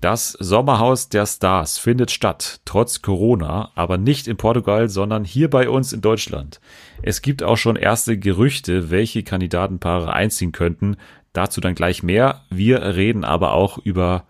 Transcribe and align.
Das 0.00 0.30
Sommerhaus 0.38 1.08
der 1.08 1.26
Stars 1.26 1.78
findet 1.78 2.12
statt, 2.12 2.60
trotz 2.64 3.02
Corona, 3.02 3.72
aber 3.74 3.98
nicht 3.98 4.28
in 4.28 4.36
Portugal, 4.36 4.88
sondern 4.88 5.24
hier 5.24 5.50
bei 5.50 5.68
uns 5.68 5.92
in 5.92 6.00
Deutschland. 6.00 6.60
Es 7.02 7.20
gibt 7.20 7.42
auch 7.42 7.56
schon 7.56 7.74
erste 7.74 8.16
Gerüchte, 8.16 8.90
welche 8.90 9.24
Kandidatenpaare 9.24 10.12
einziehen 10.12 10.52
könnten. 10.52 10.96
Dazu 11.32 11.60
dann 11.60 11.74
gleich 11.74 12.04
mehr. 12.04 12.42
Wir 12.48 12.80
reden 12.80 13.24
aber 13.24 13.54
auch 13.54 13.78
über 13.78 14.24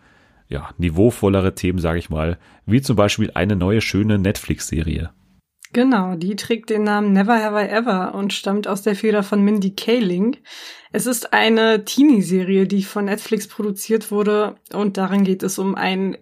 ja, 0.48 0.70
niveauvollere 0.78 1.54
Themen, 1.54 1.78
sage 1.78 1.98
ich 1.98 2.08
mal, 2.08 2.38
wie 2.64 2.80
zum 2.80 2.96
Beispiel 2.96 3.30
eine 3.34 3.54
neue 3.54 3.82
schöne 3.82 4.18
Netflix-Serie. 4.18 5.10
Genau, 5.72 6.14
die 6.14 6.36
trägt 6.36 6.70
den 6.70 6.84
Namen 6.84 7.12
Never 7.12 7.42
Have 7.42 7.62
I 7.62 7.68
Ever 7.68 8.14
und 8.14 8.32
stammt 8.32 8.66
aus 8.66 8.82
der 8.82 8.96
Feder 8.96 9.22
von 9.22 9.42
Mindy 9.42 9.74
Kaling. 9.74 10.36
Es 10.92 11.06
ist 11.06 11.32
eine 11.32 11.84
Teenie-Serie, 11.84 12.66
die 12.66 12.82
von 12.82 13.04
Netflix 13.04 13.46
produziert 13.48 14.10
wurde 14.10 14.56
und 14.72 14.96
darin 14.96 15.24
geht 15.24 15.42
es 15.42 15.58
um 15.58 15.74
ein 15.74 16.16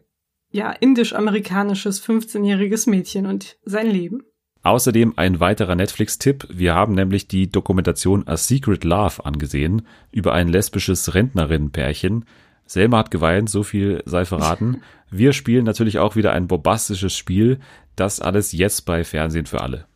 ja, 0.50 0.70
indisch-amerikanisches 0.72 2.02
15-jähriges 2.02 2.88
Mädchen 2.88 3.26
und 3.26 3.58
sein 3.64 3.88
Leben. 3.88 4.22
Außerdem 4.62 5.14
ein 5.16 5.38
weiterer 5.38 5.76
Netflix-Tipp. 5.76 6.48
Wir 6.50 6.74
haben 6.74 6.94
nämlich 6.94 7.28
die 7.28 7.48
Dokumentation 7.48 8.26
A 8.26 8.36
Secret 8.36 8.82
Love 8.82 9.24
angesehen 9.24 9.86
über 10.10 10.32
ein 10.32 10.48
lesbisches 10.48 11.14
Rentnerinnenpärchen. 11.14 12.24
Selma 12.66 12.98
hat 12.98 13.10
geweint, 13.10 13.48
so 13.48 13.62
viel 13.62 14.02
sei 14.04 14.24
verraten. 14.24 14.82
Wir 15.10 15.32
spielen 15.32 15.64
natürlich 15.64 15.98
auch 15.98 16.16
wieder 16.16 16.32
ein 16.32 16.48
bombastisches 16.48 17.16
Spiel. 17.16 17.60
Das 17.94 18.20
alles 18.20 18.52
jetzt 18.52 18.84
bei 18.86 19.04
Fernsehen 19.04 19.46
für 19.46 19.60
alle. 19.60 19.86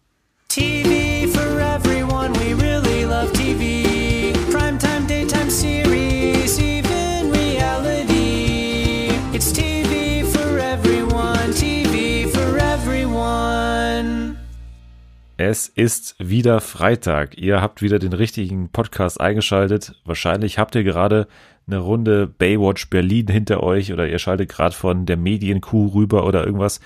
TV 0.48 1.29
for 1.29 1.60
everyone, 1.60 2.33
we 2.34 2.55
really 2.55 3.05
love 3.05 3.33
TV. 3.33 4.33
Primetime, 4.51 5.06
daytime 5.06 5.51
series, 5.51 6.59
even 6.59 7.30
reality. 7.33 9.10
It's 9.32 9.52
TV 9.52 10.24
for 10.24 10.59
everyone, 10.59 11.52
TV 11.52 12.29
for 12.30 12.57
everyone. 12.57 14.37
Es 15.37 15.68
ist 15.68 16.16
wieder 16.18 16.60
Freitag. 16.60 17.37
Ihr 17.38 17.60
habt 17.60 17.82
wieder 17.82 17.98
den 17.98 18.13
richtigen 18.13 18.71
Podcast 18.71 19.21
eingeschaltet. 19.21 19.95
Wahrscheinlich 20.04 20.59
habt 20.59 20.74
ihr 20.74 20.85
gerade 20.85 21.26
eine 21.71 21.80
Runde 21.80 22.26
Baywatch 22.26 22.90
Berlin 22.90 23.29
hinter 23.29 23.63
euch 23.63 23.93
oder 23.93 24.09
ihr 24.09 24.18
schaltet 24.18 24.49
gerade 24.49 24.74
von 24.74 25.07
der 25.07 25.16
Medienkuh 25.16 25.88
rüber 25.88 26.26
oder 26.26 26.45
irgendwas. 26.45 26.80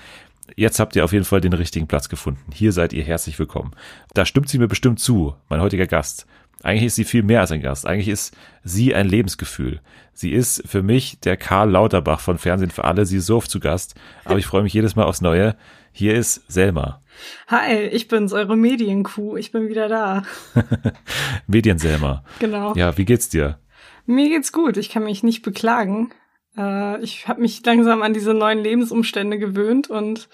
Jetzt 0.55 0.79
habt 0.79 0.95
ihr 0.95 1.03
auf 1.03 1.11
jeden 1.11 1.25
Fall 1.25 1.41
den 1.41 1.53
richtigen 1.53 1.87
Platz 1.87 2.07
gefunden. 2.07 2.51
Hier 2.53 2.71
seid 2.71 2.93
ihr 2.93 3.03
herzlich 3.03 3.37
willkommen. 3.39 3.71
Da 4.13 4.25
stimmt 4.25 4.47
sie 4.47 4.59
mir 4.59 4.67
bestimmt 4.67 4.99
zu, 4.99 5.35
mein 5.49 5.61
heutiger 5.61 5.87
Gast. 5.87 6.27
Eigentlich 6.61 6.85
ist 6.85 6.95
sie 6.95 7.03
viel 7.03 7.23
mehr 7.23 7.41
als 7.41 7.51
ein 7.51 7.61
Gast. 7.61 7.85
Eigentlich 7.85 8.07
ist 8.07 8.35
sie 8.63 8.95
ein 8.95 9.07
Lebensgefühl. 9.07 9.81
Sie 10.13 10.31
ist 10.31 10.63
für 10.67 10.81
mich 10.81 11.19
der 11.19 11.35
Karl 11.35 11.71
Lauterbach 11.71 12.19
von 12.19 12.37
Fernsehen 12.37 12.71
für 12.71 12.85
alle. 12.85 13.05
Sie 13.05 13.17
ist 13.17 13.25
so 13.25 13.37
oft 13.37 13.51
zu 13.51 13.59
Gast, 13.59 13.95
aber 14.23 14.39
ich 14.39 14.45
freue 14.45 14.63
mich 14.63 14.73
jedes 14.73 14.95
Mal 14.95 15.03
aufs 15.03 15.21
Neue. 15.21 15.55
Hier 15.91 16.15
ist 16.15 16.43
Selma. 16.51 17.01
Hi, 17.47 17.75
ich 17.75 18.07
bin's, 18.07 18.33
eure 18.33 18.55
Medienkuh. 18.57 19.37
Ich 19.37 19.51
bin 19.51 19.67
wieder 19.67 19.87
da. 19.87 20.23
Medien-Selma. 21.47 22.23
Genau. 22.39 22.73
Ja, 22.75 22.97
wie 22.97 23.05
geht's 23.05 23.29
dir? 23.29 23.57
Mir 24.05 24.29
geht's 24.29 24.51
gut. 24.51 24.77
Ich 24.77 24.89
kann 24.89 25.03
mich 25.03 25.23
nicht 25.23 25.41
beklagen. 25.41 26.11
Äh, 26.57 27.01
ich 27.01 27.27
habe 27.27 27.41
mich 27.41 27.65
langsam 27.65 28.01
an 28.01 28.13
diese 28.13 28.33
neuen 28.33 28.59
Lebensumstände 28.59 29.37
gewöhnt 29.37 29.89
und 29.89 30.29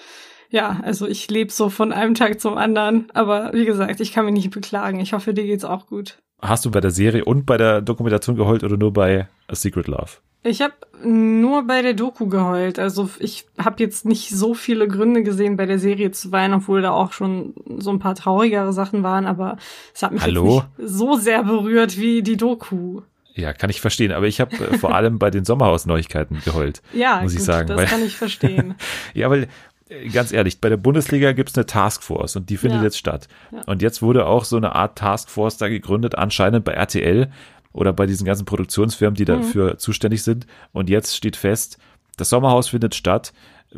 ja, 0.50 0.82
also 0.84 1.08
ich 1.08 1.30
lebe 1.32 1.52
so 1.52 1.70
von 1.70 1.94
einem 1.94 2.14
Tag 2.14 2.42
zum 2.42 2.58
anderen. 2.58 3.08
Aber 3.14 3.54
wie 3.54 3.66
gesagt, 3.66 4.02
ich 4.02 4.12
kann 4.12 4.26
mich 4.26 4.34
nicht 4.34 4.50
beklagen. 4.52 5.00
Ich 5.00 5.14
hoffe, 5.14 5.34
dir 5.34 5.46
geht's 5.46 5.64
auch 5.64 5.88
gut. 5.88 6.18
Hast 6.42 6.66
du 6.66 6.72
bei 6.72 6.82
der 6.82 6.92
Serie 6.92 7.24
und 7.24 7.46
bei 7.46 7.58
der 7.58 7.82
Dokumentation 7.82 8.36
geheult 8.36 8.64
oder 8.64 8.76
nur 8.76 8.92
bei 8.92 9.28
A 9.48 9.56
Secret 9.56 9.88
Love? 9.88 10.18
Ich 10.44 10.62
habe 10.62 10.74
nur 11.04 11.68
bei 11.68 11.84
der 11.84 11.94
Doku 11.94 12.28
geheult. 12.28 12.80
Also 12.80 13.10
ich 13.20 13.46
habe 13.60 13.82
jetzt 13.82 14.06
nicht 14.06 14.30
so 14.30 14.54
viele 14.56 14.88
Gründe 14.88 15.22
gesehen, 15.24 15.56
bei 15.56 15.68
der 15.68 15.78
Serie 15.78 16.12
zu 16.12 16.32
weinen, 16.32 16.56
obwohl 16.56 16.82
da 16.82 16.92
auch 16.92 17.14
schon 17.14 17.54
so 17.78 17.92
ein 17.92 18.00
paar 18.00 18.16
traurigere 18.16 18.74
Sachen 18.74 19.04
waren. 19.04 19.28
Aber 19.28 19.58
es 19.94 20.02
hat 20.02 20.12
mich 20.12 20.26
nicht 20.26 20.64
so 20.80 21.16
sehr 21.16 21.44
berührt 21.44 21.98
wie 21.98 22.24
die 22.24 22.38
Doku. 22.38 23.02
Ja, 23.34 23.54
kann 23.54 23.70
ich 23.70 23.82
verstehen. 23.82 24.12
Aber 24.12 24.28
ich 24.28 24.42
habe 24.42 24.56
äh, 24.56 24.78
vor 24.78 24.94
allem 24.94 25.20
bei 25.20 25.32
den 25.32 25.46
Sommerhaus-Neuigkeiten 25.46 26.42
geheult. 26.44 26.82
Ja, 26.94 27.22
muss 27.22 27.32
gut, 27.32 27.40
ich 27.42 27.46
sagen. 27.46 27.68
das 27.68 27.78
weil, 27.78 27.86
kann 27.86 28.04
ich 28.04 28.16
verstehen. 28.18 28.76
ja, 29.14 29.30
weil 29.30 29.48
äh, 29.90 30.10
ganz 30.10 30.32
ehrlich, 30.32 30.60
bei 30.60 30.70
der 30.70 30.78
Bundesliga 30.78 31.32
gibt's 31.32 31.56
eine 31.56 31.66
Taskforce 31.66 32.36
und 32.36 32.50
die 32.50 32.58
findet 32.58 32.80
Ja. 32.80 32.86
jetzt 32.86 32.98
statt. 32.98 33.28
Ja. 33.52 33.62
Und 33.68 33.82
jetzt 33.82 34.02
wurde 34.02 34.26
auch 34.26 34.44
so 34.44 34.58
eine 34.58 34.76
Art 34.76 34.98
Taskforce 34.98 35.58
da 35.58 35.70
gegründet, 35.70 36.16
anscheinend 36.16 36.66
bei 36.66 36.74
RTL 36.74 37.32
oder 37.74 37.94
bei 37.94 38.06
diesen 38.06 38.26
ganzen 38.26 38.46
Produktionsfirmen, 38.46 39.16
die 39.16 39.26
dafür 39.26 39.78
zuständig 39.78 40.24
sind. 40.24 40.46
Und 40.74 40.90
jetzt 40.90 41.16
steht 41.16 41.38
fest, 41.38 41.78
das 42.18 42.30
Sommerhaus 42.30 42.70
findet 42.70 42.96
statt. 42.96 43.32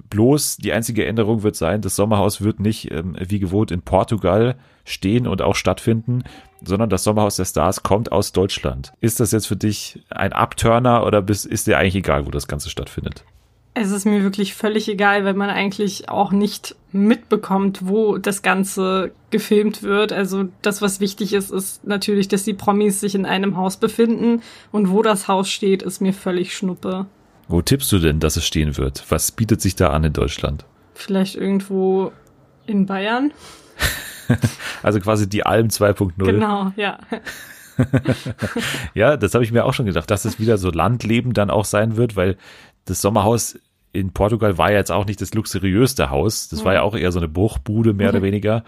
Bloß 0.09 0.57
die 0.57 0.73
einzige 0.73 1.05
Änderung 1.05 1.43
wird 1.43 1.55
sein, 1.55 1.81
das 1.81 1.95
Sommerhaus 1.95 2.41
wird 2.41 2.59
nicht 2.59 2.89
ähm, 2.91 3.15
wie 3.19 3.37
gewohnt 3.37 3.69
in 3.69 3.83
Portugal 3.83 4.55
stehen 4.85 5.27
und 5.27 5.43
auch 5.43 5.55
stattfinden, 5.55 6.23
sondern 6.65 6.89
das 6.89 7.03
Sommerhaus 7.03 7.35
der 7.35 7.45
Stars 7.45 7.83
kommt 7.83 8.11
aus 8.11 8.31
Deutschland. 8.31 8.93
Ist 9.01 9.19
das 9.19 9.31
jetzt 9.31 9.47
für 9.47 9.55
dich 9.55 9.99
ein 10.09 10.33
Abturner 10.33 11.05
oder 11.05 11.21
bist, 11.21 11.45
ist 11.45 11.67
dir 11.67 11.77
eigentlich 11.77 11.95
egal, 11.95 12.25
wo 12.25 12.31
das 12.31 12.47
Ganze 12.47 12.69
stattfindet? 12.69 13.23
Es 13.75 13.89
ist 13.89 14.05
mir 14.05 14.21
wirklich 14.21 14.53
völlig 14.53 14.87
egal, 14.87 15.25
weil 15.25 15.33
man 15.33 15.49
eigentlich 15.49 16.07
auch 16.07 16.31
nicht 16.31 16.75
mitbekommt, 16.91 17.87
wo 17.87 18.19
das 18.19 18.43
Ganze 18.43 19.11
gefilmt 19.31 19.81
wird. 19.81 20.13
Also 20.13 20.45
das, 20.61 20.83
was 20.83 20.99
wichtig 20.99 21.33
ist, 21.33 21.51
ist 21.51 21.83
natürlich, 21.83 22.27
dass 22.27 22.43
die 22.43 22.53
Promis 22.53 22.99
sich 22.99 23.15
in 23.15 23.25
einem 23.25 23.57
Haus 23.57 23.77
befinden 23.77 24.43
und 24.71 24.91
wo 24.91 25.01
das 25.01 25.27
Haus 25.27 25.49
steht, 25.49 25.81
ist 25.81 26.01
mir 26.01 26.13
völlig 26.13 26.55
schnuppe. 26.55 27.07
Wo 27.47 27.61
tippst 27.63 27.91
du 27.91 27.97
denn, 27.97 28.19
dass 28.19 28.37
es 28.37 28.45
stehen 28.45 28.77
wird? 28.77 29.03
Was 29.09 29.31
bietet 29.31 29.59
sich 29.59 29.75
da 29.75 29.89
an 29.89 30.03
in 30.03 30.13
Deutschland? 30.13 30.65
Vielleicht 30.93 31.35
irgendwo 31.35 32.11
in 32.67 32.85
Bayern. 32.85 33.31
Also 34.83 34.99
quasi 34.99 35.29
die 35.29 35.45
Alm 35.45 35.67
2.0. 35.67 36.11
Genau, 36.23 36.71
ja. 36.75 36.99
Ja, 38.93 39.17
das 39.17 39.33
habe 39.33 39.43
ich 39.43 39.51
mir 39.51 39.65
auch 39.65 39.73
schon 39.73 39.87
gedacht, 39.87 40.11
dass 40.11 40.25
es 40.25 40.39
wieder 40.39 40.59
so 40.59 40.69
Landleben 40.69 41.33
dann 41.33 41.49
auch 41.49 41.65
sein 41.65 41.97
wird, 41.97 42.15
weil 42.15 42.37
das 42.85 43.01
Sommerhaus 43.01 43.57
in 43.93 44.11
Portugal 44.11 44.57
war 44.57 44.71
ja 44.71 44.77
jetzt 44.77 44.91
auch 44.91 45.05
nicht 45.05 45.21
das 45.21 45.33
luxuriöste 45.33 46.09
Haus. 46.09 46.49
Das 46.49 46.65
war 46.65 46.73
ja 46.73 46.81
auch 46.81 46.95
eher 46.95 47.11
so 47.11 47.19
eine 47.19 47.27
Bruchbude, 47.27 47.93
mehr 47.93 48.09
oder 48.09 48.21
weniger. 48.21 48.63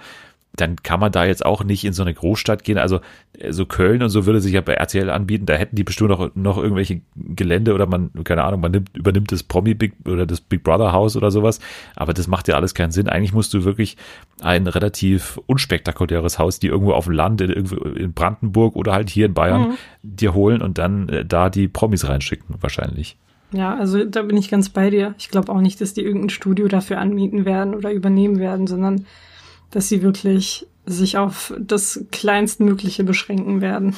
Dann 0.55 0.77
kann 0.77 0.99
man 0.99 1.11
da 1.11 1.25
jetzt 1.25 1.45
auch 1.45 1.63
nicht 1.63 1.83
in 1.83 1.93
so 1.93 2.03
eine 2.03 2.13
Großstadt 2.13 2.63
gehen. 2.63 2.77
Also 2.77 2.99
äh, 3.37 3.51
so 3.51 3.65
Köln 3.65 4.01
und 4.01 4.09
so 4.09 4.25
würde 4.25 4.41
sich 4.41 4.53
ja 4.53 4.61
bei 4.61 4.73
RTL 4.73 5.09
anbieten. 5.09 5.45
Da 5.45 5.55
hätten 5.55 5.75
die 5.75 5.83
bestimmt 5.83 6.09
noch, 6.09 6.33
noch 6.35 6.57
irgendwelche 6.57 7.01
Gelände 7.15 7.73
oder 7.73 7.85
man, 7.85 8.11
keine 8.23 8.43
Ahnung, 8.43 8.61
man 8.61 8.71
nimmt, 8.71 8.95
übernimmt 8.95 9.31
das 9.31 9.43
Promi 9.43 9.73
Big 9.73 9.93
oder 10.05 10.25
das 10.25 10.41
Big 10.41 10.63
Brother 10.63 10.91
Haus 10.91 11.15
oder 11.15 11.31
sowas. 11.31 11.59
Aber 11.95 12.13
das 12.13 12.27
macht 12.27 12.47
ja 12.47 12.55
alles 12.55 12.73
keinen 12.73 12.91
Sinn. 12.91 13.09
Eigentlich 13.09 13.33
musst 13.33 13.53
du 13.53 13.63
wirklich 13.63 13.97
ein 14.41 14.67
relativ 14.67 15.39
unspektakuläres 15.45 16.39
Haus, 16.39 16.59
die 16.59 16.67
irgendwo 16.67 16.93
auf 16.93 17.05
dem 17.05 17.13
Land, 17.13 17.41
in, 17.41 17.51
in 17.51 18.13
Brandenburg 18.13 18.75
oder 18.75 18.93
halt 18.93 19.09
hier 19.09 19.25
in 19.25 19.33
Bayern 19.33 19.77
dir 20.03 20.33
holen 20.33 20.61
und 20.61 20.77
dann 20.77 21.09
äh, 21.09 21.25
da 21.25 21.49
die 21.49 21.67
Promis 21.67 22.07
reinschicken, 22.07 22.55
wahrscheinlich. 22.61 23.17
Ja, 23.51 23.75
also 23.75 24.03
da 24.03 24.21
bin 24.23 24.37
ich 24.37 24.49
ganz 24.49 24.69
bei 24.69 24.89
dir. 24.89 25.15
Ich 25.17 25.29
glaube 25.29 25.51
auch 25.51 25.61
nicht, 25.61 25.79
dass 25.79 25.93
die 25.93 26.01
irgendein 26.01 26.29
Studio 26.29 26.67
dafür 26.67 26.99
anmieten 26.99 27.45
werden 27.45 27.73
oder 27.73 27.91
übernehmen 27.91 28.39
werden, 28.39 28.67
sondern 28.67 29.05
dass 29.71 29.89
sie 29.89 30.01
wirklich 30.01 30.67
sich 30.85 31.17
auf 31.17 31.53
das 31.59 32.05
Kleinstmögliche 32.11 33.03
beschränken 33.03 33.61
werden. 33.61 33.95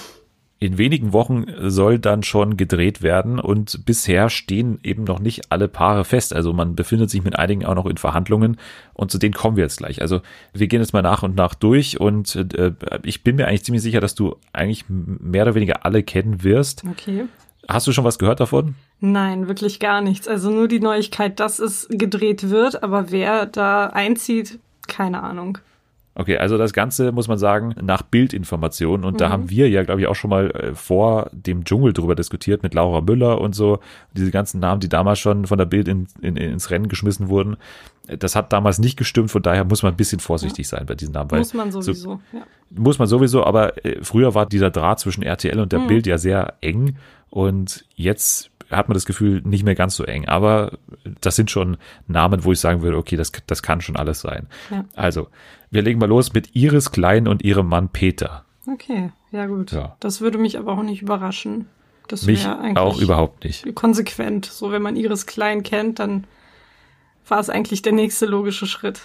In 0.59 0.79
wenigen 0.79 1.13
Wochen 1.13 1.45
soll 1.69 1.99
dann 1.99 2.23
schon 2.23 2.57
gedreht 2.57 3.03
werden 3.03 3.39
und 3.39 3.85
bisher 3.85 4.31
stehen 4.31 4.79
eben 4.81 5.03
noch 5.03 5.19
nicht 5.19 5.51
alle 5.51 5.67
Paare 5.67 6.03
fest. 6.03 6.33
Also 6.33 6.51
man 6.51 6.75
befindet 6.75 7.11
sich 7.11 7.23
mit 7.23 7.37
einigen 7.37 7.63
auch 7.63 7.75
noch 7.75 7.85
in 7.85 7.97
Verhandlungen 7.97 8.57
und 8.93 9.11
zu 9.11 9.19
denen 9.19 9.35
kommen 9.35 9.55
wir 9.55 9.63
jetzt 9.63 9.77
gleich. 9.77 10.01
Also 10.01 10.21
wir 10.53 10.65
gehen 10.65 10.81
jetzt 10.81 10.93
mal 10.93 11.03
nach 11.03 11.21
und 11.21 11.35
nach 11.35 11.53
durch 11.53 11.99
und 11.99 12.35
äh, 12.35 12.71
ich 13.03 13.23
bin 13.23 13.35
mir 13.35 13.47
eigentlich 13.47 13.65
ziemlich 13.65 13.83
sicher, 13.83 14.01
dass 14.01 14.15
du 14.15 14.35
eigentlich 14.51 14.85
mehr 14.87 15.43
oder 15.43 15.53
weniger 15.53 15.85
alle 15.85 16.01
kennen 16.01 16.43
wirst. 16.43 16.83
Okay. 16.89 17.25
Hast 17.67 17.85
du 17.85 17.91
schon 17.91 18.05
was 18.05 18.17
gehört 18.17 18.39
davon? 18.39 18.73
Nein, 18.99 19.47
wirklich 19.47 19.79
gar 19.79 20.01
nichts. 20.01 20.27
Also 20.27 20.49
nur 20.49 20.67
die 20.67 20.79
Neuigkeit, 20.79 21.39
dass 21.39 21.59
es 21.59 21.87
gedreht 21.91 22.49
wird, 22.49 22.81
aber 22.81 23.11
wer 23.11 23.45
da 23.45 23.87
einzieht, 23.87 24.57
keine 24.87 25.21
Ahnung. 25.23 25.57
Okay, 26.19 26.37
also 26.39 26.57
das 26.57 26.73
Ganze 26.73 27.11
muss 27.11 27.27
man 27.27 27.37
sagen 27.37 27.75
nach 27.79 28.01
Bildinformationen 28.01 29.05
und 29.05 29.21
da 29.21 29.29
haben 29.29 29.51
wir 29.51 29.69
ja, 29.69 29.83
glaube 29.83 30.01
ich, 30.01 30.07
auch 30.07 30.15
schon 30.15 30.31
mal 30.31 30.49
äh, 30.49 30.73
vor 30.73 31.29
dem 31.31 31.63
Dschungel 31.63 31.93
drüber 31.93 32.15
diskutiert 32.15 32.63
mit 32.63 32.73
Laura 32.73 33.01
Müller 33.01 33.39
und 33.39 33.53
so, 33.53 33.79
diese 34.13 34.31
ganzen 34.31 34.59
Namen, 34.59 34.79
die 34.81 34.89
damals 34.89 35.19
schon 35.19 35.45
von 35.45 35.59
der 35.59 35.65
Bild 35.67 35.87
in, 35.87 36.07
in, 36.21 36.35
ins 36.35 36.71
Rennen 36.71 36.87
geschmissen 36.87 37.29
wurden. 37.29 37.55
Das 38.07 38.35
hat 38.35 38.51
damals 38.51 38.79
nicht 38.79 38.97
gestimmt, 38.97 39.29
von 39.29 39.43
daher 39.43 39.63
muss 39.63 39.83
man 39.83 39.93
ein 39.93 39.97
bisschen 39.97 40.19
vorsichtig 40.19 40.67
sein 40.67 40.87
bei 40.87 40.95
diesen 40.95 41.13
Namen. 41.13 41.29
Muss 41.37 41.53
man 41.53 41.71
so- 41.71 41.81
sowieso. 41.81 42.19
ja. 42.33 42.41
muss 42.71 42.97
man 42.97 43.07
sowieso, 43.07 43.43
aber 43.45 43.85
äh, 43.85 43.99
früher 44.03 44.33
war 44.33 44.47
dieser 44.47 44.71
Draht 44.71 44.99
zwischen 44.99 45.21
RTL 45.21 45.59
und 45.59 45.71
der 45.71 45.81
Mhm. 45.81 45.87
Bild 45.87 46.07
ja 46.07 46.17
sehr 46.17 46.55
eng 46.61 46.97
und 47.29 47.85
jetzt 47.93 48.49
hat 48.69 48.89
man 48.89 48.93
das 48.93 49.05
Gefühl 49.05 49.41
nicht 49.43 49.63
mehr 49.63 49.75
ganz 49.75 49.95
so 49.95 50.03
eng. 50.03 50.27
Aber 50.27 50.77
das 51.21 51.35
sind 51.35 51.51
schon 51.51 51.77
Namen, 52.07 52.43
wo 52.43 52.51
ich 52.51 52.59
sagen 52.59 52.81
würde, 52.81 52.97
okay, 52.97 53.15
das, 53.15 53.31
das 53.47 53.63
kann 53.63 53.81
schon 53.81 53.95
alles 53.95 54.21
sein. 54.21 54.47
Ja. 54.69 54.85
Also, 54.95 55.27
wir 55.71 55.81
legen 55.81 55.99
mal 55.99 56.07
los 56.09 56.33
mit 56.33 56.55
Iris 56.55 56.91
Klein 56.91 57.27
und 57.27 57.43
ihrem 57.43 57.67
Mann 57.67 57.89
Peter. 57.89 58.45
Okay, 58.71 59.11
ja 59.31 59.45
gut. 59.45 59.71
Ja. 59.71 59.95
Das 59.99 60.21
würde 60.21 60.37
mich 60.37 60.57
aber 60.57 60.73
auch 60.73 60.83
nicht 60.83 61.01
überraschen. 61.01 61.67
Das 62.07 62.25
Mich 62.25 62.45
wäre 62.45 62.59
eigentlich 62.59 62.77
auch 62.77 62.99
überhaupt 62.99 63.43
nicht. 63.43 63.75
konsequent. 63.75 64.45
So, 64.45 64.71
wenn 64.71 64.81
man 64.81 64.95
Iris 64.95 65.25
Klein 65.25 65.63
kennt, 65.63 65.99
dann 65.99 66.25
war 67.27 67.39
es 67.39 67.49
eigentlich 67.49 67.81
der 67.81 67.93
nächste 67.93 68.25
logische 68.25 68.65
Schritt. 68.65 69.01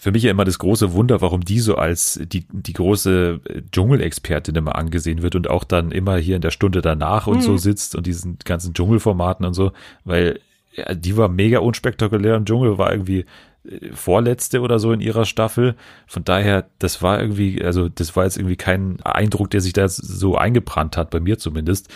Für 0.00 0.12
mich 0.12 0.22
ja 0.22 0.30
immer 0.30 0.46
das 0.46 0.58
große 0.58 0.94
Wunder, 0.94 1.20
warum 1.20 1.42
die 1.42 1.60
so 1.60 1.74
als 1.76 2.18
die, 2.22 2.46
die 2.50 2.72
große 2.72 3.40
Dschungelexpertin 3.70 4.54
immer 4.56 4.76
angesehen 4.76 5.20
wird 5.20 5.34
und 5.34 5.50
auch 5.50 5.62
dann 5.62 5.90
immer 5.92 6.16
hier 6.16 6.36
in 6.36 6.42
der 6.42 6.50
Stunde 6.52 6.80
danach 6.80 7.26
und 7.26 7.38
Mhm. 7.38 7.42
so 7.42 7.56
sitzt 7.58 7.94
und 7.94 8.06
diesen 8.06 8.38
ganzen 8.44 8.72
Dschungelformaten 8.72 9.44
und 9.44 9.52
so, 9.52 9.72
weil 10.04 10.40
ja, 10.74 10.94
die 10.94 11.16
war 11.18 11.28
mega 11.28 11.58
unspektakulär 11.58 12.36
im 12.36 12.46
Dschungel, 12.46 12.78
war 12.78 12.92
irgendwie 12.92 13.26
äh, 13.68 13.90
vorletzte 13.92 14.60
oder 14.62 14.78
so 14.78 14.90
in 14.92 15.00
ihrer 15.00 15.26
Staffel. 15.26 15.74
Von 16.06 16.24
daher, 16.24 16.66
das 16.78 17.02
war 17.02 17.20
irgendwie, 17.20 17.62
also 17.62 17.90
das 17.90 18.16
war 18.16 18.24
jetzt 18.24 18.38
irgendwie 18.38 18.56
kein 18.56 19.02
Eindruck, 19.02 19.50
der 19.50 19.60
sich 19.60 19.74
da 19.74 19.86
so 19.86 20.36
eingebrannt 20.36 20.96
hat, 20.96 21.10
bei 21.10 21.20
mir 21.20 21.38
zumindest. 21.38 21.92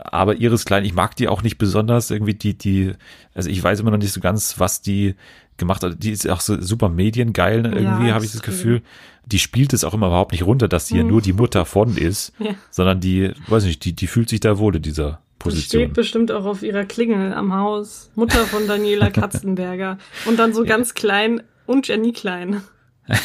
Aber 0.00 0.36
Iris 0.36 0.64
Klein, 0.64 0.84
ich 0.84 0.94
mag 0.94 1.16
die 1.16 1.28
auch 1.28 1.42
nicht 1.42 1.58
besonders 1.58 2.10
irgendwie 2.10 2.34
die, 2.34 2.56
die, 2.56 2.92
also 3.34 3.50
ich 3.50 3.62
weiß 3.62 3.80
immer 3.80 3.90
noch 3.90 3.98
nicht 3.98 4.12
so 4.12 4.20
ganz, 4.20 4.58
was 4.60 4.80
die 4.80 5.14
gemacht 5.56 5.82
hat. 5.82 6.02
Die 6.02 6.10
ist 6.12 6.28
auch 6.28 6.40
so 6.40 6.60
super 6.60 6.88
mediengeil 6.88 7.62
ne, 7.62 7.68
irgendwie, 7.74 8.08
Ja, 8.08 8.14
habe 8.14 8.24
ich 8.24 8.30
das. 8.32 8.42
Gefühl. 8.42 8.82
Die 9.26 9.38
spielt 9.40 9.72
es 9.72 9.82
auch 9.84 9.92
immer 9.94 10.06
überhaupt 10.06 10.32
nicht 10.32 10.44
runter, 10.46 10.68
dass 10.68 10.86
sie 10.86 10.96
ja 10.96 11.02
Hm. 11.02 11.08
nur 11.08 11.20
die 11.20 11.32
Mutter 11.32 11.64
von 11.64 11.96
ist, 11.96 12.32
Ja. 12.38 12.52
sondern 12.70 13.00
die, 13.00 13.32
weiß 13.48 13.64
nicht, 13.64 13.84
die, 13.84 13.92
die 13.92 14.06
fühlt 14.06 14.28
sich 14.28 14.40
da 14.40 14.58
wohl 14.58 14.76
in 14.76 14.82
dieser 14.82 15.20
Position. 15.38 15.82
steht 15.82 15.94
bestimmt 15.94 16.32
auch 16.32 16.44
auf 16.44 16.62
ihrer 16.62 16.84
Klingel 16.84 17.32
am 17.34 17.52
Haus. 17.54 18.10
Mutter 18.14 18.44
von 18.46 18.66
Daniela 18.66 19.10
Katzenberger. 19.10 19.98
Und 20.26 20.38
dann 20.38 20.52
so 20.54 20.64
ganz 20.64 20.94
klein 20.94 21.42
und 21.66 21.86
Jenny 21.88 22.12
Klein. 22.12 22.62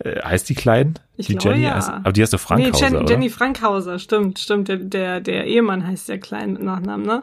Äh, 0.00 0.20
heißt 0.22 0.48
die 0.48 0.54
Klein? 0.54 0.94
Ich 1.16 1.28
die 1.28 1.36
glaube, 1.36 1.56
Jenny? 1.56 1.68
ja. 1.68 1.76
Heißt, 1.76 1.88
aber 1.88 2.12
die 2.12 2.20
heißt 2.20 2.34
doch 2.34 2.40
Frankhauser, 2.40 2.90
nee, 2.90 2.94
Jen, 2.96 3.02
oder? 3.02 3.10
Jenny 3.12 3.30
Frankhauser, 3.30 3.98
stimmt, 3.98 4.38
stimmt. 4.38 4.68
Der, 4.68 4.76
der, 4.76 5.20
der 5.20 5.46
Ehemann 5.46 5.86
heißt 5.86 6.08
ja 6.08 6.18
Klein 6.18 6.52
mit 6.54 6.62
Nachnamen, 6.62 7.06
ne? 7.06 7.22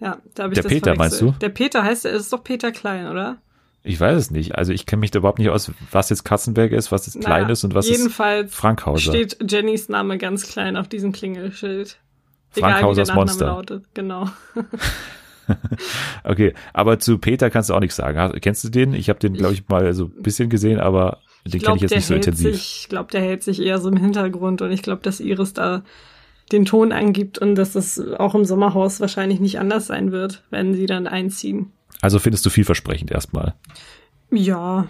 Ja, 0.00 0.18
da 0.34 0.42
habe 0.42 0.52
ich 0.52 0.56
Der 0.56 0.64
das 0.64 0.72
Peter, 0.72 0.94
meinst 0.96 1.20
du? 1.20 1.30
Der 1.40 1.48
Peter 1.48 1.82
heißt, 1.84 2.04
er 2.04 2.12
ist 2.12 2.32
doch 2.32 2.42
Peter 2.44 2.72
Klein, 2.72 3.06
oder? 3.06 3.38
Ich 3.84 3.98
weiß 4.00 4.16
es 4.18 4.30
nicht. 4.30 4.56
Also 4.56 4.72
ich 4.72 4.84
kenne 4.84 5.00
mich 5.00 5.10
da 5.12 5.20
überhaupt 5.20 5.38
nicht 5.38 5.48
aus, 5.48 5.70
was 5.90 6.10
jetzt 6.10 6.24
Katzenberger 6.24 6.76
ist, 6.76 6.92
was 6.92 7.06
jetzt 7.06 7.20
Klein 7.20 7.42
Naja, 7.42 7.52
ist 7.52 7.64
und 7.64 7.74
was 7.74 7.86
ist 7.88 7.98
jedenfalls 7.98 8.54
Frankhauser. 8.54 9.12
steht 9.12 9.38
Jennys 9.48 9.88
Name 9.88 10.18
ganz 10.18 10.46
klein 10.48 10.76
auf 10.76 10.88
diesem 10.88 11.12
Klingelschild. 11.12 11.98
Frankhausers 12.50 12.58
Egal, 12.58 12.90
wie 12.90 12.94
der 12.96 13.04
Nachname 13.06 13.20
Monster. 13.20 13.46
lautet, 13.46 13.84
genau. 13.94 14.28
Okay, 16.24 16.54
aber 16.72 16.98
zu 16.98 17.18
Peter 17.18 17.50
kannst 17.50 17.70
du 17.70 17.74
auch 17.74 17.80
nichts 17.80 17.96
sagen. 17.96 18.40
Kennst 18.40 18.64
du 18.64 18.68
den? 18.68 18.94
Ich 18.94 19.08
habe 19.08 19.18
den, 19.18 19.34
glaube 19.34 19.54
ich, 19.54 19.68
mal 19.68 19.92
so 19.94 20.04
ein 20.04 20.22
bisschen 20.22 20.48
gesehen, 20.48 20.78
aber 20.78 21.18
den 21.44 21.60
kenne 21.60 21.76
ich 21.76 21.82
jetzt 21.82 21.94
nicht 21.94 22.06
so 22.06 22.14
intensiv. 22.14 22.54
Sich, 22.54 22.82
ich 22.82 22.88
glaube, 22.88 23.10
der 23.10 23.20
hält 23.20 23.42
sich 23.42 23.60
eher 23.60 23.78
so 23.78 23.88
im 23.88 23.96
Hintergrund 23.96 24.62
und 24.62 24.70
ich 24.70 24.82
glaube, 24.82 25.02
dass 25.02 25.20
Iris 25.20 25.52
da 25.52 25.82
den 26.52 26.64
Ton 26.64 26.92
angibt 26.92 27.38
und 27.38 27.54
dass 27.54 27.72
das 27.72 27.98
auch 27.98 28.34
im 28.34 28.44
Sommerhaus 28.44 29.00
wahrscheinlich 29.00 29.40
nicht 29.40 29.58
anders 29.58 29.86
sein 29.86 30.12
wird, 30.12 30.44
wenn 30.50 30.74
sie 30.74 30.86
dann 30.86 31.06
einziehen. 31.06 31.72
Also 32.00 32.18
findest 32.18 32.44
du 32.46 32.50
vielversprechend 32.50 33.10
erstmal. 33.10 33.54
Ja, 34.30 34.86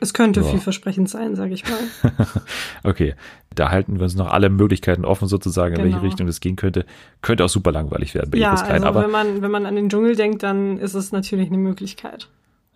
es 0.00 0.14
könnte 0.14 0.40
Ja. 0.40 0.46
vielversprechend 0.46 1.08
sein, 1.08 1.36
sage 1.36 1.54
ich 1.54 1.64
mal. 1.64 1.78
Okay, 2.82 3.14
da 3.54 3.70
halten 3.70 3.96
wir 3.96 4.04
uns 4.04 4.14
noch 4.14 4.30
alle 4.30 4.48
Möglichkeiten 4.48 5.04
offen 5.04 5.28
sozusagen, 5.28 5.74
in 5.74 5.82
welche 5.82 5.96
Genau. 5.96 6.06
Richtung 6.06 6.26
das 6.26 6.40
gehen 6.40 6.56
könnte. 6.56 6.84
Könnte 7.22 7.44
auch 7.44 7.48
super 7.48 7.72
langweilig 7.72 8.14
werden 8.14 8.30
bei 8.30 8.38
ja, 8.38 8.54
Klein. 8.54 8.70
also 8.72 8.86
aber 8.86 9.02
wenn 9.04 9.10
man 9.10 9.42
wenn 9.42 9.50
man 9.50 9.66
an 9.66 9.76
den 9.76 9.88
Dschungel 9.88 10.16
denkt, 10.16 10.42
dann 10.42 10.78
ist 10.78 10.94
es 10.94 11.12
natürlich 11.12 11.48
eine 11.48 11.58
Möglichkeit. 11.58 12.28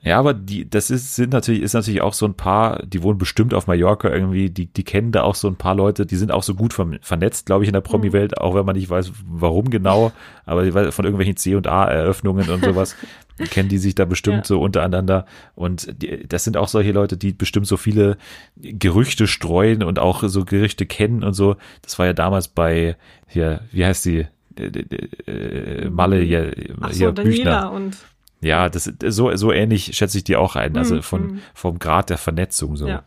Ja, 0.05 0.19
aber 0.19 0.35
die, 0.35 0.69
das 0.69 0.91
ist, 0.91 1.17
sind 1.17 1.33
natürlich, 1.33 1.63
ist 1.63 1.73
natürlich 1.73 2.03
auch 2.03 2.13
so 2.13 2.27
ein 2.27 2.35
paar, 2.35 2.85
die 2.85 3.03
wohnen 3.03 3.17
bestimmt 3.17 3.55
auf 3.55 3.67
Mallorca 3.67 4.11
irgendwie, 4.11 4.51
die, 4.51 4.67
die 4.67 4.85
kennen 4.85 5.13
da 5.13 5.23
auch 5.23 5.35
so 5.35 5.49
ein 5.49 5.57
paar 5.57 5.75
Leute, 5.75 6.05
die 6.05 6.17
sind 6.17 6.31
auch 6.31 6.43
so 6.43 6.55
gut 6.55 6.75
ver- 6.75 6.99
vernetzt, 7.01 7.47
glaube 7.47 7.65
ich, 7.65 7.69
in 7.69 7.73
der 7.73 7.81
Promi-Welt, 7.81 8.37
auch 8.39 8.55
wenn 8.55 8.67
man 8.67 8.77
nicht 8.77 8.91
weiß, 8.91 9.13
warum 9.27 9.71
genau, 9.71 10.13
aber 10.45 10.63
von 10.93 11.05
irgendwelchen 11.07 11.37
C 11.39 11.55
und 11.55 11.67
A-Eröffnungen 11.69 12.51
und 12.51 12.63
sowas, 12.63 12.97
kennen 13.51 13.71
die 13.71 13.79
sich 13.79 13.95
da 13.95 14.05
bestimmt 14.05 14.37
Ja. 14.37 14.45
so 14.45 14.61
untereinander. 14.61 15.25
Und 15.55 16.03
die, 16.03 16.29
das 16.29 16.45
sind 16.45 16.59
auch 16.59 16.69
solche 16.69 16.93
Leute, 16.93 17.17
die 17.17 17.33
bestimmt 17.33 17.67
so 17.67 17.79
viele 17.79 18.19
Gerüchte 18.57 19.27
streuen 19.27 19.83
und 19.83 19.99
auch 19.99 20.23
so 20.27 20.45
Gerüchte 20.45 20.85
kennen 20.85 21.25
und 21.25 21.33
so. 21.33 21.57
Das 21.81 21.99
war 21.99 22.05
ja 22.05 22.13
damals 22.13 22.49
bei, 22.49 22.97
hier, 23.27 23.61
wie 23.73 23.87
heißt 23.87 24.05
die? 24.05 24.27
Äh, 24.57 24.67
äh, 24.67 25.85
äh, 25.87 25.91
Malle, 25.91 26.23
ja, 26.23 26.43
Ach 26.83 26.93
so, 26.93 26.99
hier, 26.99 27.13
Daniela 27.13 27.69
und 27.69 27.97
ja, 28.45 28.69
das 28.69 28.85
so 28.85 29.35
so 29.37 29.53
ähnlich 29.53 29.97
schätze 29.97 30.19
ich 30.19 30.25
die 30.25 30.37
auch 30.37 30.57
ein, 30.57 30.77
also 30.77 30.97
Mhm, 30.97 31.03
von 31.03 31.23
mhm. 31.23 31.41
vom 31.55 31.79
Grad 31.79 32.11
der 32.11 32.19
Vernetzung 32.19 32.77
so. 32.77 32.87
Ja. 32.87 33.05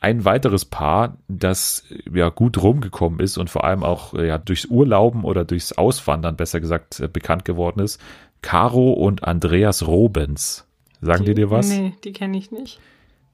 Ein 0.00 0.24
weiteres 0.26 0.66
Paar, 0.66 1.16
das 1.28 1.84
ja 2.12 2.28
gut 2.28 2.62
rumgekommen 2.62 3.20
ist 3.20 3.38
und 3.38 3.48
vor 3.48 3.64
allem 3.64 3.82
auch 3.82 4.14
äh, 4.14 4.26
ja 4.28 4.38
durchs 4.38 4.66
Urlauben 4.66 5.24
oder 5.24 5.44
durchs 5.44 5.72
Auswandern 5.72 6.36
besser 6.36 6.60
gesagt 6.60 7.00
äh, 7.00 7.08
bekannt 7.08 7.44
geworden 7.44 7.80
ist, 7.80 8.00
Caro 8.42 8.92
und 8.92 9.24
Andreas 9.24 9.86
Robens. 9.86 10.66
Sagen 11.00 11.24
die 11.24 11.34
dir 11.34 11.50
was? 11.50 11.68
Nee, 11.68 11.94
die 12.04 12.12
kenne 12.12 12.36
ich 12.36 12.50
nicht. 12.50 12.78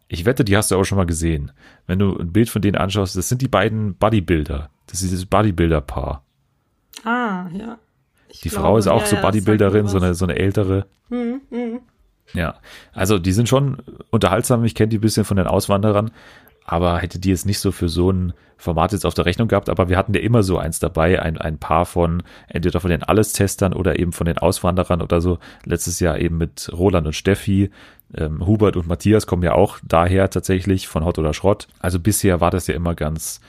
Ich 0.08 0.24
wette, 0.24 0.44
die 0.44 0.56
hast 0.56 0.70
du 0.70 0.76
auch 0.76 0.84
schon 0.84 0.98
mal 0.98 1.06
gesehen. 1.06 1.52
Wenn 1.86 2.00
du 2.00 2.16
ein 2.16 2.32
Bild 2.32 2.48
von 2.48 2.62
denen 2.62 2.76
anschaust, 2.76 3.16
das 3.16 3.28
sind 3.28 3.42
die 3.42 3.48
beiden 3.48 3.94
Bodybuilder. 3.94 4.68
Das 4.86 5.02
ist 5.02 5.10
dieses 5.10 5.26
Bodybuilder-Paar. 5.26 6.24
Ah, 7.04 7.48
ja. 7.52 7.78
Ich 8.30 8.40
Die 8.40 8.48
glaube, 8.48 8.64
Frau 8.64 8.78
ist 8.78 8.86
auch 8.86 9.00
ja, 9.02 9.06
so 9.06 9.16
Bodybuilderin, 9.16 9.86
so 9.86 9.98
eine, 9.98 10.14
so 10.14 10.24
eine 10.24 10.36
ältere. 10.36 10.86
Mhm, 11.08 11.40
mhm. 11.50 11.80
Ja, 12.32 12.56
also 12.92 13.18
die 13.18 13.32
sind 13.32 13.48
schon 13.48 13.78
unterhaltsam. 14.10 14.64
Ich 14.64 14.74
kenne 14.74 14.88
die 14.88 14.98
ein 14.98 15.02
bisschen 15.02 15.24
von 15.24 15.36
den 15.36 15.46
Auswanderern, 15.46 16.12
aber 16.64 16.98
hätte 16.98 17.18
die 17.18 17.30
jetzt 17.30 17.46
nicht 17.46 17.58
so 17.58 17.72
für 17.72 17.88
so 17.88 18.10
ein 18.10 18.32
Format 18.56 18.92
jetzt 18.92 19.06
auf 19.06 19.14
der 19.14 19.26
Rechnung 19.26 19.48
gehabt. 19.48 19.68
Aber 19.68 19.88
wir 19.88 19.96
hatten 19.96 20.14
ja 20.14 20.20
immer 20.20 20.42
so 20.42 20.58
eins 20.58 20.78
dabei, 20.78 21.20
ein, 21.20 21.38
ein 21.38 21.58
Paar 21.58 21.86
von 21.86 22.22
entweder 22.48 22.80
von 22.80 22.90
den 22.90 23.02
Alles-Testern 23.02 23.72
oder 23.72 23.98
eben 23.98 24.12
von 24.12 24.26
den 24.26 24.38
Auswanderern 24.38 25.02
oder 25.02 25.20
so. 25.20 25.38
Letztes 25.64 25.98
Jahr 25.98 26.18
eben 26.18 26.38
mit 26.38 26.70
Roland 26.72 27.06
und 27.06 27.14
Steffi. 27.14 27.70
Ähm, 28.14 28.46
Hubert 28.46 28.76
und 28.76 28.86
Matthias 28.86 29.26
kommen 29.26 29.42
ja 29.42 29.54
auch 29.54 29.78
daher 29.82 30.30
tatsächlich 30.30 30.88
von 30.88 31.04
Hot 31.04 31.18
oder 31.18 31.32
Schrott. 31.32 31.68
Also 31.80 31.98
bisher 31.98 32.40
war 32.40 32.50
das 32.50 32.66
ja 32.66 32.74
immer 32.74 32.94
ganz, 32.94 33.40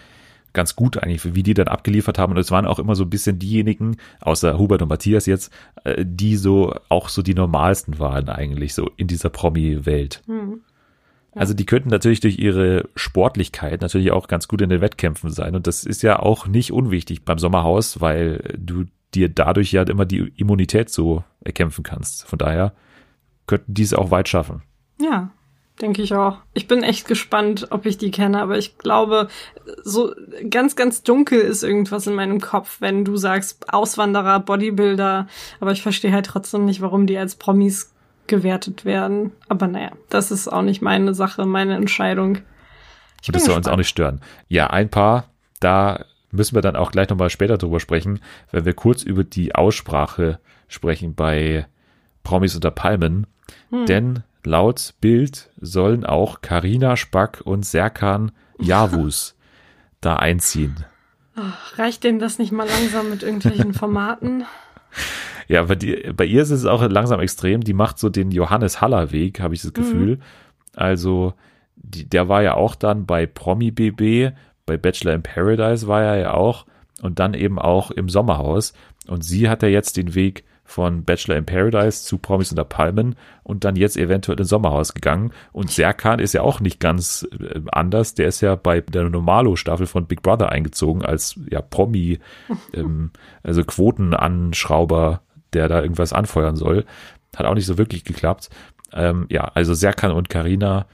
ganz 0.53 0.75
gut 0.75 0.97
eigentlich, 0.97 1.35
wie 1.35 1.43
die 1.43 1.53
dann 1.53 1.67
abgeliefert 1.67 2.17
haben. 2.17 2.33
Und 2.33 2.39
es 2.39 2.51
waren 2.51 2.65
auch 2.65 2.79
immer 2.79 2.95
so 2.95 3.03
ein 3.03 3.09
bisschen 3.09 3.39
diejenigen, 3.39 3.97
außer 4.19 4.57
Hubert 4.57 4.81
und 4.81 4.89
Matthias 4.89 5.25
jetzt, 5.25 5.51
äh, 5.83 6.03
die 6.05 6.35
so 6.35 6.73
auch 6.89 7.09
so 7.09 7.21
die 7.21 7.33
normalsten 7.33 7.99
waren 7.99 8.29
eigentlich 8.29 8.73
so 8.73 8.89
in 8.97 9.07
dieser 9.07 9.29
Promi-Welt. 9.29 10.21
Mhm. 10.27 10.61
Also 11.33 11.53
die 11.53 11.65
könnten 11.65 11.89
natürlich 11.89 12.19
durch 12.19 12.39
ihre 12.39 12.89
Sportlichkeit 12.95 13.81
natürlich 13.81 14.11
auch 14.11 14.27
ganz 14.27 14.47
gut 14.47 14.61
in 14.61 14.69
den 14.69 14.81
Wettkämpfen 14.81 15.29
sein. 15.29 15.55
Und 15.55 15.65
das 15.65 15.85
ist 15.85 16.03
ja 16.03 16.19
auch 16.19 16.45
nicht 16.45 16.73
unwichtig 16.73 17.23
beim 17.23 17.39
Sommerhaus, 17.39 18.01
weil 18.01 18.55
du 18.57 18.85
dir 19.13 19.29
dadurch 19.29 19.71
ja 19.71 19.83
immer 19.83 20.05
die 20.05 20.33
Immunität 20.35 20.89
so 20.89 21.23
erkämpfen 21.41 21.83
kannst. 21.83 22.25
Von 22.25 22.39
daher 22.39 22.73
könnten 23.47 23.73
die 23.73 23.83
es 23.83 23.93
auch 23.93 24.11
weit 24.11 24.27
schaffen. 24.27 24.61
Ja, 24.99 25.31
denke 25.79 26.01
ich 26.01 26.13
auch. 26.13 26.37
Ich 26.53 26.67
bin 26.67 26.83
echt 26.83 27.07
gespannt, 27.07 27.67
ob 27.71 27.85
ich 27.85 27.97
die 27.97 28.11
kenne, 28.11 28.41
aber 28.41 28.57
ich 28.57 28.77
glaube, 28.77 29.29
so 29.83 30.13
ganz, 30.49 30.75
ganz 30.75 31.03
dunkel 31.03 31.39
ist 31.39 31.63
irgendwas 31.63 32.07
in 32.07 32.15
meinem 32.15 32.39
Kopf, 32.39 32.77
wenn 32.81 33.05
du 33.05 33.17
sagst 33.17 33.73
Auswanderer, 33.73 34.39
Bodybuilder, 34.39 35.27
aber 35.59 35.71
ich 35.71 35.81
verstehe 35.81 36.11
halt 36.11 36.25
trotzdem 36.25 36.65
nicht, 36.65 36.81
warum 36.81 37.07
die 37.07 37.17
als 37.17 37.35
Promis 37.35 37.93
gewertet 38.27 38.85
werden. 38.85 39.31
Aber 39.49 39.67
naja, 39.67 39.91
das 40.09 40.31
ist 40.31 40.47
auch 40.47 40.61
nicht 40.61 40.81
meine 40.81 41.13
Sache, 41.13 41.45
meine 41.45 41.75
Entscheidung. 41.75 42.39
Ich 43.21 43.29
Und 43.29 43.35
das 43.35 43.45
soll 43.45 43.57
uns 43.57 43.67
auch 43.67 43.77
nicht 43.77 43.89
stören. 43.89 44.21
Ja, 44.47 44.67
ein 44.67 44.89
paar, 44.89 45.25
da 45.59 46.05
müssen 46.31 46.55
wir 46.55 46.61
dann 46.61 46.75
auch 46.75 46.91
gleich 46.91 47.09
nochmal 47.09 47.29
später 47.29 47.57
drüber 47.57 47.79
sprechen, 47.79 48.19
wenn 48.51 48.65
wir 48.65 48.73
kurz 48.73 49.03
über 49.03 49.23
die 49.23 49.53
Aussprache 49.53 50.39
sprechen 50.67 51.13
bei 51.13 51.67
Promis 52.23 52.55
unter 52.55 52.71
Palmen. 52.71 53.27
Hm. 53.69 53.85
Denn 53.85 54.23
laut 54.45 54.93
Bild 55.01 55.49
sollen 55.59 56.05
auch 56.05 56.41
Karina 56.41 56.95
Spack 56.97 57.41
und 57.43 57.65
Serkan 57.65 58.31
Yavuz 58.59 59.35
da 60.01 60.15
einziehen. 60.17 60.85
Reicht 61.75 62.03
denen 62.03 62.19
das 62.19 62.39
nicht 62.39 62.51
mal 62.51 62.67
langsam 62.67 63.09
mit 63.09 63.23
irgendwelchen 63.23 63.73
Formaten? 63.73 64.45
Ja, 65.47 65.63
bei, 65.63 65.75
die, 65.75 66.11
bei 66.15 66.25
ihr 66.25 66.41
ist 66.41 66.51
es 66.51 66.65
auch 66.65 66.81
langsam 66.87 67.19
extrem. 67.19 67.61
Die 67.61 67.73
macht 67.73 67.99
so 67.99 68.09
den 68.09 68.31
Johannes 68.31 68.81
Haller 68.81 69.11
Weg, 69.11 69.39
habe 69.39 69.53
ich 69.53 69.61
das 69.61 69.73
Gefühl. 69.73 70.19
Also, 70.75 71.33
die, 71.75 72.07
der 72.07 72.29
war 72.29 72.41
ja 72.43 72.55
auch 72.55 72.75
dann 72.75 73.05
bei 73.05 73.25
Promi 73.25 73.71
BB, 73.71 74.33
bei 74.65 74.77
Bachelor 74.77 75.13
in 75.13 75.23
Paradise 75.23 75.87
war 75.87 76.03
er 76.03 76.17
ja 76.17 76.33
auch 76.33 76.65
und 77.01 77.19
dann 77.19 77.33
eben 77.33 77.59
auch 77.59 77.91
im 77.91 78.09
Sommerhaus. 78.09 78.73
Und 79.07 79.23
sie 79.23 79.49
hat 79.49 79.63
ja 79.63 79.69
jetzt 79.69 79.97
den 79.97 80.15
Weg 80.15 80.45
von 80.71 81.03
Bachelor 81.03 81.35
in 81.35 81.45
Paradise 81.45 82.03
zu 82.03 82.17
Promis 82.17 82.49
unter 82.49 82.63
Palmen 82.63 83.15
und 83.43 83.65
dann 83.65 83.75
jetzt 83.75 83.97
eventuell 83.97 84.39
ins 84.39 84.49
Sommerhaus 84.49 84.93
gegangen. 84.93 85.31
Und 85.51 85.69
Serkan 85.69 86.19
ist 86.19 86.33
ja 86.33 86.41
auch 86.41 86.61
nicht 86.61 86.79
ganz 86.79 87.27
äh, 87.37 87.59
anders. 87.71 88.15
Der 88.15 88.27
ist 88.27 88.39
ja 88.39 88.55
bei 88.55 88.79
der 88.79 89.09
Normalo-Staffel 89.09 89.85
von 89.85 90.05
Big 90.05 90.21
Brother 90.21 90.49
eingezogen 90.49 91.03
als 91.03 91.37
ja 91.49 91.61
Promi, 91.61 92.19
ähm, 92.73 93.11
also 93.43 93.63
Quotenanschrauber, 93.63 95.21
der 95.51 95.67
da 95.67 95.81
irgendwas 95.81 96.13
anfeuern 96.13 96.55
soll. 96.55 96.85
Hat 97.35 97.45
auch 97.45 97.55
nicht 97.55 97.65
so 97.65 97.77
wirklich 97.77 98.05
geklappt. 98.05 98.49
Ähm, 98.93 99.25
ja, 99.29 99.43
also 99.53 99.73
Serkan 99.73 100.11
und 100.11 100.29
Karina 100.29 100.85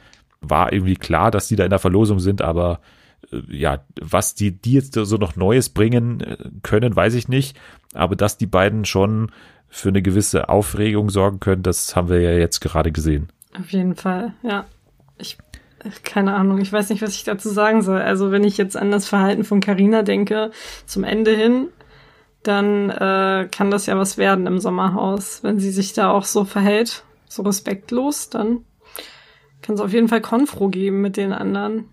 war 0.41 0.73
irgendwie 0.73 0.95
klar, 0.95 1.29
dass 1.29 1.47
die 1.47 1.55
da 1.55 1.63
in 1.63 1.69
der 1.69 1.79
Verlosung 1.79 2.19
sind, 2.19 2.41
aber 2.41 2.79
äh, 3.31 3.41
ja, 3.47 3.83
was 4.01 4.33
die, 4.33 4.59
die 4.59 4.73
jetzt 4.73 4.95
so 4.95 5.17
noch 5.17 5.35
Neues 5.35 5.69
bringen 5.69 6.21
äh, 6.21 6.37
können, 6.63 6.95
weiß 6.95 7.13
ich 7.13 7.27
nicht. 7.27 7.55
Aber 7.93 8.15
dass 8.15 8.37
die 8.37 8.47
beiden 8.47 8.85
schon 8.85 9.31
für 9.69 9.89
eine 9.89 10.01
gewisse 10.01 10.49
Aufregung 10.49 11.09
sorgen 11.09 11.39
können, 11.39 11.63
das 11.63 11.95
haben 11.95 12.09
wir 12.09 12.21
ja 12.21 12.31
jetzt 12.31 12.61
gerade 12.61 12.91
gesehen. 12.91 13.29
Auf 13.59 13.69
jeden 13.71 13.95
Fall, 13.95 14.33
ja. 14.43 14.65
Ich, 15.17 15.37
keine 16.03 16.35
Ahnung, 16.35 16.59
ich 16.59 16.71
weiß 16.71 16.89
nicht, 16.89 17.01
was 17.01 17.15
ich 17.15 17.23
dazu 17.23 17.49
sagen 17.49 17.81
soll. 17.81 18.01
Also 18.01 18.31
wenn 18.31 18.43
ich 18.43 18.57
jetzt 18.57 18.77
an 18.77 18.91
das 18.91 19.07
Verhalten 19.07 19.43
von 19.43 19.59
Carina 19.59 20.03
denke, 20.03 20.51
zum 20.85 21.03
Ende 21.03 21.35
hin, 21.35 21.67
dann 22.43 22.89
äh, 22.89 23.47
kann 23.51 23.71
das 23.71 23.87
ja 23.87 23.97
was 23.97 24.17
werden 24.17 24.47
im 24.47 24.59
Sommerhaus. 24.59 25.43
Wenn 25.43 25.59
sie 25.59 25.71
sich 25.71 25.93
da 25.93 26.11
auch 26.11 26.25
so 26.25 26.45
verhält, 26.45 27.03
so 27.27 27.43
respektlos, 27.43 28.29
dann 28.29 28.63
kann 29.61 29.75
es 29.75 29.81
auf 29.81 29.91
jeden 29.91 30.07
Fall 30.07 30.21
Konfro 30.21 30.69
geben 30.69 31.01
mit 31.01 31.17
den 31.17 31.33
anderen. 31.33 31.89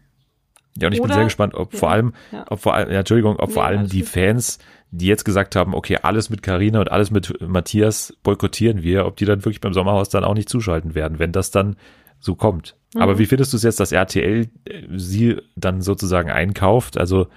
Ja, 0.81 0.89
und 0.89 0.93
ich 0.93 1.01
Oder, 1.01 1.09
bin 1.09 1.15
sehr 1.15 1.25
gespannt, 1.25 1.55
ob 1.55 1.73
ja, 1.73 1.79
vor 1.79 1.91
allem, 1.91 2.15
ja. 2.33 2.45
ob 2.49 2.61
vor 2.61 2.75
allem, 2.75 2.91
ja, 2.91 2.99
Entschuldigung, 3.01 3.37
ob 3.37 3.49
nee, 3.49 3.55
vor 3.55 3.65
allem 3.65 3.89
die 3.89 4.01
gut. 4.01 4.09
Fans, 4.09 4.59
die 4.91 5.07
jetzt 5.07 5.25
gesagt 5.25 5.57
haben, 5.57 5.75
okay, 5.75 5.99
alles 6.03 6.31
mit 6.31 6.43
Karina 6.43 6.81
und 6.81 6.91
alles 6.91 7.11
mit 7.11 7.41
Matthias 7.41 8.17
boykottieren 8.23 8.83
wir, 8.83 9.07
ob 9.07 9.17
die 9.17 9.25
dann 9.25 9.45
wirklich 9.45 9.61
beim 9.61 9.73
Sommerhaus 9.73 10.09
dann 10.09 10.25
auch 10.25 10.35
nicht 10.35 10.49
zuschalten 10.49 10.95
werden, 10.95 11.19
wenn 11.19 11.33
das 11.33 11.51
dann 11.51 11.77
so 12.19 12.35
kommt. 12.35 12.77
Mhm. 12.95 13.03
Aber 13.03 13.19
wie 13.19 13.27
findest 13.27 13.53
du 13.53 13.57
es 13.57 13.63
jetzt, 13.63 13.81
dass 13.81 13.93
RTL 13.93 14.49
äh, 14.65 14.83
sie 14.97 15.37
dann 15.57 15.81
sozusagen 15.81 16.31
einkauft? 16.31 16.99
Also 16.99 17.29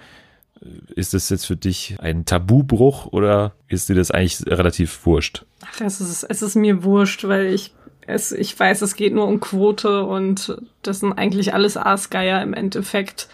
äh, 0.62 0.66
ist 0.96 1.14
das 1.14 1.30
jetzt 1.30 1.46
für 1.46 1.58
dich 1.58 1.98
ein 2.00 2.26
Tabubruch 2.26 3.08
oder 3.08 3.54
ist 3.68 3.90
dir 3.90 3.96
das 3.96 4.12
eigentlich 4.12 4.46
relativ 4.48 5.06
wurscht? 5.06 5.46
Ach, 5.66 5.82
es 5.82 6.02
ist, 6.02 6.24
es 6.24 6.42
ist 6.42 6.56
mir 6.56 6.84
wurscht, 6.84 7.28
weil 7.28 7.48
ich 7.48 7.74
es, 8.08 8.32
ich 8.32 8.58
weiß, 8.58 8.82
es 8.82 8.96
geht 8.96 9.14
nur 9.14 9.28
um 9.28 9.40
Quote 9.40 10.04
und 10.04 10.58
das 10.82 11.02
sind 11.02 11.14
eigentlich 11.14 11.54
alles 11.54 11.78
Aasgeier 11.78 12.42
im 12.42 12.54
Endeffekt. 12.54 13.28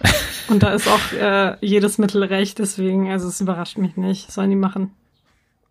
Und 0.48 0.64
da 0.64 0.74
ist 0.74 0.88
auch 0.88 1.12
äh, 1.12 1.56
jedes 1.60 1.96
Mittel 1.96 2.24
recht, 2.24 2.58
deswegen, 2.58 3.10
also 3.12 3.28
es 3.28 3.40
überrascht 3.40 3.78
mich 3.78 3.96
nicht. 3.96 4.32
Sollen 4.32 4.50
die 4.50 4.56
machen. 4.56 4.90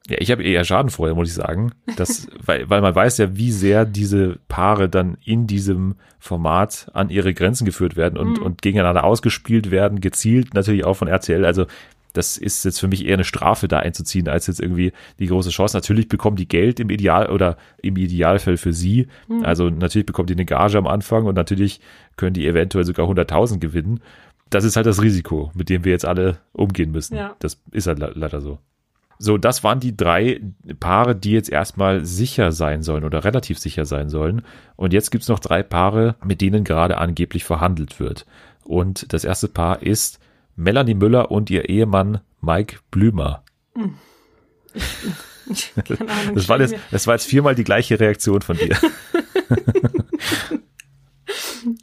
Ja, 0.07 0.17
ich 0.19 0.31
habe 0.31 0.43
eher 0.43 0.63
Schadenfreude, 0.63 1.13
muss 1.13 1.27
ich 1.27 1.33
sagen. 1.33 1.73
Das, 1.97 2.27
weil, 2.45 2.69
weil 2.69 2.81
man 2.81 2.95
weiß 2.95 3.17
ja, 3.17 3.35
wie 3.35 3.51
sehr 3.51 3.85
diese 3.85 4.39
Paare 4.47 4.87
dann 4.87 5.17
in 5.25 5.47
diesem 5.47 5.95
Format 6.17 6.87
an 6.93 7.09
ihre 7.09 7.33
Grenzen 7.33 7.65
geführt 7.65 7.97
werden 7.97 8.17
und, 8.17 8.39
mhm. 8.39 8.43
und 8.43 8.61
gegeneinander 8.61 9.03
ausgespielt 9.03 9.69
werden, 9.69 9.99
gezielt 9.99 10.53
natürlich 10.53 10.85
auch 10.85 10.95
von 10.95 11.09
RTL. 11.09 11.45
Also 11.45 11.65
das 12.13 12.37
ist 12.37 12.65
jetzt 12.65 12.79
für 12.79 12.87
mich 12.87 13.05
eher 13.05 13.15
eine 13.15 13.23
Strafe 13.23 13.67
da 13.67 13.79
einzuziehen, 13.79 14.27
als 14.27 14.47
jetzt 14.47 14.59
irgendwie 14.59 14.91
die 15.19 15.27
große 15.27 15.49
Chance. 15.49 15.77
Natürlich 15.77 16.07
bekommen 16.07 16.35
die 16.35 16.47
Geld 16.47 16.79
im 16.79 16.89
Ideal 16.89 17.29
oder 17.29 17.57
im 17.81 17.97
Idealfall 17.97 18.57
für 18.57 18.73
sie. 18.73 19.07
Mhm. 19.27 19.43
Also 19.43 19.69
natürlich 19.69 20.05
bekommen 20.05 20.27
die 20.27 20.33
eine 20.33 20.45
Gage 20.45 20.77
am 20.77 20.87
Anfang 20.87 21.25
und 21.25 21.35
natürlich 21.35 21.79
können 22.17 22.33
die 22.33 22.47
eventuell 22.47 22.85
sogar 22.85 23.07
100.000 23.07 23.59
gewinnen. 23.59 24.01
Das 24.49 24.63
ist 24.63 24.75
halt 24.75 24.85
das 24.85 25.01
Risiko, 25.01 25.51
mit 25.53 25.69
dem 25.69 25.85
wir 25.85 25.91
jetzt 25.91 26.05
alle 26.05 26.39
umgehen 26.51 26.91
müssen. 26.91 27.15
Ja. 27.15 27.35
Das 27.39 27.61
ist 27.71 27.87
halt 27.87 27.99
leider 27.99 28.41
so. 28.41 28.59
So, 29.23 29.37
das 29.37 29.63
waren 29.63 29.79
die 29.79 29.95
drei 29.95 30.41
Paare, 30.79 31.15
die 31.15 31.31
jetzt 31.31 31.51
erstmal 31.51 32.03
sicher 32.03 32.51
sein 32.51 32.81
sollen 32.81 33.03
oder 33.03 33.23
relativ 33.23 33.59
sicher 33.59 33.85
sein 33.85 34.09
sollen. 34.09 34.41
Und 34.75 34.93
jetzt 34.93 35.11
gibt's 35.11 35.27
noch 35.27 35.37
drei 35.37 35.61
Paare, 35.61 36.15
mit 36.25 36.41
denen 36.41 36.63
gerade 36.63 36.97
angeblich 36.97 37.43
verhandelt 37.43 37.99
wird. 37.99 38.25
Und 38.63 39.13
das 39.13 39.23
erste 39.23 39.47
Paar 39.47 39.83
ist 39.83 40.19
Melanie 40.61 40.93
Müller 40.93 41.31
und 41.31 41.49
ihr 41.49 41.69
Ehemann 41.69 42.21
Mike 42.39 42.77
Blümer. 42.91 43.43
Ahnung, 43.75 43.95
das, 46.35 46.47
war 46.47 46.61
jetzt, 46.61 46.75
das 46.91 47.07
war 47.07 47.15
jetzt 47.15 47.25
viermal 47.25 47.55
die 47.55 47.63
gleiche 47.63 47.99
Reaktion 47.99 48.41
von 48.41 48.57
dir. 48.57 48.77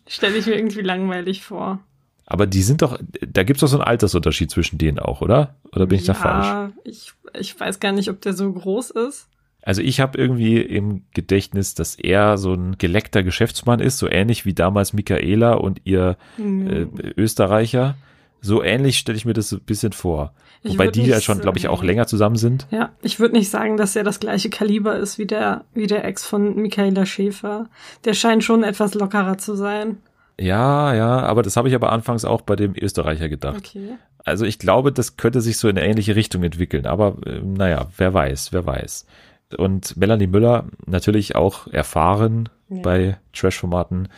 Stelle 0.07 0.39
ich 0.39 0.47
mir 0.47 0.57
irgendwie 0.57 0.81
langweilig 0.81 1.43
vor. 1.43 1.81
Aber 2.25 2.47
die 2.47 2.63
sind 2.63 2.83
doch, 2.83 2.99
da 3.27 3.43
gibt 3.43 3.57
es 3.57 3.63
doch 3.63 3.69
so 3.69 3.79
einen 3.79 3.87
Altersunterschied 3.87 4.51
zwischen 4.51 4.79
denen 4.79 4.99
auch, 4.99 5.23
oder? 5.23 5.57
Oder 5.73 5.87
bin 5.87 5.99
ich 5.99 6.07
ja, 6.07 6.15
da 6.15 6.21
falsch? 6.21 6.73
Ich, 6.85 7.13
ich 7.39 7.59
weiß 7.59 7.81
gar 7.81 7.93
nicht, 7.93 8.11
ob 8.11 8.21
der 8.21 8.35
so 8.35 8.53
groß 8.53 8.91
ist. 8.91 9.29
Also 9.63 9.83
ich 9.83 10.01
habe 10.01 10.19
irgendwie 10.19 10.61
im 10.61 11.05
Gedächtnis, 11.13 11.75
dass 11.75 11.97
er 11.97 12.39
so 12.39 12.55
ein 12.55 12.79
geleckter 12.79 13.23
Geschäftsmann 13.23 13.81
ist, 13.81 13.99
so 13.99 14.09
ähnlich 14.09 14.47
wie 14.47 14.55
damals 14.55 14.93
Michaela 14.93 15.55
und 15.55 15.81
ihr 15.85 16.17
mhm. 16.37 16.69
äh, 16.69 16.87
Österreicher. 17.17 17.97
So 18.40 18.62
ähnlich 18.62 18.99
stelle 18.99 19.18
ich 19.18 19.25
mir 19.25 19.33
das 19.33 19.52
ein 19.52 19.61
bisschen 19.61 19.92
vor. 19.92 20.33
Ich 20.62 20.73
Wobei 20.73 20.88
die 20.88 21.04
ja 21.04 21.21
schon, 21.21 21.40
glaube 21.40 21.59
ich, 21.59 21.68
auch 21.68 21.83
länger 21.83 22.07
zusammen 22.07 22.37
sind. 22.37 22.66
Ja, 22.71 22.90
ich 23.02 23.21
würde 23.21 23.37
nicht 23.37 23.50
sagen, 23.50 23.76
dass 23.76 23.97
er 23.97 24.04
das 24.04 24.21
gleiche 24.21 24.50
Kaliber 24.50 24.97
ist 24.97 25.18
wie 25.18 25.26
der, 25.26 25.64
wie 25.75 25.87
der 25.87 26.04
Ex 26.04 26.25
von 26.25 26.57
Michaela 26.57 27.07
Schäfer. 27.07 27.68
Der 28.04 28.14
scheint 28.14 28.45
schon 28.45 28.64
etwas 28.64 28.95
lockerer 28.95 29.38
zu 29.38 29.54
sein. 29.54 29.99
Ja, 30.40 30.95
ja, 30.95 31.21
aber 31.21 31.42
das 31.42 31.57
habe 31.57 31.68
ich 31.68 31.75
aber 31.75 31.92
anfangs 31.92 32.25
auch 32.25 32.42
bei 32.42 32.54
dem 32.54 32.75
Österreicher 32.76 33.28
gedacht. 33.28 33.57
Okay. 33.59 33.97
Also 34.25 34.45
ich 34.45 34.59
glaube, 34.59 34.92
das 34.92 35.16
könnte 35.16 35.40
sich 35.40 35.59
so 35.59 35.68
in 35.68 35.78
eine 35.78 35.87
ähnliche 35.87 36.14
Richtung 36.14 36.42
entwickeln, 36.42 36.87
aber 36.87 37.16
äh, 37.26 37.40
naja, 37.40 37.88
wer 37.97 38.14
weiß, 38.14 38.52
wer 38.52 38.66
weiß. 38.66 39.07
Und 39.57 39.97
Melanie 39.97 40.26
Müller 40.26 40.66
natürlich 40.87 41.35
auch 41.35 41.66
erfahren 41.68 42.49
ja. 42.68 42.83
bei 42.83 43.18
Trash-Formaten 43.33 44.09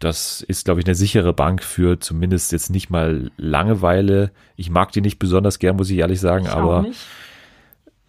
das 0.00 0.40
ist, 0.40 0.64
glaube 0.64 0.80
ich, 0.80 0.86
eine 0.86 0.94
sichere 0.94 1.32
Bank 1.32 1.62
für 1.62 2.00
zumindest 2.00 2.52
jetzt 2.52 2.70
nicht 2.70 2.90
mal 2.90 3.30
Langeweile. 3.36 4.32
Ich 4.56 4.70
mag 4.70 4.92
die 4.92 5.02
nicht 5.02 5.18
besonders 5.18 5.58
gern, 5.58 5.76
muss 5.76 5.90
ich 5.90 5.98
ehrlich 5.98 6.20
sagen, 6.20 6.46
ich 6.46 6.52
aber 6.52 6.86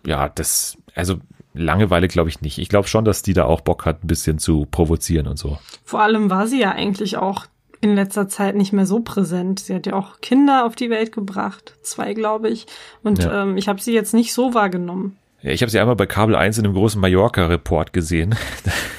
ja, 0.05 0.29
das, 0.29 0.77
also 0.95 1.17
Langeweile 1.53 2.07
glaube 2.07 2.29
ich 2.29 2.41
nicht. 2.41 2.57
Ich 2.57 2.69
glaube 2.69 2.87
schon, 2.87 3.05
dass 3.05 3.23
die 3.23 3.33
da 3.33 3.45
auch 3.45 3.61
Bock 3.61 3.85
hat, 3.85 4.03
ein 4.03 4.07
bisschen 4.07 4.39
zu 4.39 4.65
provozieren 4.71 5.27
und 5.27 5.37
so. 5.37 5.59
Vor 5.83 6.01
allem 6.01 6.29
war 6.29 6.47
sie 6.47 6.61
ja 6.61 6.71
eigentlich 6.71 7.17
auch 7.17 7.45
in 7.81 7.95
letzter 7.95 8.29
Zeit 8.29 8.55
nicht 8.55 8.73
mehr 8.73 8.85
so 8.85 9.01
präsent. 9.01 9.59
Sie 9.59 9.73
hat 9.75 9.85
ja 9.85 9.93
auch 9.93 10.21
Kinder 10.21 10.65
auf 10.65 10.75
die 10.75 10.89
Welt 10.89 11.11
gebracht, 11.11 11.75
zwei 11.81 12.13
glaube 12.13 12.49
ich. 12.49 12.67
Und 13.03 13.23
ja. 13.23 13.43
ähm, 13.43 13.57
ich 13.57 13.67
habe 13.67 13.81
sie 13.81 13.93
jetzt 13.93 14.13
nicht 14.13 14.33
so 14.33 14.53
wahrgenommen. 14.53 15.17
Ja, 15.41 15.51
ich 15.51 15.61
habe 15.61 15.71
sie 15.71 15.79
einmal 15.79 15.95
bei 15.95 16.05
Kabel 16.05 16.35
1 16.35 16.59
in 16.59 16.65
einem 16.65 16.75
großen 16.75 17.01
Mallorca-Report 17.01 17.91
gesehen. 17.91 18.35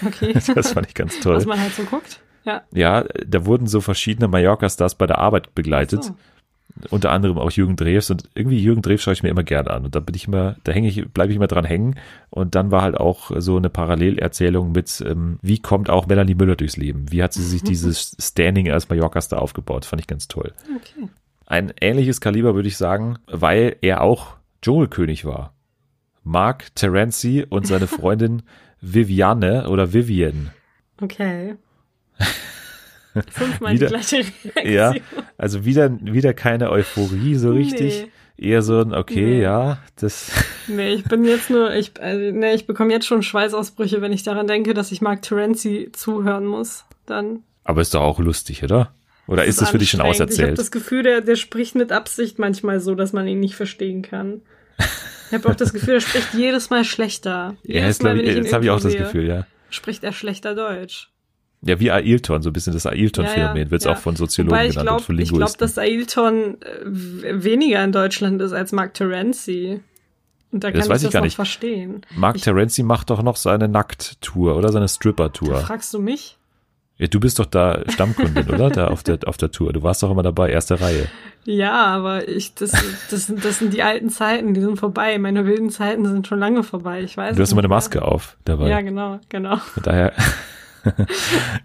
Okay. 0.04 0.34
das 0.54 0.72
fand 0.72 0.88
ich 0.88 0.94
ganz 0.94 1.20
toll. 1.20 1.37
Was 1.37 1.46
man 1.46 1.61
halt 1.61 1.75
so 1.75 1.84
guckt. 1.84 2.20
Ja. 2.44 2.62
Ja, 2.72 3.04
da 3.26 3.46
wurden 3.46 3.66
so 3.66 3.80
verschiedene 3.80 4.28
Mallorca-Stars 4.28 4.96
bei 4.96 5.06
der 5.06 5.18
Arbeit 5.18 5.54
begleitet. 5.54 6.04
So. 6.04 6.14
Unter 6.90 7.11
anderem 7.11 7.38
auch 7.38 7.50
Jürgen 7.50 7.76
Drews 7.76 8.11
und 8.11 8.30
irgendwie 8.34 8.58
Jürgen 8.58 8.80
Drews 8.80 9.02
schaue 9.02 9.12
ich 9.12 9.22
mir 9.22 9.28
immer 9.28 9.42
gerne 9.42 9.70
an 9.70 9.84
und 9.84 9.94
da 9.94 10.00
bin 10.00 10.14
ich 10.14 10.26
immer, 10.26 10.56
da 10.64 10.72
hänge 10.72 10.88
ich, 10.88 11.06
bleibe 11.06 11.30
ich 11.30 11.37
immer 11.37 11.46
dran 11.46 11.66
hängen 11.66 11.96
und 12.30 12.54
dann 12.54 12.70
war 12.70 12.80
halt 12.80 12.96
auch 12.96 13.30
so 13.37 13.58
eine 13.58 13.68
Parallelerzählung 13.68 14.72
mit, 14.72 15.04
ähm, 15.06 15.38
wie 15.42 15.58
kommt 15.58 15.90
auch 15.90 16.06
Melanie 16.06 16.34
Müller 16.34 16.56
durchs 16.56 16.78
Leben? 16.78 17.12
Wie 17.12 17.22
hat 17.22 17.34
sie 17.34 17.42
sich 17.42 17.62
dieses 17.62 18.16
Standing 18.18 18.70
als 18.70 18.88
Mallorca-Star 18.88 19.40
aufgebaut? 19.40 19.84
Fand 19.84 20.00
ich 20.00 20.06
ganz 20.06 20.28
toll. 20.28 20.52
Okay. 20.75 21.08
Ein 21.46 21.75
ähnliches 21.80 22.22
Kaliber 22.22 22.54
würde 22.54 22.68
ich 22.68 22.78
sagen, 22.78 23.18
weil 23.26 23.76
er 23.82 24.00
auch 24.00 24.37
Dschungelkönig 24.62 25.26
war. 25.26 25.52
Mark 26.25 26.75
Terenzi 26.75 27.44
und 27.49 27.66
seine 27.66 27.87
Freundin 27.88 28.42
Viviane 28.80 29.68
oder 29.68 29.92
Vivian. 29.92 30.50
Okay. 31.00 31.56
Fünfmal 33.31 33.75
wieder, 33.75 33.87
die 33.87 33.92
gleiche 33.92 34.16
Reaktion. 34.16 34.73
Ja, 34.73 34.95
also 35.37 35.64
wieder, 35.64 35.90
wieder 36.00 36.33
keine 36.35 36.71
Euphorie 36.71 37.35
so 37.35 37.52
richtig. 37.52 38.02
Nee. 38.04 38.11
Eher 38.38 38.62
so 38.62 38.81
ein, 38.81 38.92
okay, 38.95 39.37
nee. 39.37 39.42
ja, 39.42 39.78
das. 39.97 40.31
Nee, 40.69 40.95
ich 40.95 41.04
bin 41.04 41.25
jetzt 41.25 41.50
nur, 41.50 41.75
ich, 41.75 42.00
also, 42.00 42.37
nee, 42.37 42.54
ich 42.54 42.66
bekomme 42.66 42.92
jetzt 42.92 43.07
schon 43.07 43.25
Schweißausbrüche, 43.25 44.00
wenn 44.00 44.12
ich 44.12 44.23
daran 44.23 44.47
denke, 44.47 44.75
dass 44.75 44.92
ich 44.92 45.00
Mark 45.00 45.23
Terenzi 45.23 45.90
zuhören 45.92 46.47
muss. 46.47 46.85
Dann. 47.04 47.40
Aber 47.64 47.83
ist 47.83 47.95
doch 47.95 48.00
auch 48.00 48.21
lustig, 48.21 48.62
oder? 48.62 48.95
Oder 49.26 49.45
ist 49.45 49.61
das 49.61 49.71
für 49.71 49.78
dich 49.78 49.90
schon 49.90 50.00
auserzählt? 50.00 50.38
Ich 50.38 50.45
habe 50.45 50.54
das 50.54 50.71
Gefühl, 50.71 51.02
der, 51.02 51.21
der 51.21 51.37
spricht 51.37 51.75
mit 51.75 51.90
Absicht 51.92 52.38
manchmal 52.38 52.81
so, 52.81 52.95
dass 52.95 53.12
man 53.12 53.26
ihn 53.26 53.40
nicht 53.40 53.57
verstehen 53.57 54.02
kann. 54.02 54.42
Ich 55.28 55.35
habe 55.35 55.49
auch 55.49 55.54
das 55.54 55.73
Gefühl, 55.73 55.95
er 55.95 56.00
spricht 56.00 56.35
jedes 56.35 56.71
Mal 56.71 56.85
schlechter. 56.85 57.57
Jedes 57.62 57.81
ja, 57.81 57.87
jetzt, 57.87 58.02
Mal, 58.02 58.21
ich, 58.21 58.37
jetzt 58.37 58.52
habe 58.52 58.64
ich 58.64 58.71
auch 58.71 58.81
das 58.81 58.95
Gefühl, 58.95 59.26
ja. 59.26 59.47
Spricht 59.71 60.04
er 60.04 60.12
schlechter 60.12 60.54
Deutsch. 60.54 61.12
Ja, 61.64 61.78
wie 61.78 61.92
Ailton, 61.92 62.42
so 62.42 62.50
ein 62.50 62.52
bisschen 62.52 62.73
das 62.73 62.87
Ailton-Phänomen 62.87 63.57
ja, 63.57 63.62
ja, 63.64 63.71
wird 63.71 63.83
es 63.83 63.85
ja. 63.85 63.92
auch 63.92 63.99
von 63.99 64.16
Soziologen 64.16 64.57
Wobei 64.57 64.69
genannt 64.69 64.87
glaub, 64.87 64.99
und 64.99 65.04
von 65.04 65.16
Linguisten. 65.16 65.42
Ich 65.42 65.47
glaube, 65.47 65.59
dass 65.59 65.78
Ailton 65.78 66.57
äh, 66.61 67.45
weniger 67.45 67.85
in 67.85 67.92
Deutschland 67.92 68.42
ist 68.42 68.52
als 68.52 68.73
Mark 68.73 68.95
Terenzi. 68.95 69.81
Und 70.50 70.64
da 70.64 70.71
kann 70.71 70.81
das 70.81 70.88
weiß 70.88 71.02
ich, 71.02 71.07
das 71.07 71.12
gar 71.12 71.23
nicht. 71.23 71.37
verstehen. 71.37 72.02
Mark 72.16 72.37
ich, 72.37 72.42
Terenzi 72.42 72.83
macht 72.83 73.11
doch 73.11 73.23
noch 73.23 73.37
seine 73.37 73.69
Nackt-Tour 73.69 74.57
oder 74.57 74.73
seine 74.73 74.88
Stripper-Tour. 74.88 75.59
Fragst 75.59 75.95
du 75.95 76.00
mich? 76.00 76.37
Ja, 76.99 77.07
du 77.07 77.21
bist 77.21 77.38
doch 77.38 77.47
da 77.47 77.83
Stammkundin, 77.88 78.49
oder? 78.50 78.71
Da 78.71 78.88
auf 78.88 79.02
der, 79.02 79.19
auf 79.26 79.37
der 79.37 79.50
Tour. 79.50 79.73
Du 79.73 79.83
warst 79.83 80.02
doch 80.02 80.11
immer 80.11 80.23
dabei, 80.23 80.50
erste 80.50 80.81
Reihe. 80.81 81.07
Ja, 81.45 81.73
aber 81.73 82.28
ich, 82.28 82.54
das, 82.54 82.73
das, 83.11 83.33
das 83.35 83.59
sind 83.59 83.73
die 83.73 83.83
alten 83.83 84.11
Zeiten, 84.11 84.54
die 84.54 84.61
sind 84.61 84.78
vorbei. 84.78 85.19
Meine 85.19 85.47
wilden 85.47 85.71
Zeiten 85.71 86.07
sind 86.07 86.26
schon 86.26 86.38
lange 86.38 86.62
vorbei. 86.62 87.02
Ich 87.02 87.16
weiß. 87.16 87.35
Du 87.35 87.42
hast 87.42 87.52
immer 87.52 87.61
eine 87.61 87.69
Maske 87.69 88.02
auf 88.02 88.37
dabei. 88.45 88.69
Ja, 88.69 88.81
genau, 88.81 89.21
genau. 89.28 89.57
Von 89.57 89.83
daher. 89.83 90.12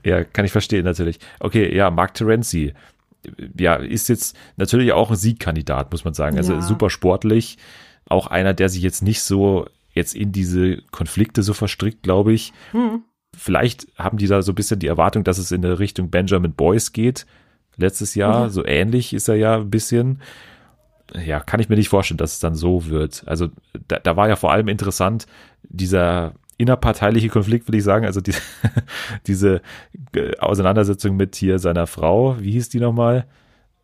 Ja, 0.03 0.23
kann 0.23 0.45
ich 0.45 0.51
verstehen 0.51 0.85
natürlich. 0.85 1.19
Okay, 1.39 1.75
ja, 1.75 1.89
Mark 1.89 2.13
Terenzi. 2.13 2.73
Ja, 3.57 3.75
ist 3.75 4.09
jetzt 4.09 4.37
natürlich 4.55 4.93
auch 4.93 5.09
ein 5.09 5.17
Siegkandidat, 5.17 5.91
muss 5.91 6.05
man 6.05 6.13
sagen. 6.13 6.37
Also 6.37 6.53
ja. 6.53 6.61
super 6.61 6.89
sportlich. 6.89 7.57
Auch 8.07 8.27
einer, 8.27 8.53
der 8.53 8.69
sich 8.69 8.81
jetzt 8.81 9.01
nicht 9.01 9.21
so 9.21 9.67
jetzt 9.91 10.15
in 10.15 10.31
diese 10.31 10.81
Konflikte 10.91 11.43
so 11.43 11.53
verstrickt, 11.53 12.03
glaube 12.03 12.33
ich. 12.33 12.53
Hm. 12.71 13.03
Vielleicht 13.35 13.87
haben 13.97 14.17
die 14.17 14.27
da 14.27 14.41
so 14.41 14.53
ein 14.53 14.55
bisschen 14.55 14.79
die 14.79 14.87
Erwartung, 14.87 15.23
dass 15.23 15.37
es 15.37 15.51
in 15.51 15.61
der 15.61 15.79
Richtung 15.79 16.09
Benjamin 16.09 16.53
Boyce 16.53 16.93
geht. 16.93 17.25
letztes 17.75 18.15
Jahr. 18.15 18.45
Mhm. 18.45 18.49
So 18.49 18.65
ähnlich 18.65 19.13
ist 19.13 19.27
er 19.27 19.35
ja 19.35 19.57
ein 19.57 19.69
bisschen. 19.69 20.21
Ja, 21.25 21.39
kann 21.39 21.59
ich 21.59 21.69
mir 21.69 21.75
nicht 21.75 21.89
vorstellen, 21.89 22.17
dass 22.17 22.33
es 22.33 22.39
dann 22.39 22.55
so 22.55 22.87
wird. 22.87 23.23
Also 23.25 23.49
da, 23.87 23.99
da 23.99 24.15
war 24.17 24.27
ja 24.27 24.35
vor 24.35 24.51
allem 24.51 24.67
interessant 24.67 25.25
dieser 25.63 26.33
innerparteiliche 26.57 27.29
Konflikt, 27.29 27.67
würde 27.67 27.77
ich 27.77 27.83
sagen. 27.83 28.05
Also 28.05 28.21
die, 28.21 28.33
diese 29.27 29.61
äh, 30.15 30.37
Auseinandersetzung 30.39 31.15
mit 31.15 31.35
hier 31.35 31.59
seiner 31.59 31.87
Frau, 31.87 32.37
wie 32.39 32.51
hieß 32.51 32.69
die 32.69 32.79
nochmal? 32.79 33.25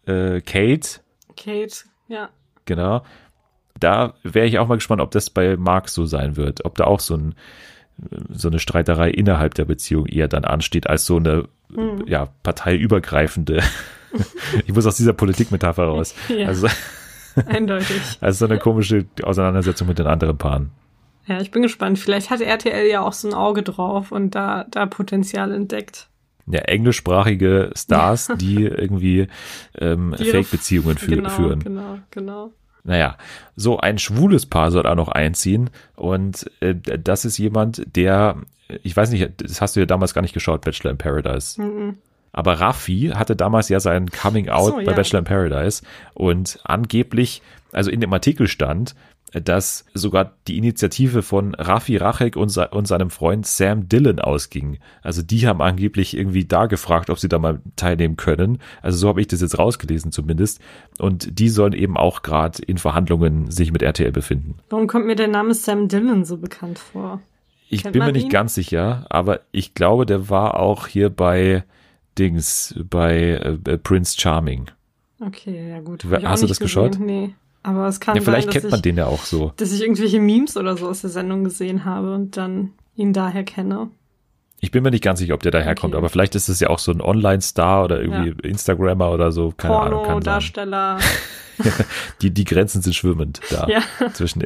Äh, 0.06 0.42
Kate, 0.42 1.00
Kate, 1.38 1.76
ja. 2.08 2.30
genau. 2.66 3.04
Da 3.80 4.14
wäre 4.24 4.46
ich 4.48 4.60
auch 4.60 4.68
mal 4.68 4.76
gespannt, 4.76 5.02
ob 5.02 5.12
das 5.12 5.30
bei 5.30 5.58
Mark 5.58 5.90
so 5.90 6.06
sein 6.06 6.36
wird. 6.38 6.64
Ob 6.66 6.76
da 6.76 6.84
auch 6.86 7.00
so, 7.00 7.16
ein, 7.16 7.36
so 8.30 8.48
eine 8.50 8.60
Streiterei 8.60 9.10
innerhalb 9.10 9.54
der 9.56 9.66
Beziehung 9.66 10.06
eher 10.06 10.28
dann 10.28 10.46
ansteht, 10.46 10.88
als 10.88 11.06
so 11.06 11.18
eine 11.18 11.46
Mhm. 11.76 12.04
ja, 12.08 12.28
parteiübergreifende. 12.44 13.62
ich 14.68 14.74
muss 14.74 14.86
aus 14.86 14.98
dieser 14.98 15.14
Politikmetapher 15.14 15.86
raus. 15.86 16.14
Ja, 16.30 16.48
Also, 16.48 16.68
eindeutig. 17.48 18.00
also 18.22 18.46
so 18.46 18.52
eine 18.52 18.60
komische 18.60 19.06
Auseinandersetzung 19.24 19.88
mit 19.88 19.98
den 19.98 20.06
anderen 20.08 20.38
Paaren. 20.38 20.70
Ja, 21.26 21.40
ich 21.40 21.52
bin 21.52 21.62
gespannt. 21.62 22.00
Vielleicht 22.00 22.30
hat 22.30 22.42
RTL 22.42 22.88
ja 22.88 23.02
auch 23.02 23.14
so 23.14 23.28
ein 23.28 23.34
Auge 23.34 23.64
drauf 23.64 24.12
und 24.12 24.36
da, 24.36 24.66
da 24.70 24.86
Potenzial 24.86 25.52
entdeckt. 25.52 26.10
Ja, 26.46 26.60
englischsprachige 26.60 27.72
Stars, 27.76 28.30
die 28.38 28.66
irgendwie 28.66 29.28
ähm, 29.78 30.14
Fake-Beziehungen 30.14 30.98
fü 30.98 31.16
genau, 31.16 31.30
führen. 31.30 31.60
Genau, 31.62 32.00
genau. 32.12 32.52
Naja, 32.84 33.18
so 33.56 33.80
ein 33.80 33.98
schwules 33.98 34.46
Paar 34.46 34.72
soll 34.72 34.86
auch 34.86 34.96
noch 34.96 35.08
einziehen 35.08 35.70
und 35.96 36.52
äh, 36.60 36.76
das 36.76 37.24
ist 37.24 37.38
jemand, 37.38 37.96
der, 37.96 38.36
ich 38.84 38.96
weiß 38.96 39.10
nicht, 39.12 39.42
das 39.42 39.62
hast 39.62 39.78
du 39.78 39.80
ja 39.80 39.86
damals 39.86 40.14
gar 40.14 40.22
nicht 40.22 40.34
geschaut, 40.34 40.66
Bachelor 40.66 40.92
in 40.92 40.98
Paradise. 40.98 41.62
Mhm. 41.62 41.98
Aber 42.34 42.60
Raffi 42.60 43.14
hatte 43.16 43.38
damals 43.38 43.70
ja 43.70 43.80
sein 43.80 44.10
Coming 44.10 44.50
Out 44.50 44.72
so, 44.72 44.76
bei 44.78 44.84
ja. 44.84 44.94
Bachelor 44.94 45.20
in 45.20 45.26
Paradise 45.26 45.84
und 46.14 46.60
angeblich, 46.64 47.42
also 47.72 47.90
in 47.90 48.02
dem 48.02 48.12
Artikel 48.12 48.48
stand, 48.50 48.96
dass 49.34 49.86
sogar 49.94 50.34
die 50.48 50.58
Initiative 50.58 51.22
von 51.24 51.56
Raffi 51.56 51.98
Rachek 51.98 52.36
und, 52.36 52.56
und 52.58 52.88
seinem 52.88 53.10
Freund 53.10 53.46
Sam 53.46 53.90
Dillon 53.90 54.20
ausging. 54.20 54.78
Also 55.02 55.22
die 55.22 55.48
haben 55.48 55.62
angeblich 55.62 56.16
irgendwie 56.16 56.46
da 56.46 56.68
gefragt, 56.68 57.10
ob 57.10 57.20
sie 57.20 57.30
da 57.30 57.40
mal 57.40 57.60
teilnehmen 57.76 58.16
können. 58.16 58.60
Also 58.82 58.98
so 58.98 59.08
habe 59.08 59.22
ich 59.22 59.28
das 59.28 59.42
jetzt 59.42 59.58
rausgelesen 59.58 60.12
zumindest. 60.12 60.62
Und 61.00 61.40
die 61.40 61.50
sollen 61.50 61.74
eben 61.74 61.98
auch 61.98 62.22
gerade 62.22 62.62
in 62.64 62.78
Verhandlungen 62.78 63.50
sich 63.50 63.72
mit 63.72 63.82
RTL 63.82 64.12
befinden. 64.12 64.58
Warum 64.70 64.88
kommt 64.88 65.06
mir 65.08 65.16
der 65.16 65.28
Name 65.28 65.54
Sam 65.54 65.88
Dillon 65.88 66.26
so 66.26 66.38
bekannt 66.38 66.80
vor? 66.80 67.22
Ich 67.70 67.82
Kennt 67.84 67.94
bin 67.94 68.06
mir 68.06 68.12
nicht 68.12 68.26
ihn? 68.26 68.30
ganz 68.30 68.54
sicher, 68.54 69.08
aber 69.10 69.40
ich 69.52 69.74
glaube, 69.74 70.06
der 70.06 70.30
war 70.30 70.60
auch 70.60 70.86
hier 70.88 71.10
bei 71.10 71.64
Dings, 72.20 72.76
bei 72.88 73.58
äh, 73.66 73.78
Prince 73.80 74.20
Charming. 74.20 74.66
Okay, 75.20 75.70
ja 75.70 75.80
gut. 75.80 76.06
Hast 76.24 76.44
du 76.44 76.48
das 76.48 76.60
geschaut? 76.60 76.92
gesehen. 76.92 77.06
Nee. 77.06 77.36
Aber 77.64 77.88
es 77.88 78.00
kann 78.00 78.16
Ja, 78.16 78.22
vielleicht 78.22 78.46
sein, 78.52 78.54
dass 78.54 78.62
kennt 78.62 78.72
man 78.72 78.78
ich, 78.80 78.82
den 78.84 78.98
ja 78.98 79.06
auch 79.06 79.24
so. 79.24 79.54
dass 79.58 79.72
ich 79.72 79.82
irgendwelche 79.82 80.20
Memes 80.20 80.58
oder 80.58 80.76
so 80.78 80.88
aus 80.90 81.02
der 81.02 81.10
Sendung 81.10 81.44
gesehen 81.44 81.86
habe 81.86 82.14
und 82.14 82.36
dann 82.38 82.72
ihn 82.96 83.14
daher 83.14 83.44
kenne. 83.44 83.90
Ich 84.60 84.72
bin 84.72 84.84
mir 84.84 84.92
nicht 84.92 85.04
ganz 85.04 85.20
sicher, 85.20 85.34
ob 85.34 85.44
der 85.44 85.52
daherkommt, 85.52 85.94
Okay. 85.94 85.98
aber 86.00 86.10
vielleicht 86.10 86.36
ist 86.36 86.48
es 86.50 86.60
ja 86.62 86.70
auch 86.70 86.80
so 86.80 86.92
ein 86.92 87.02
Online-Star 87.02 87.84
oder 87.86 88.02
irgendwie 88.02 88.34
Instagrammer 88.48 89.12
oder 89.12 89.32
so. 89.32 89.52
Keine 89.56 89.76
Ahnung. 89.78 90.04
Kann 90.04 90.06
sein. 90.06 90.06
Porno-Darsteller. 90.24 90.98
Die, 92.22 92.32
die 92.32 92.46
Grenzen 92.46 92.82
sind 92.82 92.94
schwimmend 92.96 93.40
da 93.52 93.68
Ja. 93.70 93.82
zwischen 94.14 94.44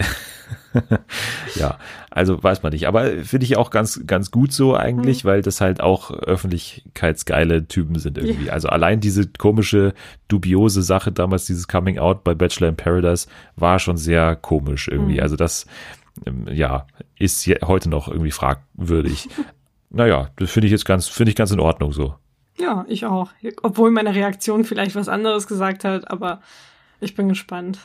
ja, 1.55 1.77
also 2.17 2.41
weiß 2.43 2.63
man 2.63 2.73
nicht. 2.73 2.87
Aber 2.87 3.05
finde 3.23 3.45
ich 3.45 3.55
auch 3.57 3.69
ganz, 3.69 4.01
ganz 4.05 4.31
gut 4.31 4.51
so 4.51 4.75
eigentlich, 4.75 5.23
Mhm. 5.23 5.27
weil 5.29 5.41
das 5.41 5.61
halt 5.61 5.79
auch 5.81 6.11
öffentlichkeitsgeile 6.11 7.67
Typen 7.67 7.97
sind 7.99 8.17
irgendwie. 8.17 8.49
Also 8.49 8.69
allein 8.69 8.99
diese 8.99 9.27
komische, 9.27 9.93
dubiose 10.27 10.81
Sache 10.81 11.11
damals, 11.11 11.45
dieses 11.45 11.67
Coming 11.67 11.99
Out 11.99 12.23
bei 12.23 12.33
Bachelor 12.33 12.69
in 12.69 12.75
Paradise, 12.75 13.27
war 13.55 13.79
schon 13.79 13.97
sehr 13.97 14.35
komisch 14.35 14.87
irgendwie. 14.87 15.15
Mhm. 15.15 15.19
Also 15.21 15.35
das, 15.35 15.65
ähm, 16.25 16.47
ja, 16.51 16.87
ist 17.19 17.47
heute 17.63 17.89
noch 17.89 18.07
irgendwie 18.07 18.31
fragwürdig. 18.31 19.29
naja, 19.89 20.29
das 20.37 20.51
finde 20.51 20.67
ich 20.67 20.71
jetzt 20.71 20.85
ganz, 20.85 21.07
finde 21.07 21.29
ich 21.31 21.35
ganz 21.35 21.51
in 21.51 21.59
Ordnung 21.59 21.93
so. 21.93 22.15
Ja, 22.59 22.85
ich 22.87 23.05
auch. 23.05 23.29
Obwohl 23.61 23.91
meine 23.91 24.15
Reaktion 24.15 24.63
vielleicht 24.63 24.95
was 24.95 25.09
anderes 25.09 25.47
gesagt 25.47 25.83
hat, 25.83 26.09
aber 26.09 26.41
ich 26.99 27.13
bin 27.15 27.29
gespannt. 27.29 27.77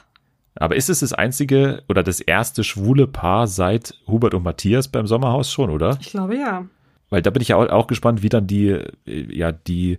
Aber 0.56 0.76
ist 0.76 0.90
es 0.90 1.00
das 1.00 1.12
einzige 1.12 1.82
oder 1.88 2.02
das 2.02 2.20
erste 2.20 2.62
schwule 2.64 3.06
Paar 3.06 3.46
seit 3.46 3.94
Hubert 4.06 4.34
und 4.34 4.42
Matthias 4.42 4.88
beim 4.88 5.06
Sommerhaus 5.06 5.50
schon, 5.50 5.70
oder? 5.70 5.98
Ich 6.00 6.10
glaube 6.10 6.36
ja. 6.36 6.66
Weil 7.12 7.20
da 7.20 7.28
bin 7.28 7.42
ich 7.42 7.48
ja 7.48 7.56
auch, 7.56 7.86
gespannt, 7.88 8.22
wie 8.22 8.30
dann 8.30 8.46
die, 8.46 8.68
äh, 8.68 8.86
ja, 9.06 9.52
die 9.52 9.98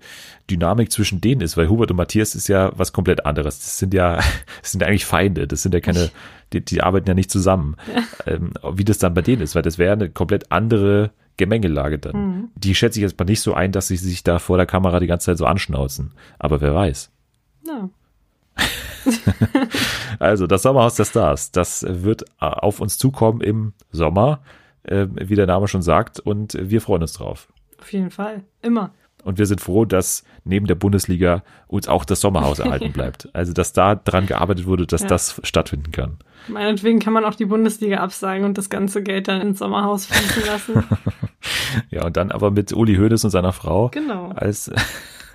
Dynamik 0.49 0.91
zwischen 0.91 1.21
denen 1.21 1.41
ist, 1.41 1.57
weil 1.57 1.69
Hubert 1.69 1.91
und 1.91 1.97
Matthias 1.97 2.33
ist 2.33 2.47
ja 2.47 2.71
was 2.75 2.91
komplett 2.91 3.23
anderes. 3.27 3.59
Das 3.59 3.77
sind 3.77 3.93
ja, 3.93 4.15
das 4.61 4.71
sind 4.71 4.81
ja 4.81 4.87
eigentlich 4.87 5.05
Feinde, 5.05 5.47
das 5.47 5.61
sind 5.61 5.75
ja 5.75 5.79
keine, 5.79 6.09
die, 6.53 6.65
die 6.65 6.81
arbeiten 6.81 7.07
ja 7.07 7.13
nicht 7.13 7.29
zusammen. 7.29 7.75
Ähm, 8.25 8.53
wie 8.73 8.83
das 8.83 8.97
dann 8.97 9.13
bei 9.13 9.21
denen 9.21 9.43
ist, 9.43 9.53
weil 9.53 9.61
das 9.61 9.77
wäre 9.77 9.93
eine 9.93 10.09
komplett 10.09 10.51
andere 10.51 11.11
Gemengelage 11.37 11.99
dann. 11.99 12.15
Mhm. 12.15 12.49
Die 12.55 12.73
schätze 12.73 12.97
ich 12.97 13.03
jetzt 13.03 13.19
mal 13.19 13.25
nicht 13.25 13.41
so 13.41 13.53
ein, 13.53 13.71
dass 13.71 13.89
sie 13.89 13.97
sich 13.97 14.23
da 14.23 14.39
vor 14.39 14.57
der 14.57 14.65
Kamera 14.65 14.99
die 14.99 15.07
ganze 15.07 15.27
Zeit 15.27 15.37
so 15.37 15.45
anschnauzen. 15.45 16.13
Aber 16.39 16.61
wer 16.61 16.73
weiß. 16.73 17.11
Ja. 17.67 17.89
Also, 20.19 20.47
das 20.47 20.61
Sommerhaus 20.63 20.95
der 20.95 21.05
Stars, 21.05 21.51
das 21.51 21.85
wird 21.87 22.23
äh, 22.23 22.45
auf 22.45 22.79
uns 22.79 22.97
zukommen 22.97 23.41
im 23.41 23.73
Sommer, 23.91 24.39
äh, 24.83 25.07
wie 25.13 25.35
der 25.35 25.47
Name 25.47 25.67
schon 25.67 25.81
sagt, 25.81 26.19
und 26.19 26.57
wir 26.59 26.81
freuen 26.81 27.01
uns 27.01 27.13
drauf. 27.13 27.47
Auf 27.79 27.91
jeden 27.93 28.11
Fall. 28.11 28.43
Immer. 28.61 28.91
Und 29.23 29.37
wir 29.37 29.45
sind 29.45 29.61
froh, 29.61 29.85
dass 29.85 30.25
neben 30.43 30.67
der 30.67 30.75
Bundesliga 30.75 31.43
uns 31.67 31.87
auch 31.87 32.03
das 32.03 32.19
Sommerhaus 32.19 32.59
erhalten 32.59 32.91
bleibt. 32.93 33.29
Also, 33.33 33.53
dass 33.53 33.71
da 33.71 33.95
dran 33.95 34.25
gearbeitet 34.25 34.65
wurde, 34.65 34.85
dass 34.85 35.01
Ja. 35.03 35.07
das 35.07 35.39
stattfinden 35.43 35.91
kann. 35.91 36.17
Meinetwegen 36.49 36.99
kann 36.99 37.13
man 37.13 37.23
auch 37.23 37.35
die 37.35 37.45
Bundesliga 37.45 37.97
absagen 37.97 38.43
und 38.43 38.57
das 38.57 38.69
ganze 38.69 39.01
Geld 39.01 39.29
dann 39.29 39.39
ins 39.39 39.59
Sommerhaus 39.59 40.05
fließen 40.07 40.45
lassen. 40.45 40.83
Ja, 41.89 42.05
und 42.05 42.15
dann 42.15 42.31
aber 42.31 42.51
mit 42.51 42.71
Uli 42.71 42.95
Hoeneß 42.95 43.25
und 43.25 43.29
seiner 43.31 43.51
Frau 43.51 43.89
genau. 43.89 44.29
als 44.35 44.71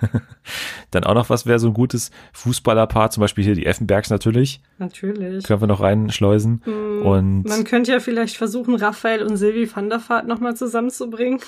dann 0.91 1.03
auch 1.03 1.13
noch 1.13 1.29
was 1.29 1.45
wäre 1.45 1.59
so 1.59 1.67
ein 1.67 1.73
gutes 1.73 2.11
Fußballerpaar, 2.33 3.11
zum 3.11 3.21
Beispiel 3.21 3.43
hier 3.43 3.55
die 3.55 3.65
Effenbergs 3.65 4.09
natürlich, 4.09 4.61
Natürlich. 4.77 5.43
können 5.45 5.61
wir 5.61 5.67
noch 5.67 5.81
reinschleusen. 5.81 6.61
Mm, 6.65 7.05
Und 7.05 7.43
Man 7.43 7.63
könnte 7.63 7.91
ja 7.91 7.99
vielleicht 7.99 8.37
versuchen, 8.37 8.75
Raphael 8.75 9.23
und 9.23 9.37
Silvi 9.37 9.69
van 9.73 9.89
der 9.89 10.01
Vaart 10.07 10.27
nochmal 10.27 10.55
zusammenzubringen. 10.55 11.39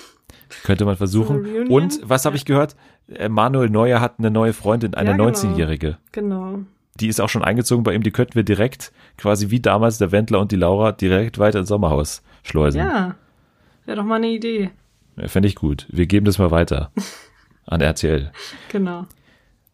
könnte 0.63 0.85
man 0.85 0.97
versuchen. 0.97 1.67
Und 1.69 1.99
was 2.03 2.25
habe 2.25 2.35
ich 2.35 2.45
gehört? 2.45 2.75
Manuel 3.29 3.69
Neuer 3.69 3.99
hat 3.99 4.15
eine 4.19 4.31
neue 4.31 4.53
Freundin, 4.53 4.93
eine 4.93 5.11
Ja, 5.11 5.17
genau. 5.17 5.29
19-Jährige. 5.29 5.97
Genau. 6.11 6.59
Die 6.99 7.07
ist 7.07 7.19
auch 7.21 7.29
schon 7.29 7.43
eingezogen 7.43 7.83
bei 7.83 7.93
ihm, 7.93 8.03
die 8.03 8.11
könnten 8.11 8.35
wir 8.35 8.43
direkt, 8.43 8.91
quasi 9.17 9.49
wie 9.49 9.59
damals 9.59 9.97
der 9.97 10.11
Wendler 10.11 10.39
und 10.39 10.51
die 10.51 10.57
Laura, 10.57 10.91
direkt 10.91 11.39
weiter 11.39 11.59
ins 11.59 11.69
Sommerhaus 11.69 12.21
schleusen. 12.43 12.79
Ja. 12.79 13.15
Wäre 13.85 13.97
doch 13.97 14.03
mal 14.05 14.15
eine 14.15 14.27
Idee. 14.29 14.71
Ja, 15.17 15.27
Fände 15.27 15.47
ich 15.47 15.55
gut. 15.55 15.87
Wir 15.89 16.05
geben 16.05 16.25
das 16.25 16.37
mal 16.37 16.51
weiter 16.51 16.91
an 17.65 17.81
RTL. 17.81 18.31
Genau. 18.71 19.05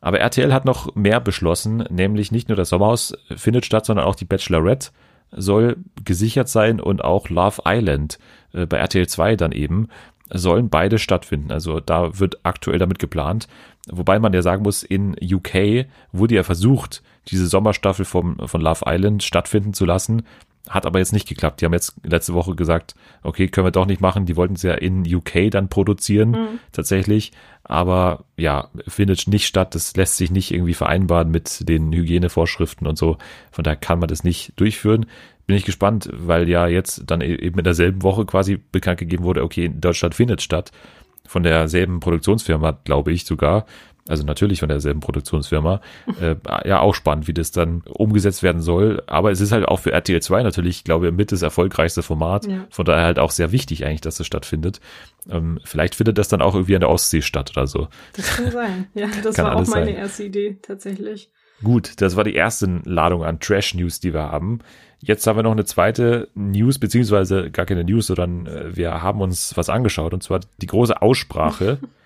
Aber 0.02 0.20
RTL 0.20 0.54
hat 0.54 0.66
noch 0.66 0.96
mehr 0.96 1.20
beschlossen, 1.20 1.84
nämlich 1.90 2.32
nicht 2.32 2.50
nur 2.50 2.56
das 2.56 2.70
Sommerhaus 2.70 3.14
findet 3.36 3.66
statt, 3.66 3.86
sondern 3.86 4.06
auch 4.06 4.16
die 4.16 4.26
Bachelorette 4.26 4.92
soll 5.32 5.78
gesichert 6.06 6.50
sein 6.50 6.80
und 6.80 7.04
auch 7.04 7.30
Love 7.30 7.64
Island 7.66 8.18
äh, 8.54 8.66
bei 8.66 8.78
RTL 8.78 9.08
2 9.08 9.36
dann 9.36 9.52
eben 9.52 9.90
sollen 10.30 10.70
beide 10.70 11.00
stattfinden. 11.00 11.52
Also 11.52 11.80
da 11.80 12.20
wird 12.20 12.40
aktuell 12.44 12.80
damit 12.80 13.00
geplant. 13.00 13.48
Wobei 13.90 14.20
man 14.20 14.34
ja 14.34 14.42
sagen 14.42 14.64
muss, 14.64 14.84
in 14.84 15.16
UK 15.22 15.86
wurde 16.12 16.36
ja 16.36 16.44
versucht, 16.44 17.02
diese 17.30 17.48
Sommerstaffel 17.48 18.06
vom, 18.06 18.38
von 18.48 18.62
Love 18.62 18.84
Island 18.86 19.24
stattfinden 19.24 19.74
zu 19.74 19.86
lassen. 19.86 20.24
Hat 20.68 20.86
aber 20.86 21.00
jetzt 21.00 21.14
nicht 21.14 21.30
geklappt. 21.30 21.62
Die 21.62 21.66
haben 21.66 21.74
jetzt 21.74 21.96
letzte 22.04 22.34
Woche 22.34 22.56
gesagt, 22.56 22.96
okay, 23.24 23.48
können 23.48 23.68
wir 23.68 23.72
doch 23.72 23.86
nicht 23.86 24.02
machen. 24.02 24.26
Die 24.26 24.36
wollten 24.36 24.56
es 24.56 24.64
ja 24.64 24.74
in 24.74 25.04
UK 25.14 25.50
dann 25.50 25.70
produzieren, 25.70 26.60
tatsächlich. 26.74 27.32
Aber 27.68 28.24
ja, 28.38 28.70
findet 28.88 29.28
nicht 29.28 29.46
statt. 29.46 29.76
Das 29.76 29.96
lässt 29.96 30.18
sich 30.18 30.32
nicht 30.32 30.52
irgendwie 30.54 30.74
vereinbaren 30.74 31.30
mit 31.30 31.68
den 31.68 31.92
Hygienevorschriften 31.92 32.88
und 32.88 32.98
so. 32.98 33.18
Von 33.52 33.64
daher 33.64 33.76
kann 33.76 34.00
man 34.00 34.08
das 34.08 34.24
nicht 34.24 34.54
durchführen. 34.56 35.06
Bin 35.48 35.58
ich 35.58 35.66
gespannt, 35.66 36.10
weil 36.14 36.48
ja 36.48 36.68
jetzt 36.68 37.04
dann 37.08 37.22
e- 37.22 37.36
eben 37.36 37.58
in 37.58 37.64
derselben 37.64 38.04
Woche 38.04 38.26
quasi 38.26 38.58
bekannt 38.72 39.00
gegeben 39.00 39.24
wurde, 39.24 39.44
okay, 39.44 39.66
in 39.66 39.82
Deutschland 39.82 40.16
findet 40.16 40.42
statt. 40.42 40.72
Von 41.28 41.44
derselben 41.44 42.00
Produktionsfirma, 42.00 42.80
glaube 42.86 43.12
ich 43.12 43.26
sogar. 43.26 43.66
Also 44.08 44.24
natürlich 44.24 44.60
von 44.60 44.70
derselben 44.70 45.00
Produktionsfirma. 45.00 45.82
äh, 46.22 46.36
ja, 46.66 46.80
auch 46.80 46.96
spannend, 46.96 47.28
wie 47.28 47.34
das 47.34 47.52
dann 47.52 47.82
umgesetzt 47.82 48.44
werden 48.44 48.62
soll. 48.62 49.04
Aber 49.08 49.32
es 49.32 49.42
ist 49.42 49.52
halt 49.52 49.68
auch 49.68 49.80
für 49.80 49.92
RTL 49.92 50.22
2 50.22 50.44
natürlich, 50.44 50.84
glaube 50.84 51.08
ich, 51.08 51.14
mit 51.14 51.32
das 51.32 51.42
erfolgreichste 51.42 52.04
Format. 52.04 52.46
Ja. 52.48 52.66
Von 52.70 52.86
daher 52.86 53.06
halt 53.06 53.20
auch 53.20 53.32
sehr 53.32 53.52
wichtig 53.52 53.86
eigentlich, 53.86 54.02
dass 54.02 54.20
es 54.20 54.28
stattfindet. 54.28 54.80
Ähm, 55.30 55.60
vielleicht 55.64 55.96
findet 55.96 56.18
das 56.18 56.28
dann 56.28 56.42
auch 56.42 56.56
irgendwie 56.56 56.76
an 56.76 56.82
der 56.82 56.90
Ostsee 56.90 57.22
statt 57.22 57.52
oder 57.56 57.68
so. 57.68 57.88
Das 58.14 58.36
kann 58.36 58.52
sein. 58.52 58.88
Ja, 58.94 59.08
das 59.24 59.36
Kann 59.36 59.46
war 59.46 59.56
auch 59.56 59.68
meine 59.68 59.86
sein. 59.88 59.96
erste 59.96 60.24
Idee, 60.24 60.58
tatsächlich. 60.62 61.30
Gut, 61.64 62.02
das 62.02 62.16
war 62.16 62.24
die 62.24 62.34
erste 62.36 62.82
Ladung 62.86 63.24
an 63.24 63.40
Trash-News, 63.40 64.00
die 64.00 64.14
wir 64.14 64.24
haben. 64.24 64.60
Jetzt 65.00 65.28
haben 65.28 65.38
wir 65.38 65.44
noch 65.44 65.52
eine 65.52 65.66
zweite 65.66 66.30
News, 66.34 66.80
beziehungsweise 66.80 67.52
gar 67.52 67.66
keine 67.66 67.84
News, 67.84 68.08
sondern 68.08 68.48
äh, 68.48 68.76
wir 68.76 69.02
haben 69.04 69.22
uns 69.22 69.56
was 69.56 69.70
angeschaut, 69.70 70.14
und 70.14 70.24
zwar 70.24 70.40
die 70.62 70.68
große 70.68 71.02
Aussprache 71.02 71.80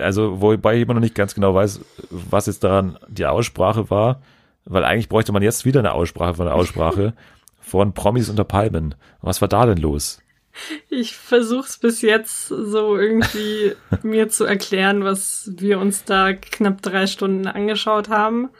Also, 0.00 0.40
wobei 0.40 0.76
ich 0.76 0.82
immer 0.82 0.94
noch 0.94 1.00
nicht 1.00 1.14
ganz 1.14 1.34
genau 1.34 1.54
weiß, 1.54 1.80
was 2.10 2.46
jetzt 2.46 2.64
daran 2.64 2.98
die 3.08 3.26
Aussprache 3.26 3.90
war, 3.90 4.20
weil 4.64 4.84
eigentlich 4.84 5.08
bräuchte 5.08 5.32
man 5.32 5.42
jetzt 5.42 5.64
wieder 5.64 5.80
eine 5.80 5.92
Aussprache 5.92 6.34
von 6.34 6.46
der 6.46 6.54
Aussprache 6.54 7.14
von 7.60 7.94
Promis 7.94 8.28
unter 8.28 8.44
Palmen. 8.44 8.94
Was 9.22 9.40
war 9.40 9.48
da 9.48 9.66
denn 9.66 9.78
los? 9.78 10.20
Ich 10.88 11.16
versuch's 11.16 11.78
bis 11.78 12.00
jetzt 12.00 12.48
so 12.48 12.96
irgendwie 12.96 13.74
mir 14.02 14.28
zu 14.28 14.44
erklären, 14.44 15.04
was 15.04 15.50
wir 15.56 15.78
uns 15.78 16.04
da 16.04 16.32
knapp 16.32 16.82
drei 16.82 17.06
Stunden 17.06 17.46
angeschaut 17.46 18.08
haben. 18.08 18.50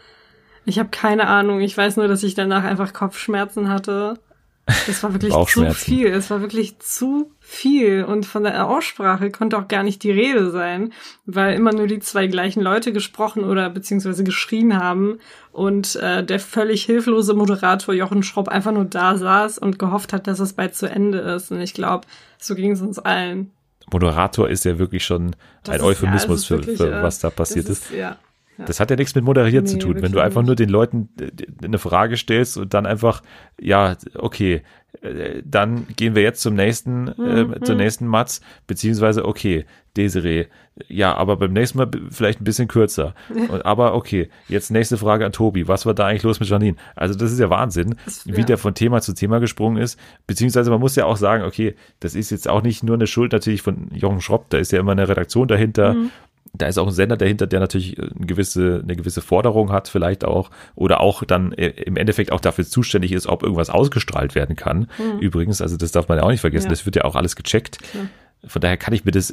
Ich 0.64 0.78
habe 0.78 0.88
keine 0.90 1.28
Ahnung. 1.28 1.60
Ich 1.60 1.76
weiß 1.76 1.96
nur, 1.96 2.08
dass 2.08 2.22
ich 2.22 2.34
danach 2.34 2.64
einfach 2.64 2.92
Kopfschmerzen 2.92 3.68
hatte. 3.68 4.18
Das 4.66 5.02
war 5.04 5.12
wirklich 5.12 5.32
zu 5.32 5.70
viel. 5.72 6.08
Es 6.08 6.28
war 6.28 6.40
wirklich 6.40 6.80
zu 6.80 7.30
viel. 7.38 8.02
Und 8.02 8.26
von 8.26 8.42
der 8.42 8.68
Aussprache 8.68 9.30
konnte 9.30 9.56
auch 9.58 9.68
gar 9.68 9.84
nicht 9.84 10.02
die 10.02 10.10
Rede 10.10 10.50
sein, 10.50 10.92
weil 11.24 11.54
immer 11.54 11.72
nur 11.72 11.86
die 11.86 12.00
zwei 12.00 12.26
gleichen 12.26 12.60
Leute 12.60 12.92
gesprochen 12.92 13.44
oder 13.44 13.70
beziehungsweise 13.70 14.24
geschrien 14.24 14.76
haben 14.76 15.18
und 15.52 15.94
äh, 15.96 16.24
der 16.24 16.40
völlig 16.40 16.84
hilflose 16.84 17.34
Moderator 17.34 17.94
Jochen 17.94 18.24
Schropp 18.24 18.48
einfach 18.48 18.72
nur 18.72 18.84
da 18.84 19.16
saß 19.16 19.58
und 19.58 19.78
gehofft 19.78 20.12
hat, 20.12 20.26
dass 20.26 20.40
es 20.40 20.52
bald 20.52 20.74
zu 20.74 20.90
Ende 20.90 21.18
ist. 21.18 21.52
Und 21.52 21.60
ich 21.60 21.72
glaube, 21.72 22.06
so 22.38 22.56
ging 22.56 22.72
es 22.72 22.80
uns 22.80 22.98
allen. 22.98 23.52
Moderator 23.92 24.48
ist 24.48 24.64
ja 24.64 24.80
wirklich 24.80 25.04
schon 25.04 25.36
das 25.62 25.76
ein 25.76 25.80
Euphemismus 25.80 26.48
ja, 26.48 26.56
für, 26.56 26.62
wirklich, 26.62 26.78
für, 26.78 27.02
was 27.02 27.20
da 27.20 27.30
passiert 27.30 27.68
ist. 27.68 27.84
ist. 27.84 27.92
Ja. 27.92 28.16
Das 28.64 28.80
hat 28.80 28.90
ja 28.90 28.96
nichts 28.96 29.14
mit 29.14 29.24
Moderieren 29.24 29.64
nee, 29.64 29.70
zu 29.70 29.78
tun. 29.78 30.00
Wenn 30.00 30.12
du 30.12 30.20
einfach 30.20 30.40
nicht. 30.42 30.46
nur 30.46 30.56
den 30.56 30.68
Leuten 30.68 31.08
äh, 31.20 31.30
eine 31.64 31.78
Frage 31.78 32.16
stellst 32.16 32.56
und 32.56 32.72
dann 32.74 32.86
einfach, 32.86 33.22
ja, 33.60 33.96
okay, 34.14 34.62
äh, 35.02 35.42
dann 35.44 35.86
gehen 35.96 36.14
wir 36.14 36.22
jetzt 36.22 36.42
zum 36.42 36.54
nächsten, 36.54 37.08
äh, 37.08 37.44
mhm. 37.44 37.64
zur 37.64 37.74
nächsten 37.74 38.06
Matz, 38.06 38.40
beziehungsweise, 38.66 39.24
okay, 39.24 39.64
Desiree, 39.96 40.46
ja, 40.88 41.14
aber 41.14 41.36
beim 41.36 41.54
nächsten 41.54 41.78
Mal 41.78 41.90
vielleicht 42.10 42.40
ein 42.40 42.44
bisschen 42.44 42.68
kürzer. 42.68 43.14
Und, 43.48 43.64
aber 43.64 43.94
okay, 43.94 44.28
jetzt 44.48 44.70
nächste 44.70 44.98
Frage 44.98 45.24
an 45.24 45.32
Tobi. 45.32 45.68
Was 45.68 45.86
war 45.86 45.94
da 45.94 46.06
eigentlich 46.06 46.22
los 46.22 46.38
mit 46.38 46.48
Janine? 46.48 46.76
Also 46.94 47.14
das 47.18 47.32
ist 47.32 47.38
ja 47.38 47.48
Wahnsinn, 47.48 47.96
das, 48.04 48.26
wie 48.26 48.40
ja. 48.40 48.44
der 48.44 48.58
von 48.58 48.74
Thema 48.74 49.00
zu 49.00 49.14
Thema 49.14 49.38
gesprungen 49.38 49.78
ist. 49.78 49.98
Beziehungsweise 50.26 50.70
man 50.70 50.80
muss 50.80 50.96
ja 50.96 51.06
auch 51.06 51.16
sagen, 51.16 51.44
okay, 51.44 51.76
das 52.00 52.14
ist 52.14 52.30
jetzt 52.30 52.48
auch 52.48 52.62
nicht 52.62 52.82
nur 52.82 52.94
eine 52.94 53.06
Schuld 53.06 53.32
natürlich 53.32 53.62
von 53.62 53.88
Jochen 53.94 54.20
Schropp, 54.20 54.50
da 54.50 54.58
ist 54.58 54.72
ja 54.72 54.80
immer 54.80 54.92
eine 54.92 55.08
Redaktion 55.08 55.48
dahinter. 55.48 55.94
Mhm 55.94 56.10
da 56.58 56.66
ist 56.66 56.78
auch 56.78 56.86
ein 56.86 56.92
Sender 56.92 57.16
dahinter, 57.16 57.46
der 57.46 57.60
natürlich 57.60 57.98
eine 57.98 58.26
gewisse, 58.26 58.80
eine 58.82 58.96
gewisse 58.96 59.20
Forderung 59.20 59.72
hat, 59.72 59.88
vielleicht 59.88 60.24
auch, 60.24 60.50
oder 60.74 61.00
auch 61.00 61.24
dann 61.24 61.52
äh, 61.52 61.68
im 61.68 61.96
Endeffekt 61.96 62.32
auch 62.32 62.40
dafür 62.40 62.64
zuständig 62.64 63.12
ist, 63.12 63.26
ob 63.26 63.42
irgendwas 63.42 63.70
ausgestrahlt 63.70 64.34
werden 64.34 64.56
kann. 64.56 64.88
Mhm. 64.98 65.20
Übrigens, 65.20 65.60
also 65.60 65.76
das 65.76 65.92
darf 65.92 66.08
man 66.08 66.18
ja 66.18 66.24
auch 66.24 66.30
nicht 66.30 66.40
vergessen, 66.40 66.66
ja. 66.66 66.70
das 66.70 66.86
wird 66.86 66.96
ja 66.96 67.04
auch 67.04 67.16
alles 67.16 67.36
gecheckt. 67.36 67.78
Ja. 67.94 68.00
Von 68.48 68.60
daher 68.60 68.76
kann 68.76 68.94
ich 68.94 69.04
mir 69.04 69.10
das, 69.10 69.32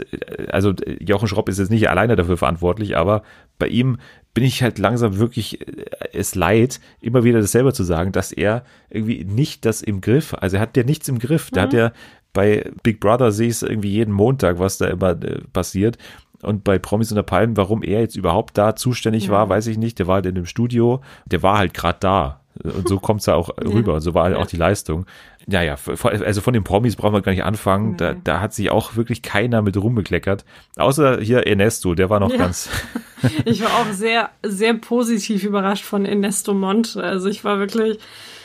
also 0.50 0.74
Jochen 1.00 1.28
Schropp 1.28 1.50
ist 1.50 1.60
jetzt 1.60 1.70
nicht 1.70 1.90
alleine 1.90 2.16
dafür 2.16 2.38
verantwortlich, 2.38 2.98
aber 2.98 3.24
bei 3.60 3.68
ihm 3.68 3.98
bin 4.34 4.44
ich 4.44 4.64
halt 4.64 4.80
langsam 4.80 5.20
wirklich 5.20 5.62
äh, 5.62 5.86
es 6.14 6.36
leid, 6.36 6.80
immer 7.02 7.24
wieder 7.24 7.40
dasselbe 7.40 7.74
zu 7.74 7.84
sagen, 7.84 8.12
dass 8.12 8.32
er 8.32 8.64
irgendwie 8.90 9.24
nicht 9.24 9.66
das 9.66 9.82
im 9.82 10.02
Griff, 10.02 10.34
also 10.34 10.58
er 10.58 10.62
hat 10.62 10.76
ja 10.78 10.84
nichts 10.84 11.08
im 11.08 11.20
Griff, 11.20 11.52
mhm. 11.52 11.56
da 11.56 11.62
hat 11.62 11.74
er 11.74 11.94
bei 12.34 12.72
Big 12.82 13.00
Brother 13.00 13.32
sehe 13.32 13.48
ich 13.48 13.54
es 13.54 13.64
irgendwie 13.64 13.92
jeden 13.92 14.12
Montag, 14.12 14.58
was 14.58 14.80
da 14.80 14.88
immer 14.88 15.12
äh, 15.12 15.42
passiert 15.54 15.98
und 16.44 16.64
bei 16.64 16.80
Promis 16.80 17.12
unter 17.12 17.24
Palmen, 17.24 17.58
warum 17.58 17.84
er 17.84 18.02
jetzt 18.02 18.16
überhaupt 18.16 18.58
da 18.58 18.76
zuständig 18.76 19.28
ja. 19.28 19.32
war, 19.32 19.50
weiß 19.50 19.68
ich 19.68 19.78
nicht. 19.78 20.00
Der 20.00 20.08
war 20.08 20.16
halt 20.16 20.26
in 20.26 20.36
dem 20.36 20.46
Studio, 20.46 21.02
der 21.26 21.44
war 21.44 21.58
halt 21.58 21.74
gerade 21.74 21.98
da. 22.00 22.40
Und 22.64 22.88
so 22.88 23.00
kommt's 23.00 23.26
ja 23.28 23.36
auch 23.36 23.50
rüber. 23.58 23.96
Und 23.96 24.02
so 24.02 24.14
war 24.14 24.26
halt 24.26 24.36
auch 24.36 24.46
die 24.46 24.58
Leistung. 24.58 25.06
Naja, 25.46 25.76
also 26.04 26.42
von 26.42 26.54
den 26.54 26.64
Promis 26.64 26.96
brauchen 26.96 27.14
wir 27.14 27.22
gar 27.22 27.32
nicht 27.32 27.44
anfangen. 27.44 27.98
Da, 27.98 28.14
da 28.14 28.40
hat 28.40 28.54
sich 28.54 28.70
auch 28.70 28.96
wirklich 28.96 29.22
keiner 29.22 29.62
mit 29.62 29.76
rumbekleckert. 29.76 30.46
Außer 30.78 31.20
hier 31.20 31.46
Ernesto, 31.48 31.96
der 31.96 32.10
war 32.10 32.20
noch 32.20 32.32
ja. 32.32 32.38
ganz. 32.38 32.70
ich 33.46 33.62
war 33.62 33.72
auch 33.82 33.92
sehr, 33.92 34.30
sehr 34.44 34.74
positiv 34.76 35.44
überrascht 35.44 35.84
von 35.84 36.06
Ernesto 36.06 36.54
Mont. 36.54 36.96
Also 36.96 37.28
ich 37.28 37.44
war 37.44 37.60
wirklich, 37.60 38.00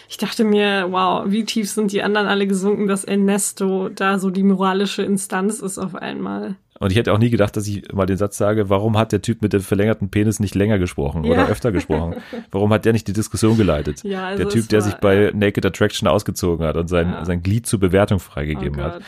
ich 0.08 0.16
dachte 0.16 0.44
mir, 0.44 0.86
wow, 0.90 1.24
wie 1.26 1.44
tief 1.44 1.70
sind 1.70 1.92
die 1.92 2.02
anderen 2.02 2.26
alle 2.26 2.46
gesunken, 2.46 2.86
dass 2.86 3.04
Ernesto 3.04 3.90
da 3.90 4.18
so 4.18 4.30
die 4.30 4.42
moralische 4.42 5.02
Instanz 5.02 5.60
ist 5.60 5.78
auf 5.78 5.94
einmal. 5.94 6.56
Und 6.80 6.92
ich 6.92 6.96
hätte 6.96 7.12
auch 7.12 7.18
nie 7.18 7.28
gedacht, 7.28 7.56
dass 7.56 7.66
ich 7.66 7.92
mal 7.92 8.06
den 8.06 8.16
Satz 8.16 8.38
sage, 8.38 8.70
warum 8.70 8.96
hat 8.96 9.12
der 9.12 9.20
Typ 9.20 9.42
mit 9.42 9.52
dem 9.52 9.60
verlängerten 9.60 10.10
Penis 10.10 10.40
nicht 10.40 10.54
länger 10.54 10.78
gesprochen 10.78 11.24
ja. 11.24 11.32
oder 11.32 11.48
öfter 11.48 11.72
gesprochen? 11.72 12.16
Warum 12.50 12.72
hat 12.72 12.84
der 12.84 12.92
nicht 12.92 13.08
die 13.08 13.12
Diskussion 13.12 13.56
geleitet? 13.56 14.04
Ja, 14.04 14.28
also 14.28 14.44
der 14.44 14.52
Typ, 14.52 14.68
der 14.68 14.80
sich 14.80 14.94
bei 14.94 15.32
Naked 15.34 15.66
Attraction 15.66 16.08
ausgezogen 16.08 16.64
hat 16.64 16.76
und 16.76 16.88
sein, 16.88 17.10
ja. 17.10 17.24
sein 17.24 17.42
Glied 17.42 17.66
zur 17.66 17.80
Bewertung 17.80 18.20
freigegeben 18.20 18.80
oh 18.80 18.84
hat. 18.84 19.02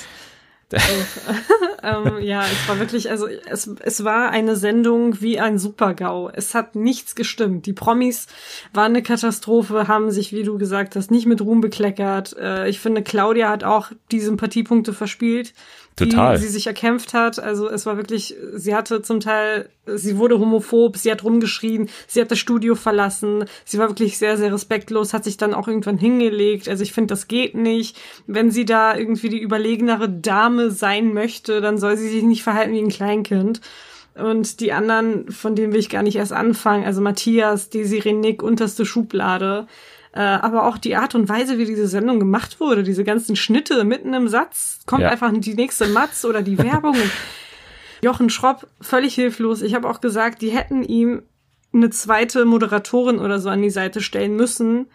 ähm, 1.83 2.21
ja, 2.21 2.43
es 2.43 2.69
war 2.69 2.79
wirklich, 2.79 3.11
also 3.11 3.27
es, 3.27 3.67
es 3.81 4.05
war 4.05 4.31
eine 4.31 4.57
Sendung 4.57 5.21
wie 5.21 5.41
ein 5.41 5.59
Super-GAU. 5.59 6.31
Es 6.33 6.55
hat 6.55 6.77
nichts 6.77 7.15
gestimmt. 7.15 7.67
Die 7.67 7.73
Promis 7.73 8.27
waren 8.73 8.93
eine 8.93 9.03
Katastrophe, 9.03 9.89
haben 9.89 10.11
sich, 10.11 10.33
wie 10.33 10.45
du 10.45 10.59
gesagt 10.59 10.95
hast, 10.97 11.11
nicht 11.11 11.27
mit 11.27 11.41
Ruhm 11.41 11.61
bekleckert. 11.61 12.37
Äh, 12.39 12.69
ich 12.69 12.81
finde, 12.81 13.03
Claudia 13.03 13.49
hat 13.49 13.65
auch 13.65 13.91
die 14.11 14.21
Sympathiepunkte 14.21 14.93
verspielt. 14.93 15.55
Total. 16.01 16.37
die 16.37 16.43
sie 16.43 16.49
sich 16.49 16.67
erkämpft 16.67 17.15
hat. 17.15 17.39
Also 17.39 17.69
es 17.69 17.87
war 17.87 17.97
wirklich, 17.97 18.35
sie 18.55 18.75
hatte 18.75 19.03
zum 19.03 19.21
Teil, 19.21 19.69
sie 19.87 20.19
wurde 20.19 20.39
homophob, 20.39 20.97
sie 20.97 21.11
hat 21.11 21.25
rumgeschrien, 21.25 21.89
sie 22.07 22.21
hat 22.21 22.31
das 22.31 22.39
Studio 22.39 22.75
verlassen, 22.75 23.45
sie 23.65 23.79
war 23.79 23.89
wirklich 23.89 24.19
sehr, 24.19 24.37
sehr 24.37 24.53
respektlos, 24.53 25.15
hat 25.15 25.25
sich 25.25 25.37
dann 25.37 25.55
auch 25.55 25.69
irgendwann 25.69 25.99
hingelegt. 25.99 26.69
Also 26.69 26.83
ich 26.83 26.93
finde, 26.93 27.13
das 27.13 27.29
geht 27.29 27.55
nicht. 27.55 27.97
Wenn 28.27 28.51
sie 28.51 28.65
da 28.65 28.97
irgendwie 28.97 29.29
die 29.29 29.41
überlegenere 29.41 30.09
Dame 30.09 30.71
sein 30.71 31.13
möchte, 31.15 31.61
dann 31.61 31.79
soll 31.79 31.97
sie 31.97 32.09
sich 32.09 32.23
nicht 32.23 32.43
verhalten 32.43 32.73
wie 32.73 32.81
ein 32.81 32.89
Kleinkind. 32.89 33.61
Und 34.15 34.61
die 34.61 34.73
anderen, 34.73 35.31
von 35.31 35.55
denen 35.55 35.73
will 35.73 35.81
ich 35.81 35.89
gar 35.89 36.03
nicht 36.03 36.17
erst 36.17 36.33
anfangen, 36.33 36.85
also 36.85 37.01
Matthias, 37.01 37.71
Desiree 37.71 38.13
Nick, 38.13 38.43
unterste 38.43 38.85
Schublade. 38.85 39.67
Äh, 40.13 40.21
aber 40.21 40.67
auch 40.67 40.77
die 40.77 40.97
Art 40.97 41.15
und 41.15 41.29
Weise, 41.29 41.59
wie 41.59 41.67
diese 41.67 41.87
Sendung 41.87 42.19
gemacht 42.19 42.59
wurde, 42.59 42.83
diese 42.83 43.05
ganzen 43.05 43.37
Schnitte 43.37 43.85
mitten 43.85 44.13
im 44.13 44.29
Satz, 44.29 44.81
kommt 44.87 45.03
ja. 45.03 45.11
einfach 45.11 45.31
die 45.33 45.55
nächste 45.55 45.87
Matz 45.87 46.25
oder 46.25 46.43
die 46.43 46.59
Werbung. 46.59 46.97
Jochen 48.03 48.31
Schropp, 48.31 48.67
völlig 48.81 49.15
hilflos. 49.15 49.63
Ich 49.63 49.75
habe 49.75 49.89
auch 49.89 50.01
gesagt, 50.01 50.43
die 50.43 50.51
hätten 50.51 50.83
ihm 50.83 51.23
eine 51.73 51.91
zweite 51.91 52.45
Moderatorin 52.45 53.19
oder 53.19 53.39
so 53.39 53.51
an 53.51 53.63
die 53.63 53.71
Seite 53.71 54.01
stellen 54.01 54.35
müssen, 54.35 54.87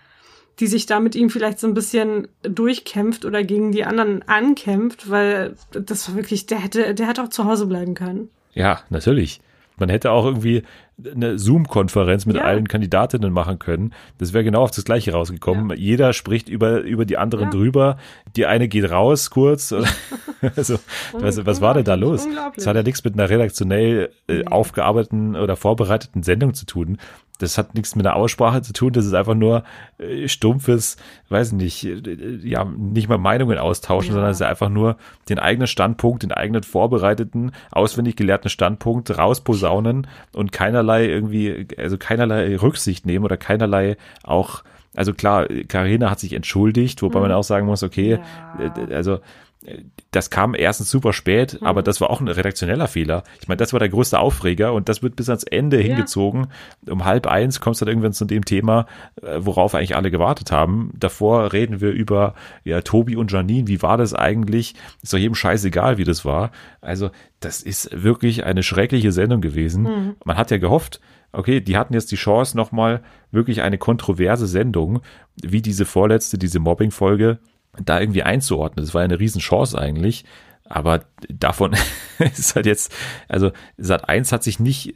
die 0.60 0.68
sich 0.68 0.86
da 0.86 1.00
mit 1.00 1.16
ihm 1.16 1.30
vielleicht 1.30 1.60
so 1.60 1.68
ein 1.68 1.74
bisschen 1.74 2.28
durchkämpft 2.42 3.26
oder 3.26 3.44
gegen 3.44 3.72
die 3.72 3.86
anderen 3.86 4.24
ankämpft, 4.24 5.10
weil 5.10 5.56
das 5.72 6.10
war 6.10 6.16
wirklich, 6.16 6.46
der 6.46 6.60
hätte, 6.60 6.94
der 6.94 7.08
hätte 7.08 7.24
auch 7.24 7.30
zu 7.30 7.46
Hause 7.46 7.68
bleiben 7.68 7.94
können. 7.94 8.30
Ja, 8.54 8.82
natürlich. 8.90 9.42
Man 9.78 9.90
hätte 9.90 10.12
auch 10.12 10.26
irgendwie 10.26 10.64
eine 11.04 11.38
Zoom-Konferenz 11.38 12.26
mit 12.26 12.38
ja. 12.38 12.44
allen 12.44 12.68
Kandidatinnen 12.68 13.34
machen 13.34 13.60
können. 13.60 13.94
Das 14.18 14.34
wäre 14.34 14.44
genau 14.44 14.64
auf 14.64 14.72
das 14.72 14.86
Gleiche 14.86 15.12
rausgekommen. 15.12 15.70
Ja. 15.72 15.76
Jeder 15.76 16.14
spricht 16.14 16.48
über, 16.48 16.82
über 16.82 17.06
die 17.06 17.18
anderen 17.18 17.46
ja. 17.46 17.52
drüber. 17.52 17.98
Die 18.36 18.46
eine 18.46 18.68
geht 18.68 18.90
raus 18.90 19.30
kurz. 19.30 19.74
also, 20.56 20.80
was, 21.12 21.46
was 21.46 21.62
war 21.62 21.74
denn 21.74 21.84
da 21.84 21.96
los? 21.96 22.28
Das 22.56 22.66
hat 22.66 22.76
ja 22.76 22.84
nichts 22.84 23.04
mit 23.04 23.16
einer 23.16 23.30
redaktionell 23.30 24.10
äh, 24.28 24.46
aufgearbeiteten 24.46 25.36
oder 25.36 25.56
vorbereiteten 25.56 26.24
Sendung 26.24 26.54
zu 26.54 26.66
tun 26.66 26.98
das 27.38 27.58
hat 27.58 27.76
nichts 27.76 27.96
mit 27.96 28.06
der 28.06 28.16
Aussprache 28.16 28.62
zu 28.62 28.74
tun, 28.74 28.94
das 28.94 29.06
ist 29.06 29.14
einfach 29.14 29.36
nur 29.36 29.64
äh, 29.98 30.28
stumpfes, 30.28 30.98
weiß 31.30 31.52
nicht, 31.54 31.84
äh, 31.86 32.40
ja, 32.44 32.66
nicht 32.66 33.10
mal 33.10 33.18
Meinungen 33.18 33.58
austauschen, 33.58 34.10
ja. 34.10 34.14
sondern 34.14 34.32
es 34.32 34.38
ist 34.38 34.48
einfach 34.48 34.70
nur 34.70 34.98
den 35.30 35.40
eigenen 35.40 35.68
Standpunkt, 35.68 36.24
den 36.24 36.32
eigenen 36.32 36.64
vorbereiteten, 36.64 37.52
auswendig 37.72 38.16
gelehrten 38.16 38.50
Standpunkt 38.50 39.18
rausposaunen 39.18 40.08
und 40.34 40.52
keinerlei 40.52 41.06
irgendwie, 41.06 41.68
also 41.78 41.98
keinerlei 41.98 42.56
Rücksicht 42.58 43.06
nehmen 43.06 43.26
oder 43.26 43.38
keinerlei 43.38 43.98
auch 44.24 44.64
also 44.96 45.14
klar, 45.14 45.48
Karina 45.68 46.10
hat 46.10 46.20
sich 46.22 46.32
entschuldigt, 46.32 47.02
wobei 47.02 47.20
mhm. 47.20 47.24
man 47.24 47.32
auch 47.34 47.44
sagen 47.44 47.66
muss, 47.66 47.84
okay, 47.84 48.20
ja. 48.60 48.66
Äh, 48.90 48.94
also 48.94 49.20
das 50.12 50.30
kam 50.30 50.56
erstens 50.56 50.90
super 50.90 51.14
spät, 51.14 51.60
mhm. 51.60 51.68
aber 51.68 51.84
das 51.84 52.00
war 52.02 52.10
auch 52.10 52.22
ein 52.22 52.28
redaktioneller 52.28 52.88
Fehler. 52.88 53.24
Ich 53.42 53.48
meine, 53.48 53.58
das 53.58 53.74
war 53.74 53.80
der 53.80 53.90
größte 53.90 54.20
Aufreger 54.20 54.74
und 54.74 54.90
das 54.90 55.04
wird 55.04 55.16
bis 55.16 55.30
ans 55.30 55.44
Ende 55.44 55.78
ja. 55.78 55.84
hingezogen. 55.84 56.48
Um 56.88 57.06
halb 57.06 57.28
eins 57.28 57.60
kommst 57.60 57.82
du 57.82 57.86
dann 57.86 57.94
irgendwann 57.94 58.14
zu 58.14 58.26
dem 58.26 58.46
Thema, 58.46 58.86
äh, 59.22 59.38
worauf 59.40 59.76
eigentlich 59.76 59.96
alle 59.96 60.12
gewartet 60.12 60.52
haben. 60.52 60.92
Davor 60.98 61.54
reden 61.54 61.82
wir 61.82 61.92
über 61.92 62.36
ja, 62.64 62.82
Tobi 62.82 63.16
und 63.16 63.32
Janine. 63.32 63.68
Wie 63.68 63.82
war 63.82 63.98
das 63.98 64.14
eigentlich? 64.14 64.76
Ist 65.02 65.14
doch 65.14 65.18
jedem 65.18 65.36
scheißegal, 65.36 65.98
wie 65.98 66.06
das 66.06 66.26
war. 66.26 66.52
Also, 66.82 67.10
das 67.40 67.62
ist 67.62 68.04
wirklich 68.04 68.46
eine 68.46 68.64
schreckliche 68.64 69.12
Sendung 69.12 69.42
gewesen. 69.42 69.84
Mhm. 69.84 70.16
Man 70.24 70.38
hat 70.38 70.52
ja 70.52 70.58
gehofft, 70.58 71.02
okay, 71.34 71.60
die 71.60 71.78
hatten 71.78 71.94
jetzt 71.94 72.12
die 72.12 72.16
Chance, 72.16 72.56
nochmal 72.56 73.02
wirklich 73.32 73.62
eine 73.62 73.78
kontroverse 73.78 74.48
Sendung, 74.48 75.02
wie 75.42 75.62
diese 75.62 75.86
vorletzte, 75.86 76.38
diese 76.38 76.60
Mobbing-Folge, 76.60 77.40
da 77.84 78.00
irgendwie 78.00 78.24
einzuordnen. 78.24 78.86
Das 78.86 78.94
war 78.94 79.02
eine 79.02 79.20
Riesenchance 79.20 79.78
eigentlich. 79.78 80.26
Aber 80.68 81.06
davon 81.30 81.76
ist 82.20 82.56
halt 82.56 82.66
jetzt, 82.66 82.94
also 83.28 83.52
Sat 83.78 84.10
1 84.10 84.32
hat 84.32 84.44
sich 84.44 84.60
nicht 84.60 84.96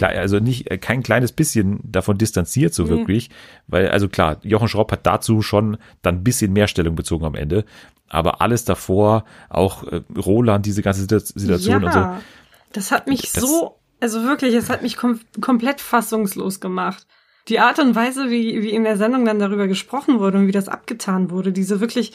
also 0.00 0.40
nicht 0.40 0.68
kein 0.80 1.04
kleines 1.04 1.30
bisschen 1.30 1.78
davon 1.84 2.18
distanziert 2.18 2.74
so 2.74 2.88
wirklich, 2.88 3.30
weil 3.68 3.90
also 3.90 4.08
klar, 4.08 4.38
Jochen 4.42 4.66
Schropp 4.66 4.90
hat 4.90 5.06
dazu 5.06 5.40
schon 5.42 5.78
dann 6.02 6.16
ein 6.16 6.24
bisschen 6.24 6.52
mehr 6.52 6.66
Stellung 6.66 6.96
bezogen 6.96 7.24
am 7.24 7.36
Ende, 7.36 7.64
aber 8.08 8.40
alles 8.40 8.64
davor, 8.64 9.24
auch 9.48 9.84
äh, 9.84 10.02
Roland, 10.16 10.66
diese 10.66 10.82
ganze 10.82 11.02
Situation 11.02 11.82
ja. 11.82 11.86
und 11.86 11.92
so, 11.92 12.24
Das 12.72 12.90
hat 12.90 13.06
mich 13.06 13.32
das 13.32 13.42
so, 13.42 13.78
also 14.00 14.24
wirklich, 14.24 14.54
es 14.54 14.70
hat 14.70 14.82
mich 14.82 14.96
kom 14.96 15.20
komplett 15.40 15.80
fassungslos 15.80 16.60
gemacht. 16.60 17.06
Die 17.48 17.60
Art 17.60 17.78
und 17.78 17.94
Weise, 17.94 18.30
wie, 18.30 18.62
wie 18.62 18.70
in 18.70 18.84
der 18.84 18.96
Sendung 18.96 19.24
dann 19.24 19.38
darüber 19.38 19.68
gesprochen 19.68 20.18
wurde 20.18 20.38
und 20.38 20.46
wie 20.48 20.52
das 20.52 20.68
abgetan 20.68 21.30
wurde, 21.30 21.52
diese 21.52 21.80
wirklich 21.80 22.12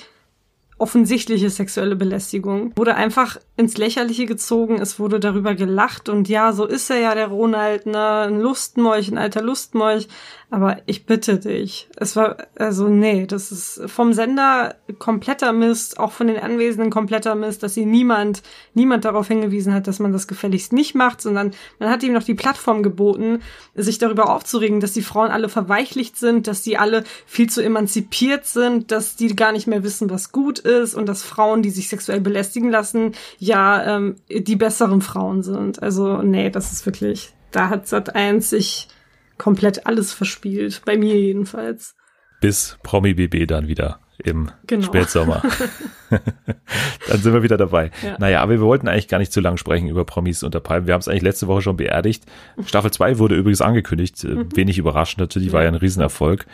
offensichtliche 0.82 1.52
sexuelle 1.52 1.96
Belästigung, 1.96 2.74
wurde 2.76 2.96
einfach 2.96 3.38
ins 3.56 3.78
Lächerliche 3.78 4.26
gezogen, 4.26 4.82
es 4.82 5.00
wurde 5.00 5.20
darüber 5.20 5.54
gelacht 5.54 6.10
und 6.10 6.28
ja, 6.28 6.54
so 6.54 6.66
ist 6.66 6.90
er 6.90 6.98
ja, 6.98 7.14
der 7.14 7.28
Ronald, 7.28 7.86
ne, 7.86 8.22
ein 8.22 8.42
Lustmolch, 8.42 9.10
ein 9.12 9.20
alter 9.20 9.44
Lustmolch, 9.44 10.08
aber 10.50 10.80
ich 10.88 11.06
bitte 11.06 11.38
dich, 11.38 11.88
es 11.96 12.16
war, 12.16 12.38
also 12.56 12.88
nee, 12.88 13.28
das 13.28 13.52
ist 13.52 13.84
vom 13.86 14.14
Sender 14.14 14.76
kompletter 14.98 15.54
Mist, 15.54 16.00
auch 16.00 16.12
von 16.12 16.28
den 16.28 16.40
Anwesenden 16.40 16.90
kompletter 16.90 17.36
Mist, 17.36 17.62
dass 17.62 17.76
sie 17.76 17.86
niemand, 17.86 18.42
niemand 18.74 19.06
darauf 19.06 19.28
hingewiesen 19.28 19.76
hat, 19.76 19.88
dass 19.88 20.00
man 20.00 20.12
das 20.12 20.28
gefälligst 20.28 20.74
nicht 20.74 20.96
macht, 20.96 21.22
sondern 21.22 21.52
man 21.78 21.90
hat 21.90 22.02
ihm 22.02 22.14
noch 22.14 22.24
die 22.24 22.34
Plattform 22.34 22.82
geboten, 22.82 23.42
sich 23.76 24.00
darüber 24.00 24.36
aufzuregen, 24.36 24.80
dass 24.80 24.94
die 24.94 25.04
Frauen 25.04 25.30
alle 25.30 25.48
verweichlicht 25.48 26.18
sind, 26.18 26.48
dass 26.48 26.64
die 26.64 26.78
alle 26.78 27.04
viel 27.28 27.50
zu 27.50 27.62
emanzipiert 27.62 28.46
sind, 28.46 28.92
dass 28.92 29.16
die 29.16 29.36
gar 29.36 29.52
nicht 29.52 29.68
mehr 29.68 29.84
wissen, 29.84 30.10
was 30.10 30.32
gut 30.32 30.58
ist 30.60 30.71
und 30.96 31.08
dass 31.08 31.24
Frauen, 31.24 31.62
die 31.62 31.70
sich 31.70 31.90
sexuell 31.90 32.22
belästigen 32.22 32.70
lassen, 32.70 33.14
ja 33.38 33.96
ähm, 33.96 34.16
die 34.30 34.56
besseren 34.56 35.02
Frauen 35.02 35.44
sind. 35.44 35.82
Also 35.82 36.22
nee, 36.22 36.50
das 36.50 36.72
ist 36.72 36.86
wirklich, 36.86 37.34
da 37.52 37.70
hat 37.70 37.88
Sat 37.88 38.16
1 38.16 38.50
sich 38.50 38.88
komplett 39.38 39.88
alles 39.88 40.14
verspielt, 40.14 40.82
bei 40.86 40.98
mir 40.98 41.20
jedenfalls. 41.20 41.96
Bis 42.42 42.78
Promi 42.84 43.14
BB 43.14 43.48
dann 43.48 43.68
wieder 43.68 44.00
im 44.24 44.52
genau. 44.68 44.86
Spätsommer. 44.86 45.42
dann 47.08 47.22
sind 47.22 47.34
wir 47.34 47.44
wieder 47.44 47.58
dabei. 47.58 47.92
Ja. 48.04 48.18
Naja, 48.20 48.42
aber 48.42 48.54
wir 48.54 48.62
wollten 48.62 48.88
eigentlich 48.88 49.08
gar 49.08 49.18
nicht 49.18 49.32
zu 49.32 49.42
lang 49.42 49.58
sprechen 49.58 49.88
über 49.88 50.06
Promis 50.06 50.44
unter 50.44 50.60
Palmen. 50.60 50.88
Wir 50.88 50.94
haben 50.94 51.02
es 51.02 51.08
eigentlich 51.08 51.24
letzte 51.24 51.48
Woche 51.48 51.62
schon 51.62 51.78
beerdigt. 51.78 52.26
Staffel 52.66 52.92
2 52.92 53.18
wurde 53.20 53.36
übrigens 53.36 53.62
angekündigt. 53.62 54.24
Äh, 54.24 54.28
mhm. 54.28 54.56
Wenig 54.56 54.78
überraschend 54.78 55.20
natürlich, 55.20 55.52
war 55.54 55.64
ja 55.64 55.70
ein 55.70 55.76
Riesenerfolg. 55.76 56.46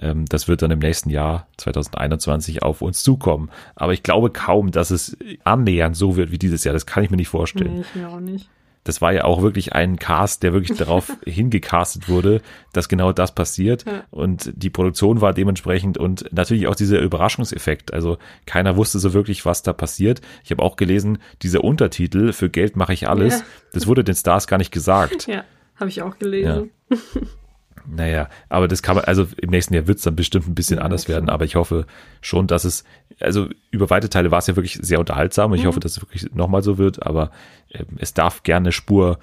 Ähm, 0.00 0.24
das 0.26 0.48
wird 0.48 0.62
dann 0.62 0.70
im 0.70 0.78
nächsten 0.78 1.10
Jahr 1.10 1.46
2021 1.58 2.62
auf 2.62 2.82
uns 2.82 3.02
zukommen. 3.02 3.50
Aber 3.74 3.92
ich 3.92 4.02
glaube 4.02 4.30
kaum, 4.30 4.70
dass 4.70 4.90
es 4.90 5.16
annähernd 5.44 5.96
so 5.96 6.16
wird 6.16 6.30
wie 6.30 6.38
dieses 6.38 6.64
Jahr. 6.64 6.72
Das 6.72 6.86
kann 6.86 7.04
ich 7.04 7.10
mir 7.10 7.16
nicht 7.16 7.28
vorstellen. 7.28 7.76
Nee, 7.76 7.80
ich 7.82 7.94
mir 7.94 8.08
auch 8.08 8.20
nicht. 8.20 8.48
Das 8.84 9.00
war 9.00 9.14
ja 9.14 9.24
auch 9.24 9.40
wirklich 9.40 9.72
ein 9.72 9.98
Cast, 9.98 10.42
der 10.42 10.52
wirklich 10.52 10.76
darauf 10.76 11.10
hingecastet 11.24 12.08
wurde, 12.08 12.42
dass 12.74 12.90
genau 12.90 13.12
das 13.12 13.34
passiert. 13.34 13.86
Ja. 13.86 14.04
Und 14.10 14.52
die 14.54 14.68
Produktion 14.68 15.22
war 15.22 15.32
dementsprechend 15.32 15.96
und 15.96 16.30
natürlich 16.32 16.66
auch 16.66 16.74
dieser 16.74 17.00
Überraschungseffekt. 17.00 17.94
Also 17.94 18.18
keiner 18.44 18.76
wusste 18.76 18.98
so 18.98 19.14
wirklich, 19.14 19.46
was 19.46 19.62
da 19.62 19.72
passiert. 19.72 20.20
Ich 20.44 20.50
habe 20.50 20.62
auch 20.62 20.76
gelesen, 20.76 21.18
dieser 21.42 21.64
Untertitel 21.64 22.32
für 22.32 22.50
Geld 22.50 22.76
mache 22.76 22.92
ich 22.92 23.08
alles, 23.08 23.38
ja. 23.38 23.44
das 23.72 23.86
wurde 23.86 24.04
den 24.04 24.14
Stars 24.14 24.46
gar 24.46 24.58
nicht 24.58 24.70
gesagt. 24.70 25.26
Ja, 25.34 25.44
habe 25.76 25.88
ich 25.88 26.02
auch 26.02 26.18
gelesen. 26.18 26.70
Ja. 26.90 26.96
Naja, 27.86 28.28
aber 28.48 28.66
das 28.66 28.82
kann 28.82 28.96
man, 28.96 29.04
also 29.04 29.26
im 29.36 29.50
nächsten 29.50 29.74
Jahr 29.74 29.86
wird 29.86 29.98
es 29.98 30.04
dann 30.04 30.16
bestimmt 30.16 30.48
ein 30.48 30.54
bisschen 30.54 30.78
ja, 30.78 30.84
anders 30.84 31.08
werden, 31.08 31.28
aber 31.28 31.44
ich 31.44 31.56
hoffe 31.56 31.86
schon, 32.22 32.46
dass 32.46 32.64
es, 32.64 32.84
also 33.20 33.48
über 33.70 33.90
weite 33.90 34.08
Teile 34.08 34.30
war 34.30 34.38
es 34.38 34.46
ja 34.46 34.56
wirklich 34.56 34.78
sehr 34.80 34.98
unterhaltsam 34.98 35.52
und 35.52 35.58
ich 35.58 35.64
mhm. 35.64 35.68
hoffe, 35.68 35.80
dass 35.80 35.96
es 35.96 36.02
wirklich 36.02 36.34
nochmal 36.34 36.62
so 36.62 36.78
wird, 36.78 37.04
aber 37.04 37.30
äh, 37.68 37.84
es 37.98 38.14
darf 38.14 38.42
gerne 38.42 38.72
Spur 38.72 39.18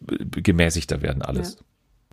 gemäßigter 0.00 1.02
werden 1.02 1.22
alles. 1.22 1.54
Ja. 1.54 1.64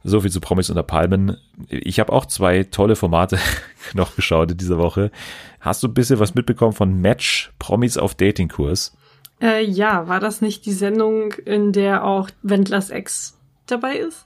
So 0.04 0.22
viel 0.22 0.32
zu 0.32 0.40
Promis 0.40 0.70
unter 0.70 0.84
Palmen. 0.84 1.38
Ich 1.68 2.00
habe 2.00 2.14
auch 2.14 2.26
zwei 2.26 2.64
tolle 2.64 2.96
Formate 2.96 3.38
noch 3.94 4.16
geschaut 4.16 4.52
in 4.52 4.58
dieser 4.58 4.78
Woche. 4.78 5.12
Hast 5.60 5.84
du 5.84 5.88
ein 5.88 5.94
bisschen 5.94 6.20
was 6.20 6.36
mitbekommen 6.36 6.74
von 6.74 7.02
Match 7.02 7.52
Promis 7.60 7.98
auf 7.98 8.16
Datingkurs? 8.16 8.96
Äh, 9.42 9.64
ja, 9.66 10.08
war 10.08 10.20
das 10.20 10.42
nicht 10.42 10.66
die 10.66 10.74
Sendung, 10.74 11.34
in 11.46 11.74
der 11.74 12.04
auch 12.04 12.30
Wendlers 12.44 12.90
Ex 12.90 13.38
dabei 13.66 13.98
ist? 13.98 14.26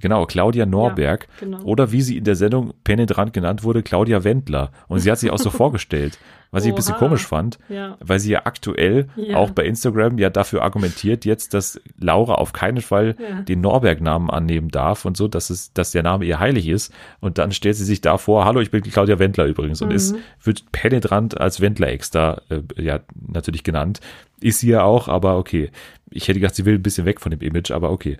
Genau, 0.00 0.26
Claudia 0.26 0.66
Norberg. 0.66 1.28
Ja, 1.40 1.46
genau. 1.46 1.62
Oder 1.62 1.92
wie 1.92 2.02
sie 2.02 2.16
in 2.16 2.24
der 2.24 2.36
Sendung 2.36 2.74
penetrant 2.84 3.32
genannt 3.32 3.64
wurde, 3.64 3.82
Claudia 3.82 4.24
Wendler. 4.24 4.70
Und 4.88 5.00
sie 5.00 5.10
hat 5.10 5.18
sich 5.18 5.30
auch 5.30 5.38
so 5.38 5.50
vorgestellt, 5.56 6.18
was 6.50 6.64
ich 6.64 6.72
ein 6.72 6.74
bisschen 6.74 6.94
komisch 6.94 7.26
fand, 7.26 7.58
ja. 7.68 7.96
weil 8.00 8.20
sie 8.20 8.30
ja 8.30 8.42
aktuell 8.44 9.08
ja. 9.16 9.36
auch 9.36 9.50
bei 9.50 9.64
Instagram 9.64 10.18
ja 10.18 10.30
dafür 10.30 10.62
argumentiert 10.62 11.24
jetzt, 11.24 11.54
dass 11.54 11.80
Laura 11.98 12.36
auf 12.36 12.52
keinen 12.52 12.80
Fall 12.80 13.14
den 13.48 13.60
Norberg-Namen 13.60 14.30
annehmen 14.30 14.68
darf 14.68 15.04
und 15.04 15.16
so, 15.16 15.28
dass 15.28 15.50
es, 15.50 15.72
dass 15.72 15.90
der 15.90 16.02
Name 16.02 16.24
ihr 16.24 16.38
heilig 16.38 16.68
ist. 16.68 16.92
Und 17.20 17.38
dann 17.38 17.52
stellt 17.52 17.76
sie 17.76 17.84
sich 17.84 18.00
da 18.00 18.16
vor, 18.16 18.44
hallo, 18.44 18.60
ich 18.60 18.70
bin 18.70 18.82
Claudia 18.82 19.18
Wendler 19.18 19.46
übrigens 19.46 19.82
und 19.82 19.88
mhm. 19.88 19.96
ist, 19.96 20.16
wird 20.42 20.70
penetrant 20.72 21.38
als 21.40 21.60
Wendler-Ex 21.60 22.10
da, 22.10 22.40
äh, 22.48 22.62
ja, 22.76 23.00
natürlich 23.28 23.64
genannt. 23.64 24.00
Ist 24.40 24.60
sie 24.60 24.70
ja 24.70 24.82
auch, 24.82 25.08
aber 25.08 25.38
okay. 25.38 25.70
Ich 26.10 26.28
hätte 26.28 26.40
gedacht, 26.40 26.54
sie 26.54 26.64
will 26.64 26.76
ein 26.76 26.82
bisschen 26.82 27.06
weg 27.06 27.20
von 27.20 27.30
dem 27.30 27.40
Image, 27.40 27.70
aber 27.70 27.90
okay. 27.90 28.16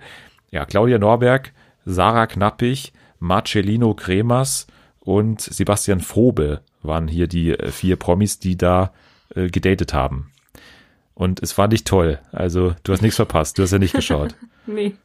Ja, 0.51 0.65
Claudia 0.65 0.97
Norberg, 0.97 1.53
Sarah 1.87 2.27
Knappig, 2.27 2.91
Marcellino 3.19 3.93
Cremas 3.93 4.67
und 4.99 5.39
Sebastian 5.39 6.01
Frobe 6.01 6.61
waren 6.83 7.07
hier 7.07 7.27
die 7.27 7.51
äh, 7.51 7.71
vier 7.71 7.95
Promis, 7.95 8.39
die 8.39 8.57
da 8.57 8.91
äh, 9.33 9.47
gedatet 9.47 9.93
haben. 9.93 10.31
Und 11.13 11.41
es 11.41 11.57
war 11.57 11.69
nicht 11.69 11.87
toll. 11.87 12.19
Also 12.31 12.75
du 12.83 12.91
hast 12.91 13.01
nichts 13.01 13.15
verpasst. 13.15 13.57
Du 13.57 13.63
hast 13.63 13.71
ja 13.71 13.79
nicht 13.79 13.95
geschaut. 13.95 14.35
nee. 14.67 14.95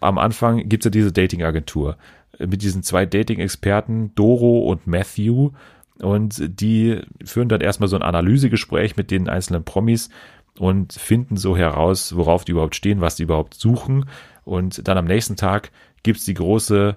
Am 0.00 0.18
Anfang 0.18 0.68
gibt's 0.68 0.84
ja 0.84 0.90
diese 0.90 1.12
Dating-Agentur 1.12 1.96
äh, 2.38 2.46
mit 2.48 2.62
diesen 2.62 2.82
zwei 2.82 3.06
Dating-Experten, 3.06 4.12
Doro 4.16 4.68
und 4.68 4.88
Matthew. 4.88 5.52
Und 6.00 6.42
die 6.60 7.00
führen 7.24 7.48
dann 7.48 7.60
erstmal 7.60 7.88
so 7.88 7.94
ein 7.94 8.02
Analysegespräch 8.02 8.96
mit 8.96 9.12
den 9.12 9.28
einzelnen 9.28 9.62
Promis 9.62 10.10
und 10.58 10.92
finden 10.92 11.36
so 11.36 11.56
heraus, 11.56 12.16
worauf 12.16 12.44
die 12.44 12.52
überhaupt 12.52 12.74
stehen, 12.74 13.00
was 13.00 13.14
die 13.14 13.22
überhaupt 13.22 13.54
suchen. 13.54 14.06
Und 14.44 14.86
dann 14.88 14.98
am 14.98 15.06
nächsten 15.06 15.36
Tag 15.36 15.70
gibt's 16.04 16.24
die 16.24 16.34
große 16.34 16.96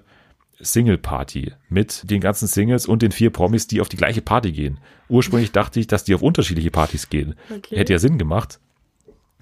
Single-Party 0.60 1.52
mit 1.68 2.08
den 2.10 2.20
ganzen 2.20 2.46
Singles 2.46 2.86
und 2.86 3.02
den 3.02 3.12
vier 3.12 3.30
Promis, 3.30 3.66
die 3.66 3.80
auf 3.80 3.88
die 3.88 3.96
gleiche 3.96 4.22
Party 4.22 4.52
gehen. 4.52 4.78
Ursprünglich 5.08 5.52
dachte 5.52 5.80
ich, 5.80 5.86
dass 5.86 6.04
die 6.04 6.14
auf 6.14 6.22
unterschiedliche 6.22 6.70
Partys 6.70 7.10
gehen. 7.10 7.34
Okay. 7.50 7.76
Hätte 7.76 7.92
ja 7.92 7.98
Sinn 7.98 8.18
gemacht. 8.18 8.60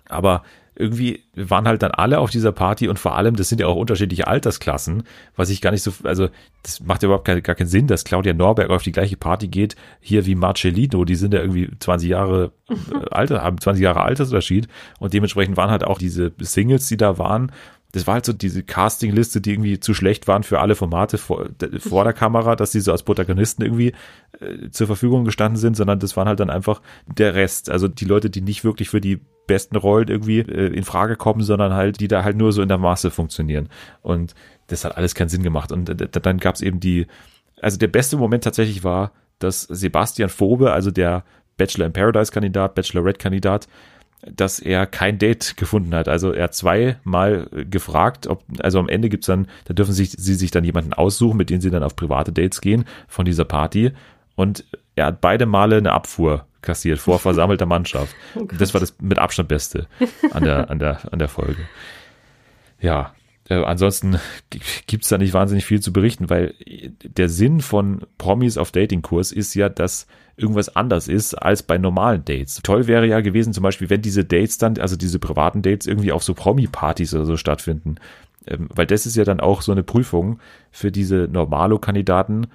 Aber 0.09 0.43
irgendwie 0.79 1.25
waren 1.35 1.67
halt 1.67 1.83
dann 1.83 1.91
alle 1.91 2.19
auf 2.19 2.31
dieser 2.31 2.53
Party 2.53 2.89
und 2.89 2.99
vor 2.99 3.17
allem, 3.17 3.35
das 3.35 3.49
sind 3.49 3.61
ja 3.61 3.67
auch 3.67 3.77
unterschiedliche 3.77 4.27
Altersklassen, 4.27 5.05
was 5.35 5.49
ich 5.49 5.63
gar 5.63 5.71
nicht 5.71 5.83
so, 5.83 5.93
also 6.05 6.29
das 6.63 6.81
macht 6.81 7.03
ja 7.03 7.07
überhaupt 7.07 7.25
keine, 7.25 7.41
gar 7.41 7.55
keinen 7.55 7.69
Sinn, 7.69 7.87
dass 7.87 8.05
Claudia 8.05 8.35
Norberg 8.35 8.69
auf 8.69 8.83
die 8.83 8.93
gleiche 8.93 9.17
Party 9.17 9.49
geht, 9.49 9.75
hier 10.01 10.27
wie 10.27 10.35
Marcellino, 10.35 11.07
die 11.07 11.15
sind 11.15 11.33
ja 11.33 11.41
irgendwie 11.41 11.71
20 11.79 12.11
Jahre 12.11 12.53
äh, 12.69 12.75
Alter, 13.11 13.43
haben 13.43 13.59
20 13.59 13.83
Jahre 13.83 14.03
Altersunterschied 14.03 14.69
und 14.99 15.15
dementsprechend 15.15 15.57
waren 15.57 15.71
halt 15.71 15.83
auch 15.83 15.99
diese 15.99 16.33
Singles, 16.41 16.89
die 16.89 16.99
da 16.99 17.17
waren, 17.17 17.53
das 17.97 18.07
war 18.07 18.13
halt 18.13 18.27
so 18.27 18.35
diese 18.35 18.63
Castingliste, 18.63 19.41
die 19.41 19.53
irgendwie 19.53 19.81
zu 19.81 19.95
schlecht 19.95 20.29
waren 20.29 20.43
für 20.43 20.61
alle 20.61 20.75
Formate 20.75 21.17
vor, 21.17 21.49
vor 21.79 22.05
der 22.05 22.13
Kamera, 22.13 22.55
dass 22.55 22.71
sie 22.71 22.81
so 22.81 22.93
als 22.93 23.03
Protagonisten 23.03 23.63
irgendwie 23.63 23.95
äh, 24.39 24.69
zur 24.71 24.87
Verfügung 24.87 25.25
gestanden 25.25 25.57
sind, 25.57 25.79
sondern 25.79 25.99
das 25.99 26.15
waren 26.15 26.29
halt 26.29 26.39
dann 26.39 26.51
einfach 26.51 26.83
der 27.07 27.35
Rest. 27.35 27.71
Also 27.71 27.89
die 27.89 28.05
Leute, 28.05 28.29
die 28.29 28.43
nicht 28.43 28.65
wirklich 28.65 28.91
für 28.91 29.01
die 29.01 29.19
besten 29.47 29.77
Rollen 29.77 30.09
irgendwie 30.09 30.41
äh, 30.41 30.75
in 30.75 30.85
Frage 30.85 31.17
kommen, 31.17 31.41
sondern 31.41 31.73
halt, 31.73 31.99
die 32.01 32.07
da 32.07 32.23
halt 32.23 32.37
nur 32.37 32.53
so 32.53 32.61
in 32.61 32.69
der 32.69 32.77
Masse 32.77 33.11
funktionieren. 33.11 33.71
Und 34.03 34.35
das 34.67 34.85
hat 34.85 34.99
alles 34.99 35.15
keinen 35.15 35.31
Sinn 35.31 35.43
gemacht. 35.43 35.73
Und 35.73 35.89
äh, 35.89 36.07
dann 36.07 36.37
gab 36.37 36.57
es 36.57 36.61
eben 36.61 36.81
die, 36.81 37.07
also 37.63 37.79
der 37.79 37.89
beste 37.89 38.19
Moment 38.19 38.45
tatsächlich 38.45 38.85
war, 38.85 39.13
dass 39.39 39.63
Sebastian 39.63 40.29
Fobe, 40.29 40.71
also 40.71 40.91
der 40.91 41.25
Bachelor 41.57 41.87
in 41.87 41.95
Paradise 41.95 42.31
Kandidat, 42.31 42.75
Bachelorette 42.75 43.19
Kandidat, 43.19 43.69
dass 44.23 44.59
er 44.59 44.87
kein 44.87 45.19
Date 45.19 45.57
gefunden 45.57 45.95
hat. 45.95 46.09
Also 46.09 46.33
er 46.33 46.45
hat 46.45 46.55
zweimal 46.55 47.49
gefragt, 47.71 48.27
ob, 48.27 48.43
also 48.61 48.79
am 48.79 48.89
Ende 48.89 49.09
gibt's 49.09 49.27
dann, 49.27 49.47
da 49.67 49.75
dürfen 49.75 49.93
sich, 49.93 50.11
sie 50.11 50.35
sich 50.35 50.51
dann 50.51 50.65
jemanden 50.65 50.93
aussuchen, 50.93 51.37
mit 51.37 51.51
dem 51.51 51.61
sie 51.61 51.71
dann 51.71 51.83
auf 51.83 51.97
private 51.97 52.33
Dates 52.33 52.61
gehen 52.61 52.85
von 53.09 53.25
dieser 53.25 53.45
Party. 53.45 53.93
Und 54.35 54.65
er 54.95 55.07
hat 55.07 55.21
beide 55.21 55.47
Male 55.47 55.77
eine 55.77 55.93
Abfuhr 55.93 56.47
kassiert 56.63 56.99
vor 56.99 57.19
versammelter 57.19 57.67
Mannschaft. 57.67 58.15
Oh 58.35 58.47
das 58.59 58.75
war 58.75 58.81
das 58.81 58.95
mit 59.01 59.19
Abstand 59.19 59.49
Beste 59.49 59.87
an 60.33 60.45
der, 60.45 60.71
an 60.71 60.79
der, 60.79 61.13
an 61.13 61.19
der 61.19 61.29
Folge. 61.29 61.63
Ja, 62.81 63.15
äh, 63.49 63.55
ansonsten 63.55 64.19
gibt's 64.87 65.09
da 65.09 65.19
nicht 65.19 65.35
wahnsinnig 65.35 65.65
viel 65.65 65.81
zu 65.81 65.93
berichten, 65.93 66.31
weil 66.31 66.55
der 67.03 67.29
Sinn 67.29 67.61
von 67.61 68.03
Promis 68.19 68.59
auf 68.59 68.73
Datingkurs 68.73 69.33
ist 69.33 69.55
ja, 69.55 69.69
dass 69.69 70.07
irgendwas 70.37 70.75
anders 70.77 71.09
ist 71.09 71.35
als 71.35 71.63
bei 71.63 71.79
normalen 71.79 72.25
Dates. 72.25 72.61
Toll 72.63 72.87
wäre 72.87 73.07
ja 73.07 73.21
gewesen, 73.21 73.53
zum 73.53 73.63
Beispiel, 73.63 73.89
wenn 73.89 74.03
diese 74.03 74.25
Dates 74.25 74.59
dann, 74.59 74.79
also 74.79 74.97
diese 74.97 75.19
privaten 75.19 75.63
Dates 75.63 75.87
irgendwie 75.87 76.13
auf 76.13 76.23
so 76.23 76.35
Promi-Partys 76.35 77.15
oder 77.15 77.25
so 77.25 77.37
stattfinden. 77.37 77.97
Ähm, 78.47 78.69
weil 78.75 78.87
das 78.87 79.07
ist 79.07 79.17
ja 79.17 79.25
dann 79.25 79.41
auch 79.41 79.63
so 79.63 79.73
eine 79.73 79.83
Prüfung 79.83 80.41
für 80.71 80.93
diese 80.93 81.29
Normalo-Kandidaten. 81.31 82.49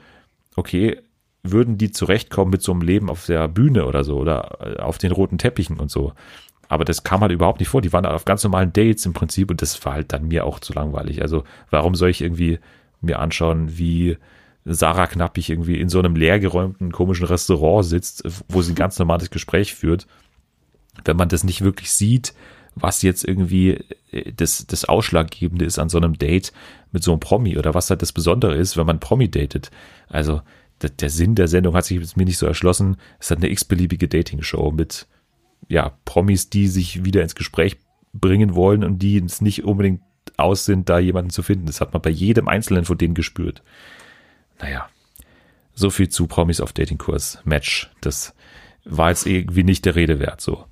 Okay, 0.55 0.99
würden 1.43 1.77
die 1.77 1.91
zurechtkommen 1.91 2.51
mit 2.51 2.61
so 2.61 2.71
einem 2.71 2.81
Leben 2.81 3.09
auf 3.09 3.25
der 3.25 3.47
Bühne 3.47 3.85
oder 3.85 4.03
so 4.03 4.17
oder 4.17 4.59
äh, 4.61 4.79
auf 4.79 4.97
den 4.97 5.11
roten 5.11 5.37
Teppichen 5.37 5.79
und 5.79 5.89
so. 5.89 6.13
Aber 6.71 6.85
das 6.85 7.03
kam 7.03 7.19
halt 7.19 7.33
überhaupt 7.33 7.59
nicht 7.59 7.67
vor. 7.67 7.81
Die 7.81 7.91
waren 7.91 8.05
auf 8.05 8.23
ganz 8.23 8.45
normalen 8.45 8.71
Dates 8.71 9.05
im 9.05 9.11
Prinzip 9.11 9.51
und 9.51 9.61
das 9.61 9.83
war 9.83 9.91
halt 9.91 10.13
dann 10.13 10.29
mir 10.29 10.45
auch 10.45 10.57
zu 10.57 10.71
langweilig. 10.71 11.21
Also 11.21 11.43
warum 11.69 11.95
soll 11.95 12.09
ich 12.09 12.21
irgendwie 12.21 12.59
mir 13.01 13.19
anschauen, 13.19 13.77
wie 13.77 14.15
Sarah 14.63 15.07
Knappig 15.07 15.49
irgendwie 15.49 15.81
in 15.81 15.89
so 15.89 15.99
einem 15.99 16.15
leergeräumten, 16.15 16.93
komischen 16.93 17.25
Restaurant 17.25 17.85
sitzt, 17.85 18.23
wo 18.47 18.61
sie 18.61 18.71
ein 18.71 18.75
ganz 18.75 18.97
normales 18.97 19.29
Gespräch 19.29 19.75
führt, 19.75 20.07
wenn 21.03 21.17
man 21.17 21.27
das 21.27 21.43
nicht 21.43 21.61
wirklich 21.61 21.91
sieht, 21.91 22.33
was 22.75 23.01
jetzt 23.01 23.25
irgendwie 23.25 23.83
äh, 24.13 24.31
das, 24.31 24.65
das 24.65 24.85
Ausschlaggebende 24.85 25.65
ist 25.65 25.77
an 25.77 25.89
so 25.89 25.97
einem 25.97 26.17
Date 26.17 26.53
mit 26.93 27.03
so 27.03 27.11
einem 27.11 27.19
Promi 27.19 27.57
oder 27.57 27.73
was 27.73 27.89
halt 27.89 28.01
das 28.01 28.13
Besondere 28.13 28.55
ist, 28.55 28.77
wenn 28.77 28.85
man 28.87 29.01
Promi 29.01 29.29
datet. 29.29 29.71
Also 30.07 30.41
der, 30.81 30.91
der 30.91 31.09
Sinn 31.09 31.35
der 31.35 31.49
Sendung 31.49 31.75
hat 31.75 31.83
sich 31.83 32.15
mir 32.15 32.23
nicht 32.23 32.37
so 32.37 32.45
erschlossen. 32.45 32.95
Es 33.19 33.29
hat 33.29 33.39
eine 33.39 33.49
x-beliebige 33.49 34.07
Dating-Show 34.07 34.71
mit 34.71 35.05
ja, 35.67 35.97
Promis, 36.05 36.49
die 36.49 36.67
sich 36.67 37.05
wieder 37.05 37.21
ins 37.21 37.35
Gespräch 37.35 37.77
bringen 38.13 38.55
wollen 38.55 38.83
und 38.83 38.99
die 38.99 39.17
es 39.17 39.41
nicht 39.41 39.63
unbedingt 39.63 40.01
aus 40.37 40.65
sind, 40.65 40.89
da 40.89 40.99
jemanden 40.99 41.29
zu 41.29 41.43
finden. 41.43 41.65
Das 41.65 41.81
hat 41.81 41.93
man 41.93 42.01
bei 42.01 42.09
jedem 42.09 42.47
Einzelnen 42.47 42.85
von 42.85 42.97
denen 42.97 43.13
gespürt. 43.13 43.63
Naja, 44.59 44.89
so 45.73 45.89
viel 45.89 46.09
zu 46.09 46.27
Promis 46.27 46.61
auf 46.61 46.73
Datingkurs. 46.73 47.39
Match. 47.43 47.89
Das 48.01 48.33
war 48.83 49.09
jetzt 49.09 49.25
irgendwie 49.25 49.63
nicht 49.63 49.85
der 49.85 49.95
Rede 49.95 50.19
wert, 50.19 50.41
so. 50.41 50.65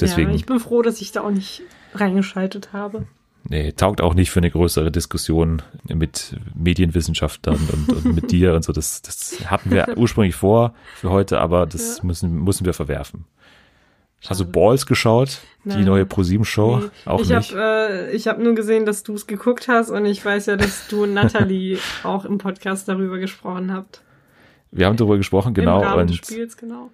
Deswegen. 0.00 0.30
Ja, 0.30 0.36
ich 0.36 0.46
bin 0.46 0.58
froh, 0.60 0.82
dass 0.82 1.00
ich 1.00 1.12
da 1.12 1.22
auch 1.22 1.30
nicht 1.30 1.62
reingeschaltet 1.94 2.72
habe. 2.72 3.06
Nee, 3.44 3.72
taugt 3.72 4.00
auch 4.00 4.14
nicht 4.14 4.30
für 4.30 4.38
eine 4.38 4.50
größere 4.50 4.92
Diskussion 4.92 5.62
mit 5.88 6.36
Medienwissenschaftlern 6.54 7.58
und, 7.72 7.92
und 7.92 8.14
mit 8.14 8.30
dir 8.30 8.54
und 8.54 8.62
so. 8.64 8.72
Das, 8.72 9.02
das 9.02 9.50
hatten 9.50 9.70
wir 9.70 9.88
ursprünglich 9.96 10.36
vor 10.36 10.74
für 10.94 11.10
heute, 11.10 11.40
aber 11.40 11.66
das 11.66 11.98
ja. 11.98 12.04
müssen, 12.04 12.44
müssen 12.44 12.64
wir 12.64 12.72
verwerfen. 12.72 13.24
Hast 14.26 14.40
du 14.40 14.44
Balls 14.44 14.86
geschaut? 14.86 15.40
Nein. 15.64 15.78
Die 15.78 15.84
neue 15.84 16.06
ProSieben-Show? 16.06 16.78
Nee. 16.78 16.90
Auch 17.06 17.20
ich 17.20 17.28
nicht. 17.28 17.52
Hab, 17.52 17.58
äh, 17.58 18.10
ich 18.12 18.26
habe 18.28 18.42
nur 18.42 18.54
gesehen, 18.54 18.86
dass 18.86 19.02
du 19.02 19.14
es 19.14 19.26
geguckt 19.26 19.68
hast 19.68 19.90
und 19.90 20.06
ich 20.06 20.24
weiß 20.24 20.46
ja, 20.46 20.56
dass 20.56 20.88
du 20.88 21.04
und 21.04 21.14
Natalie 21.14 21.78
auch 22.02 22.24
im 22.24 22.38
Podcast 22.38 22.88
darüber 22.88 23.18
gesprochen 23.18 23.72
habt. 23.72 24.02
Wir 24.70 24.86
haben 24.86 24.96
darüber 24.96 25.16
gesprochen, 25.16 25.54
genau. 25.54 25.80
Im 25.80 25.86
Rahmen 25.86 26.00
und 26.02 26.10
des 26.10 26.16
Spiels, 26.16 26.56
genau. 26.56 26.90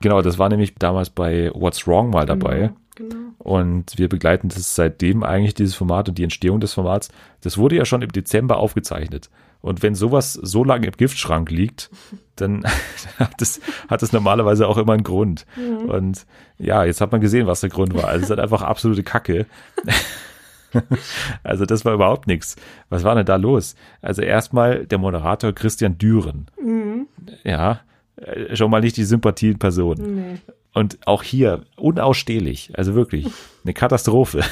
Genau, 0.00 0.20
das 0.20 0.38
war 0.38 0.48
nämlich 0.48 0.74
damals 0.74 1.10
bei 1.10 1.50
What's 1.54 1.86
Wrong 1.86 2.10
mal 2.10 2.26
dabei. 2.26 2.72
Genau, 2.96 3.10
genau. 3.10 3.32
Und 3.38 3.98
wir 3.98 4.08
begleiten 4.08 4.48
das 4.48 4.74
seitdem 4.74 5.22
eigentlich, 5.22 5.54
dieses 5.54 5.74
Format 5.74 6.08
und 6.08 6.18
die 6.18 6.24
Entstehung 6.24 6.60
des 6.60 6.74
Formats. 6.74 7.08
Das 7.40 7.56
wurde 7.56 7.76
ja 7.76 7.84
schon 7.84 8.02
im 8.02 8.12
Dezember 8.12 8.58
aufgezeichnet. 8.58 9.30
Und 9.62 9.82
wenn 9.82 9.94
sowas 9.94 10.34
so 10.34 10.64
lange 10.64 10.88
im 10.88 10.92
Giftschrank 10.92 11.50
liegt, 11.50 11.90
dann 12.36 12.64
hat 13.18 13.40
es, 13.40 13.60
hat 13.88 14.02
es 14.02 14.12
normalerweise 14.12 14.68
auch 14.68 14.76
immer 14.76 14.92
einen 14.92 15.04
Grund. 15.04 15.46
Mhm. 15.56 15.88
Und 15.88 16.26
ja, 16.58 16.84
jetzt 16.84 17.00
hat 17.00 17.12
man 17.12 17.20
gesehen, 17.20 17.46
was 17.46 17.60
der 17.60 17.70
Grund 17.70 17.94
war. 17.94 18.08
Also 18.08 18.18
es 18.18 18.22
ist 18.24 18.30
halt 18.30 18.40
einfach 18.40 18.62
absolute 18.62 19.04
Kacke. 19.04 19.46
also 21.44 21.64
das 21.64 21.84
war 21.84 21.94
überhaupt 21.94 22.26
nichts. 22.26 22.56
Was 22.90 23.04
war 23.04 23.14
denn 23.14 23.24
da 23.24 23.36
los? 23.36 23.76
Also 24.02 24.22
erstmal 24.22 24.84
der 24.84 24.98
Moderator 24.98 25.52
Christian 25.52 25.96
Düren. 25.96 26.48
Mhm. 26.60 27.06
Ja, 27.44 27.80
äh, 28.16 28.56
schon 28.56 28.70
mal 28.70 28.80
nicht 28.80 28.96
die 28.96 29.04
Sympathie 29.04 29.50
in 29.50 29.58
Person. 29.58 29.96
Nee. 29.98 30.38
Und 30.74 31.06
auch 31.06 31.22
hier 31.22 31.62
unausstehlich, 31.76 32.72
also 32.74 32.94
wirklich 32.94 33.26
eine 33.62 33.74
Katastrophe. 33.74 34.42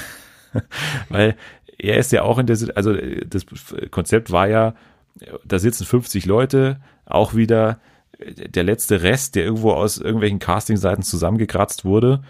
Weil 1.08 1.36
er 1.78 1.96
ist 1.96 2.12
ja 2.12 2.22
auch 2.22 2.38
in 2.38 2.46
der, 2.46 2.58
also 2.74 2.94
das 3.26 3.46
Konzept 3.90 4.30
war 4.30 4.46
ja, 4.46 4.74
da 5.44 5.58
sitzen 5.58 5.84
50 5.84 6.26
Leute, 6.26 6.80
auch 7.04 7.34
wieder 7.34 7.80
der 8.18 8.64
letzte 8.64 9.02
Rest, 9.02 9.34
der 9.34 9.44
irgendwo 9.44 9.72
aus 9.72 9.98
irgendwelchen 9.98 10.38
Castingseiten 10.38 11.02
zusammengekratzt 11.02 11.84
wurde. 11.84 12.22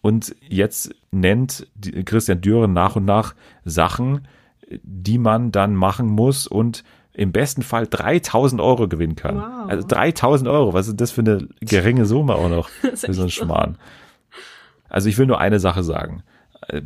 Und 0.00 0.34
jetzt 0.48 0.94
nennt 1.10 1.66
Christian 2.04 2.40
Düren 2.40 2.72
nach 2.72 2.96
und 2.96 3.04
nach 3.04 3.34
Sachen, 3.64 4.26
die 4.82 5.18
man 5.18 5.52
dann 5.52 5.76
machen 5.76 6.06
muss 6.06 6.46
und 6.46 6.82
im 7.12 7.30
besten 7.30 7.62
Fall 7.62 7.86
3000 7.86 8.60
Euro 8.60 8.88
gewinnen 8.88 9.16
kann. 9.16 9.36
Wow. 9.36 9.68
Also 9.68 9.86
3000 9.86 10.48
Euro, 10.48 10.72
was 10.72 10.88
ist 10.88 11.00
das 11.00 11.10
für 11.10 11.20
eine 11.20 11.46
geringe 11.60 12.06
Summe 12.06 12.34
auch 12.34 12.48
noch 12.48 12.68
für 12.94 13.12
so 13.12 13.22
einen 13.22 13.30
Schmarrn. 13.30 13.76
Also 14.88 15.08
ich 15.08 15.18
will 15.18 15.26
nur 15.26 15.38
eine 15.38 15.60
Sache 15.60 15.82
sagen. 15.82 16.22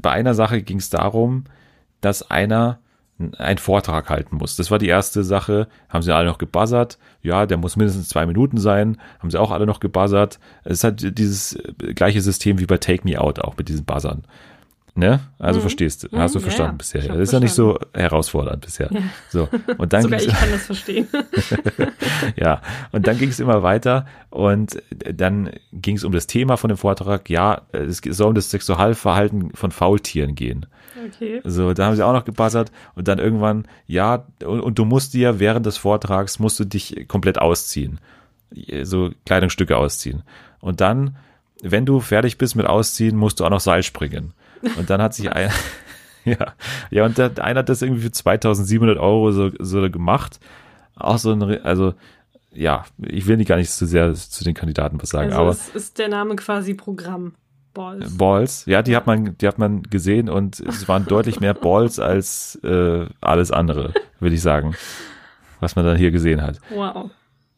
Bei 0.01 0.11
einer 0.11 0.35
Sache 0.35 0.63
ging 0.63 0.79
es 0.79 0.91
darum, 0.91 1.45
dass 2.01 2.29
einer 2.29 2.81
einen 3.39 3.59
Vortrag 3.59 4.11
halten 4.11 4.37
muss. 4.37 4.57
Das 4.57 4.71
war 4.71 4.79
die 4.79 4.89
erste 4.89 5.25
Sache. 5.25 5.69
Haben 5.89 6.03
sie 6.03 6.15
alle 6.15 6.27
noch 6.27 6.39
gebuzzert. 6.39 6.99
Ja, 7.23 7.47
der 7.47 7.57
muss 7.57 7.77
mindestens 7.77 8.09
zwei 8.09 8.27
Minuten 8.27 8.59
sein. 8.59 8.99
Haben 9.21 9.31
sie 9.31 9.41
auch 9.41 9.51
alle 9.51 9.67
noch 9.67 9.81
gebuzzert. 9.81 10.39
Es 10.65 10.85
hat 10.85 11.19
dieses 11.19 11.59
gleiche 11.95 12.21
System 12.21 12.59
wie 12.59 12.67
bei 12.67 12.79
Take 12.79 13.09
Me 13.09 13.21
Out 13.21 13.41
auch 13.41 13.57
mit 13.57 13.69
diesen 13.69 13.85
Buzzern. 13.85 14.25
Ne? 14.99 15.21
Also 15.39 15.59
mhm. 15.59 15.63
verstehst 15.63 16.05
du, 16.05 16.19
hast 16.19 16.35
du 16.35 16.39
mhm, 16.39 16.45
verstanden 16.45 16.73
ja, 16.73 16.79
bisher. 16.79 17.03
Das 17.03 17.19
ist 17.19 17.33
ja 17.33 17.41
nicht 17.41 17.53
so 17.53 17.79
herausfordernd 17.93 18.65
bisher. 18.65 18.89
Ja. 18.91 19.01
So 19.29 19.47
und 19.77 19.93
dann 19.93 20.03
Sogar 20.05 20.21
ich 20.21 20.29
kann 20.29 20.51
das 20.51 20.65
verstehen. 20.65 21.07
ja, 22.37 22.63
und 22.93 23.07
dann 23.07 23.19
ging 23.19 23.29
es 23.29 23.39
immer 23.39 23.63
weiter 23.63 24.07
und 24.31 24.83
dann 24.91 25.51
ging 25.71 25.97
es 25.97 26.05
um 26.05 26.13
das 26.13 26.27
Thema 26.27 26.57
von 26.57 26.69
dem 26.69 26.79
Vortrag. 26.79 27.29
Ja, 27.29 27.63
es 27.73 27.99
soll 27.99 28.29
um 28.29 28.35
das 28.35 28.51
Sexualverhalten 28.51 29.51
von 29.53 29.71
Faultieren 29.71 30.35
gehen. 30.35 30.65
Okay. 31.05 31.41
So, 31.45 31.73
da 31.75 31.87
haben 31.87 31.97
sie 31.97 32.05
auch 32.05 32.13
noch 32.13 32.25
gebuzzert 32.25 32.73
und 32.95 33.09
dann 33.09 33.19
irgendwann, 33.19 33.67
ja, 33.87 34.27
und, 34.45 34.61
und 34.61 34.79
du 34.79 34.85
musst 34.85 35.15
dir 35.15 35.39
während 35.41 35.67
des 35.67 35.77
Vortrags 35.77 36.39
musst 36.39 36.59
du 36.59 36.65
dich 36.65 37.07
komplett 37.09 37.39
ausziehen, 37.39 38.01
so 38.83 39.11
Kleidungsstücke 39.25 39.77
ausziehen 39.77 40.23
und 40.61 40.81
dann 40.81 41.17
wenn 41.63 41.87
du 41.87 42.01
fertig 42.01 42.39
bist 42.39 42.57
mit 42.57 42.67
Ausziehen, 42.67 43.17
musst 43.17 43.41
du 43.41 43.45
auch 43.45 43.51
noch 43.51 43.61
Seil 43.61 43.83
springen. 43.83 44.33
Und 44.77 44.91
dann 44.91 45.01
hat 45.01 45.15
sich 45.15 45.31
ein, 45.31 45.51
ja, 46.25 46.55
ja, 46.91 47.05
und 47.05 47.19
der, 47.19 47.33
einer 47.41 47.61
hat 47.61 47.69
das 47.69 47.83
irgendwie 47.83 48.03
für 48.03 48.11
2700 48.11 48.99
Euro 48.99 49.31
so, 49.31 49.51
so 49.59 49.89
gemacht. 49.91 50.41
Auch 50.97 51.19
so 51.19 51.33
ein, 51.33 51.43
also, 51.63 51.95
ja, 52.53 52.85
ich 52.99 53.27
will 53.27 53.37
nicht 53.37 53.49
gar 53.49 53.57
nicht 53.57 53.71
zu 53.71 53.87
sehr 53.87 54.15
zu 54.15 54.43
den 54.43 54.55
Kandidaten 54.55 55.01
was 55.01 55.11
sagen, 55.11 55.31
also 55.31 55.41
aber. 55.41 55.51
Es 55.51 55.69
ist 55.69 55.99
der 55.99 56.09
Name 56.09 56.35
quasi 56.37 56.75
Programm. 56.75 57.35
Balls. 57.77 58.17
Balls, 58.17 58.67
ja, 58.67 58.83
die 58.83 58.97
hat 58.97 59.07
man, 59.07 59.37
die 59.37 59.47
hat 59.47 59.59
man 59.59 59.83
gesehen 59.83 60.31
und 60.31 60.61
es 60.61 60.89
waren 60.89 61.05
deutlich 61.05 61.41
mehr 61.41 61.53
Balls 61.53 61.99
als 61.99 62.59
äh, 62.65 63.07
alles 63.21 63.51
andere, 63.51 63.93
würde 64.19 64.35
ich 64.35 64.41
sagen, 64.41 64.75
was 65.61 65.77
man 65.77 65.85
dann 65.85 65.99
hier 65.99 66.11
gesehen 66.11 66.41
hat. 66.41 66.59
Wow. 66.71 67.11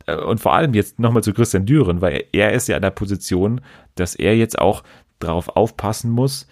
Äh, 0.06 0.16
und 0.16 0.40
vor 0.40 0.54
allem 0.54 0.74
jetzt 0.74 0.98
nochmal 0.98 1.22
zu 1.22 1.32
Christian 1.32 1.66
Düren, 1.66 2.00
weil 2.00 2.24
er 2.32 2.52
ist 2.52 2.66
ja 2.66 2.74
in 2.74 2.82
der 2.82 2.90
Position, 2.90 3.60
dass 3.94 4.16
er 4.16 4.36
jetzt 4.36 4.58
auch 4.58 4.82
darauf 5.20 5.50
aufpassen 5.50 6.10
muss, 6.10 6.48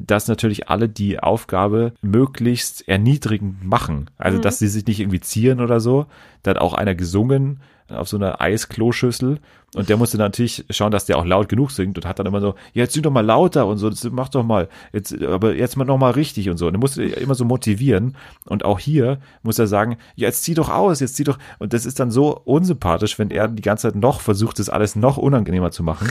dass 0.00 0.26
natürlich 0.26 0.68
alle 0.68 0.88
die 0.88 1.20
Aufgabe 1.20 1.92
möglichst 2.02 2.88
erniedrigend 2.88 3.64
machen. 3.64 4.10
Also, 4.18 4.38
mhm. 4.38 4.42
dass 4.42 4.58
sie 4.58 4.66
sich 4.66 4.86
nicht 4.86 4.98
irgendwie 4.98 5.20
zieren 5.20 5.60
oder 5.60 5.78
so. 5.78 6.06
Da 6.42 6.50
hat 6.50 6.58
auch 6.58 6.74
einer 6.74 6.96
gesungen 6.96 7.60
auf 7.88 8.08
so 8.08 8.16
einer 8.16 8.40
Eiskloschüssel 8.40 9.40
und 9.74 9.88
der 9.88 9.96
musste 9.96 10.16
natürlich 10.16 10.64
schauen, 10.70 10.92
dass 10.92 11.04
der 11.04 11.18
auch 11.18 11.24
laut 11.24 11.48
genug 11.48 11.72
singt 11.72 11.98
und 11.98 12.06
hat 12.06 12.18
dann 12.18 12.26
immer 12.26 12.40
so, 12.40 12.54
jetzt 12.72 12.94
sing 12.94 13.02
doch 13.02 13.10
mal 13.10 13.24
lauter 13.24 13.66
und 13.66 13.78
so, 13.78 13.90
mach 14.10 14.28
doch 14.28 14.44
mal, 14.44 14.68
jetzt, 14.92 15.20
aber 15.22 15.54
jetzt 15.54 15.76
mal 15.76 15.84
noch 15.84 15.98
mal 15.98 16.12
richtig 16.12 16.48
und 16.48 16.56
so. 16.56 16.68
Und 16.68 16.74
er 16.74 16.78
musste 16.78 17.02
immer 17.02 17.34
so 17.34 17.44
motivieren 17.44 18.16
und 18.46 18.64
auch 18.64 18.78
hier 18.78 19.18
muss 19.42 19.58
er 19.58 19.66
sagen, 19.66 19.96
jetzt 20.14 20.44
zieh 20.44 20.54
doch 20.54 20.70
aus, 20.70 21.00
jetzt 21.00 21.16
zieh 21.16 21.24
doch, 21.24 21.38
und 21.58 21.72
das 21.72 21.86
ist 21.86 21.98
dann 21.98 22.10
so 22.10 22.40
unsympathisch, 22.44 23.18
wenn 23.18 23.30
er 23.30 23.48
die 23.48 23.62
ganze 23.62 23.88
Zeit 23.88 24.00
noch 24.00 24.20
versucht, 24.20 24.60
das 24.60 24.68
alles 24.70 24.96
noch 24.96 25.16
unangenehmer 25.16 25.72
zu 25.72 25.82
machen. 25.82 26.08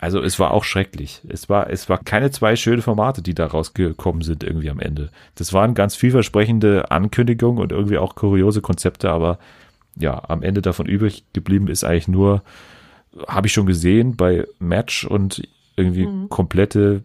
Also 0.00 0.22
es 0.22 0.38
war 0.38 0.52
auch 0.52 0.64
schrecklich. 0.64 1.20
Es 1.28 1.50
war, 1.50 1.68
es 1.68 1.90
war 1.90 1.98
keine 1.98 2.30
zwei 2.30 2.56
schöne 2.56 2.80
Formate, 2.80 3.20
die 3.20 3.34
da 3.34 3.46
rausgekommen 3.46 4.22
sind 4.22 4.42
irgendwie 4.42 4.70
am 4.70 4.80
Ende. 4.80 5.10
Das 5.34 5.52
waren 5.52 5.74
ganz 5.74 5.94
vielversprechende 5.94 6.90
Ankündigungen 6.90 7.62
und 7.62 7.70
irgendwie 7.70 7.98
auch 7.98 8.14
kuriose 8.14 8.62
Konzepte, 8.62 9.10
aber 9.10 9.38
ja, 9.96 10.22
am 10.28 10.42
Ende 10.42 10.62
davon 10.62 10.86
übrig 10.86 11.24
geblieben 11.32 11.68
ist 11.68 11.84
eigentlich 11.84 12.08
nur, 12.08 12.42
habe 13.26 13.46
ich 13.46 13.52
schon 13.52 13.66
gesehen 13.66 14.16
bei 14.16 14.46
Match 14.58 15.04
und 15.04 15.42
irgendwie 15.76 16.06
mhm. 16.06 16.28
komplette 16.28 17.02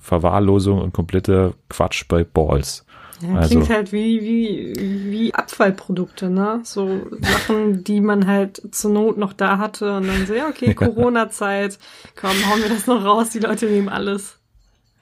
Verwahrlosung 0.00 0.80
und 0.80 0.92
kompletter 0.92 1.54
Quatsch 1.68 2.06
bei 2.08 2.24
Balls. 2.24 2.84
Ja, 3.20 3.36
also, 3.36 3.50
klingt 3.50 3.70
halt 3.70 3.92
wie, 3.92 4.20
wie, 4.22 5.10
wie 5.10 5.34
Abfallprodukte, 5.34 6.28
ne? 6.28 6.60
So 6.64 7.06
Sachen, 7.20 7.84
die 7.84 8.00
man 8.00 8.26
halt 8.26 8.60
zur 8.72 8.90
Not 8.90 9.16
noch 9.16 9.32
da 9.32 9.58
hatte 9.58 9.96
und 9.96 10.08
dann 10.08 10.26
so, 10.26 10.34
ja, 10.34 10.48
okay, 10.48 10.74
Corona-Zeit, 10.74 11.78
komm, 12.16 12.32
hauen 12.50 12.62
wir 12.62 12.68
das 12.68 12.86
noch 12.86 13.04
raus, 13.04 13.30
die 13.30 13.38
Leute 13.38 13.66
nehmen 13.66 13.88
alles. 13.88 14.38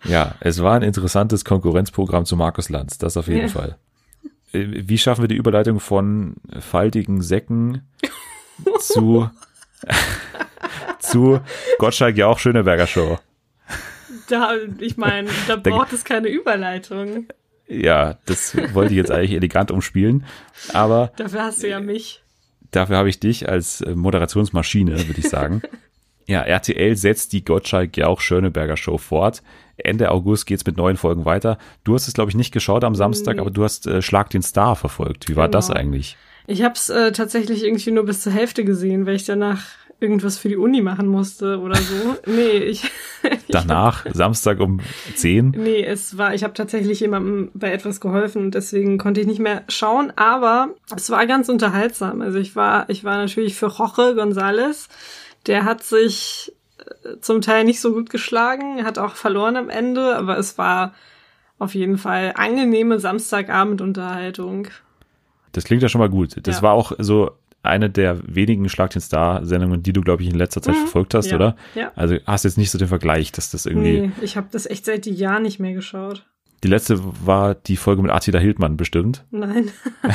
Ja, 0.04 0.34
es 0.40 0.62
war 0.62 0.74
ein 0.74 0.82
interessantes 0.82 1.44
Konkurrenzprogramm 1.44 2.24
zu 2.24 2.36
Markus 2.36 2.68
Lanz, 2.68 2.98
das 2.98 3.16
auf 3.16 3.28
jeden 3.28 3.42
ja. 3.42 3.48
Fall. 3.48 3.76
Äh, 4.52 4.66
wie 4.88 4.98
schaffen 4.98 5.22
wir 5.22 5.28
die 5.28 5.36
Überleitung 5.36 5.80
von 5.80 6.36
faltigen 6.60 7.22
Säcken 7.22 7.82
zu, 8.80 9.30
zu 10.98 11.40
Gottschalk 11.78 12.16
ja 12.16 12.26
auch 12.26 12.38
Schöneberger 12.38 12.86
Show? 12.86 13.18
Da, 14.28 14.54
ich 14.78 14.96
meine, 14.96 15.28
da 15.46 15.56
braucht 15.56 15.92
es 15.92 16.04
keine 16.04 16.28
Überleitung. 16.28 17.26
Ja, 17.66 18.18
das 18.26 18.56
wollte 18.74 18.92
ich 18.92 18.98
jetzt 18.98 19.10
eigentlich 19.10 19.32
elegant 19.32 19.70
umspielen. 19.70 20.24
Aber. 20.72 21.12
Dafür 21.16 21.44
hast 21.44 21.62
du 21.62 21.68
ja 21.68 21.80
mich. 21.80 22.22
Dafür 22.70 22.96
habe 22.96 23.08
ich 23.08 23.20
dich 23.20 23.48
als 23.48 23.80
äh, 23.82 23.94
Moderationsmaschine, 23.94 25.06
würde 25.06 25.20
ich 25.20 25.28
sagen. 25.28 25.62
ja, 26.26 26.42
RTL 26.42 26.96
setzt 26.96 27.32
die 27.32 27.44
Gottschalk 27.44 27.96
Jauch 27.96 28.20
Schöneberger 28.20 28.76
Show 28.76 28.98
fort. 28.98 29.42
Ende 29.76 30.10
August 30.10 30.46
geht's 30.46 30.64
mit 30.64 30.76
neuen 30.76 30.96
Folgen 30.96 31.24
weiter. 31.24 31.58
Du 31.84 31.94
hast 31.94 32.08
es, 32.08 32.14
glaube 32.14 32.30
ich, 32.30 32.36
nicht 32.36 32.52
geschaut 32.52 32.84
am 32.84 32.94
Samstag, 32.94 33.36
nee. 33.36 33.40
aber 33.40 33.50
du 33.50 33.64
hast 33.64 33.86
äh, 33.86 34.02
Schlag 34.02 34.30
den 34.30 34.42
Star 34.42 34.76
verfolgt. 34.76 35.28
Wie 35.28 35.36
war 35.36 35.46
genau. 35.46 35.58
das 35.58 35.70
eigentlich? 35.70 36.16
Ich 36.46 36.62
habe 36.62 36.74
es 36.74 36.90
äh, 36.90 37.12
tatsächlich 37.12 37.64
irgendwie 37.64 37.90
nur 37.90 38.04
bis 38.04 38.22
zur 38.22 38.32
Hälfte 38.32 38.64
gesehen, 38.64 39.06
weil 39.06 39.16
ich 39.16 39.24
danach 39.24 39.62
irgendwas 40.02 40.36
für 40.36 40.48
die 40.48 40.56
Uni 40.56 40.82
machen 40.82 41.06
musste 41.06 41.60
oder 41.60 41.76
so. 41.76 42.16
nee, 42.26 42.58
ich, 42.58 42.90
danach, 43.48 44.04
Samstag 44.12 44.60
um 44.60 44.80
10? 45.14 45.54
Nee, 45.56 45.84
es 45.84 46.18
war, 46.18 46.34
ich 46.34 46.42
habe 46.42 46.54
tatsächlich 46.54 47.00
jemandem 47.00 47.50
bei 47.54 47.72
etwas 47.72 48.00
geholfen 48.00 48.42
und 48.42 48.54
deswegen 48.54 48.98
konnte 48.98 49.20
ich 49.20 49.26
nicht 49.26 49.38
mehr 49.38 49.62
schauen, 49.68 50.12
aber 50.16 50.70
es 50.94 51.08
war 51.10 51.26
ganz 51.26 51.48
unterhaltsam. 51.48 52.20
Also 52.20 52.38
ich 52.38 52.56
war, 52.56 52.90
ich 52.90 53.04
war 53.04 53.16
natürlich 53.16 53.54
für 53.54 53.68
Jorge 53.68 54.20
González. 54.20 54.88
Der 55.46 55.64
hat 55.64 55.82
sich 55.82 56.52
äh, 56.78 57.18
zum 57.20 57.40
Teil 57.40 57.64
nicht 57.64 57.80
so 57.80 57.92
gut 57.92 58.10
geschlagen, 58.10 58.84
hat 58.84 58.98
auch 58.98 59.14
verloren 59.16 59.56
am 59.56 59.68
Ende, 59.70 60.16
aber 60.16 60.38
es 60.38 60.58
war 60.58 60.94
auf 61.58 61.74
jeden 61.74 61.98
Fall 61.98 62.32
angenehme 62.36 62.98
Samstagabendunterhaltung. 62.98 64.68
Das 65.52 65.64
klingt 65.64 65.82
ja 65.82 65.88
schon 65.88 66.00
mal 66.00 66.08
gut. 66.08 66.36
Das 66.46 66.56
Ja. 66.56 66.62
war 66.62 66.72
auch 66.72 66.92
so 66.98 67.32
eine 67.62 67.88
der 67.90 68.18
wenigen 68.26 68.68
Schlag 68.68 68.90
den 68.90 69.00
Star-Sendungen, 69.02 69.82
die 69.84 69.92
du, 69.92 70.00
glaube 70.00 70.22
ich, 70.22 70.28
in 70.28 70.34
letzter 70.34 70.62
Zeit 70.62 70.74
Mhm. 70.74 70.78
verfolgt 70.80 71.14
hast, 71.14 71.26
Ja. 71.30 71.36
oder? 71.36 71.56
Ja. 71.76 71.92
Also 71.94 72.16
hast 72.26 72.44
jetzt 72.44 72.58
nicht 72.58 72.70
so 72.72 72.78
den 72.78 72.88
Vergleich, 72.88 73.30
dass 73.30 73.50
das 73.52 73.66
irgendwie. 73.66 74.00
Nee, 74.00 74.12
ich 74.20 74.36
habe 74.36 74.48
das 74.50 74.66
echt 74.66 74.84
seit 74.84 75.06
Jahren 75.06 75.42
nicht 75.44 75.60
mehr 75.60 75.72
geschaut. 75.72 76.26
Die 76.64 76.68
letzte 76.68 76.98
war 77.24 77.54
die 77.54 77.76
Folge 77.76 78.02
mit 78.02 78.10
Attila 78.10 78.38
Hildmann 78.40 78.76
bestimmt. 78.76 79.24
Nein. 79.30 79.70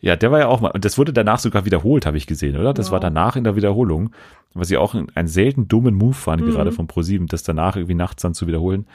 Ja, 0.00 0.16
der 0.16 0.30
war 0.30 0.38
ja 0.40 0.48
auch 0.48 0.60
mal, 0.60 0.70
und 0.70 0.84
das 0.84 0.98
wurde 0.98 1.12
danach 1.12 1.38
sogar 1.38 1.64
wiederholt, 1.64 2.06
habe 2.06 2.16
ich 2.16 2.26
gesehen, 2.26 2.56
oder? 2.56 2.74
Das 2.74 2.86
Wow. 2.86 2.92
war 2.92 3.00
danach 3.00 3.36
in 3.36 3.44
der 3.44 3.56
Wiederholung, 3.56 4.10
was 4.54 4.70
ich 4.70 4.76
auch 4.76 4.94
einen 4.94 5.28
selten 5.28 5.68
dummen 5.68 5.94
Move 5.94 6.14
fand, 6.14 6.42
Mhm. 6.42 6.50
gerade 6.50 6.72
von 6.72 6.86
ProSieben, 6.86 7.26
das 7.26 7.42
danach 7.42 7.76
irgendwie 7.76 7.94
nachts 7.94 8.22
dann 8.22 8.34
zu 8.34 8.46
wiederholen. 8.46 8.86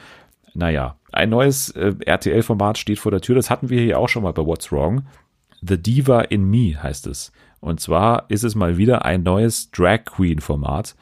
Naja, 0.54 0.96
ein 1.12 1.30
neues 1.30 1.70
äh, 1.70 1.94
RTL-Format 2.04 2.78
steht 2.78 2.98
vor 2.98 3.10
der 3.10 3.20
Tür, 3.20 3.34
das 3.34 3.50
hatten 3.50 3.70
wir 3.70 3.80
hier 3.80 3.98
auch 3.98 4.08
schon 4.08 4.22
mal 4.22 4.32
bei 4.32 4.44
What's 4.44 4.70
Wrong. 4.72 5.02
The 5.62 5.78
Diva 5.80 6.20
in 6.22 6.44
Me 6.44 6.80
heißt 6.82 7.06
es. 7.06 7.32
Und 7.60 7.80
zwar 7.80 8.24
ist 8.28 8.42
es 8.42 8.54
mal 8.54 8.76
wieder 8.76 9.04
ein 9.04 9.22
neues 9.22 9.70
Drag 9.70 10.04
Queen-Format. 10.04 10.96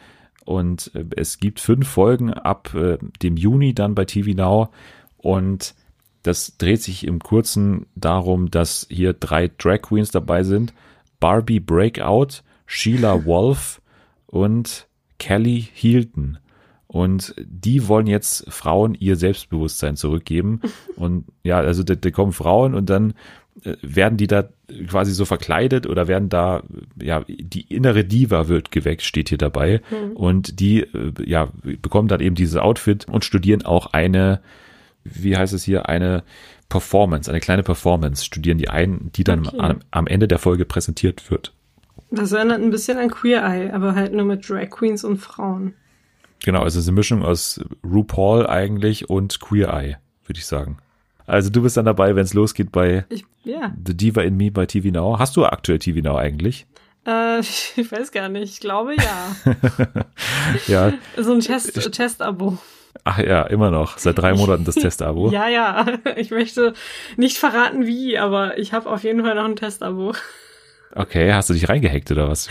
Und 0.45 0.91
äh, 0.95 1.05
es 1.17 1.39
gibt 1.39 1.59
fünf 1.61 1.89
Folgen 1.89 2.33
ab 2.33 2.75
äh, 2.75 2.99
dem 3.23 3.37
Juni 3.37 3.75
dann 3.75 3.95
bei 3.95 4.05
TV 4.05 4.31
Now. 4.37 4.69
Und 5.17 5.75
das 6.23 6.57
dreht 6.59 6.83
sich 6.83 7.07
im 7.07 7.19
Kurzen 7.21 7.87
darum, 7.95 8.51
dass 8.51 8.87
hier 8.91 9.13
drei 9.13 9.51
Drag 9.57 9.83
Queens 9.83 10.11
dabei 10.11 10.43
sind. 10.43 10.75
Barbie 11.19 11.61
Breakout, 11.61 12.43
Sheila 12.67 13.25
Wolf 13.25 13.81
und 14.27 14.87
Kelly 15.19 15.69
Hilton. 15.73 16.39
Und 16.87 17.35
die 17.39 17.87
wollen 17.87 18.09
jetzt 18.09 18.51
Frauen 18.53 18.95
ihr 18.95 19.15
Selbstbewusstsein 19.15 19.97
zurückgeben. 19.97 20.61
Und 20.97 21.25
ja, 21.45 21.59
also 21.59 21.85
da, 21.85 21.95
da 21.95 22.11
kommen 22.11 22.33
Frauen 22.33 22.75
und 22.75 22.91
dann 22.91 23.15
äh, 23.63 23.77
werden 23.81 24.19
die 24.19 24.27
da 24.27 24.49
quasi 24.89 25.13
so 25.13 25.25
verkleidet 25.25 25.87
oder 25.87 26.09
werden 26.09 26.29
da, 26.29 26.65
ja, 27.01 27.25
die 27.29 27.73
innere 27.73 28.05
Diva 28.05 28.49
wird 28.49 28.73
geweckt, 28.73 29.03
steht 29.03 29.29
hier 29.29 29.39
dabei. 29.39 29.83
Und 30.15 30.59
die, 30.59 30.81
äh, 30.81 31.13
ja, 31.25 31.53
bekommen 31.63 32.09
dann 32.09 32.21
eben 32.21 32.35
dieses 32.35 32.57
Outfit 32.57 33.07
und 33.09 33.25
studieren 33.25 33.65
auch 33.65 33.93
eine, 33.93 34.41
wie 35.13 35.37
heißt 35.37 35.53
es 35.53 35.65
hier, 35.65 35.89
eine 35.89 36.23
Performance, 36.69 37.31
eine 37.31 37.41
kleine 37.41 37.63
Performance, 37.63 38.25
studieren 38.25 38.59
die 38.59 38.69
ein, 38.69 39.11
die 39.15 39.25
dann 39.25 39.47
Okay. 39.47 39.59
am, 39.59 39.81
am 39.91 40.07
Ende 40.07 40.29
der 40.29 40.39
Folge 40.39 40.65
präsentiert 40.65 41.31
wird. 41.31 41.53
Das 42.11 42.33
erinnert 42.33 42.61
ein 42.61 42.71
bisschen 42.71 42.99
an 42.99 43.11
Queer 43.11 43.43
Eye, 43.45 43.71
aber 43.73 43.95
halt 43.95 44.13
nur 44.13 44.25
mit 44.25 44.49
Drag 44.49 44.71
Queens 44.71 45.05
und 45.05 45.19
Frauen. 45.19 45.75
Genau, 46.43 46.63
also 46.63 46.79
es 46.79 46.85
ist 46.85 46.89
eine 46.89 46.97
Mischung 46.97 47.23
aus 47.25 47.61
RuPaul 47.85 48.47
eigentlich 48.47 49.11
und 49.11 49.41
Queer 49.41 49.69
Eye, 49.73 49.97
würde 50.27 50.39
ich 50.39 50.47
sagen. 50.47 50.79
Also 51.27 51.51
du 51.51 51.63
bist 51.63 51.77
dann 51.77 51.85
dabei, 51.85 52.17
wenn 52.17 52.25
es 52.25 52.35
losgeht 52.35 52.73
bei 52.73 53.05
Ich, 53.09 53.25
ja. 53.45 53.73
The 53.87 53.97
Diva 53.97 54.23
in 54.23 54.37
Me 54.37 54.51
bei 54.51 54.67
TV 54.67 54.89
Now. 54.89 55.19
Hast 55.19 55.37
du 55.37 55.45
aktuell 55.45 55.79
TV 55.79 56.01
Now 56.01 56.17
eigentlich? 56.17 56.67
Äh, 57.07 57.41
ich 57.41 57.75
weiß 57.93 58.11
gar 58.11 58.29
nicht. 58.29 58.53
Ich 58.55 58.61
glaube 58.61 58.95
ja. 58.97 59.37
Ja, 60.67 60.93
So 61.17 61.33
ein 61.33 61.41
Test- 61.41 61.93
Test-Abo. 61.93 62.59
Ach 63.05 63.19
ja, 63.19 63.43
immer 63.43 63.71
noch. 63.71 63.99
Seit 63.99 64.19
drei 64.19 64.35
Monaten 64.35 64.65
das 64.65 64.75
Testabo. 64.77 65.31
Ja, 65.31 65.49
ja. 65.49 65.87
Ich 66.17 66.31
möchte 66.31 66.75
nicht 67.17 67.39
verraten 67.39 67.87
wie, 67.87 68.19
aber 68.19 68.59
ich 68.59 68.73
habe 68.73 68.91
auf 68.91 69.05
jeden 69.05 69.23
Fall 69.23 69.35
noch 69.35 69.45
ein 69.45 69.57
Testabo. 69.57 70.13
Okay, 70.95 71.33
hast 71.33 71.51
du 71.51 71.55
dich 71.55 71.69
reingehackt 71.69 72.11
oder 72.11 72.29
was? 72.29 72.49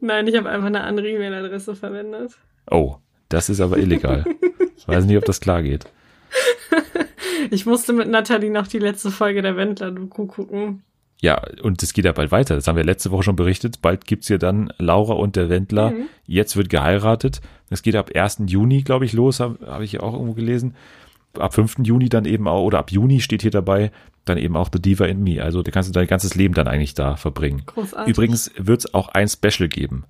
Nein, 0.00 0.26
ich 0.26 0.36
habe 0.36 0.48
einfach 0.48 0.66
eine 0.66 0.82
andere 0.82 1.08
E-Mail-Adresse 1.08 1.76
verwendet. 1.76 2.32
Oh, 2.70 2.96
das 3.28 3.48
ist 3.48 3.60
aber 3.60 3.78
illegal. 3.78 4.24
Ich 4.76 4.88
weiß 4.88 5.04
nicht, 5.04 5.16
ob 5.16 5.24
das 5.24 5.40
klar 5.40 5.62
geht. 5.62 5.86
Ich 7.50 7.64
musste 7.64 7.92
mit 7.92 8.08
Nathalie 8.08 8.50
noch 8.50 8.66
die 8.66 8.78
letzte 8.78 9.10
Folge 9.10 9.42
der 9.42 9.56
Wendler-Doku 9.56 10.26
gucken. 10.26 10.82
Ja, 11.20 11.40
und 11.62 11.82
es 11.82 11.92
geht 11.92 12.04
ja 12.04 12.12
bald 12.12 12.30
weiter. 12.30 12.54
Das 12.56 12.66
haben 12.66 12.76
wir 12.76 12.84
letzte 12.84 13.10
Woche 13.10 13.22
schon 13.22 13.36
berichtet. 13.36 13.80
Bald 13.80 14.04
gibt's 14.06 14.28
ja 14.28 14.38
dann 14.38 14.72
Laura 14.78 15.14
und 15.14 15.36
der 15.36 15.48
Wendler. 15.48 15.90
Mhm. 15.90 16.08
Jetzt 16.26 16.56
wird 16.56 16.68
geheiratet. 16.68 17.40
Das 17.70 17.82
geht 17.82 17.96
ab 17.96 18.10
1. 18.14 18.42
Juni, 18.46 18.82
glaube 18.82 19.04
ich, 19.04 19.12
los, 19.12 19.40
habe 19.40 19.58
hab 19.66 19.80
ich 19.82 19.92
ja 19.92 20.00
auch 20.00 20.12
irgendwo 20.12 20.34
gelesen. 20.34 20.74
Ab 21.38 21.54
5. 21.54 21.76
Juni 21.82 22.08
dann 22.08 22.24
eben 22.24 22.48
auch, 22.48 22.62
oder 22.62 22.78
ab 22.78 22.90
Juni 22.90 23.20
steht 23.20 23.42
hier 23.42 23.50
dabei, 23.50 23.90
dann 24.24 24.38
eben 24.38 24.56
auch 24.56 24.70
The 24.72 24.80
Diva 24.80 25.04
in 25.06 25.22
Me. 25.22 25.42
Also 25.42 25.62
da 25.62 25.70
kannst 25.70 25.88
du 25.88 25.92
dein 25.92 26.06
ganzes 26.06 26.34
Leben 26.34 26.54
dann 26.54 26.68
eigentlich 26.68 26.94
da 26.94 27.16
verbringen. 27.16 27.62
Großartig. 27.66 28.12
Übrigens 28.14 28.50
wird's 28.56 28.94
auch 28.94 29.08
ein 29.08 29.28
Special 29.28 29.68
geben. 29.68 30.04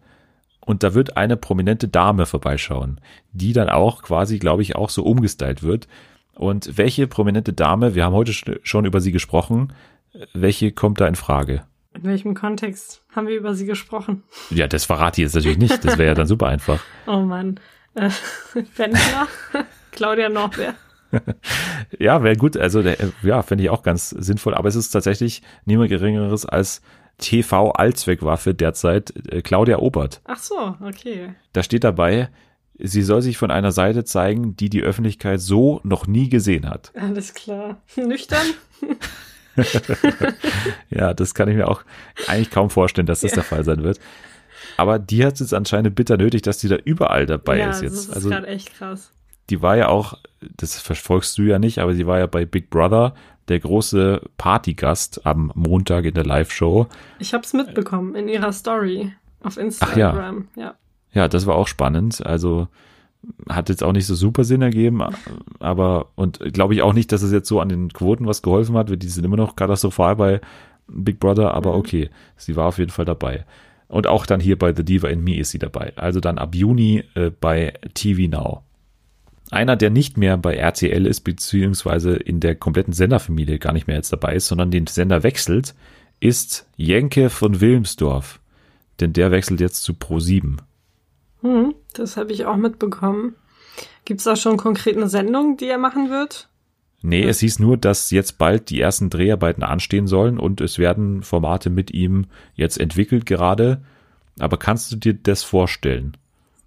Und 0.61 0.83
da 0.83 0.95
wird 0.95 1.17
eine 1.17 1.37
prominente 1.37 1.89
Dame 1.89 2.27
vorbeischauen, 2.27 3.01
die 3.33 3.53
dann 3.53 3.69
auch 3.69 4.03
quasi, 4.03 4.39
glaube 4.39 4.63
ich, 4.63 4.77
auch 4.77 4.91
so 4.91 5.05
umgestylt 5.05 5.63
wird. 5.63 5.87
Und 6.35 6.77
welche 6.77 7.07
prominente 7.07 7.53
Dame, 7.53 7.95
wir 7.95 8.05
haben 8.05 8.15
heute 8.15 8.33
sch- 8.33 8.59
schon 8.63 8.85
über 8.85 9.01
sie 9.01 9.13
gesprochen, 9.13 9.73
welche 10.35 10.73
kommt 10.73 11.01
da 11.01 11.07
in 11.07 11.15
Frage? 11.15 11.63
In 11.97 12.05
welchem 12.05 12.35
Kontext 12.35 13.03
haben 13.15 13.27
wir 13.27 13.37
über 13.37 13.55
sie 13.55 13.65
gesprochen? 13.67 14.23
Ja, 14.51 14.67
das 14.67 14.85
verrate 14.85 15.21
ich 15.21 15.27
jetzt 15.27 15.35
natürlich 15.35 15.59
nicht. 15.59 15.85
Das 15.85 15.97
wäre 15.97 16.09
ja 16.09 16.15
dann 16.15 16.27
super 16.27 16.47
einfach. 16.47 16.81
Oh 17.07 17.21
Mann. 17.21 17.61
Äh, 17.95 18.11
Wendler? 18.77 19.29
Claudia 19.93 20.29
Norbert. 20.29 20.75
Ja, 21.99 22.23
wäre 22.23 22.37
gut. 22.37 22.57
Also, 22.57 22.83
der, 22.83 22.97
ja, 23.23 23.43
fände 23.43 23.65
ich 23.65 23.71
auch 23.71 23.83
ganz 23.83 24.11
sinnvoll. 24.11 24.55
Aber 24.55 24.69
es 24.69 24.75
ist 24.75 24.91
tatsächlich 24.91 25.43
niemand 25.65 25.89
Geringeres 25.89 26.45
als 26.45 26.83
TV-Allzweckwaffe 27.19 28.55
derzeit 28.55 29.15
äh, 29.33 29.41
Claudia 29.41 29.79
Obert. 29.79 30.21
Ach 30.25 30.39
so, 30.39 30.77
okay. 30.85 31.35
Da 31.53 31.63
steht 31.63 31.85
dabei, 31.85 32.29
sie 32.79 33.03
soll 33.03 33.23
sich 33.23 33.39
von 33.39 33.51
einer 33.51 33.73
Seite 33.73 34.05
zeigen, 34.05 34.57
die 34.57 34.69
die 34.69 34.83
Öffentlichkeit 34.83 35.41
so 35.41 35.81
noch 35.85 36.07
nie 36.07 36.29
gesehen 36.29 36.69
hat. 36.69 36.93
Alles 36.95 37.33
klar. 37.35 37.81
Nüchtern? 37.97 38.47
Ja, 40.91 41.15
das 41.15 41.35
kann 41.35 41.49
ich 41.49 41.57
mir 41.57 41.69
auch 41.69 41.83
eigentlich 42.27 42.51
kaum 42.51 42.71
vorstellen, 42.71 43.07
dass 43.07 43.21
das 43.21 43.33
der 43.33 43.43
Fall 43.43 43.65
sein 43.65 43.83
wird. 43.83 43.99
Aber 44.77 44.99
die 44.99 45.25
hat 45.25 45.35
es 45.35 45.41
jetzt 45.41 45.55
anscheinend 45.55 45.95
bitter 45.95 46.17
nötig, 46.17 46.43
dass 46.43 46.59
die 46.59 46.69
da 46.69 46.77
überall 46.77 47.27
dabei 47.27 47.59
ja, 47.59 47.71
ist 47.71 47.77
das 47.77 47.83
jetzt. 47.83 48.09
ist 48.09 48.11
Also 48.15 48.29
gerade 48.31 48.47
echt 48.47 48.75
krass. 48.75 49.13
die 49.51 49.63
war 49.63 49.77
ja 49.77 49.89
auch, 49.89 50.19
das 50.57 50.79
verfolgst 50.81 51.39
du 51.39 51.43
ja 51.43 51.59
nicht, 51.59 51.79
aber 51.79 51.95
sie 51.95 52.07
war 52.07 52.19
ja 52.19 52.27
bei 52.27 52.45
Big 52.45 52.71
Brother 52.71 53.15
der 53.49 53.61
große 53.61 54.21
Partygast 54.39 55.25
am 55.25 55.53
Montag 55.55 56.05
in 56.05 56.15
der 56.15 56.25
Live-Show. 56.25 56.89
Ich 57.21 57.33
hab's 57.33 57.53
mitbekommen 57.53 58.15
in 58.17 58.29
ihrer 58.29 58.53
Story 58.53 59.13
auf 59.43 59.57
Instagram. 59.57 60.49
ja. 60.57 60.75
Ja, 61.13 61.29
das 61.29 61.47
war 61.47 61.55
auch 61.55 61.69
spannend. 61.69 62.27
Also 62.27 62.69
hat 63.49 63.69
jetzt 63.69 63.83
auch 63.83 63.93
nicht 63.93 64.07
so 64.07 64.15
super 64.15 64.45
Sinn 64.45 64.63
ergeben, 64.63 65.03
aber 65.59 66.09
und 66.15 66.39
glaube 66.53 66.75
ich 66.75 66.83
auch 66.83 66.93
nicht, 66.93 67.13
dass 67.13 67.23
es 67.23 67.33
jetzt 67.33 67.49
so 67.49 67.61
an 67.61 67.69
den 67.69 67.93
Quoten 67.93 68.27
was 68.27 68.43
geholfen 68.43 68.77
hat, 68.77 68.91
weil 68.91 68.97
die 68.97 69.09
sind 69.09 69.25
immer 69.25 69.37
noch 69.37 69.57
katastrophal 69.57 70.17
bei 70.17 70.41
Big 70.89 71.19
Brother, 71.19 71.53
aber 71.55 71.73
Mhm. 71.73 71.79
okay, 71.79 72.11
sie 72.37 72.57
war 72.57 72.67
auf 72.67 72.79
jeden 72.79 72.91
Fall 72.93 73.05
dabei. 73.05 73.45
Und 73.89 74.07
auch 74.07 74.27
dann 74.27 74.41
hier 74.41 74.59
bei 74.59 74.75
The 74.75 74.85
Diva 74.85 75.09
in 75.09 75.23
Me 75.23 75.39
ist 75.39 75.51
sie 75.51 75.59
dabei. 75.59 75.93
Also 75.97 76.19
dann 76.21 76.39
ab 76.39 76.55
Juni 76.55 77.05
äh, 77.15 77.31
bei 77.31 77.75
TV 77.95 78.29
Now. 78.29 78.63
Einer, 79.53 79.77
der 79.77 79.91
nicht 79.91 80.17
mehr 80.17 80.37
bei 80.37 80.55
RTL 80.57 81.07
ist, 81.07 81.21
beziehungsweise 81.21 82.17
in 82.17 82.41
der 82.41 82.57
kompletten 82.57 82.93
Senderfamilie 82.93 83.61
gar 83.61 83.73
nicht 83.73 83.87
mehr 83.87 83.95
jetzt 83.97 84.13
dabei 84.13 84.35
ist, 84.35 84.49
sondern 84.49 84.73
den 84.73 84.89
Sender 84.89 85.23
wechselt, 85.23 85.75
ist 86.19 86.67
Jenke 86.77 87.31
von 87.31 87.61
Wilmsdorf. 87.61 88.41
Denn 88.99 89.13
der 89.13 89.31
wechselt 89.31 89.61
jetzt 89.61 89.85
zu 89.85 89.93
Pro7. 89.93 90.57
Hm, 91.43 91.75
das 91.95 92.17
habe 92.17 92.33
ich 92.33 92.45
auch 92.47 92.57
mitbekommen. 92.57 93.35
Gibt's 94.05 94.25
da 94.25 94.37
schon 94.37 94.57
konkret 94.57 94.97
eine 94.97 95.09
Sendung, 95.09 95.57
die 95.57 95.67
er 95.67 95.79
machen 95.79 96.11
wird? 96.11 96.49
Nee, 97.03 97.25
es 97.25 97.41
hieß 97.41 97.59
nur, 97.59 97.77
dass 97.77 98.11
jetzt 98.11 98.39
bald 98.39 98.71
die 98.71 98.81
ersten 98.81 99.11
Dreharbeiten 99.11 99.63
anstehen 99.63 100.07
sollen 100.07 100.39
und 100.39 100.61
es 100.61 100.79
werden 100.79 101.23
Formate 101.23 101.71
mit 101.71 101.91
ihm 101.93 102.27
jetzt 102.55 102.79
entwickelt 102.81 103.27
gerade. 103.27 103.83
Aber 104.39 104.57
kannst 104.57 104.91
du 104.93 104.97
dir 104.97 105.15
das 105.15 105.43
vorstellen? 105.43 106.17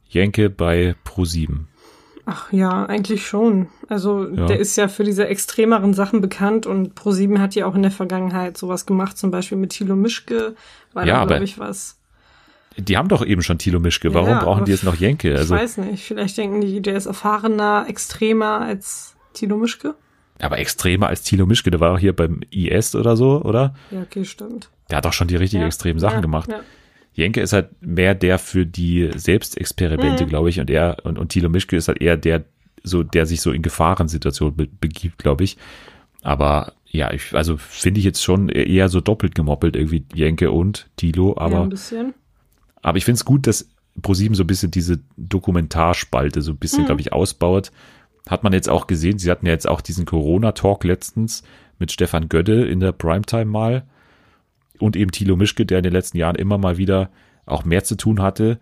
Jenke 0.08 0.50
bei 0.50 0.96
Pro7. 1.06 1.66
Ach 2.26 2.52
ja, 2.54 2.86
eigentlich 2.86 3.26
schon. 3.26 3.68
Also 3.88 4.28
Ja. 4.28 4.46
der 4.46 4.60
ist 4.60 4.76
ja 4.76 4.88
für 4.88 5.04
diese 5.04 5.28
extremeren 5.28 5.94
Sachen 5.94 6.22
bekannt 6.22 6.68
und 6.68 6.94
ProSieben 6.96 7.42
hat 7.42 7.56
ja 7.56 7.66
auch 7.66 7.76
in 7.76 7.82
der 7.82 7.92
Vergangenheit 7.92 8.56
sowas 8.58 8.86
gemacht, 8.86 9.18
zum 9.18 9.32
Beispiel 9.32 9.58
mit 9.58 9.72
Thilo 9.72 9.96
Mischke, 9.96 10.56
war 10.94 11.06
Ja, 11.08 11.16
da, 11.16 11.20
aber- 11.22 11.28
glaube 11.28 11.44
ich, 11.46 11.58
was. 11.60 11.99
Die 12.78 12.98
haben 12.98 13.10
doch 13.10 13.26
eben 13.26 13.42
schon 13.42 13.58
Thilo 13.58 13.80
Mischke. 13.80 14.14
Warum 14.14 14.30
Ja, 14.30 14.44
brauchen 14.44 14.66
die 14.66 14.72
jetzt 14.72 14.84
noch 14.84 14.96
Jenke? 14.96 15.36
Also, 15.36 15.56
ich 15.56 15.62
weiß 15.62 15.78
nicht, 15.80 16.04
vielleicht 16.04 16.38
denken 16.38 16.62
die, 16.62 16.82
der 16.82 16.96
ist 16.96 17.08
erfahrener, 17.08 17.86
extremer 17.88 18.62
als 18.62 19.16
Thilo 19.34 19.58
Mischke. 19.58 19.96
aber 20.40 20.60
extremer 20.60 21.08
als 21.08 21.24
Thilo 21.24 21.46
Mischke, 21.46 21.72
der 21.72 21.80
war 21.80 21.94
auch 21.94 22.00
hier 22.00 22.16
beim 22.16 22.42
IS 22.52 22.96
oder 22.96 23.18
so, 23.18 23.42
oder? 23.42 23.76
Ja, 23.92 24.02
okay, 24.02 24.24
stimmt. 24.24 24.70
Der 24.90 24.98
hat 24.98 25.06
doch 25.06 25.14
schon 25.14 25.28
die 25.28 25.36
richtig 25.36 25.60
ja, 25.60 25.66
extremen 25.68 26.00
Sachen 26.00 26.16
ja, 26.16 26.22
gemacht. 26.22 26.50
Ja. 26.50 26.62
Jenke 27.14 27.42
ist 27.42 27.52
halt 27.54 27.70
mehr 27.82 28.16
der 28.16 28.40
für 28.40 28.66
die 28.66 29.10
Selbstexperimente, 29.14 30.24
Mhm. 30.26 30.30
glaube 30.30 30.50
ich, 30.50 30.60
und 30.60 30.70
er 30.70 30.98
und, 31.04 31.18
und 31.18 31.30
Thilo 31.30 31.50
Mischke 31.50 31.76
ist 31.76 31.88
halt 31.90 32.02
eher 32.02 32.16
der, 32.18 32.46
so, 32.84 33.04
der 33.04 33.26
sich 33.26 33.42
so 33.42 33.52
in 33.52 33.62
Gefahrensituationen 33.62 34.56
be 34.56 34.68
begibt, 34.80 35.18
glaube 35.18 35.44
ich. 35.44 35.58
Aber 36.22 36.74
ja, 36.92 37.12
ich, 37.12 37.34
also 37.34 37.58
finde 37.58 38.00
ich 38.00 38.06
jetzt 38.06 38.24
schon 38.24 38.50
eher 38.50 38.90
so 38.90 39.02
doppelt 39.02 39.36
gemoppelt, 39.36 39.76
irgendwie 39.76 40.06
Jenke 40.14 40.52
und 40.52 40.90
Thilo, 40.96 41.36
ja, 41.38 41.42
aber, 41.42 41.62
ein 41.64 41.70
bisschen. 41.70 42.14
Aber 42.82 42.98
ich 42.98 43.06
finde 43.06 43.18
es 43.18 43.26
gut, 43.26 43.48
dass 43.48 43.70
ProSieben 44.02 44.36
so 44.36 44.44
ein 44.44 44.48
bisschen 44.48 44.72
diese 44.72 45.00
Dokumentarspalte 45.18 46.42
so 46.42 46.52
ein 46.52 46.58
bisschen, 46.58 46.84
Mhm. 46.84 46.86
glaube 46.88 47.02
ich, 47.02 47.14
ausbaut. 47.14 47.72
Hat 48.28 48.44
man 48.44 48.54
jetzt 48.54 48.70
auch 48.70 48.88
gesehen, 48.88 49.18
sie 49.20 49.30
hatten 49.32 49.46
ja 49.46 49.52
jetzt 49.52 49.68
auch 49.68 49.82
diesen 49.82 50.06
Corona-Talk 50.06 50.84
letztens 50.84 51.44
mit 51.80 51.92
Stefan 51.92 52.30
Gödde 52.30 52.66
in 52.68 52.80
der 52.80 52.92
Primetime 52.92 53.46
mal 53.46 53.84
und 54.80 54.96
eben 54.96 55.12
Thilo 55.12 55.36
Mischke, 55.36 55.66
der 55.66 55.80
in 55.80 55.84
den 55.84 55.94
letzten 55.94 56.18
Jahren 56.18 56.36
immer 56.36 56.58
mal 56.58 56.78
wieder 56.78 57.10
auch 57.46 57.66
mehr 57.66 57.84
zu 57.84 57.96
tun 57.96 58.22
hatte. 58.22 58.60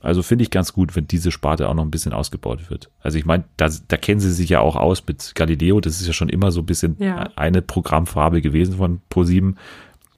Also 0.00 0.22
finde 0.22 0.42
ich 0.42 0.50
ganz 0.50 0.72
gut, 0.72 0.94
wenn 0.96 1.06
diese 1.06 1.30
Sparte 1.30 1.68
auch 1.68 1.74
noch 1.74 1.84
ein 1.84 1.90
bisschen 1.90 2.12
ausgebaut 2.12 2.68
wird. 2.70 2.90
Also 3.00 3.18
ich 3.18 3.24
meine, 3.24 3.44
da, 3.56 3.68
da 3.88 3.96
kennen 3.96 4.20
sie 4.20 4.32
sich 4.32 4.50
ja 4.50 4.60
auch 4.60 4.76
aus 4.76 5.02
mit 5.06 5.32
Galileo. 5.34 5.80
Das 5.80 6.00
ist 6.00 6.06
ja 6.06 6.12
schon 6.12 6.28
immer 6.28 6.50
so 6.50 6.60
ein 6.60 6.66
bisschen 6.66 6.96
Ja. 6.98 7.30
eine 7.36 7.62
Programmfarbe 7.62 8.42
gewesen 8.42 8.76
von 8.76 9.00
Pro7. 9.10 9.54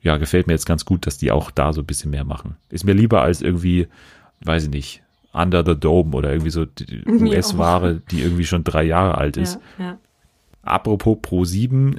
Ja, 0.01 0.17
gefällt 0.17 0.47
mir 0.47 0.53
jetzt 0.53 0.67
ganz 0.67 0.85
gut, 0.85 1.07
dass 1.07 1.19
die 1.19 1.33
auch 1.33 1.51
da 1.51 1.73
so 1.73 1.81
ein 1.81 1.87
bisschen 1.87 2.11
mehr 2.11 2.25
machen. 2.25 2.57
Ist 2.71 2.85
mir 2.85 2.93
lieber 2.93 3.23
als 3.23 3.43
irgendwie, 3.43 3.89
weiß 4.45 4.65
ich 4.65 4.71
nicht, 4.71 5.03
Under 5.33 5.65
the 5.65 5.79
Dome 5.79 6.17
oder 6.17 6.31
irgendwie 6.31 6.51
so 6.51 6.67
US-Ware, 7.07 8.01
die 8.11 8.23
irgendwie 8.23 8.47
schon 8.47 8.65
drei 8.65 8.85
Jahre 8.85 9.19
alt 9.19 9.37
ist. 9.37 9.59
Ja, 9.79 9.85
ja. 9.85 9.99
Apropos 10.63 11.17
Pro 11.23 11.45
7, 11.45 11.97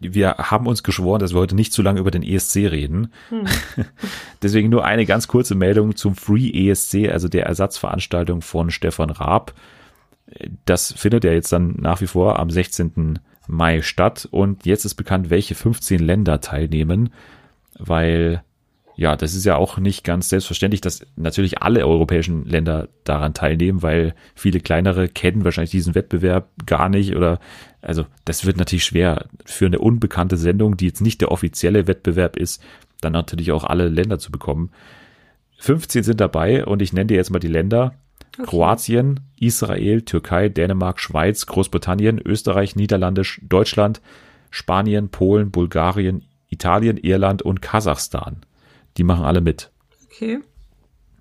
wir 0.00 0.36
haben 0.38 0.66
uns 0.66 0.82
geschworen, 0.82 1.20
dass 1.20 1.34
wir 1.34 1.40
heute 1.40 1.54
nicht 1.54 1.74
zu 1.74 1.82
lange 1.82 2.00
über 2.00 2.10
den 2.10 2.22
ESC 2.22 2.56
reden. 2.70 3.12
Hm. 3.28 3.44
Deswegen 4.42 4.70
nur 4.70 4.84
eine 4.84 5.04
ganz 5.04 5.28
kurze 5.28 5.54
Meldung 5.54 5.94
zum 5.94 6.14
Free 6.14 6.70
ESC, 6.70 7.10
also 7.10 7.28
der 7.28 7.44
Ersatzveranstaltung 7.46 8.40
von 8.40 8.70
Stefan 8.70 9.10
Raab. 9.10 9.52
Das 10.64 10.92
findet 10.92 11.24
ja 11.24 11.32
jetzt 11.32 11.52
dann 11.52 11.74
nach 11.78 12.00
wie 12.00 12.06
vor 12.06 12.38
am 12.38 12.48
16. 12.48 13.18
Mai 13.52 13.82
statt 13.82 14.26
und 14.30 14.66
jetzt 14.66 14.84
ist 14.84 14.94
bekannt, 14.94 15.30
welche 15.30 15.54
15 15.54 16.00
Länder 16.00 16.40
teilnehmen, 16.40 17.12
weil 17.78 18.42
ja, 18.94 19.16
das 19.16 19.34
ist 19.34 19.44
ja 19.44 19.56
auch 19.56 19.78
nicht 19.78 20.04
ganz 20.04 20.28
selbstverständlich, 20.28 20.80
dass 20.80 21.06
natürlich 21.16 21.62
alle 21.62 21.86
europäischen 21.86 22.44
Länder 22.44 22.88
daran 23.04 23.32
teilnehmen, 23.32 23.82
weil 23.82 24.14
viele 24.34 24.60
kleinere 24.60 25.08
kennen 25.08 25.44
wahrscheinlich 25.44 25.70
diesen 25.70 25.94
Wettbewerb 25.94 26.50
gar 26.66 26.88
nicht 26.88 27.16
oder 27.16 27.40
also 27.80 28.06
das 28.24 28.44
wird 28.44 28.58
natürlich 28.58 28.84
schwer 28.84 29.26
für 29.44 29.66
eine 29.66 29.78
unbekannte 29.78 30.36
Sendung, 30.36 30.76
die 30.76 30.86
jetzt 30.86 31.00
nicht 31.00 31.20
der 31.20 31.32
offizielle 31.32 31.86
Wettbewerb 31.86 32.36
ist, 32.36 32.62
dann 33.00 33.12
natürlich 33.12 33.50
auch 33.52 33.64
alle 33.64 33.88
Länder 33.88 34.18
zu 34.18 34.30
bekommen. 34.30 34.70
15 35.58 36.02
sind 36.02 36.20
dabei 36.20 36.66
und 36.66 36.82
ich 36.82 36.92
nenne 36.92 37.06
dir 37.06 37.16
jetzt 37.16 37.30
mal 37.30 37.38
die 37.38 37.48
Länder. 37.48 37.94
Kroatien, 38.32 39.20
Israel, 39.38 40.02
Türkei, 40.02 40.48
Dänemark, 40.48 41.00
Schweiz, 41.00 41.46
Großbritannien, 41.46 42.18
Österreich, 42.18 42.76
Niederlande, 42.76 43.22
Deutschland, 43.42 44.00
Spanien, 44.50 45.10
Polen, 45.10 45.50
Bulgarien, 45.50 46.24
Italien, 46.48 46.96
Irland 46.96 47.42
und 47.42 47.62
Kasachstan. 47.62 48.44
Die 48.96 49.04
machen 49.04 49.24
alle 49.24 49.40
mit. 49.40 49.70
Okay. 50.06 50.40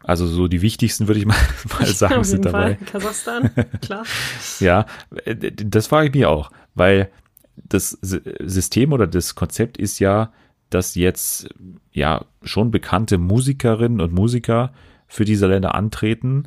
Also 0.03 0.25
so 0.25 0.47
die 0.47 0.61
wichtigsten 0.61 1.07
würde 1.07 1.19
ich 1.19 1.25
mal, 1.25 1.37
mal 1.79 1.85
sagen, 1.85 2.15
Auf 2.15 2.25
sind 2.25 2.45
jeden 2.45 2.53
dabei. 2.53 2.75
Fall. 2.75 2.85
Kasachstan, 2.85 3.51
klar. 3.81 4.03
Ja, 4.59 4.85
äh, 5.25 5.35
das 5.35 5.87
frage 5.87 6.07
ich 6.07 6.13
mich 6.13 6.25
auch, 6.25 6.51
weil 6.75 7.09
das 7.55 7.97
System 8.01 8.93
oder 8.93 9.07
das 9.07 9.35
Konzept 9.35 9.77
ist 9.77 9.99
ja, 9.99 10.31
dass 10.69 10.95
jetzt 10.95 11.49
ja 11.91 12.25
schon 12.43 12.71
bekannte 12.71 13.17
Musikerinnen 13.17 14.01
und 14.01 14.13
Musiker 14.13 14.73
für 15.07 15.25
diese 15.25 15.47
Länder 15.47 15.75
antreten, 15.75 16.45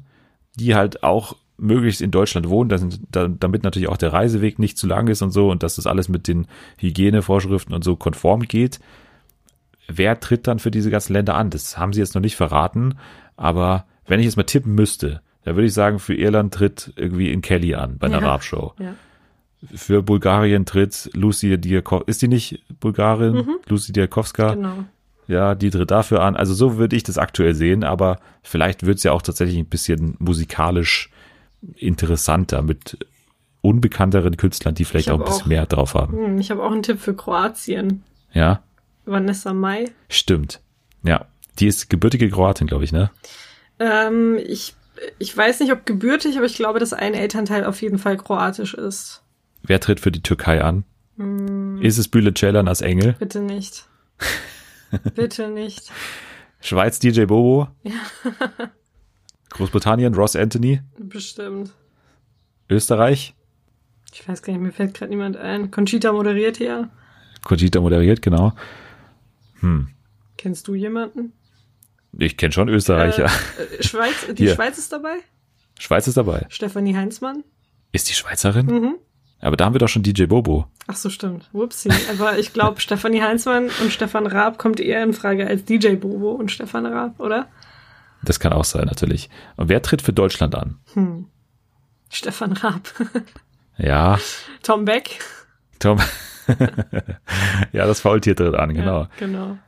die 0.57 0.75
halt 0.75 1.03
auch 1.03 1.37
möglichst 1.57 2.01
in 2.01 2.11
Deutschland 2.11 2.49
wohnen, 2.49 2.69
da, 3.11 3.29
damit 3.29 3.63
natürlich 3.63 3.89
auch 3.89 3.97
der 3.97 4.13
Reiseweg 4.13 4.59
nicht 4.59 4.77
zu 4.77 4.87
lang 4.87 5.07
ist 5.09 5.23
und 5.23 5.31
so 5.31 5.51
und 5.51 5.63
dass 5.63 5.77
das 5.77 5.87
alles 5.87 6.09
mit 6.09 6.27
den 6.27 6.47
Hygienevorschriften 6.79 7.75
und 7.75 7.85
so 7.85 7.97
konform 7.97 8.43
geht. 8.43 8.81
Wer 9.87 10.19
tritt 10.19 10.47
dann 10.47 10.59
für 10.59 10.71
diese 10.71 10.91
ganzen 10.91 11.13
Länder 11.13 11.35
an? 11.35 11.51
Das 11.51 11.79
haben 11.79 11.93
sie 11.93 12.01
jetzt 12.01 12.15
noch 12.15 12.23
nicht 12.23 12.37
verraten, 12.37 12.97
aber 13.37 13.85
wenn 14.07 14.19
ich 14.19 14.27
jetzt 14.27 14.37
mal 14.37 14.43
tippen 14.45 14.75
müsste, 14.75 15.21
da 15.45 15.55
würde 15.55 15.67
ich 15.67 15.75
sagen, 15.75 15.99
für 15.99 16.15
Irland 16.15 16.55
tritt 16.55 16.93
irgendwie 16.97 17.31
in 17.31 17.43
Kelly 17.43 17.75
an 17.75 17.99
bei 17.99 18.07
einer 18.07 18.21
Ja. 18.21 18.33
Rap-Show. 18.33 18.73
Ja. 18.79 18.95
Für 19.75 20.03
Bulgarien 20.03 20.67
tritt 20.67 21.11
Lucy 21.15 21.57
Diakowska. 21.59 22.05
Ist 22.07 22.23
die 22.23 22.29
nicht 22.29 22.63
Bulgarin? 22.81 23.47
Lucy 23.69 23.93
Diakowska? 23.93 24.55
Genau. 24.55 24.85
Ja, 25.27 25.55
die 25.55 25.71
tritt 25.71 25.91
dafür 25.91 26.23
an. 26.23 26.37
Also 26.37 26.53
so 26.55 26.77
würde 26.77 26.97
ich 26.97 27.03
das 27.03 27.17
aktuell 27.19 27.55
sehen, 27.55 27.83
aber 27.85 28.19
vielleicht 28.43 28.85
wird 28.85 28.99
es 28.99 29.05
ja 29.05 29.13
auch 29.13 29.23
tatsächlich 29.23 29.57
ein 29.59 29.67
bisschen 29.67 30.17
musikalisch 30.19 31.11
interessanter 31.77 32.61
mit 32.63 32.99
unbekannteren 33.63 34.37
Künstlern, 34.37 34.75
die 34.75 34.85
vielleicht 34.85 35.07
Ich 35.07 35.13
auch 35.13 35.19
ein 35.19 35.25
bisschen 35.25 35.43
auch- 35.45 35.47
mehr 35.47 35.67
drauf 35.67 35.95
haben. 35.95 36.13
Hm, 36.17 36.39
ich 36.39 36.51
habe 36.51 36.63
auch 36.63 36.71
einen 36.73 36.83
Tipp 36.83 37.01
für 37.01 37.15
Kroatien. 37.15 38.03
Ja, 38.33 38.63
Vanessa 39.07 39.55
Mai. 39.55 39.87
stimmt. 40.09 40.61
Ja, 41.03 41.27
die 41.59 41.67
ist 41.69 41.89
gebürtige 41.89 42.29
Kroatin, 42.31 42.67
glaube 42.67 42.85
ich, 42.85 42.93
ne? 42.93 43.11
Ähm, 43.79 44.39
ich, 44.47 44.75
ich 45.19 45.35
weiß 45.37 45.61
nicht, 45.61 45.73
ob 45.73 45.87
gebürtig, 45.87 46.37
aber 46.37 46.47
ich 46.47 46.55
glaube, 46.57 46.79
dass 46.81 46.93
ein 46.93 47.15
Elternteil 47.15 47.65
auf 47.65 47.81
jeden 47.83 47.99
Fall 47.99 48.17
kroatisch 48.17 48.75
ist. 48.75 49.23
Wer 49.63 49.81
tritt 49.81 50.01
für 50.01 50.13
die 50.13 50.23
Türkei 50.23 50.63
an? 50.63 50.85
Hm, 51.17 51.81
Ist 51.81 51.97
es 51.99 52.09
Bülent 52.09 52.37
Ceylan 52.39 52.69
als 52.69 52.81
Engel? 52.83 53.15
bitte 53.19 53.41
nicht. 53.41 53.87
bitte 55.15 55.49
nicht. 55.49 55.91
Schweiz 56.61 56.99
DJ 56.99 57.25
Bobo? 57.25 57.69
Großbritannien 59.51 60.15
Ross 60.15 60.35
Anthony? 60.37 60.81
Bestimmt. 60.99 61.73
Österreich? 62.69 63.35
Ich 64.13 64.27
weiß 64.29 64.43
gar 64.43 64.53
nicht, 64.53 64.63
mir 64.63 64.73
fällt 64.73 64.95
gerade 64.95 65.11
niemand 65.11 65.37
ein. 65.37 65.71
Conchita 65.71 66.13
moderiert 66.13 66.57
hier. 66.57 66.91
Conchita 67.45 67.81
moderiert, 67.81 68.23
genau. 68.23 68.53
Hm. 69.61 69.89
Kennst 70.37 70.67
du 70.69 70.75
jemanden? 70.75 71.33
Ich 72.19 72.37
kenne 72.37 72.53
schon 72.53 72.69
Österreicher. 72.69 73.25
Äh, 73.25 73.83
Schweiz, 73.83 74.27
die 74.33 74.45
Hier. 74.45 74.55
Schweiz 74.55 74.79
ist 74.79 74.93
dabei? 74.93 75.17
Schweiz 75.79 76.07
ist 76.07 76.17
dabei. 76.17 76.47
Stefanie 76.49 76.97
Heinzmann? 76.97 77.45
Ist 77.93 78.09
die 78.09 78.15
Schweizerin? 78.15 78.67
Mhm. 78.67 78.95
Aber 79.45 79.59
da 79.59 79.67
haben 79.67 79.75
wir 79.75 79.79
doch 79.79 79.89
schon 79.89 80.03
DJ 80.03 80.25
Bobo. 80.25 80.67
Ach 80.87 80.97
so, 80.97 81.11
stimmt. 81.11 81.51
Whoopsie. 81.53 81.91
Aber 82.11 82.39
ich 82.39 82.55
glaube, 82.55 82.81
Stefanie 82.81 83.21
Heinzmann 83.21 83.69
und 83.83 83.93
Stefan 83.93 84.27
Raab 84.27 84.57
kommt 84.57 84.81
eher 84.81 85.03
in 85.03 85.13
Frage 85.13 85.47
als 85.47 85.67
DJ 85.67 85.97
Bobo 85.97 86.33
und 86.33 86.51
Stefan 86.51 86.87
Raab, 86.87 87.21
oder? 87.21 87.49
Das 88.23 88.41
kann 88.41 88.55
auch 88.55 88.65
sein, 88.65 88.87
natürlich. 88.87 89.29
Und 89.57 89.69
wer 89.69 89.83
tritt 89.83 90.01
für 90.01 90.15
Deutschland 90.15 90.55
an? 90.55 90.79
Hm. 90.95 91.27
Stefan 92.11 92.53
Raab. 92.53 92.89
Ja, 93.77 94.21
Tom 94.63 94.85
Beck. 94.85 95.19
Tom. 95.81 95.99
ja, 97.73 97.87
das 97.87 98.01
Faultier 98.01 98.37
tritt 98.37 98.55
an, 98.55 98.73
genau. 98.73 99.01
Ja, 99.01 99.09
genau. 99.19 99.59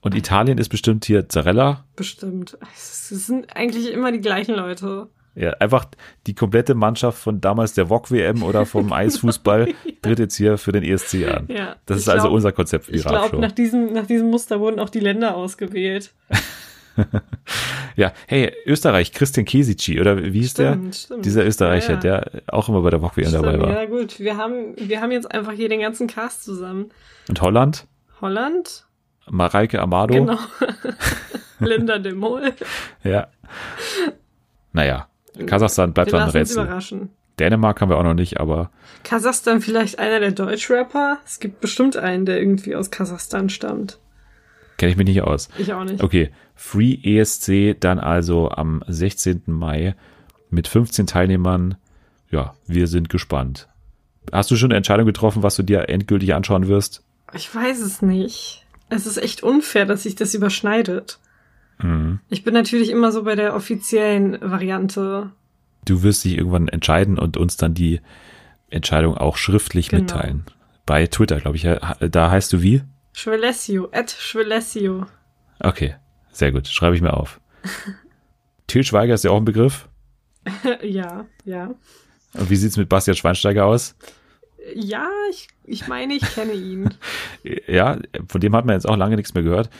Und 0.00 0.16
Italien 0.16 0.58
ist 0.58 0.68
bestimmt 0.68 1.04
hier 1.04 1.28
Zarella. 1.28 1.84
Bestimmt. 1.94 2.58
Es 2.74 3.08
sind 3.08 3.54
eigentlich 3.54 3.92
immer 3.92 4.10
die 4.10 4.20
gleichen 4.20 4.56
Leute. 4.56 5.06
Ja, 5.38 5.50
einfach 5.60 5.84
die 6.26 6.34
komplette 6.34 6.74
Mannschaft 6.74 7.18
von 7.18 7.42
damals 7.42 7.74
der 7.74 7.90
VOG-WM 7.90 8.42
oder 8.42 8.64
vom 8.64 8.90
Eisfußball 8.92 9.74
tritt 10.00 10.18
jetzt 10.18 10.34
hier 10.36 10.56
für 10.56 10.72
den 10.72 10.82
ESC 10.82 11.28
an. 11.28 11.46
Ja. 11.48 11.76
Das 11.84 11.98
ist 11.98 12.08
also 12.08 12.22
glaub- 12.24 12.34
unser 12.34 12.52
Konzept 12.52 12.86
für 12.86 12.92
die 12.92 12.98
Ich 12.98 13.04
glaube, 13.04 13.36
nach 13.38 13.52
diesem, 13.52 13.92
nach 13.92 14.06
diesem 14.06 14.30
Muster 14.30 14.60
wurden 14.60 14.80
auch 14.80 14.88
die 14.88 15.00
Länder 15.00 15.36
ausgewählt. 15.36 16.12
Ja, 17.96 18.12
hey, 18.26 18.52
Österreich, 18.66 19.12
Christian 19.12 19.44
Kesici, 19.46 20.00
oder 20.00 20.22
wie 20.22 20.40
hieß 20.40 20.54
der? 20.54 20.78
Stimmt. 20.92 21.24
Dieser 21.24 21.44
Österreicher, 21.46 21.94
Ja, 21.94 21.94
ja. 21.94 22.20
der 22.30 22.42
auch 22.46 22.68
immer 22.68 22.80
bei 22.82 22.90
der 22.90 23.00
VOG-WM 23.02 23.32
dabei 23.32 23.58
war. 23.60 23.70
ja 23.70 23.84
gut, 23.86 24.18
wir 24.20 24.36
haben, 24.38 24.74
wir 24.78 25.00
haben 25.00 25.10
jetzt 25.12 25.30
einfach 25.30 25.52
hier 25.52 25.68
den 25.68 25.80
ganzen 25.80 26.06
Cast 26.06 26.44
zusammen. 26.44 26.90
Und 27.28 27.40
Holland? 27.40 27.86
Holland, 28.20 28.86
Mareike 29.28 29.80
Amado? 29.80 30.14
genau. 30.14 30.38
Linda 31.60 31.98
de 31.98 32.12
Mol. 32.12 32.52
Ja. 33.02 33.28
Naja, 34.72 35.08
Kasachstan 35.44 35.92
bleibt 35.92 36.12
dann 36.12 36.22
ein 36.22 36.30
Rätsel. 36.30 36.64
überraschen. 36.64 37.10
Dänemark 37.38 37.80
haben 37.80 37.90
wir 37.90 37.98
auch 37.98 38.02
noch 38.02 38.14
nicht, 38.14 38.40
aber 38.40 38.70
Kasachstan 39.04 39.60
vielleicht 39.60 39.98
einer 39.98 40.20
der 40.20 40.30
Deutschrapper? 40.32 41.18
Es 41.26 41.38
gibt 41.38 41.60
bestimmt 41.60 41.96
einen, 41.96 42.24
der 42.24 42.38
irgendwie 42.38 42.74
aus 42.74 42.90
Kasachstan 42.90 43.50
stammt. 43.50 43.98
kenne 44.78 44.92
ich 44.92 44.96
mich 44.96 45.06
nicht 45.06 45.22
aus. 45.22 45.48
Ich 45.58 45.72
auch 45.74 45.84
nicht. 45.84 46.02
Okay, 46.02 46.30
Free 46.54 46.94
ESC 47.02 47.78
dann 47.78 47.98
also 47.98 48.50
am 48.50 48.82
16. 48.88 49.42
Mai 49.46 49.94
mit 50.48 50.66
15 50.68 51.06
Teilnehmern. 51.06 51.76
Ja, 52.30 52.54
wir 52.66 52.86
sind 52.86 53.10
gespannt. 53.10 53.68
Hast 54.32 54.50
du 54.50 54.56
schon 54.56 54.70
eine 54.70 54.78
Entscheidung 54.78 55.06
getroffen, 55.06 55.42
was 55.42 55.56
du 55.56 55.62
dir 55.62 55.88
endgültig 55.88 56.34
anschauen 56.34 56.66
wirst? 56.68 57.02
Ich 57.34 57.54
weiß 57.54 57.80
es 57.80 58.00
nicht. 58.02 58.64
Es 58.88 59.06
ist 59.06 59.18
echt 59.18 59.42
unfair, 59.42 59.84
dass 59.84 60.04
sich 60.04 60.14
das 60.14 60.32
überschneidet. 60.34 61.18
Mhm. 61.78 62.20
Ich 62.28 62.44
bin 62.44 62.54
natürlich 62.54 62.90
immer 62.90 63.12
so 63.12 63.22
bei 63.24 63.34
der 63.34 63.54
offiziellen 63.54 64.38
Variante. 64.40 65.30
Du 65.84 66.02
wirst 66.02 66.24
dich 66.24 66.36
irgendwann 66.36 66.68
entscheiden 66.68 67.18
und 67.18 67.36
uns 67.36 67.56
dann 67.56 67.74
die 67.74 68.00
Entscheidung 68.70 69.16
auch 69.16 69.36
schriftlich 69.36 69.88
Genau. 69.88 70.02
mitteilen. 70.02 70.44
Bei 70.84 71.06
Twitter, 71.06 71.40
glaube 71.40 71.56
ich. 71.56 71.62
Da 72.10 72.30
heißt 72.30 72.52
du 72.52 72.62
wie? 72.62 72.82
Schwelessio, 73.12 73.88
at 73.92 74.10
Schwelessio. 74.10 75.06
Okay, 75.60 75.94
Sehr 76.32 76.52
gut, 76.52 76.66
schreibe 76.68 76.94
ich 76.96 77.02
mir 77.02 77.14
auf. 77.14 77.40
Til 78.66 78.84
Schweiger 78.84 79.14
ist 79.14 79.24
ja 79.24 79.30
auch 79.30 79.38
ein 79.38 79.44
Begriff. 79.44 79.88
ja, 80.82 81.24
ja. 81.44 81.74
Und 82.34 82.50
wie 82.50 82.56
sieht's 82.56 82.76
mit 82.76 82.88
Bastian 82.88 83.16
Schweinsteiger 83.16 83.64
aus? 83.64 83.96
Ja, 84.74 85.08
ich, 85.30 85.48
ich 85.64 85.86
meine, 85.88 86.14
ich 86.14 86.22
kenne 86.34 86.52
ihn. 86.52 86.90
ja, 87.68 87.98
von 88.28 88.40
dem 88.40 88.54
hat 88.54 88.66
man 88.66 88.74
jetzt 88.74 88.88
auch 88.88 88.96
lange 88.96 89.16
nichts 89.16 89.32
mehr 89.34 89.44
gehört. 89.44 89.70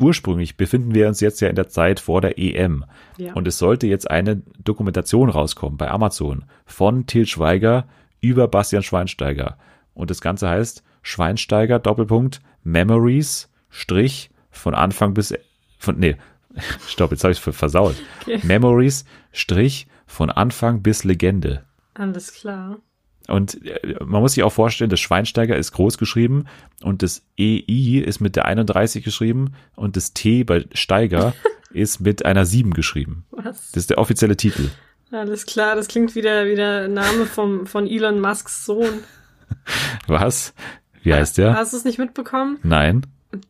Ursprünglich 0.00 0.56
befinden 0.56 0.94
wir 0.94 1.08
uns 1.08 1.20
jetzt 1.20 1.40
ja 1.40 1.48
in 1.48 1.56
der 1.56 1.68
Zeit 1.68 2.00
vor 2.00 2.20
der 2.20 2.38
EM. 2.38 2.84
Ja. 3.18 3.34
Und 3.34 3.46
es 3.46 3.58
sollte 3.58 3.86
jetzt 3.86 4.10
eine 4.10 4.42
Dokumentation 4.62 5.28
rauskommen 5.28 5.76
bei 5.76 5.90
Amazon 5.90 6.44
von 6.64 7.06
Til 7.06 7.26
Schweiger 7.26 7.86
über 8.20 8.48
Bastian 8.48 8.82
Schweinsteiger. 8.82 9.58
Und 9.94 10.10
das 10.10 10.20
Ganze 10.20 10.48
heißt 10.48 10.82
Schweinsteiger 11.02 11.78
Doppelpunkt 11.78 12.40
Memories 12.62 13.50
Strich 13.68 14.30
von 14.50 14.74
Anfang 14.74 15.14
bis 15.14 15.34
von 15.78 15.98
nee, 15.98 16.16
stopp, 16.86 17.12
jetzt 17.12 17.24
habe 17.24 17.32
ich 17.32 17.46
es 17.46 17.56
versaut. 17.56 17.96
Okay. 18.22 18.40
Memories 18.42 19.04
Strich 19.32 19.86
von 20.06 20.30
Anfang 20.30 20.82
bis 20.82 21.04
Legende. 21.04 21.64
Alles 21.94 22.32
klar. 22.32 22.78
Und 23.28 23.64
äh, 23.66 23.96
man 24.04 24.22
muss 24.22 24.34
sich 24.34 24.42
auch 24.42 24.52
vorstellen, 24.52 24.90
das 24.90 25.00
Schweinsteiger 25.00 25.56
ist 25.56 25.72
groß 25.72 25.98
geschrieben 25.98 26.46
und 26.82 27.02
das 27.02 27.22
EI 27.38 28.02
ist 28.04 28.20
mit 28.20 28.36
der 28.36 28.46
31 28.46 29.04
geschrieben 29.04 29.54
und 29.76 29.96
das 29.96 30.12
T 30.14 30.44
bei 30.44 30.64
Steiger 30.72 31.34
ist 31.72 32.00
mit 32.00 32.24
einer 32.24 32.46
7 32.46 32.74
geschrieben. 32.74 33.24
Was? 33.30 33.72
Das 33.72 33.82
ist 33.82 33.90
der 33.90 33.98
offizielle 33.98 34.36
Titel. 34.36 34.70
Alles 35.12 35.46
klar, 35.46 35.74
das 35.74 35.88
klingt 35.88 36.14
wieder 36.14 36.46
wie 36.46 36.54
der 36.54 36.88
Name 36.88 37.26
vom, 37.26 37.66
von 37.66 37.86
Elon 37.86 38.20
Musks 38.20 38.64
Sohn. 38.64 39.00
Was? 40.06 40.54
Wie 41.02 41.12
heißt 41.12 41.38
der? 41.38 41.54
Hast 41.54 41.72
du 41.72 41.76
es 41.76 41.84
nicht 41.84 41.98
mitbekommen? 41.98 42.58
Nein. 42.62 43.06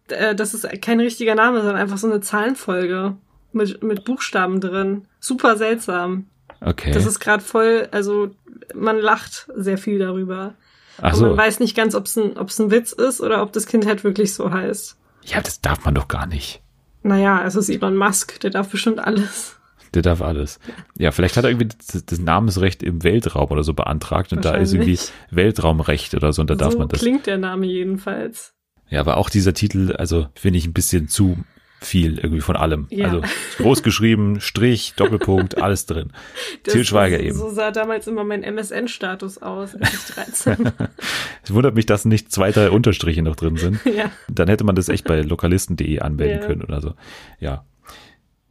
Äh, 0.09 0.35
das 0.35 0.55
ist 0.55 0.67
kein 0.81 1.01
richtiger 1.01 1.35
Name, 1.35 1.59
sondern 1.59 1.77
einfach 1.77 1.99
so 1.99 2.09
eine 2.09 2.21
Zahlenfolge 2.21 3.17
mit, 3.53 3.83
mit 3.83 4.05
Buchstaben 4.05 4.61
drin. 4.61 5.07
Super 5.19 5.57
seltsam. 5.57 6.27
Okay. 6.61 6.93
Das 6.93 7.07
ist 7.07 7.21
gerade 7.21 7.43
voll, 7.43 7.89
also 7.91 8.31
man 8.75 8.99
lacht 8.99 9.49
sehr 9.57 9.79
viel 9.79 9.99
darüber. 9.99 10.55
Ach 11.01 11.15
so. 11.15 11.25
Und 11.25 11.31
man 11.31 11.47
weiß 11.47 11.61
nicht 11.61 11.77
ganz, 11.77 11.95
ob 11.95 12.07
es 12.07 12.17
ein, 12.17 12.37
ob's 12.37 12.59
ein 12.59 12.71
Witz 12.71 12.93
ist 12.93 13.21
oder 13.21 13.43
ob 13.43 13.53
das 13.53 13.67
Kind 13.67 13.87
halt 13.87 14.05
wirklich 14.05 14.35
so 14.35 14.51
heißt. 14.51 14.99
Ja, 15.25 15.41
das 15.41 15.61
darf 15.61 15.85
man 15.85 15.95
doch 15.95 16.09
gar 16.09 16.27
nicht. 16.27 16.63
Naja, 17.03 17.45
es 17.47 17.55
ist 17.55 17.69
Elon 17.71 17.97
Musk, 17.97 18.41
der 18.41 18.51
darf 18.51 18.69
bestimmt 18.69 18.99
alles. 18.99 19.57
Der 19.95 20.03
darf 20.03 20.23
alles. 20.23 20.61
Ja, 20.97 21.11
vielleicht 21.11 21.37
hat 21.37 21.45
er 21.45 21.51
irgendwie 21.51 21.69
das, 21.77 22.05
das 22.05 22.19
Namensrecht 22.19 22.83
im 22.83 23.03
Weltraum 23.03 23.51
oder 23.51 23.65
so 23.65 23.75
beantragt 23.75 24.33
und 24.33 24.45
da 24.45 24.55
ist 24.55 24.73
irgendwie 24.73 24.99
Weltraumrecht 25.31 26.15
oder 26.15 26.33
so 26.33 26.43
und 26.43 26.51
da 26.51 26.55
darf 26.55 26.75
so 26.75 26.79
man 26.79 26.89
das. 26.89 27.01
klingt 27.01 27.27
der 27.27 27.39
Name 27.39 27.67
jedenfalls. 27.67 28.55
Ja, 28.89 29.01
aber 29.01 29.17
auch 29.17 29.31
dieser 29.31 29.55
Titel, 29.55 29.95
also 29.97 30.29
finde 30.35 30.59
ich 30.59 30.67
ein 30.67 30.73
bisschen 30.73 31.09
zu 31.09 31.39
viel 31.81 32.19
irgendwie 32.19 32.41
von 32.41 32.57
allem. 32.57 32.87
Ja. 32.91 33.07
Also 33.07 33.23
groß 33.59 33.83
geschrieben, 33.83 34.41
Strich, 34.41 34.95
Doppelpunkt, 34.97 35.61
alles 35.61 35.87
drin. 35.87 36.13
Til 36.65 36.85
Schweiger 36.85 37.19
eben. 37.19 37.37
So 37.37 37.49
sah 37.51 37.71
damals 37.71 38.07
immer 38.07 38.25
mein 38.25 38.43
MSN-Status 38.43 39.39
aus, 39.39 39.75
als 39.77 39.93
ich 39.95 40.15
13 40.15 40.73
Es 41.43 41.55
wundert 41.55 41.75
mich, 41.75 41.87
dass 41.87 42.05
nicht 42.05 42.31
zwei, 42.31 42.53
drei 42.53 42.71
Unterstriche 42.71 43.23
noch 43.23 43.37
drin 43.37 43.57
sind. 43.57 43.81
Ja. 43.91 44.11
Dann 44.29 44.47
hätte 44.49 44.63
man 44.63 44.77
das 44.77 44.89
echt 44.89 45.05
bei 45.05 45.21
lokalisten.de 45.21 45.99
anmelden 45.99 46.41
ja. 46.41 46.47
können 46.47 46.63
oder 46.63 46.81
so. 46.81 46.95
Ja. 47.41 47.65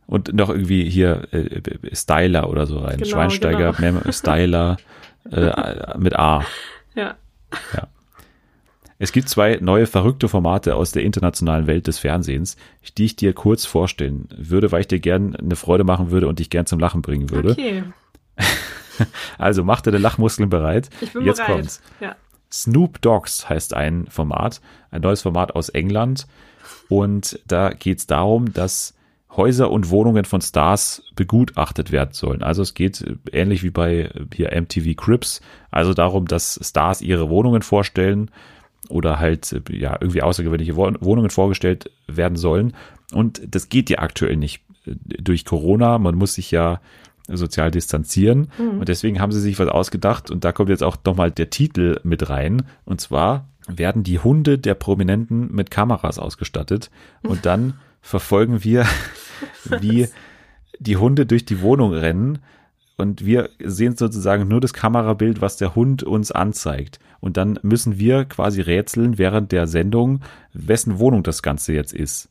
Und 0.05 0.33
noch 0.33 0.49
irgendwie 0.49 0.89
hier 0.89 1.27
äh, 1.31 1.61
Styler 1.93 2.49
oder 2.49 2.65
so 2.65 2.79
rein. 2.79 2.97
Genau, 2.97 3.09
Schweinsteiger, 3.09 3.73
genau. 3.73 4.11
Styler 4.11 4.77
äh, 5.31 5.97
mit 5.97 6.17
A. 6.17 6.43
Ja. 6.93 7.15
Ja. 7.73 7.87
Es 9.01 9.13
gibt 9.13 9.29
zwei 9.29 9.57
neue 9.61 9.87
verrückte 9.87 10.27
Formate 10.27 10.75
aus 10.75 10.91
der 10.91 11.03
internationalen 11.03 11.67
Welt 11.67 11.87
des 11.87 11.99
Fernsehens, 11.99 12.57
die 12.97 13.05
ich 13.05 13.15
dir 13.15 13.33
kurz 13.33 13.65
vorstellen 13.65 14.27
würde, 14.35 14.73
weil 14.73 14.81
ich 14.81 14.87
dir 14.87 14.99
gern 14.99 15.37
eine 15.37 15.55
Freude 15.55 15.85
machen 15.85 16.11
würde 16.11 16.27
und 16.27 16.39
dich 16.39 16.49
gern 16.49 16.65
zum 16.65 16.79
Lachen 16.79 17.01
bringen 17.01 17.29
würde. 17.31 17.51
Okay. 17.51 17.83
Also 19.37 19.63
mach 19.63 19.79
deine 19.79 19.97
Lachmuskeln 19.97 20.49
bereit. 20.49 20.89
Ich 20.99 21.13
bin 21.13 21.23
Jetzt 21.23 21.37
bereit. 21.37 21.55
kommt's. 21.55 21.81
Ja. 22.01 22.17
Snoop 22.51 22.99
Dogs 23.01 23.47
heißt 23.47 23.73
ein 23.73 24.07
Format, 24.09 24.59
ein 24.91 24.99
neues 24.99 25.21
Format 25.21 25.55
aus 25.55 25.69
England. 25.69 26.27
Und 26.89 27.39
da 27.47 27.69
geht's 27.69 28.07
darum, 28.07 28.51
dass 28.51 28.95
Häuser 29.31 29.71
und 29.71 29.89
Wohnungen 29.89 30.25
von 30.25 30.41
Stars 30.41 31.01
begutachtet 31.15 31.93
werden 31.93 32.11
sollen. 32.11 32.43
Also 32.43 32.61
es 32.61 32.73
geht 32.73 33.05
ähnlich 33.31 33.63
wie 33.63 33.69
bei 33.69 34.09
hier 34.33 34.51
MTV 34.59 34.97
Crips, 34.97 35.39
also 35.71 35.93
darum, 35.93 36.27
dass 36.27 36.59
Stars 36.61 37.01
ihre 37.01 37.29
Wohnungen 37.29 37.61
vorstellen 37.61 38.31
oder 38.87 39.19
halt 39.19 39.61
ja 39.69 39.97
irgendwie 39.99 40.21
außergewöhnliche 40.21 40.75
Wohnungen 40.75 41.29
vorgestellt 41.29 41.91
werden 42.07 42.37
sollen. 42.37 42.73
Und 43.13 43.41
das 43.45 43.69
geht 43.69 43.89
ja 43.89 43.99
aktuell 43.99 44.37
nicht 44.37 44.63
äh, 44.85 44.95
durch 45.21 45.45
Corona. 45.45 45.97
Man 45.99 46.15
muss 46.15 46.35
sich 46.35 46.51
ja 46.51 46.79
sozial 47.27 47.71
distanzieren. 47.71 48.51
Mhm. 48.57 48.79
Und 48.79 48.89
deswegen 48.89 49.19
haben 49.19 49.31
sie 49.31 49.41
sich 49.41 49.59
was 49.59 49.67
ausgedacht. 49.67 50.31
Und 50.31 50.43
da 50.43 50.51
kommt 50.51 50.69
jetzt 50.69 50.83
auch 50.83 50.97
nochmal 51.05 51.31
der 51.31 51.49
Titel 51.49 51.99
mit 52.03 52.29
rein. 52.29 52.63
Und 52.85 53.01
zwar 53.01 53.47
werden 53.67 54.03
die 54.03 54.19
Hunde 54.19 54.57
der 54.57 54.73
Prominenten 54.73 55.53
mit 55.53 55.69
Kameras 55.69 56.17
ausgestattet. 56.17 56.89
Und 57.21 57.45
dann 57.45 57.75
verfolgen 58.01 58.63
wir, 58.63 58.85
wie 59.79 60.07
die 60.79 60.97
Hunde 60.97 61.25
durch 61.25 61.45
die 61.45 61.61
Wohnung 61.61 61.93
rennen 61.93 62.39
und 62.99 63.25
wir 63.25 63.49
sehen 63.63 63.95
sozusagen 63.95 64.49
nur 64.49 64.59
das 64.59 64.73
Kamerabild, 64.73 65.39
was 65.39 65.55
der 65.55 65.73
Hund 65.73 66.03
uns 66.03 66.33
anzeigt. 66.33 66.99
Und 67.21 67.37
dann 67.37 67.59
müssen 67.61 67.99
wir 67.99 68.25
quasi 68.25 68.61
rätseln 68.61 69.17
während 69.17 69.51
der 69.51 69.67
Sendung, 69.67 70.21
wessen 70.53 70.99
Wohnung 70.99 71.23
das 71.23 71.41
Ganze 71.41 71.73
jetzt 71.73 71.93
ist. 71.93 72.29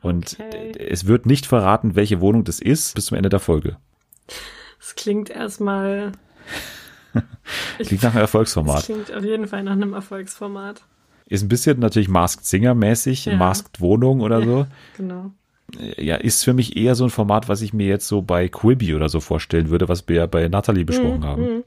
Und 0.00 0.36
okay. 0.38 0.72
es 0.78 1.06
wird 1.06 1.26
nicht 1.26 1.46
verraten, 1.46 1.96
welche 1.96 2.20
Wohnung 2.20 2.44
das 2.44 2.60
ist, 2.60 2.94
bis 2.94 3.06
zum 3.06 3.16
Ende 3.16 3.28
der 3.28 3.40
Folge. 3.40 3.76
Das 4.78 4.94
klingt 4.94 5.30
erstmal. 5.30 6.12
klingt 7.78 8.02
nach 8.02 8.12
einem 8.12 8.20
Erfolgsformat. 8.20 8.76
Das 8.76 8.84
klingt 8.84 9.12
auf 9.12 9.24
jeden 9.24 9.48
Fall 9.48 9.64
nach 9.64 9.72
einem 9.72 9.94
Erfolgsformat. 9.94 10.82
Ist 11.28 11.42
ein 11.42 11.48
bisschen 11.48 11.80
natürlich 11.80 12.08
Masked 12.08 12.44
Singer 12.44 12.74
mäßig, 12.74 13.24
ja. 13.24 13.36
Masked 13.36 13.80
Wohnung 13.80 14.20
oder 14.20 14.38
ja, 14.38 14.44
so. 14.44 14.66
Genau 14.96 15.32
ja, 15.98 16.16
ist 16.16 16.44
für 16.44 16.52
mich 16.52 16.76
eher 16.76 16.94
so 16.94 17.04
ein 17.04 17.10
Format, 17.10 17.48
was 17.48 17.62
ich 17.62 17.72
mir 17.72 17.86
jetzt 17.86 18.06
so 18.06 18.22
bei 18.22 18.48
Quibi 18.48 18.94
oder 18.94 19.08
so 19.08 19.20
vorstellen 19.20 19.70
würde, 19.70 19.88
was 19.88 20.08
wir 20.08 20.16
ja 20.16 20.26
bei 20.26 20.48
Natalie 20.48 20.84
besprochen 20.84 21.20
mhm. 21.20 21.24
haben. 21.24 21.42
Mhm. 21.42 21.64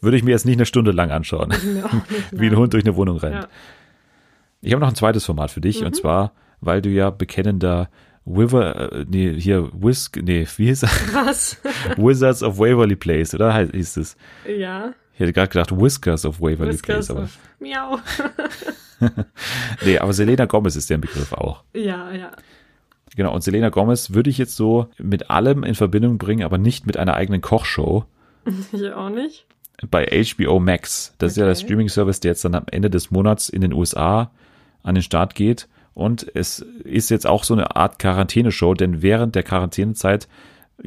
Würde 0.00 0.16
ich 0.16 0.22
mir 0.22 0.32
jetzt 0.32 0.46
nicht 0.46 0.56
eine 0.56 0.66
Stunde 0.66 0.92
lang 0.92 1.10
anschauen, 1.10 1.52
wie 2.30 2.46
ein 2.46 2.56
Hund 2.56 2.72
durch 2.72 2.84
eine 2.84 2.96
Wohnung 2.96 3.16
rennt. 3.18 3.44
Ja. 3.44 3.48
Ich 4.60 4.72
habe 4.72 4.80
noch 4.80 4.88
ein 4.88 4.94
zweites 4.94 5.24
Format 5.24 5.50
für 5.50 5.60
dich, 5.60 5.80
mhm. 5.80 5.88
und 5.88 5.96
zwar, 5.96 6.32
weil 6.60 6.82
du 6.82 6.88
ja 6.88 7.10
bekennender 7.10 7.88
Wiver, 8.24 8.92
äh, 8.92 9.04
nee, 9.08 9.38
hier, 9.38 9.70
Whisk, 9.72 10.18
nee, 10.22 10.46
wie 10.56 10.66
hieß 10.66 10.80
das? 10.80 11.14
Was? 11.14 11.60
Wizards 11.96 12.42
of 12.42 12.58
Waverly 12.58 12.96
Place, 12.96 13.34
oder 13.34 13.54
hieß 13.58 13.98
es? 13.98 14.16
Ja. 14.58 14.94
Ich 15.12 15.20
hätte 15.20 15.32
gerade 15.32 15.48
gedacht 15.48 15.78
Whiskers 15.78 16.24
of 16.24 16.40
Waverly 16.40 16.72
Whiskers 16.72 17.06
Place, 17.06 17.10
aber. 17.10 17.22
Of 17.24 17.38
Miau. 17.60 17.98
nee, 19.84 19.98
aber 19.98 20.12
Selena 20.12 20.46
Gomez 20.46 20.76
ist 20.76 20.90
der 20.90 20.98
Begriff 20.98 21.32
auch. 21.32 21.62
Ja, 21.74 22.10
ja. 22.12 22.32
Genau, 23.14 23.32
und 23.32 23.42
Selena 23.42 23.68
Gomez 23.68 24.12
würde 24.12 24.30
ich 24.30 24.38
jetzt 24.38 24.56
so 24.56 24.88
mit 24.98 25.30
allem 25.30 25.62
in 25.62 25.74
Verbindung 25.74 26.18
bringen, 26.18 26.44
aber 26.44 26.58
nicht 26.58 26.86
mit 26.86 26.96
einer 26.96 27.14
eigenen 27.14 27.42
Kochshow. 27.42 28.06
Ich 28.72 28.92
auch 28.92 29.10
nicht. 29.10 29.46
Bei 29.90 30.06
HBO 30.06 30.60
Max. 30.60 31.14
Das 31.18 31.26
okay. 31.26 31.30
ist 31.32 31.36
ja 31.36 31.46
der 31.46 31.54
Streaming-Service, 31.54 32.20
der 32.20 32.32
jetzt 32.32 32.44
dann 32.44 32.54
am 32.54 32.66
Ende 32.70 32.90
des 32.90 33.10
Monats 33.10 33.48
in 33.48 33.60
den 33.60 33.72
USA 33.72 34.30
an 34.82 34.94
den 34.94 35.02
Start 35.02 35.34
geht. 35.34 35.68
Und 35.94 36.26
es 36.34 36.60
ist 36.84 37.10
jetzt 37.10 37.26
auch 37.26 37.44
so 37.44 37.54
eine 37.54 37.76
Art 37.76 37.98
Quarantäneshow, 37.98 38.74
denn 38.74 39.02
während 39.02 39.34
der 39.34 39.44
Quarantänezeit 39.44 40.28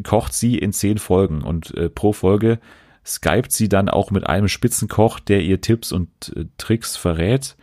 kocht 0.03 0.33
sie 0.33 0.57
in 0.57 0.73
zehn 0.73 0.97
Folgen 0.97 1.41
und 1.41 1.73
äh, 1.75 1.89
pro 1.89 2.11
Folge 2.11 2.59
skypt 3.05 3.53
sie 3.53 3.69
dann 3.69 3.87
auch 3.87 4.11
mit 4.11 4.27
einem 4.27 4.49
Spitzenkoch, 4.49 5.21
der 5.21 5.41
ihr 5.41 5.61
Tipps 5.61 5.93
und 5.93 6.09
äh, 6.35 6.45
Tricks 6.57 6.97
verrät 6.97 7.55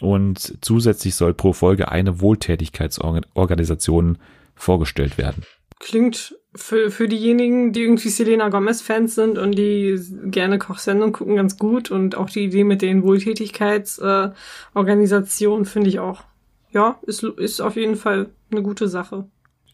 und 0.00 0.58
zusätzlich 0.60 1.16
soll 1.16 1.34
pro 1.34 1.52
Folge 1.52 1.90
eine 1.90 2.20
Wohltätigkeitsorganisation 2.20 4.18
vorgestellt 4.54 5.18
werden. 5.18 5.42
Klingt 5.80 6.34
für, 6.58 6.90
für 6.90 7.08
diejenigen, 7.08 7.72
die 7.72 7.82
irgendwie 7.82 8.08
Selena 8.08 8.48
Gomez-Fans 8.48 9.14
sind 9.14 9.36
und 9.38 9.52
die 9.52 10.00
gerne 10.24 10.58
Kochsendungen 10.58 11.12
gucken, 11.12 11.36
ganz 11.36 11.58
gut. 11.58 11.90
Und 11.90 12.16
auch 12.16 12.30
die 12.30 12.44
Idee 12.44 12.64
mit 12.64 12.80
den 12.82 13.02
Wohltätigkeitsorganisationen 13.02 15.64
äh, 15.64 15.68
finde 15.68 15.88
ich 15.88 16.00
auch, 16.00 16.24
ja, 16.70 16.98
ist, 17.02 17.22
ist 17.22 17.60
auf 17.60 17.76
jeden 17.76 17.96
Fall 17.96 18.30
eine 18.50 18.62
gute 18.62 18.88
Sache. 18.88 19.26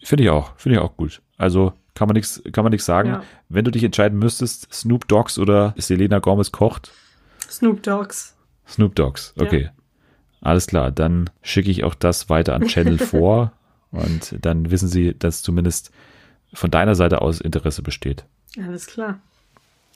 Finde 0.03 0.25
ich 0.25 0.31
auch, 0.31 0.57
finde 0.57 0.79
ich 0.79 0.83
auch 0.83 0.97
gut. 0.97 1.23
Also 1.37 1.73
kann 1.95 2.09
man 2.09 2.15
nichts, 2.15 2.43
kann 2.53 2.65
man 2.65 2.73
nichts 2.73 2.87
sagen. 2.87 3.09
Ja. 3.09 3.23
Wenn 3.49 3.65
du 3.65 3.71
dich 3.71 3.85
entscheiden 3.85 4.19
müsstest, 4.19 4.73
Snoop 4.73 5.09
Dogs 5.09 5.39
oder 5.39 5.75
Selena 5.77 6.19
Gomez 6.19 6.53
kocht? 6.53 6.93
Snoop 7.49 7.83
Dogs. 7.83 8.37
Snoop 8.67 8.95
Dogs, 8.95 9.35
okay. 9.39 9.65
Ja. 9.65 9.71
Alles 10.41 10.67
klar, 10.67 10.91
dann 10.91 11.31
schicke 11.43 11.71
ich 11.71 11.85
auch 11.85 11.95
das 11.95 12.29
weiter 12.29 12.55
an 12.55 12.67
Channel 12.67 12.99
vor 12.99 13.53
und 13.91 14.37
dann 14.41 14.71
wissen 14.71 14.89
Sie, 14.89 15.15
dass 15.19 15.43
zumindest 15.43 15.91
von 16.55 16.71
deiner 16.71 16.95
Seite 16.95 17.21
aus 17.21 17.41
Interesse 17.41 17.83
besteht. 17.83 18.25
Alles 18.57 18.87
klar. 18.87 19.21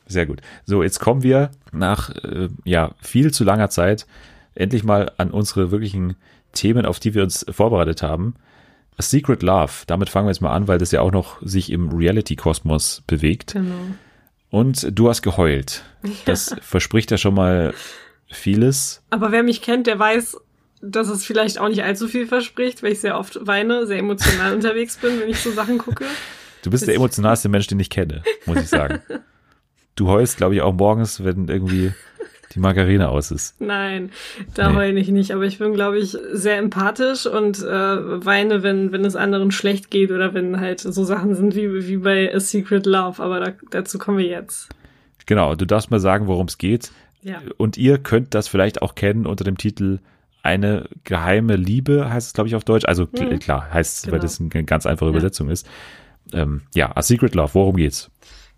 Sehr 0.07 0.27
gut. 0.27 0.41
So, 0.65 0.83
jetzt 0.83 1.01
kommen 1.01 1.23
wir 1.23 1.51
nach 1.73 2.11
äh, 2.11 2.49
ja 2.65 2.93
viel 3.01 3.33
zu 3.33 3.45
langer 3.45 3.71
Zeit 3.71 4.07
endlich 4.55 4.85
mal 4.85 5.13
an 5.19 5.31
unsere 5.31 5.71
wirklichen 5.71 6.17
Themen, 6.53 6.85
auf 6.85 6.99
die 6.99 7.15
wir 7.15 7.23
uns 7.23 7.47
vorbereitet 7.49 8.03
haben. 8.03 8.35
A 8.97 9.03
Secret 9.03 9.43
Love, 9.43 9.85
damit 9.87 10.09
fangen 10.09 10.27
wir 10.27 10.33
jetzt 10.33 10.41
mal 10.41 10.53
an, 10.53 10.67
weil 10.67 10.79
das 10.79 10.91
ja 10.91 11.01
auch 11.01 11.13
noch 11.13 11.41
sich 11.43 11.71
im 11.71 11.91
Reality-Kosmos 11.91 13.05
bewegt. 13.07 13.53
Genau. 13.53 13.75
Und 14.51 14.89
du 14.99 15.09
hast 15.09 15.23
geheult. 15.23 15.85
Das 16.25 16.57
verspricht 16.63 17.11
ja 17.11 17.19
schon 17.19 17.35
mal 17.35 17.75
vieles. 18.27 19.03
Aber 19.11 19.31
wer 19.31 19.43
mich 19.43 19.63
kennt, 19.63 19.87
der 19.87 19.99
weiß, 19.99 20.39
dass 20.81 21.09
es 21.09 21.25
vielleicht 21.25 21.59
auch 21.59 21.69
nicht 21.69 21.85
allzu 21.85 22.09
viel 22.09 22.27
verspricht, 22.27 22.83
weil 22.83 22.93
ich 22.93 23.01
sehr 23.01 23.19
oft 23.19 23.39
weine, 23.43 23.87
sehr 23.87 23.99
emotional 23.99 24.55
unterwegs 24.55 24.97
bin, 24.97 25.21
wenn 25.21 25.29
ich 25.29 25.41
so 25.41 25.53
Sachen 25.53 25.79
gucke. 25.79 26.07
Du 26.63 26.71
bist 26.71 26.87
der 26.87 26.95
emotionalste 26.95 27.49
Mensch, 27.49 27.67
den 27.67 27.81
ich 27.81 27.91
kenne, 27.91 28.23
muss 28.47 28.59
ich 28.61 28.69
sagen. 28.69 29.01
Du 29.97 30.07
heulst, 30.07 30.37
glaube 30.37 30.55
ich, 30.55 30.63
auch 30.63 30.75
morgens, 30.75 31.25
wenn 31.25 31.49
irgendwie 31.49 31.93
die 32.55 32.61
Margarine 32.61 33.09
aus 33.09 33.33
ist. 33.33 33.61
Nein, 33.61 34.13
da 34.55 34.71
Nee. 34.71 34.77
heule 34.77 35.01
ich 35.01 35.09
nicht, 35.09 35.33
aber 35.33 35.43
ich 35.43 35.59
bin, 35.59 35.75
glaube 35.75 35.99
ich, 35.99 36.17
sehr 36.31 36.57
empathisch 36.59 37.27
und 37.27 37.59
äh, 37.59 38.25
weine, 38.25 38.63
wenn, 38.63 38.93
wenn 38.93 39.05
es 39.05 39.17
anderen 39.17 39.51
schlecht 39.51 39.91
geht 39.91 40.13
oder 40.13 40.35
wenn 40.35 40.61
halt 40.61 40.79
so 40.79 41.03
Sachen 41.03 41.35
sind 41.35 41.57
wie, 41.57 41.89
wie 41.89 41.97
bei 41.97 42.33
A 42.33 42.39
Secret 42.39 42.87
Love, 42.87 43.21
aber 43.21 43.41
da, 43.41 43.53
dazu 43.73 43.99
kommen 43.99 44.19
wir 44.19 44.27
jetzt. 44.27 44.69
Genau, 45.27 45.57
du 45.57 45.65
darfst 45.67 45.91
mal 45.91 45.99
sagen, 45.99 46.29
worum 46.29 46.47
es 46.47 46.59
geht. 46.59 46.93
Ja. 47.23 47.43
Und 47.57 47.77
ihr 47.77 47.99
könnt 47.99 48.35
das 48.35 48.47
vielleicht 48.47 48.83
auch 48.83 48.95
kennen 48.95 49.27
unter 49.27 49.43
dem 49.43 49.59
Titel 49.59 49.99
Eine 50.45 50.85
geheime 51.03 51.57
Liebe, 51.57 52.09
heißt 52.09 52.29
es, 52.29 52.33
glaube 52.35 52.47
ich, 52.47 52.55
auf 52.55 52.63
Deutsch. 52.63 52.85
Also 52.87 53.09
Mhm. 53.11 53.41
klar, 53.41 53.69
heißt 53.73 53.97
es, 53.99 54.05
weil 54.07 54.13
Genau. 54.21 54.23
das 54.23 54.41
eine 54.41 54.65
ganz 54.65 54.87
einfache 54.87 55.07
Ja. 55.07 55.11
Übersetzung 55.11 55.51
ist. 55.51 55.69
Ähm, 56.33 56.63
ja, 56.75 56.97
A 56.97 57.03
Secret 57.03 57.35
Love, 57.35 57.55
worum 57.55 57.77
geht's? 57.77 58.11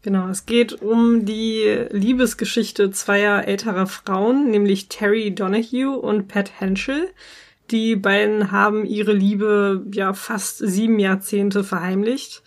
Genau, 0.02 0.28
es 0.28 0.46
geht 0.46 0.80
um 0.80 1.26
die 1.26 1.86
Liebesgeschichte 1.90 2.90
zweier 2.90 3.46
älterer 3.46 3.86
Frauen, 3.86 4.50
nämlich 4.50 4.88
Terry 4.88 5.34
Donahue 5.34 5.98
und 5.98 6.26
Pat 6.26 6.58
Henschel. 6.58 7.10
Die 7.70 7.96
beiden 7.96 8.50
haben 8.50 8.86
ihre 8.86 9.12
Liebe 9.12 9.84
ja 9.92 10.14
fast 10.14 10.58
sieben 10.58 10.98
Jahrzehnte 10.98 11.64
verheimlicht. 11.64 12.42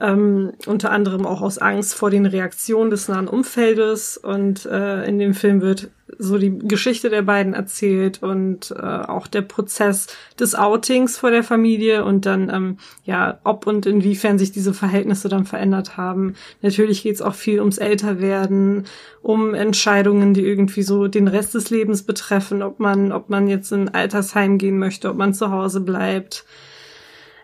Ähm, 0.00 0.52
unter 0.66 0.92
anderem 0.92 1.26
auch 1.26 1.42
aus 1.42 1.58
Angst 1.58 1.94
vor 1.94 2.10
den 2.10 2.24
Reaktionen 2.24 2.90
des 2.90 3.08
nahen 3.08 3.28
Umfeldes. 3.28 4.16
Und 4.16 4.64
äh, 4.64 5.04
in 5.04 5.18
dem 5.18 5.34
Film 5.34 5.60
wird 5.60 5.90
so 6.18 6.38
die 6.38 6.58
Geschichte 6.58 7.10
der 7.10 7.22
beiden 7.22 7.54
erzählt 7.54 8.22
und 8.22 8.70
äh, 8.72 8.82
auch 8.82 9.26
der 9.26 9.42
Prozess 9.42 10.06
des 10.38 10.54
Outings 10.54 11.18
vor 11.18 11.30
der 11.30 11.44
Familie 11.44 12.04
und 12.04 12.26
dann, 12.26 12.50
ähm, 12.50 12.78
ja, 13.04 13.38
ob 13.44 13.66
und 13.66 13.86
inwiefern 13.86 14.38
sich 14.38 14.52
diese 14.52 14.74
Verhältnisse 14.74 15.28
dann 15.28 15.44
verändert 15.44 15.96
haben. 15.96 16.34
Natürlich 16.62 17.02
geht's 17.02 17.22
auch 17.22 17.34
viel 17.34 17.60
ums 17.60 17.78
Älterwerden, 17.78 18.86
um 19.22 19.54
Entscheidungen, 19.54 20.34
die 20.34 20.42
irgendwie 20.42 20.82
so 20.82 21.08
den 21.08 21.28
Rest 21.28 21.54
des 21.54 21.70
Lebens 21.70 22.02
betreffen, 22.02 22.62
ob 22.62 22.80
man, 22.80 23.12
ob 23.12 23.28
man 23.28 23.48
jetzt 23.48 23.70
in 23.72 23.88
ein 23.88 23.94
Altersheim 23.94 24.58
gehen 24.58 24.78
möchte, 24.78 25.10
ob 25.10 25.16
man 25.16 25.34
zu 25.34 25.50
Hause 25.50 25.80
bleibt. 25.80 26.44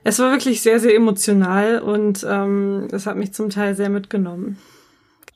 Es 0.07 0.21
war 0.21 0.31
wirklich 0.31 0.63
sehr, 0.63 0.79
sehr 0.79 0.95
emotional 0.95 1.81
und 1.81 2.25
ähm, 2.29 2.87
es 2.93 3.07
hat 3.07 3.17
mich 3.17 3.33
zum 3.33 3.51
Teil 3.51 3.75
sehr 3.75 3.89
mitgenommen. 3.89 4.57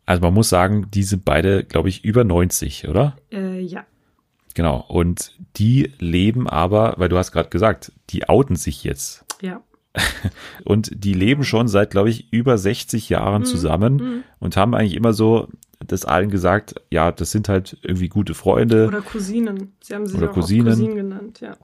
Also 0.07 0.23
man 0.23 0.33
muss 0.33 0.49
sagen, 0.49 0.87
die 0.95 1.03
sind 1.03 1.25
beide, 1.25 1.64
glaube 1.64 1.89
ich, 1.89 2.05
über 2.05 2.23
90, 2.23 2.87
oder? 2.87 3.16
Äh, 3.33 3.59
ja. 3.61 3.85
Genau. 4.55 4.85
Und 4.89 5.37
die 5.57 5.93
leben 5.99 6.49
aber, 6.49 6.95
weil 6.99 7.09
du 7.09 7.18
hast 7.18 7.33
gerade 7.33 7.49
gesagt, 7.49 7.91
die 8.11 8.29
outen 8.29 8.55
sich 8.55 8.85
jetzt. 8.85 9.25
Ja. 9.41 9.61
Und 10.64 10.91
die 11.05 11.14
leben 11.14 11.43
schon 11.43 11.66
seit, 11.66 11.91
glaube 11.91 12.11
ich, 12.11 12.33
über 12.33 12.57
60 12.57 13.09
Jahren 13.09 13.45
zusammen 13.45 13.97
Mhm. 13.97 14.23
und 14.39 14.57
haben 14.57 14.77
eigentlich 14.77 14.95
immer 14.95 15.12
so 15.12 15.49
das 15.85 16.05
allen 16.05 16.31
gesagt, 16.31 16.77
ja, 16.91 17.11
das 17.11 17.33
sind 17.33 17.49
halt 17.49 17.77
irgendwie 17.83 18.09
gute 18.09 18.35
Freunde. 18.35 18.87
Oder 18.87 19.01
Cousinen. 19.01 19.73
Sie 19.83 19.95
haben 19.97 20.07
sich 20.07 20.16
Oder 20.16 20.31
auch. 20.31 20.35
Cousinen. 20.35 20.66
Cousinen 20.66 20.95
genannt, 20.95 21.41
ja. 21.41 21.57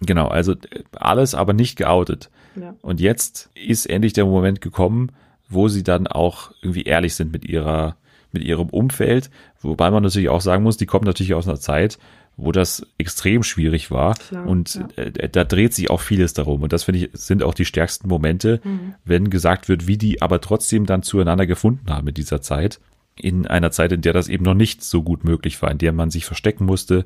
Genau, 0.00 0.28
also 0.28 0.52
äh, 0.52 0.82
alles 0.96 1.34
aber 1.34 1.52
nicht 1.52 1.76
geoutet. 1.76 2.30
ja. 2.56 2.74
Und 2.82 3.00
jetzt 3.00 3.50
ist 3.54 3.86
endlich 3.86 4.12
der 4.12 4.24
Moment 4.26 4.60
gekommen, 4.60 5.10
wo 5.48 5.68
sie 5.68 5.82
dann 5.82 6.06
auch 6.06 6.50
irgendwie 6.62 6.82
ehrlich 6.82 7.14
sind 7.14 7.32
mit 7.32 7.44
ihrer, 7.44 7.96
mit 8.32 8.42
ihrem 8.42 8.68
Umfeld. 8.70 9.30
Wobei 9.60 9.90
man 9.90 10.02
natürlich 10.02 10.28
auch 10.30 10.40
sagen 10.40 10.62
muss, 10.62 10.76
die 10.76 10.86
kommen 10.86 11.04
natürlich 11.04 11.34
aus 11.34 11.46
einer 11.46 11.60
Zeit, 11.60 11.98
wo 12.38 12.50
das 12.50 12.86
extrem 12.96 13.42
schwierig 13.42 13.90
war. 13.90 14.14
Klar, 14.14 14.46
und 14.46 14.74
ja. 14.96 15.02
äh, 15.04 15.28
da 15.28 15.44
dreht 15.44 15.74
sich 15.74 15.90
auch 15.90 16.00
vieles 16.00 16.32
darum. 16.32 16.62
Und 16.62 16.72
das 16.72 16.84
finde 16.84 17.00
ich, 17.00 17.10
sind 17.12 17.42
auch 17.42 17.52
die 17.52 17.66
stärksten 17.66 18.08
Momente, 18.08 18.60
Mhm. 18.64 18.94
wenn 19.04 19.28
gesagt 19.28 19.68
wird, 19.68 19.86
wie 19.86 19.98
die 19.98 20.22
aber 20.22 20.40
trotzdem 20.40 20.86
dann 20.86 21.02
zueinander 21.02 21.46
gefunden 21.46 21.90
haben 21.90 22.08
in 22.08 22.14
dieser 22.14 22.40
Zeit. 22.40 22.80
In 23.16 23.46
einer 23.46 23.70
Zeit, 23.70 23.92
in 23.92 24.00
der 24.00 24.14
das 24.14 24.28
eben 24.28 24.44
noch 24.44 24.54
nicht 24.54 24.82
so 24.82 25.02
gut 25.02 25.24
möglich 25.24 25.60
war, 25.60 25.70
in 25.70 25.76
der 25.76 25.92
man 25.92 26.10
sich 26.10 26.24
verstecken 26.24 26.64
musste. 26.64 27.04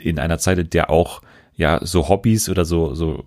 In 0.00 0.18
einer 0.18 0.38
Zeit, 0.38 0.58
in 0.58 0.70
der 0.70 0.88
auch 0.88 1.20
ja 1.56 1.80
so 1.84 2.08
Hobbys 2.08 2.48
oder 2.48 2.64
so 2.64 2.94
so 2.94 3.24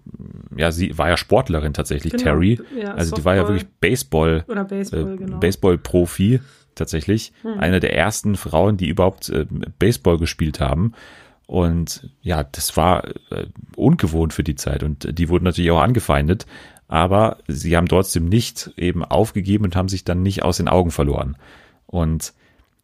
ja 0.55 0.71
sie 0.71 0.97
war 0.97 1.09
ja 1.09 1.17
Sportlerin 1.17 1.73
tatsächlich 1.73 2.13
Genau, 2.13 2.23
Terry 2.23 2.59
ja, 2.79 2.93
also 2.93 3.15
die 3.15 3.23
war 3.23 3.35
ja 3.35 3.41
Softball. 3.41 3.55
wirklich 3.55 3.79
Baseball 3.79 4.45
Oder 4.47 4.63
Baseball, 4.65 5.13
äh, 5.13 5.17
genau. 5.17 5.33
Hm. 5.33 5.39
Baseball-Profi 5.39 6.39
tatsächlich. 6.77 7.33
Eine 7.57 7.79
der 7.79 7.95
ersten 7.95 8.35
Frauen, 8.35 8.77
die 8.77 8.87
überhaupt 8.87 9.29
äh, 9.29 9.45
Baseball 9.79 10.17
gespielt 10.17 10.59
haben. 10.59 10.93
Und 11.45 12.09
ja, 12.21 12.43
das 12.43 12.77
war 12.77 13.07
äh, 13.31 13.47
ungewohnt 13.75 14.33
für 14.33 14.43
die 14.43 14.55
Zeit 14.55 14.83
und 14.83 15.17
die 15.17 15.29
wurden 15.29 15.45
natürlich 15.45 15.71
auch 15.71 15.81
angefeindet. 15.81 16.45
Aber 16.87 17.37
sie 17.47 17.75
haben 17.75 17.87
trotzdem 17.87 18.25
nicht 18.25 18.71
eben 18.77 19.03
aufgegeben 19.03 19.65
und 19.65 19.75
haben 19.75 19.89
sich 19.89 20.03
dann 20.05 20.21
nicht 20.21 20.43
aus 20.43 20.57
den 20.57 20.67
Augen 20.67 20.91
verloren. 20.91 21.37
Und 21.85 22.33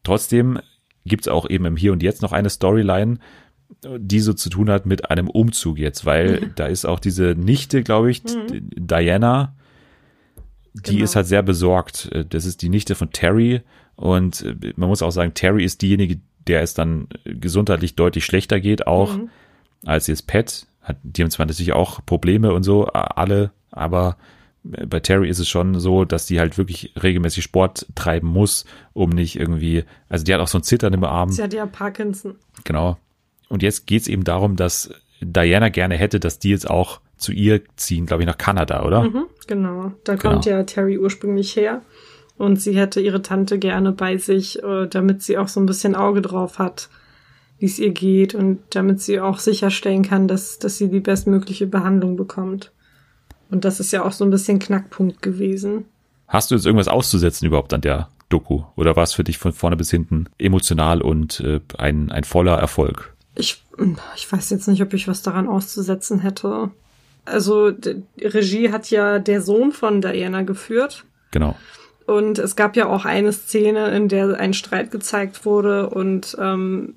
trotzdem 0.03 0.59
gibt's 1.05 1.27
auch 1.27 1.49
eben 1.49 1.65
im 1.65 1.77
Hier 1.77 1.91
und 1.93 2.03
Jetzt 2.03 2.21
noch 2.21 2.31
eine 2.31 2.49
Storyline, 2.49 3.19
die 3.97 4.19
so 4.19 4.33
zu 4.33 4.49
tun 4.49 4.69
hat 4.69 4.85
mit 4.85 5.09
einem 5.09 5.29
Umzug 5.29 5.77
jetzt, 5.79 6.05
weil 6.05 6.41
Mhm. 6.41 6.51
da 6.55 6.65
ist 6.67 6.85
auch 6.85 6.99
diese 6.99 7.35
Nichte, 7.37 7.83
glaube 7.83 8.11
ich, 8.11 8.21
Diana, 8.23 9.53
die 10.73 10.93
Genau. 10.93 11.03
ist 11.03 11.15
halt 11.15 11.27
sehr 11.27 11.43
besorgt. 11.43 12.09
Das 12.29 12.45
ist 12.45 12.61
die 12.61 12.69
Nichte 12.69 12.95
von 12.95 13.11
Terry 13.11 13.61
und 13.95 14.41
äh, 14.41 14.73
man 14.75 14.89
muss 14.89 15.01
auch 15.01 15.11
sagen, 15.11 15.33
Terry 15.33 15.63
ist 15.63 15.81
diejenige, 15.81 16.19
der 16.47 16.61
es 16.61 16.73
dann 16.73 17.07
gesundheitlich 17.23 17.95
deutlich 17.95 18.25
schlechter 18.25 18.59
geht, 18.59 18.87
auch 18.87 19.17
Mhm. 19.17 19.29
als 19.85 20.07
jetzt 20.07 20.27
Pat. 20.27 20.65
Hat, 20.81 20.97
die 21.03 21.21
haben 21.23 21.31
zwar 21.31 21.45
natürlich 21.45 21.71
auch 21.73 22.05
Probleme 22.05 22.53
und 22.53 22.63
so, 22.63 22.87
alle, 22.87 23.51
aber 23.71 24.17
äh, 24.73 24.85
bei 24.85 24.99
Terry 24.99 25.29
ist 25.29 25.39
es 25.39 25.47
schon 25.47 25.79
so, 25.79 26.03
dass 26.05 26.25
die 26.25 26.39
halt 26.39 26.57
wirklich 26.57 26.93
regelmäßig 27.01 27.43
Sport 27.43 27.85
treiben 27.95 28.27
muss, 28.27 28.65
um 28.93 29.11
nicht 29.11 29.37
irgendwie, 29.39 29.85
also 30.09 30.25
die 30.25 30.33
hat 30.33 30.41
auch 30.41 30.47
so 30.49 30.57
ein 30.57 30.63
Zittern 30.63 30.91
im 30.93 31.03
Arm. 31.05 31.29
Sie 31.29 31.41
hat 31.43 31.53
ja 31.53 31.65
Parkinson. 31.65 32.35
Genau. 32.65 32.97
Und 33.53 33.61
jetzt 33.61 33.85
geht's 33.85 34.07
eben 34.07 34.23
darum, 34.23 34.55
dass 34.55 34.89
Diana 35.21 35.69
gerne 35.69 35.93
hätte, 35.95 36.19
dass 36.19 36.39
die 36.39 36.49
jetzt 36.49 36.67
auch 36.67 37.01
zu 37.17 37.31
ihr 37.31 37.61
ziehen, 37.75 38.07
glaube 38.07 38.23
ich, 38.23 38.27
nach 38.27 38.39
Kanada, 38.39 38.83
oder? 38.83 39.03
Mhm, 39.03 39.25
genau. 39.45 39.91
Da 40.03 40.15
Genau. 40.15 40.33
kommt 40.33 40.45
ja 40.45 40.63
Terry 40.63 40.97
ursprünglich 40.97 41.55
her. 41.55 41.83
Und 42.35 42.59
sie 42.59 42.75
hätte 42.75 42.99
ihre 42.99 43.21
Tante 43.21 43.59
gerne 43.59 43.91
bei 43.91 44.17
sich, 44.17 44.63
äh, 44.63 44.87
damit 44.87 45.21
sie 45.21 45.37
auch 45.37 45.47
so 45.49 45.59
ein 45.59 45.67
bisschen 45.67 45.93
Auge 45.95 46.23
drauf 46.23 46.57
hat, 46.57 46.89
wie 47.59 47.67
es 47.67 47.77
ihr 47.77 47.91
geht 47.91 48.33
und 48.33 48.57
damit 48.71 49.01
sie 49.01 49.19
auch 49.19 49.37
sicherstellen 49.37 50.01
kann, 50.01 50.27
dass, 50.27 50.57
dass 50.57 50.79
sie 50.79 50.89
die 50.89 50.99
bestmögliche 50.99 51.67
Behandlung 51.67 52.15
bekommt. 52.15 52.71
Und 53.51 53.65
das 53.65 53.79
ist 53.79 53.93
ja 53.93 54.03
auch 54.03 54.13
so 54.13 54.25
ein 54.25 54.31
bisschen 54.31 54.57
Knackpunkt 54.57 55.21
gewesen. 55.21 55.85
Hast 56.27 56.49
du 56.49 56.55
jetzt 56.55 56.65
irgendwas 56.65 56.87
auszusetzen 56.87 57.45
überhaupt 57.45 57.71
an 57.71 57.81
der 57.81 58.09
Doku? 58.29 58.63
Oder 58.75 58.95
war 58.95 59.03
es 59.03 59.13
für 59.13 59.23
dich 59.23 59.37
von 59.37 59.53
vorne 59.53 59.77
bis 59.77 59.91
hinten 59.91 60.25
emotional 60.39 61.03
und 61.03 61.39
äh, 61.41 61.59
ein, 61.77 62.11
ein 62.11 62.23
voller 62.23 62.57
Erfolg? 62.57 63.12
Ich, 63.35 63.63
ich 64.15 64.31
weiß 64.31 64.49
jetzt 64.51 64.67
nicht, 64.67 64.81
ob 64.81 64.93
ich 64.93 65.07
was 65.07 65.21
daran 65.21 65.47
auszusetzen 65.47 66.19
hätte. 66.19 66.71
Also, 67.25 67.71
die 67.71 68.03
Regie 68.21 68.71
hat 68.71 68.89
ja 68.89 69.19
der 69.19 69.41
Sohn 69.41 69.71
von 69.71 70.01
Diana 70.01 70.41
geführt. 70.43 71.05
Genau. 71.31 71.55
Und 72.05 72.37
es 72.37 72.55
gab 72.55 72.75
ja 72.75 72.87
auch 72.87 73.05
eine 73.05 73.31
Szene, 73.31 73.95
in 73.95 74.09
der 74.09 74.37
ein 74.37 74.53
Streit 74.53 74.91
gezeigt 74.91 75.45
wurde 75.45 75.89
und 75.89 76.35
ähm, 76.39 76.95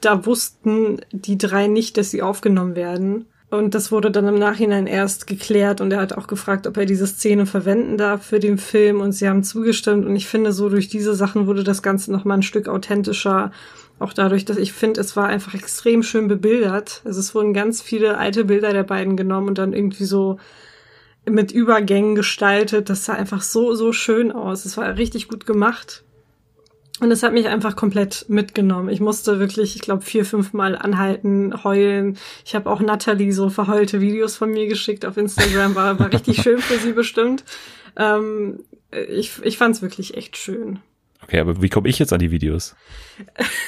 da 0.00 0.26
wussten 0.26 1.00
die 1.10 1.38
drei 1.38 1.66
nicht, 1.66 1.96
dass 1.96 2.10
sie 2.10 2.22
aufgenommen 2.22 2.74
werden. 2.74 3.26
Und 3.50 3.74
das 3.74 3.90
wurde 3.90 4.12
dann 4.12 4.28
im 4.28 4.38
Nachhinein 4.38 4.86
erst 4.86 5.26
geklärt 5.26 5.80
und 5.80 5.92
er 5.92 6.00
hat 6.00 6.12
auch 6.12 6.28
gefragt, 6.28 6.68
ob 6.68 6.76
er 6.76 6.86
diese 6.86 7.08
Szene 7.08 7.46
verwenden 7.46 7.96
darf 7.96 8.24
für 8.24 8.38
den 8.38 8.58
Film 8.58 9.00
und 9.00 9.10
sie 9.10 9.28
haben 9.28 9.42
zugestimmt 9.42 10.06
und 10.06 10.14
ich 10.14 10.28
finde 10.28 10.52
so 10.52 10.68
durch 10.68 10.88
diese 10.88 11.16
Sachen 11.16 11.48
wurde 11.48 11.64
das 11.64 11.82
Ganze 11.82 12.12
noch 12.12 12.24
mal 12.24 12.34
ein 12.34 12.42
Stück 12.42 12.68
authentischer. 12.68 13.50
Auch 13.98 14.12
dadurch, 14.12 14.44
dass 14.44 14.56
ich 14.56 14.72
finde, 14.72 15.00
es 15.00 15.16
war 15.16 15.26
einfach 15.26 15.54
extrem 15.54 16.04
schön 16.04 16.28
bebildert. 16.28 17.02
Also 17.04 17.18
es 17.18 17.34
wurden 17.34 17.52
ganz 17.52 17.82
viele 17.82 18.18
alte 18.18 18.44
Bilder 18.44 18.72
der 18.72 18.84
beiden 18.84 19.16
genommen 19.16 19.48
und 19.48 19.58
dann 19.58 19.72
irgendwie 19.72 20.04
so 20.04 20.38
mit 21.28 21.50
Übergängen 21.50 22.14
gestaltet. 22.14 22.88
Das 22.88 23.04
sah 23.04 23.14
einfach 23.14 23.42
so, 23.42 23.74
so 23.74 23.92
schön 23.92 24.30
aus. 24.30 24.64
Es 24.64 24.76
war 24.76 24.96
richtig 24.96 25.28
gut 25.28 25.44
gemacht. 25.44 26.04
Und 27.00 27.10
es 27.10 27.22
hat 27.22 27.32
mich 27.32 27.48
einfach 27.48 27.76
komplett 27.76 28.26
mitgenommen. 28.28 28.90
Ich 28.90 29.00
musste 29.00 29.38
wirklich, 29.38 29.74
ich 29.74 29.80
glaube, 29.80 30.02
vier, 30.02 30.26
fünf 30.26 30.52
Mal 30.52 30.76
anhalten, 30.76 31.64
heulen. 31.64 32.18
Ich 32.44 32.54
habe 32.54 32.70
auch 32.70 32.80
Natalie 32.80 33.32
so 33.32 33.48
verheulte 33.48 34.02
Videos 34.02 34.36
von 34.36 34.50
mir 34.50 34.68
geschickt 34.68 35.06
auf 35.06 35.16
Instagram. 35.16 35.74
War, 35.74 35.98
war 35.98 36.12
richtig 36.12 36.36
schön 36.42 36.58
für 36.58 36.78
sie 36.78 36.92
bestimmt. 36.92 37.44
Ähm, 37.96 38.60
ich 39.08 39.32
ich 39.42 39.56
fand 39.56 39.76
es 39.76 39.82
wirklich 39.82 40.16
echt 40.16 40.36
schön. 40.36 40.80
Okay, 41.22 41.38
aber 41.38 41.62
wie 41.62 41.68
komme 41.68 41.88
ich 41.88 41.98
jetzt 41.98 42.12
an 42.12 42.18
die 42.18 42.30
Videos? 42.30 42.74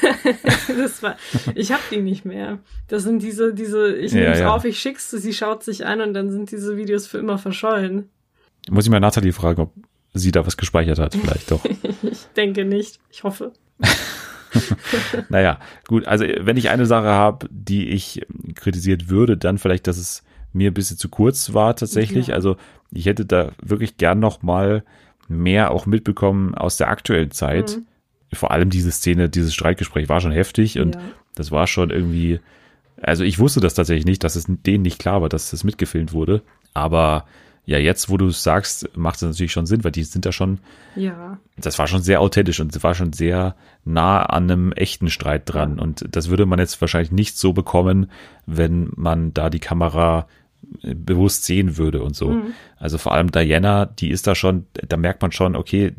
das 0.68 1.02
war, 1.02 1.16
ich 1.54 1.72
habe 1.72 1.82
die 1.90 2.00
nicht 2.00 2.24
mehr. 2.24 2.58
Das 2.88 3.02
sind 3.02 3.22
diese, 3.22 3.54
diese, 3.54 3.94
ich 3.94 4.12
nehme 4.12 4.32
es 4.32 4.40
ja. 4.40 4.54
auf, 4.54 4.64
ich 4.64 4.78
schick's, 4.78 5.10
sie 5.10 5.32
schaut 5.32 5.62
sich 5.62 5.86
an 5.86 6.00
und 6.00 6.14
dann 6.14 6.30
sind 6.30 6.50
diese 6.50 6.76
Videos 6.76 7.06
für 7.06 7.18
immer 7.18 7.38
verschollen. 7.38 8.08
Muss 8.70 8.84
ich 8.84 8.90
mal 8.90 9.00
Nathalie 9.00 9.32
fragen, 9.32 9.62
ob 9.62 9.72
sie 10.14 10.32
da 10.32 10.46
was 10.46 10.56
gespeichert 10.56 10.98
hat, 10.98 11.14
vielleicht 11.14 11.50
doch. 11.50 11.64
ich 12.02 12.26
denke 12.36 12.64
nicht. 12.64 13.00
Ich 13.10 13.24
hoffe. 13.24 13.52
naja, 15.28 15.58
gut, 15.86 16.06
also 16.06 16.24
wenn 16.40 16.56
ich 16.56 16.70
eine 16.70 16.86
Sache 16.86 17.08
habe, 17.08 17.48
die 17.50 17.88
ich 17.88 18.26
kritisiert 18.54 19.08
würde, 19.08 19.36
dann 19.36 19.58
vielleicht, 19.58 19.86
dass 19.86 19.96
es 19.96 20.22
mir 20.52 20.70
ein 20.70 20.74
bisschen 20.74 20.98
zu 20.98 21.08
kurz 21.08 21.54
war 21.54 21.74
tatsächlich. 21.76 22.28
Ja. 22.28 22.34
Also 22.34 22.56
ich 22.90 23.06
hätte 23.06 23.24
da 23.24 23.52
wirklich 23.62 23.96
gern 23.96 24.18
noch 24.18 24.42
mal 24.42 24.84
mehr 25.28 25.70
auch 25.70 25.86
mitbekommen 25.86 26.54
aus 26.54 26.76
der 26.76 26.88
aktuellen 26.88 27.30
Zeit. 27.30 27.76
Mhm. 27.76 27.86
Vor 28.36 28.50
allem 28.50 28.70
diese 28.70 28.90
Szene, 28.90 29.28
dieses 29.28 29.54
Streitgespräch 29.54 30.08
war 30.08 30.20
schon 30.20 30.32
heftig 30.32 30.78
und 30.78 30.94
ja. 30.94 31.00
das 31.34 31.50
war 31.50 31.66
schon 31.66 31.90
irgendwie, 31.90 32.40
also 33.00 33.24
ich 33.24 33.38
wusste 33.38 33.60
das 33.60 33.74
tatsächlich 33.74 34.06
nicht, 34.06 34.24
dass 34.24 34.36
es 34.36 34.46
denen 34.48 34.82
nicht 34.82 34.98
klar 34.98 35.22
war, 35.22 35.28
dass 35.28 35.50
das 35.50 35.64
mitgefilmt 35.64 36.12
wurde. 36.12 36.42
Aber 36.74 37.26
ja, 37.64 37.78
jetzt, 37.78 38.10
wo 38.10 38.16
du 38.16 38.28
es 38.28 38.42
sagst, 38.42 38.90
macht 38.96 39.16
es 39.16 39.22
natürlich 39.22 39.52
schon 39.52 39.66
Sinn, 39.66 39.84
weil 39.84 39.92
die 39.92 40.02
sind 40.02 40.26
da 40.26 40.32
schon, 40.32 40.58
ja. 40.96 41.38
das 41.56 41.78
war 41.78 41.86
schon 41.86 42.02
sehr 42.02 42.20
authentisch 42.20 42.58
und 42.58 42.74
es 42.74 42.82
war 42.82 42.94
schon 42.94 43.12
sehr 43.12 43.54
nah 43.84 44.24
an 44.24 44.50
einem 44.50 44.72
echten 44.72 45.10
Streit 45.10 45.42
dran. 45.46 45.78
Und 45.78 46.04
das 46.10 46.28
würde 46.28 46.44
man 46.44 46.58
jetzt 46.58 46.80
wahrscheinlich 46.80 47.12
nicht 47.12 47.38
so 47.38 47.52
bekommen, 47.52 48.10
wenn 48.46 48.90
man 48.96 49.32
da 49.32 49.48
die 49.48 49.60
Kamera 49.60 50.26
äh, 50.82 50.94
bewusst 50.94 51.44
sehen 51.44 51.76
würde 51.76 52.02
und 52.02 52.16
so. 52.16 52.30
Mhm. 52.30 52.54
Also 52.78 52.98
vor 52.98 53.12
allem 53.12 53.30
Diana, 53.30 53.86
die 53.86 54.10
ist 54.10 54.26
da 54.26 54.34
schon, 54.34 54.66
da 54.72 54.96
merkt 54.96 55.22
man 55.22 55.30
schon, 55.30 55.54
okay, 55.54 55.92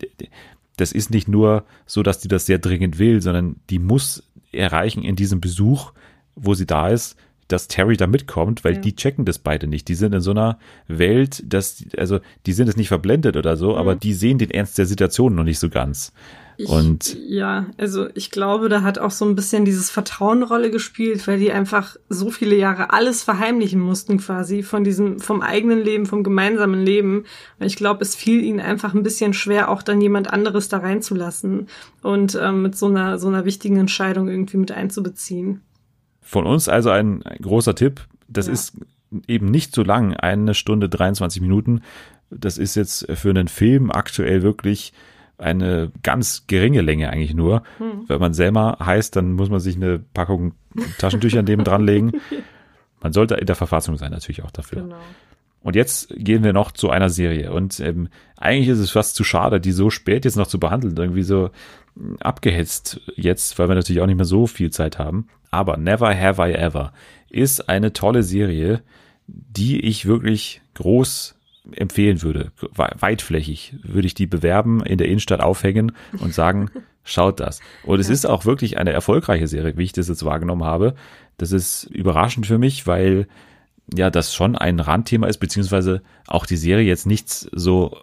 das 0.76 0.92
ist 0.92 1.12
nicht 1.12 1.30
nur 1.30 1.64
so, 1.86 2.04
dass 2.04 2.20
die 2.20 2.28
das 2.28 2.46
sehr 2.46 2.60
dringend 2.60 3.00
will, 3.00 3.22
sondern 3.22 3.56
die 3.70 3.80
muss 3.80 4.24
erreichen 4.52 5.04
in 5.04 5.16
diesem 5.16 5.40
Besuch, 5.40 5.94
wo 6.36 6.56
sie 6.56 6.66
da 6.66 6.90
ist, 6.90 7.16
dass 7.54 7.68
Terry 7.68 7.96
da 7.96 8.08
mitkommt, 8.08 8.64
weil 8.64 8.74
ja. 8.74 8.80
die 8.80 8.96
checken 8.96 9.26
das 9.26 9.38
beide 9.38 9.68
nicht. 9.68 9.88
Die 9.88 9.96
sind 9.96 10.14
in 10.14 10.22
so 10.22 10.32
einer 10.32 10.58
Welt, 10.88 11.44
dass, 11.46 11.86
also 11.98 12.20
die 12.48 12.54
sind 12.54 12.68
es 12.68 12.76
nicht 12.76 12.88
verblendet 12.88 13.38
oder 13.38 13.56
so, 13.58 13.74
mhm. 13.74 13.78
aber 13.78 13.96
die 13.96 14.14
sehen 14.14 14.40
den 14.40 14.50
Ernst 14.50 14.78
der 14.80 14.88
Situation 14.88 15.36
noch 15.36 15.44
nicht 15.44 15.60
so 15.60 15.70
ganz. 15.70 16.12
Ich, 16.58 16.70
und 16.70 17.18
ja, 17.28 17.68
also 17.78 18.08
ich 18.14 18.32
glaube, 18.32 18.70
da 18.70 18.82
hat 18.82 19.00
auch 19.00 19.12
so 19.12 19.26
ein 19.26 19.36
bisschen 19.36 19.66
dieses 19.66 19.90
Vertrauen 19.90 20.44
Rolle 20.44 20.72
gespielt, 20.72 21.28
weil 21.28 21.40
die 21.40 21.52
einfach 21.52 21.96
so 22.10 22.32
viele 22.32 22.56
Jahre 22.56 22.92
alles 22.92 23.24
verheimlichen 23.24 23.80
mussten 23.80 24.18
quasi 24.18 24.64
von 24.64 24.84
diesem, 24.84 25.20
vom 25.20 25.42
eigenen 25.42 25.80
Leben, 25.80 26.06
vom 26.06 26.24
gemeinsamen 26.24 26.84
Leben. 26.84 27.26
Und 27.60 27.66
ich 27.66 27.76
glaube, 27.76 28.04
es 28.04 28.16
fiel 28.16 28.44
ihnen 28.44 28.60
einfach 28.60 28.94
ein 28.94 29.04
bisschen 29.04 29.34
schwer, 29.34 29.70
auch 29.70 29.84
dann 29.84 30.02
jemand 30.02 30.32
anderes 30.32 30.70
da 30.70 30.78
reinzulassen 30.78 31.68
und 32.02 32.38
ähm, 32.40 32.64
mit 32.64 32.76
so 32.76 32.88
einer, 32.88 33.18
so 33.18 33.28
einer 33.28 33.46
wichtigen 33.46 33.78
Entscheidung 33.78 34.28
irgendwie 34.28 34.58
mit 34.58 34.72
einzubeziehen. 34.72 35.62
Von 36.24 36.46
uns 36.46 36.70
also 36.70 36.90
ein, 36.90 37.22
großer 37.42 37.76
Tipp. 37.76 38.08
Das 38.28 38.48
ja. 38.48 38.54
ist 38.54 38.78
eben 39.28 39.52
nicht 39.52 39.76
so 39.76 39.84
lang, 39.84 40.16
eine 40.16 40.54
Stunde 40.54 40.90
23 40.90 41.42
Minuten. 41.42 41.82
Das 42.32 42.58
ist 42.58 42.76
jetzt 42.76 43.08
für 43.14 43.30
einen 43.30 43.48
Film 43.48 43.92
aktuell 43.92 44.42
wirklich 44.42 44.94
eine 45.38 45.92
ganz 46.04 46.46
geringe 46.48 46.82
Länge 46.82 47.10
eigentlich 47.10 47.34
nur. 47.34 47.64
Hm. 47.78 48.06
Wenn 48.08 48.20
man 48.20 48.34
Selma 48.34 48.78
heißt, 48.84 49.16
dann 49.16 49.34
muss 49.34 49.50
man 49.50 49.60
sich 49.60 49.76
eine 49.76 50.00
Packung 50.00 50.54
Taschentücher 50.98 51.40
an 51.40 51.46
dem 51.46 51.64
dranlegen. 51.64 52.14
Man 53.02 53.14
sollte 53.14 53.36
in 53.36 53.46
der 53.46 53.56
Verfassung 53.56 53.98
sein, 53.98 54.12
natürlich 54.12 54.44
auch 54.44 54.52
dafür. 54.52 54.84
Genau. 54.84 54.96
Und 55.62 55.76
jetzt 55.76 56.14
gehen 56.18 56.44
wir 56.44 56.54
noch 56.54 56.72
zu 56.72 56.90
einer 56.90 57.10
Serie. 57.10 57.52
Und 57.54 57.80
ähm, 57.80 58.10
eigentlich 58.38 58.68
ist 58.68 58.80
es 58.80 58.92
fast 58.92 59.16
zu 59.16 59.24
schade, 59.24 59.62
die 59.62 59.72
so 59.72 59.90
spät 59.90 60.26
jetzt 60.26 60.36
noch 60.36 60.48
zu 60.48 60.60
behandeln. 60.60 60.96
Irgendwie 60.98 61.24
so 61.24 61.52
abgehetzt 62.20 63.02
jetzt, 63.16 63.58
weil 63.60 63.68
wir 63.68 63.76
natürlich 63.76 64.02
auch 64.02 64.08
nicht 64.08 64.16
mehr 64.18 64.26
so 64.26 64.48
viel 64.48 64.72
Zeit 64.72 65.00
haben. 65.00 65.28
Aber 65.52 65.78
Never 65.78 66.16
Have 66.18 66.42
I 66.42 66.54
Ever 66.54 66.94
ist 67.30 67.70
eine 67.70 67.94
tolle 67.94 68.24
Serie, 68.24 68.82
die 69.28 69.80
ich 69.82 70.06
wirklich 70.06 70.62
groß 70.74 71.36
empfehlen 71.72 72.22
würde. 72.22 72.52
Weitflächig 72.76 73.76
würde 73.84 74.08
ich 74.08 74.16
die 74.16 74.28
bewerben, 74.28 74.84
in 74.84 74.98
der 74.98 75.08
Innenstadt 75.08 75.40
aufhängen 75.40 75.94
und 76.20 76.34
sagen, 76.34 76.70
schaut 77.04 77.40
das. 77.40 77.62
Und 77.84 78.00
es 78.00 78.08
ja. 78.08 78.14
ist 78.14 78.26
auch 78.26 78.46
wirklich 78.46 78.78
eine 78.78 78.92
erfolgreiche 78.92 79.48
Serie, 79.48 79.78
wie 79.78 79.84
ich 79.84 79.94
das 79.94 80.10
jetzt 80.10 80.26
wahrgenommen 80.26 80.64
habe. 80.64 80.96
Das 81.38 81.52
ist 81.52 81.86
überraschend 81.86 82.46
für 82.46 82.58
mich, 82.58 82.86
weil 82.86 83.28
ja 83.96 84.10
das 84.10 84.34
schon 84.34 84.56
ein 84.56 84.80
Randthema 84.80 85.28
ist, 85.28 85.38
beziehungsweise 85.38 86.02
auch 86.28 86.46
die 86.46 86.58
Serie 86.58 86.86
jetzt 86.86 87.06
nichts 87.06 87.48
so 87.52 87.98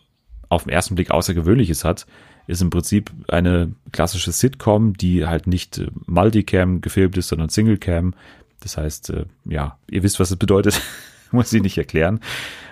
auf 0.49 0.64
den 0.64 0.72
ersten 0.72 0.95
Blick 0.95 1.11
Außergewöhnliches 1.11 1.84
hat 1.84 2.07
ist 2.51 2.61
im 2.61 2.70
Prinzip 2.70 3.11
eine 3.28 3.72
klassische 3.92 4.32
Sitcom, 4.32 4.94
die 4.94 5.26
halt 5.26 5.46
nicht 5.46 5.78
äh, 5.78 5.86
Multicam 6.07 6.80
gefilmt 6.80 7.16
ist, 7.16 7.28
sondern 7.28 7.48
Singlecam. 7.48 8.14
Das 8.61 8.76
heißt, 8.76 9.11
äh, 9.11 9.24
ja, 9.44 9.78
ihr 9.90 10.03
wisst, 10.03 10.20
was 10.20 10.30
es 10.30 10.36
bedeutet, 10.36 10.80
muss 11.30 11.53
ich 11.53 11.62
nicht 11.62 11.78
erklären. 11.78 12.20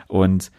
Und 0.08 0.50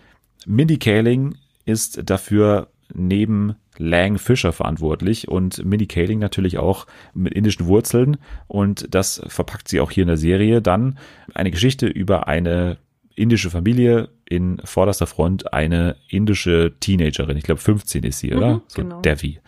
Mindy 0.46 0.78
Kaling 0.78 1.36
ist 1.66 2.10
dafür 2.10 2.70
neben 2.94 3.56
Lang 3.78 4.18
Fisher 4.18 4.52
verantwortlich 4.52 5.28
und 5.28 5.64
Mindy 5.64 5.88
Kaling 5.88 6.20
natürlich 6.20 6.58
auch 6.58 6.86
mit 7.14 7.34
indischen 7.34 7.66
Wurzeln 7.66 8.18
und 8.48 8.94
das 8.94 9.22
verpackt 9.28 9.70
sie 9.70 9.80
auch 9.80 9.92
hier 9.92 10.04
in 10.04 10.10
der 10.10 10.18
Serie 10.18 10.62
dann 10.62 10.98
eine 11.34 11.50
Geschichte 11.50 11.88
über 11.88 12.28
eine 12.28 12.78
indische 13.20 13.50
Familie, 13.50 14.10
in 14.26 14.62
vorderster 14.64 15.08
Front 15.08 15.54
eine 15.54 15.96
indische 16.08 16.74
Teenagerin. 16.80 17.38
Ich 17.38 17.44
glaube 17.44 17.62
15 17.62 18.04
ist 18.04 18.20
sie, 18.20 18.34
oder? 18.34 18.56
Mhm, 18.56 18.62
so 18.68 18.82
genau. 18.82 19.02
Devi. 19.02 19.40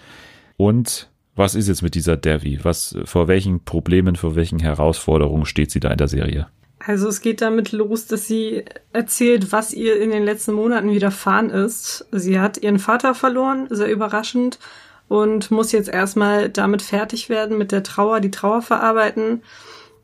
Und 0.57 1.09
was 1.36 1.55
ist 1.55 1.67
jetzt 1.67 1.82
mit 1.82 1.95
dieser 1.95 2.17
Devi? 2.17 2.59
Was, 2.63 2.95
vor 3.05 3.28
welchen 3.28 3.63
Problemen, 3.63 4.15
vor 4.15 4.36
welchen 4.36 4.59
Herausforderungen 4.59 5.45
steht 5.45 5.72
sie 5.72 5.80
da 5.80 5.91
in 5.91 5.97
der 5.97 6.07
Serie? 6.07 6.47
Also 6.86 7.07
es 7.07 7.22
geht 7.22 7.41
damit 7.41 7.72
los, 7.72 8.07
dass 8.07 8.28
sie 8.28 8.65
erzählt, 8.91 9.51
was 9.51 9.72
ihr 9.72 10.01
in 10.01 10.09
den 10.09 10.24
letzten 10.24 10.53
Monaten 10.53 10.91
widerfahren 10.91 11.49
ist. 11.49 12.05
Sie 12.11 12.39
hat 12.39 12.57
ihren 12.57 12.80
Vater 12.80 13.13
verloren, 13.13 13.67
sehr 13.69 13.91
überraschend, 13.91 14.59
und 15.07 15.51
muss 15.51 15.72
jetzt 15.72 15.89
erstmal 15.89 16.49
damit 16.49 16.82
fertig 16.82 17.30
werden, 17.30 17.57
mit 17.57 17.72
der 17.72 17.84
Trauer, 17.84 18.19
die 18.19 18.32
Trauer 18.32 18.61
verarbeiten. 18.61 19.43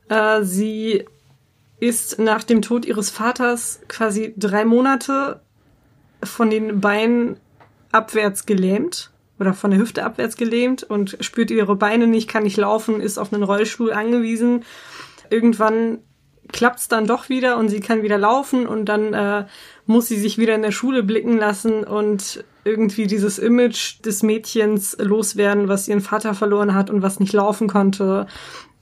Äh, 0.09 0.43
sie 0.43 1.05
ist 1.79 2.19
nach 2.19 2.43
dem 2.43 2.61
Tod 2.61 2.85
ihres 2.85 3.09
Vaters 3.09 3.81
quasi 3.87 4.33
drei 4.37 4.65
Monate 4.65 5.41
von 6.23 6.49
den 6.49 6.81
Beinen 6.81 7.37
abwärts 7.91 8.45
gelähmt 8.45 9.11
oder 9.39 9.53
von 9.53 9.71
der 9.71 9.79
Hüfte 9.79 10.03
abwärts 10.03 10.35
gelähmt 10.35 10.83
und 10.83 11.17
spürt 11.21 11.51
ihre 11.51 11.75
Beine 11.75 12.07
nicht, 12.07 12.27
kann 12.27 12.43
nicht 12.43 12.57
laufen, 12.57 12.99
ist 12.99 13.17
auf 13.17 13.31
einen 13.31 13.43
Rollstuhl 13.43 13.93
angewiesen. 13.93 14.63
Irgendwann 15.29 15.99
klappt's 16.51 16.87
dann 16.87 17.05
doch 17.05 17.29
wieder 17.29 17.57
und 17.57 17.69
sie 17.69 17.81
kann 17.81 18.03
wieder 18.03 18.17
laufen 18.17 18.67
und 18.67 18.85
dann 18.85 19.13
äh, 19.13 19.45
muss 19.85 20.07
sie 20.07 20.17
sich 20.17 20.37
wieder 20.37 20.55
in 20.55 20.61
der 20.61 20.71
Schule 20.71 21.03
blicken 21.03 21.37
lassen 21.37 21.83
und 21.83 22.43
irgendwie 22.63 23.05
dieses 23.07 23.37
Image 23.37 24.03
des 24.03 24.23
Mädchens 24.23 24.97
loswerden, 24.99 25.67
was 25.67 25.87
ihren 25.87 26.01
Vater 26.01 26.33
verloren 26.33 26.73
hat 26.73 26.89
und 26.89 27.01
was 27.01 27.19
nicht 27.19 27.33
laufen 27.33 27.67
konnte 27.67 28.27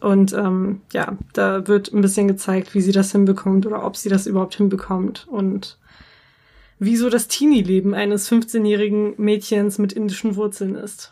und 0.05 0.33
ähm, 0.33 0.81
ja, 0.93 1.17
da 1.33 1.67
wird 1.67 1.91
ein 1.91 2.01
bisschen 2.01 2.27
gezeigt, 2.27 2.75
wie 2.75 2.81
sie 2.81 2.91
das 2.91 3.11
hinbekommt 3.11 3.65
oder 3.65 3.83
ob 3.83 3.97
sie 3.97 4.07
das 4.07 4.27
überhaupt 4.27 4.53
hinbekommt. 4.53 5.25
Und 5.27 5.79
wieso 6.77 7.09
das 7.09 7.27
Teenie-Leben 7.27 7.95
eines 7.95 8.31
15-jährigen 8.31 9.15
Mädchens 9.17 9.79
mit 9.79 9.93
indischen 9.93 10.35
Wurzeln 10.35 10.75
ist. 10.75 11.11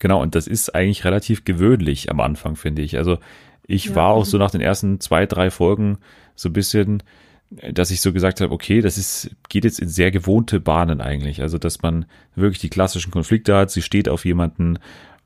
Genau, 0.00 0.20
und 0.20 0.34
das 0.34 0.48
ist 0.48 0.74
eigentlich 0.74 1.04
relativ 1.04 1.44
gewöhnlich 1.44 2.10
am 2.10 2.18
Anfang, 2.18 2.56
finde 2.56 2.82
ich. 2.82 2.98
Also 2.98 3.18
ich 3.68 3.86
ja. 3.86 3.94
war 3.94 4.08
auch 4.08 4.24
so 4.24 4.38
nach 4.38 4.50
den 4.50 4.60
ersten 4.60 4.98
zwei, 4.98 5.24
drei 5.26 5.52
Folgen 5.52 5.98
so 6.34 6.48
ein 6.48 6.52
bisschen, 6.52 7.04
dass 7.70 7.92
ich 7.92 8.00
so 8.00 8.12
gesagt 8.12 8.40
habe, 8.40 8.52
okay, 8.52 8.80
das 8.80 8.98
ist, 8.98 9.30
geht 9.50 9.62
jetzt 9.62 9.78
in 9.78 9.88
sehr 9.88 10.10
gewohnte 10.10 10.58
Bahnen 10.58 11.00
eigentlich. 11.00 11.42
Also, 11.42 11.58
dass 11.58 11.80
man 11.82 12.06
wirklich 12.34 12.58
die 12.58 12.70
klassischen 12.70 13.12
Konflikte 13.12 13.54
hat, 13.54 13.70
sie 13.70 13.82
steht 13.82 14.08
auf 14.08 14.24
jemanden 14.24 14.80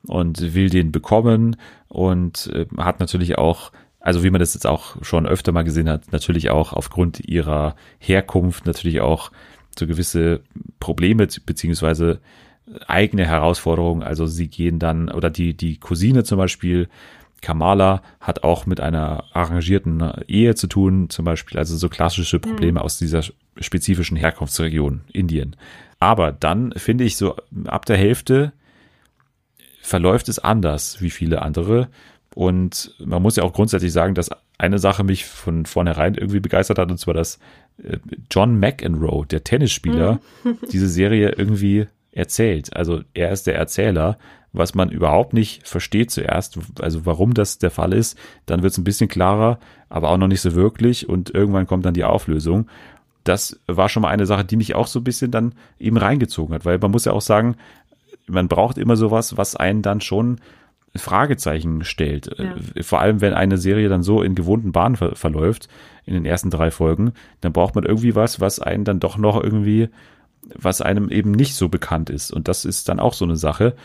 und 0.05 0.53
will 0.53 0.69
den 0.69 0.91
bekommen 0.91 1.57
und 1.87 2.51
äh, 2.53 2.65
hat 2.77 2.99
natürlich 2.99 3.37
auch, 3.37 3.71
also 3.99 4.23
wie 4.23 4.29
man 4.29 4.39
das 4.39 4.53
jetzt 4.53 4.67
auch 4.67 5.03
schon 5.03 5.25
öfter 5.25 5.51
mal 5.51 5.63
gesehen 5.63 5.89
hat, 5.89 6.11
natürlich 6.11 6.49
auch 6.49 6.73
aufgrund 6.73 7.19
ihrer 7.27 7.75
Herkunft 7.99 8.65
natürlich 8.65 9.01
auch 9.01 9.31
so 9.77 9.87
gewisse 9.87 10.41
Probleme 10.79 11.27
beziehungsweise 11.45 12.19
eigene 12.87 13.25
Herausforderungen. 13.25 14.03
Also 14.03 14.25
sie 14.25 14.47
gehen 14.47 14.79
dann, 14.79 15.09
oder 15.09 15.29
die, 15.29 15.55
die 15.55 15.77
Cousine 15.77 16.23
zum 16.23 16.37
Beispiel, 16.37 16.89
Kamala 17.41 18.01
hat 18.19 18.43
auch 18.43 18.65
mit 18.65 18.79
einer 18.79 19.25
arrangierten 19.33 20.03
Ehe 20.27 20.55
zu 20.55 20.67
tun, 20.67 21.09
zum 21.09 21.25
Beispiel, 21.25 21.57
also 21.57 21.77
so 21.77 21.87
klassische 21.87 22.39
Probleme 22.39 22.79
mhm. 22.79 22.85
aus 22.85 22.97
dieser 22.97 23.21
spezifischen 23.59 24.17
Herkunftsregion, 24.17 25.01
Indien. 25.13 25.55
Aber 25.99 26.31
dann 26.31 26.73
finde 26.75 27.03
ich 27.03 27.17
so 27.17 27.35
ab 27.65 27.85
der 27.85 27.97
Hälfte 27.97 28.53
verläuft 29.87 30.27
es 30.27 30.37
anders 30.37 31.01
wie 31.01 31.09
viele 31.09 31.41
andere. 31.41 31.87
Und 32.35 32.93
man 33.03 33.21
muss 33.21 33.37
ja 33.37 33.43
auch 33.43 33.53
grundsätzlich 33.53 33.93
sagen, 33.93 34.13
dass 34.13 34.29
eine 34.57 34.79
Sache 34.79 35.03
mich 35.03 35.25
von 35.25 35.65
vornherein 35.65 36.15
irgendwie 36.15 36.39
begeistert 36.39 36.77
hat, 36.77 36.91
und 36.91 36.97
zwar, 36.97 37.13
dass 37.13 37.39
äh, 37.81 37.97
John 38.29 38.59
McEnroe, 38.59 39.25
der 39.25 39.43
Tennisspieler, 39.43 40.19
mhm. 40.43 40.57
diese 40.71 40.89
Serie 40.89 41.33
irgendwie 41.37 41.87
erzählt. 42.11 42.75
Also 42.75 43.01
er 43.13 43.31
ist 43.31 43.47
der 43.47 43.55
Erzähler, 43.55 44.17
was 44.51 44.75
man 44.75 44.89
überhaupt 44.89 45.33
nicht 45.33 45.67
versteht 45.67 46.11
zuerst, 46.11 46.59
also 46.81 47.05
warum 47.05 47.33
das 47.33 47.59
der 47.59 47.71
Fall 47.71 47.93
ist. 47.93 48.17
Dann 48.45 48.63
wird 48.63 48.73
es 48.73 48.77
ein 48.77 48.83
bisschen 48.83 49.07
klarer, 49.07 49.59
aber 49.87 50.09
auch 50.09 50.17
noch 50.17 50.27
nicht 50.27 50.41
so 50.41 50.53
wirklich 50.53 51.07
und 51.07 51.33
irgendwann 51.33 51.67
kommt 51.67 51.85
dann 51.85 51.93
die 51.93 52.03
Auflösung. 52.03 52.67
Das 53.23 53.59
war 53.67 53.89
schon 53.89 54.01
mal 54.01 54.09
eine 54.09 54.25
Sache, 54.25 54.45
die 54.45 54.55
mich 54.57 54.75
auch 54.75 54.87
so 54.87 54.99
ein 54.99 55.03
bisschen 55.03 55.31
dann 55.31 55.53
eben 55.79 55.97
reingezogen 55.97 56.55
hat, 56.55 56.65
weil 56.65 56.79
man 56.79 56.91
muss 56.91 57.05
ja 57.05 57.11
auch 57.13 57.21
sagen, 57.21 57.55
man 58.27 58.47
braucht 58.47 58.77
immer 58.77 58.95
sowas, 58.95 59.37
was 59.37 59.55
einen 59.55 59.81
dann 59.81 60.01
schon 60.01 60.39
Fragezeichen 60.95 61.83
stellt. 61.83 62.29
Ja. 62.37 62.55
Vor 62.81 62.99
allem, 62.99 63.21
wenn 63.21 63.33
eine 63.33 63.57
Serie 63.57 63.89
dann 63.89 64.03
so 64.03 64.21
in 64.21 64.35
gewohnten 64.35 64.71
Bahnen 64.71 64.95
ver 64.95 65.15
verläuft, 65.15 65.67
in 66.05 66.13
den 66.13 66.25
ersten 66.25 66.49
drei 66.49 66.71
Folgen, 66.71 67.13
dann 67.41 67.53
braucht 67.53 67.75
man 67.75 67.83
irgendwie 67.83 68.15
was, 68.15 68.39
was 68.39 68.59
einen 68.59 68.83
dann 68.83 68.99
doch 68.99 69.17
noch 69.17 69.41
irgendwie, 69.41 69.89
was 70.55 70.81
einem 70.81 71.09
eben 71.09 71.31
nicht 71.31 71.55
so 71.55 71.69
bekannt 71.69 72.09
ist. 72.09 72.31
Und 72.31 72.47
das 72.47 72.65
ist 72.65 72.89
dann 72.89 72.99
auch 72.99 73.13
so 73.13 73.25
eine 73.25 73.35
Sache. 73.35 73.75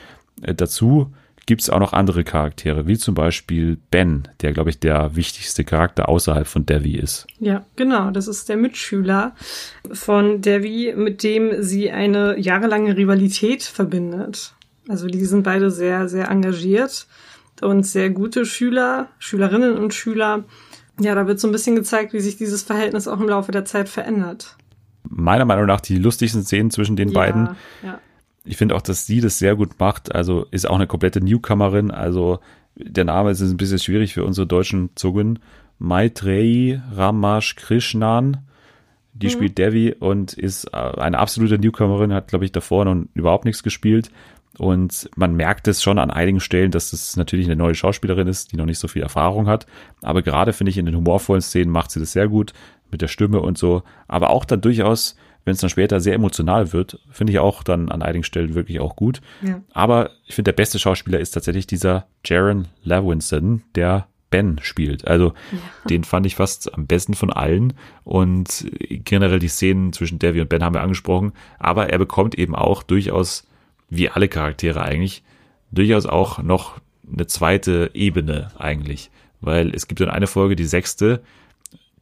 Äh, 0.41 0.55
dazu 0.55 1.13
gibt 1.47 1.63
es 1.63 1.71
auch 1.71 1.81
noch 1.81 1.93
andere 1.93 2.25
Charaktere, 2.25 2.87
wie 2.87 2.97
zum 2.97 3.15
Beispiel 3.15 3.79
Ben, 3.91 4.29
der, 4.41 4.53
glaube 4.53 4.71
ich, 4.71 4.79
der 4.79 5.17
wichtigste 5.17 5.65
Charakter 5.65 6.09
außerhalb 6.09 6.47
von 6.47 6.67
Devi 6.67 6.97
ist. 6.97 7.27
Ja, 7.39 7.65
genau. 7.77 8.11
Das 8.11 8.29
ist 8.29 8.49
der 8.49 8.57
Mitschüler 8.57 9.35
von 9.93 10.41
Devi, 10.41 10.95
mit 10.97 11.23
dem 11.23 11.63
sie 11.63 11.91
eine 11.91 12.39
jahrelange 12.39 12.97
Rivalität 12.97 13.63
verbindet. 13.63 14.55
Also 14.89 15.07
die 15.07 15.25
sind 15.25 15.43
beide 15.43 15.71
sehr, 15.71 16.09
sehr 16.09 16.29
engagiert 16.29 17.07
und 17.61 17.85
sehr 17.87 18.11
gute 18.11 18.45
Schüler, 18.45 19.09
Schülerinnen 19.19 19.77
und 19.77 19.95
Schüler. 19.95 20.45
Ja, 21.01 21.15
da 21.15 21.27
wird 21.27 21.41
so 21.41 21.49
ein 21.49 21.53
bisschen 21.53 21.77
gezeigt, 21.77 22.13
wie 22.13 22.21
sich 22.21 22.37
dieses 22.37 22.63
Verhältnis 22.63 23.09
auch 23.09 23.21
im 23.21 23.29
Laufe 23.29 23.53
der 23.53 23.65
Zeit 23.65 23.89
verändert. 23.89 24.57
Meiner 25.09 25.45
Meinung 25.45 25.67
nach 25.67 25.81
die 25.81 25.99
lustigsten 25.99 26.43
Szenen 26.45 26.71
zwischen 26.71 26.97
den 26.97 27.09
ja, 27.09 27.15
beiden. 27.15 27.57
Ja. 27.83 28.01
Ich 28.45 28.57
finde 28.57 28.75
auch, 28.75 28.83
dass 28.83 29.07
sie 29.07 29.21
das 29.21 29.39
sehr 29.39 29.57
gut 29.57 29.79
macht. 29.79 30.15
Also 30.15 30.47
ist 30.51 30.69
auch 30.69 30.75
eine 30.75 30.87
komplette 30.87 31.21
Newcomerin. 31.21 31.91
Also 31.91 32.41
der 32.75 33.05
Name 33.05 33.31
ist 33.31 33.41
ein 33.41 33.57
bisschen 33.57 33.79
schwierig 33.79 34.15
für 34.15 34.25
unsere 34.25 34.47
deutschen 34.47 34.91
Zungen. 34.95 35.39
Maitreyi 35.79 36.81
Ramash 36.95 37.57
Krishnan. 37.57 38.39
Die 39.15 39.27
mhm. 39.27 39.31
spielt 39.31 39.59
Devi 39.59 39.95
und 39.99 40.33
ist 40.33 40.65
äh, 40.73 40.77
eine 40.77 41.19
absolute 41.19 41.59
Newcomerin, 41.59 42.13
hat, 42.13 42.29
glaube 42.29 42.45
ich, 42.45 42.53
davor 42.53 42.85
noch 42.85 43.05
überhaupt 43.15 43.45
nichts 43.45 43.63
gespielt. 43.63 44.11
Und 44.59 45.09
man 45.17 45.35
merkt 45.35 45.67
es 45.69 45.83
schon 45.83 45.99
an 45.99 46.11
einigen 46.11 46.41
Stellen, 46.41 46.71
dass 46.71 46.91
das 46.91 47.17
natürlich 47.17 47.47
eine 47.47 47.57
neue 47.57 47.75
Schauspielerin 47.75 48.29
ist, 48.29 48.53
die 48.53 48.57
noch 48.57 48.67
nicht 48.67 48.79
so 48.79 48.89
viel 48.89 49.03
Erfahrung 49.03 49.49
hat. 49.49 49.67
Aber 50.03 50.23
gerade 50.23 50.53
finde 50.53 50.71
ich, 50.71 50.79
in 50.79 50.87
den 50.87 50.97
humorvollen 50.97 51.41
Szenen 51.43 51.71
macht 51.71 51.91
sie 51.91 52.01
das 52.01 52.13
sehr 52.13 52.29
gut 52.29 52.53
mit 52.91 53.01
der 53.01 53.09
Stimme 53.09 53.41
und 53.41 53.57
so. 53.57 53.83
Aber 54.09 54.31
auch 54.31 54.45
dann 54.45 54.61
durchaus, 54.61 55.17
wenn 55.45 55.55
es 55.55 55.61
dann 55.61 55.71
später 55.71 56.01
sehr 56.01 56.15
emotional 56.15 56.73
wird, 56.73 57.01
finde 57.11 57.33
ich 57.33 57.39
auch 57.39 57.63
dann 57.63 57.91
an 57.91 58.03
einigen 58.03 58.25
Stellen 58.25 58.55
wirklich 58.55 58.81
auch 58.81 58.95
gut. 58.95 59.21
Ja. 59.43 59.61
Aber 59.73 60.11
ich 60.27 60.35
finde, 60.35 60.51
der 60.51 60.57
beste 60.57 60.79
Schauspieler 60.79 61.19
ist 61.19 61.33
tatsächlich 61.33 61.67
dieser 61.67 62.07
Jaron 62.25 62.69
Levinson, 62.85 63.63
der 63.75 64.07
Ben 64.31 64.59
spielt. 64.63 65.07
Also 65.07 65.35
ja. 65.51 65.59
den 65.89 66.05
fand 66.05 66.27
ich 66.27 66.37
fast 66.37 66.73
am 66.75 66.87
besten 66.87 67.15
von 67.15 67.33
allen. 67.33 67.75
Und 68.05 68.67
generell 68.79 69.41
die 69.41 69.49
Szenen 69.49 69.93
zwischen 69.93 70.19
Devi 70.19 70.41
und 70.41 70.49
Ben 70.49 70.63
haben 70.63 70.75
wir 70.75 70.83
angesprochen. 70.83 71.33
Aber 71.59 71.91
er 71.91 71.99
bekommt 71.99 72.37
eben 72.37 72.55
auch 72.55 72.83
durchaus 72.83 73.47
wie 73.91 74.09
alle 74.09 74.29
Charaktere 74.29 74.83
eigentlich, 74.83 75.23
durchaus 75.71 76.07
auch 76.07 76.43
noch 76.43 76.81
eine 77.13 77.27
zweite 77.27 77.91
Ebene 77.95 78.51
eigentlich. 78.59 79.11
Weil 79.41 79.75
es 79.75 79.89
gibt 79.89 80.01
dann 80.01 80.09
eine 80.09 80.29
Folge, 80.29 80.57
die 80.57 80.65
sechste, 80.65 81.23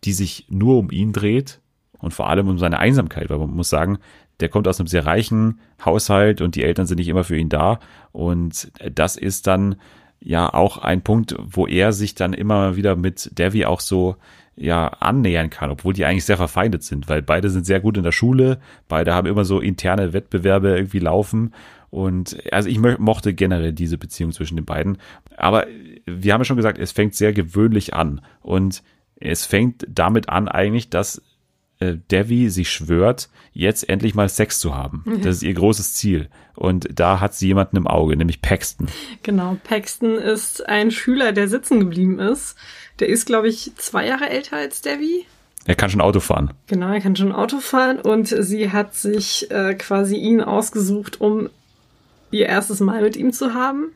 die 0.05 0.13
sich 0.13 0.47
nur 0.49 0.79
um 0.79 0.91
ihn 0.91 1.13
dreht 1.13 1.61
und 2.01 2.15
vor 2.15 2.29
allem 2.29 2.49
um 2.49 2.59
seine 2.59 2.79
Einsamkeit, 2.79 3.31
weil 3.31 3.39
man 3.39 3.51
muss 3.51 3.71
sagen, 3.71 3.99
der 4.41 4.49
kommt 4.49 4.67
aus 4.69 4.81
einem 4.81 4.87
sehr 4.87 5.07
reichen 5.07 5.61
Haushalt 5.85 6.41
und 6.41 6.55
die 6.55 6.65
Eltern 6.65 6.87
sind 6.87 6.99
nicht 6.99 7.09
immer 7.09 7.25
für 7.25 7.37
ihn 7.37 7.49
da. 7.49 7.79
Und 8.13 8.73
das 8.95 9.17
ist 9.17 9.47
dann 9.47 9.77
ja 10.21 10.53
auch 10.53 10.79
ein 10.79 11.03
Punkt, 11.03 11.37
wo 11.39 11.67
er 11.67 11.93
sich 11.93 12.15
dann 12.15 12.33
immer 12.33 12.77
wieder 12.77 12.97
mit 12.97 13.39
Devi 13.39 13.67
auch 13.67 13.81
so 13.81 14.17
ja 14.57 14.89
annähern 14.89 15.51
kann, 15.51 15.71
obwohl 15.71 15.95
die 15.95 16.05
eigentlich 16.05 16.25
sehr 16.25 16.37
verfeindet 16.37 16.83
sind, 16.83 17.09
weil 17.09 17.23
beide 17.23 17.49
sind 17.49 17.65
sehr 17.65 17.81
gut 17.81 17.97
in 17.97 18.03
der 18.03 18.13
Schule, 18.13 18.61
beide 18.89 19.15
haben 19.15 19.27
immer 19.27 19.45
so 19.45 19.61
interne 19.61 20.13
Wettbewerbe 20.13 20.77
irgendwie 20.77 20.99
laufen 20.99 21.53
und 21.91 22.37
also 22.53 22.69
ich 22.69 22.79
mochte 22.79 23.35
generell 23.35 23.73
diese 23.73 23.99
Beziehung 23.99 24.33
zwischen 24.33 24.57
den 24.57 24.65
beiden. 24.65 24.99
Aber 25.37 25.67
wir 26.07 26.33
haben 26.33 26.41
ja 26.41 26.45
schon 26.45 26.57
gesagt, 26.57 26.79
es 26.79 26.93
fängt 26.93 27.15
sehr 27.15 27.33
gewöhnlich 27.33 27.95
an. 27.95 28.21
Und 28.41 28.83
es 29.17 29.45
fängt 29.45 29.87
damit 29.89 30.29
an 30.29 30.49
eigentlich, 30.49 30.89
dass 30.89 31.21
äh, 31.81 31.97
Devi 32.11 32.51
sich 32.51 32.71
schwört, 32.71 33.29
jetzt 33.53 33.89
endlich 33.89 34.15
mal 34.15 34.29
Sex 34.29 34.61
zu 34.61 34.75
haben. 34.75 35.03
Mhm. 35.05 35.23
Das 35.23 35.37
ist 35.37 35.43
ihr 35.43 35.55
großes 35.55 35.95
Ziel. 35.95 36.29
Und 36.55 36.89
da 36.93 37.21
hat 37.21 37.35
sie 37.35 37.49
jemanden 37.49 37.77
im 37.77 37.87
Auge, 37.87 38.17
nämlich 38.17 38.43
Paxton. 38.43 38.89
Genau, 39.23 39.57
Paxton 39.65 40.17
ist 40.17 40.69
ein 40.69 40.91
Schüler, 40.91 41.33
der 41.33 41.49
sitzen 41.49 41.81
geblieben 41.81 42.19
ist. 42.19 42.55
Der 43.01 43.09
ist, 43.09 43.27
glaube 43.27 43.49
ich, 43.49 43.73
zwei 43.77 44.07
Jahre 44.07 44.29
älter 44.29 44.59
als 44.59 44.83
Devi. 44.83 45.27
Er 45.65 45.75
kann 45.75 45.91
schon 45.91 46.01
Auto 46.01 46.21
fahren. 46.21 46.53
Genau, 46.67 46.93
er 46.93 47.01
kann 47.01 47.17
schon 47.17 47.33
Auto 47.33 47.61
fahren 47.61 47.99
und 47.99 48.29
sie 48.29 48.71
hat 48.71 48.95
sich 48.95 49.51
äh, 49.51 49.75
quasi 49.75 50.17
ihn 50.17 50.41
ausgesucht, 50.41 51.21
um 51.21 51.49
ihr 52.31 52.47
erstes 52.47 52.81
Mal 52.81 53.03
mit 53.03 53.17
ihm 53.17 53.33
zu 53.33 53.55
haben. 53.55 53.93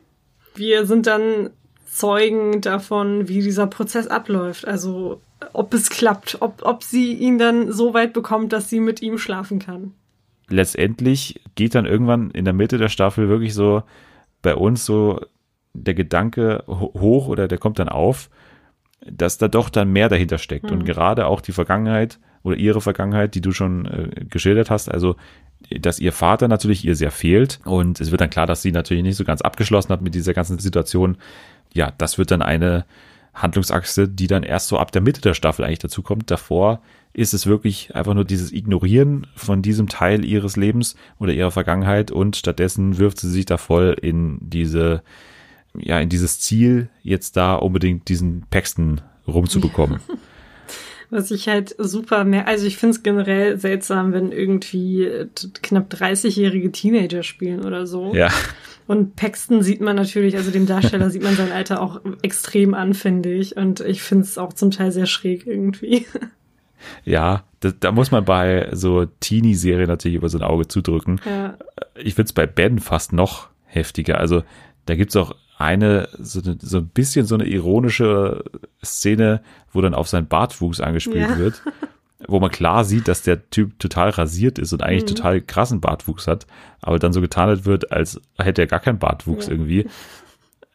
Wir 0.55 0.85
sind 0.85 1.07
dann 1.07 1.49
Zeugen 1.95 2.59
davon, 2.59 3.29
wie 3.29 3.41
dieser 3.41 3.67
Prozess 3.67 4.07
abläuft. 4.07 4.67
Also 4.67 5.21
ob 5.53 5.73
es 5.73 5.89
klappt, 5.89 6.37
ob, 6.41 6.61
ob 6.63 6.83
sie 6.83 7.13
ihn 7.13 7.37
dann 7.37 7.71
so 7.71 7.93
weit 7.93 8.11
bekommt, 8.11 8.51
dass 8.51 8.69
sie 8.69 8.81
mit 8.81 9.01
ihm 9.01 9.17
schlafen 9.17 9.59
kann. 9.59 9.93
Letztendlich 10.49 11.39
geht 11.55 11.73
dann 11.73 11.85
irgendwann 11.85 12.31
in 12.31 12.43
der 12.43 12.53
Mitte 12.53 12.77
der 12.77 12.89
Staffel 12.89 13.29
wirklich 13.29 13.53
so 13.53 13.81
bei 14.41 14.55
uns 14.55 14.85
so 14.85 15.21
der 15.73 15.93
Gedanke 15.93 16.65
hoch 16.67 17.29
oder 17.29 17.47
der 17.47 17.59
kommt 17.59 17.79
dann 17.79 17.89
auf, 17.89 18.29
dass 19.09 19.37
da 19.37 19.47
doch 19.47 19.69
dann 19.69 19.89
mehr 19.89 20.09
dahinter 20.09 20.37
steckt. 20.37 20.65
Mhm. 20.65 20.79
Und 20.79 20.85
gerade 20.85 21.27
auch 21.27 21.39
die 21.39 21.53
Vergangenheit 21.53 22.19
oder 22.43 22.57
ihre 22.57 22.81
Vergangenheit, 22.81 23.35
die 23.35 23.41
du 23.41 23.53
schon 23.53 23.85
äh, 23.85 24.25
geschildert 24.29 24.69
hast, 24.69 24.91
also 24.91 25.15
dass 25.69 25.99
ihr 25.99 26.11
Vater 26.11 26.47
natürlich 26.47 26.85
ihr 26.85 26.95
sehr 26.95 27.11
fehlt 27.11 27.59
und 27.65 27.99
es 27.99 28.11
wird 28.11 28.21
dann 28.21 28.29
klar, 28.29 28.47
dass 28.47 28.61
sie 28.61 28.71
natürlich 28.71 29.03
nicht 29.03 29.15
so 29.15 29.23
ganz 29.23 29.41
abgeschlossen 29.41 29.89
hat 29.89 30.01
mit 30.01 30.15
dieser 30.15 30.33
ganzen 30.33 30.59
Situation. 30.59 31.17
Ja, 31.73 31.91
das 31.97 32.17
wird 32.17 32.31
dann 32.31 32.41
eine 32.41 32.85
Handlungsachse, 33.33 34.07
die 34.07 34.27
dann 34.27 34.43
erst 34.43 34.67
so 34.67 34.79
ab 34.79 34.91
der 34.91 35.01
Mitte 35.01 35.21
der 35.21 35.33
Staffel 35.33 35.65
eigentlich 35.65 35.79
dazu 35.79 36.01
kommt. 36.01 36.31
Davor 36.31 36.81
ist 37.13 37.33
es 37.33 37.47
wirklich 37.47 37.95
einfach 37.95 38.13
nur 38.13 38.25
dieses 38.25 38.51
Ignorieren 38.51 39.27
von 39.35 39.61
diesem 39.61 39.87
Teil 39.87 40.25
ihres 40.25 40.55
Lebens 40.55 40.95
oder 41.19 41.33
ihrer 41.33 41.51
Vergangenheit 41.51 42.11
und 42.11 42.35
stattdessen 42.35 42.97
wirft 42.97 43.19
sie 43.19 43.29
sich 43.29 43.45
da 43.45 43.57
voll 43.57 43.95
in 44.01 44.37
diese, 44.41 45.03
ja, 45.77 45.99
in 45.99 46.09
dieses 46.09 46.39
Ziel, 46.39 46.89
jetzt 47.03 47.37
da 47.37 47.55
unbedingt 47.55 48.07
diesen 48.07 48.45
Paxton 48.49 49.01
rumzubekommen. 49.27 49.99
Was 51.09 51.31
ich 51.31 51.47
halt 51.47 51.75
super 51.77 52.23
mehr, 52.23 52.47
also 52.47 52.65
ich 52.65 52.77
finde 52.77 52.95
es 52.95 53.03
generell 53.03 53.59
seltsam, 53.59 54.13
wenn 54.13 54.31
irgendwie 54.31 55.27
knapp 55.61 55.91
30-jährige 55.93 56.71
Teenager 56.71 57.23
spielen 57.23 57.65
oder 57.65 57.85
so. 57.85 58.13
Ja. 58.13 58.29
Und 58.87 59.15
Paxton 59.15 59.63
sieht 59.63 59.81
man 59.81 59.95
natürlich, 59.95 60.37
also 60.37 60.51
dem 60.51 60.67
Darsteller 60.67 61.09
sieht 61.09 61.23
man 61.23 61.35
sein 61.35 61.51
Alter 61.51 61.81
auch 61.81 62.01
extrem 62.21 62.73
an, 62.73 62.93
finde 62.93 63.33
ich. 63.33 63.57
Und 63.57 63.79
ich 63.79 64.01
finde 64.01 64.25
es 64.25 64.37
auch 64.37 64.53
zum 64.53 64.71
Teil 64.71 64.91
sehr 64.91 65.07
schräg 65.07 65.45
irgendwie. 65.47 66.05
Ja, 67.03 67.45
da, 67.61 67.71
da 67.71 67.91
muss 67.91 68.11
man 68.11 68.25
bei 68.25 68.69
so 68.71 69.05
Teenie-Serien 69.05 69.87
natürlich 69.87 70.17
über 70.17 70.29
so 70.29 70.37
ein 70.37 70.43
Auge 70.43 70.67
zudrücken. 70.67 71.19
Ja. 71.25 71.57
Ich 71.95 72.13
finde 72.13 72.27
es 72.27 72.33
bei 72.33 72.45
Ben 72.45 72.77
fast 72.77 73.11
noch 73.11 73.49
heftiger. 73.63 74.19
Also 74.19 74.43
da 74.85 74.95
gibt's 74.95 75.15
auch 75.15 75.35
eine 75.57 76.09
so, 76.19 76.41
so 76.59 76.77
ein 76.77 76.87
bisschen 76.87 77.25
so 77.25 77.35
eine 77.35 77.45
ironische 77.45 78.43
Szene, 78.83 79.41
wo 79.71 79.81
dann 79.81 79.93
auf 79.93 80.07
sein 80.07 80.27
Bartwuchs 80.27 80.81
angespielt 80.81 81.29
ja. 81.29 81.37
wird, 81.37 81.61
wo 82.27 82.39
man 82.39 82.51
klar 82.51 82.83
sieht, 82.83 83.07
dass 83.07 83.21
der 83.21 83.49
Typ 83.49 83.79
total 83.79 84.09
rasiert 84.09 84.59
ist 84.59 84.73
und 84.73 84.83
eigentlich 84.83 85.03
mhm. 85.03 85.15
total 85.15 85.41
krassen 85.41 85.81
Bartwuchs 85.81 86.27
hat, 86.27 86.45
aber 86.81 86.99
dann 86.99 87.13
so 87.13 87.21
getan 87.21 87.65
wird, 87.65 87.91
als 87.91 88.19
hätte 88.37 88.63
er 88.63 88.67
gar 88.67 88.79
keinen 88.79 88.99
Bartwuchs 88.99 89.47
ja. 89.47 89.53
irgendwie. 89.53 89.87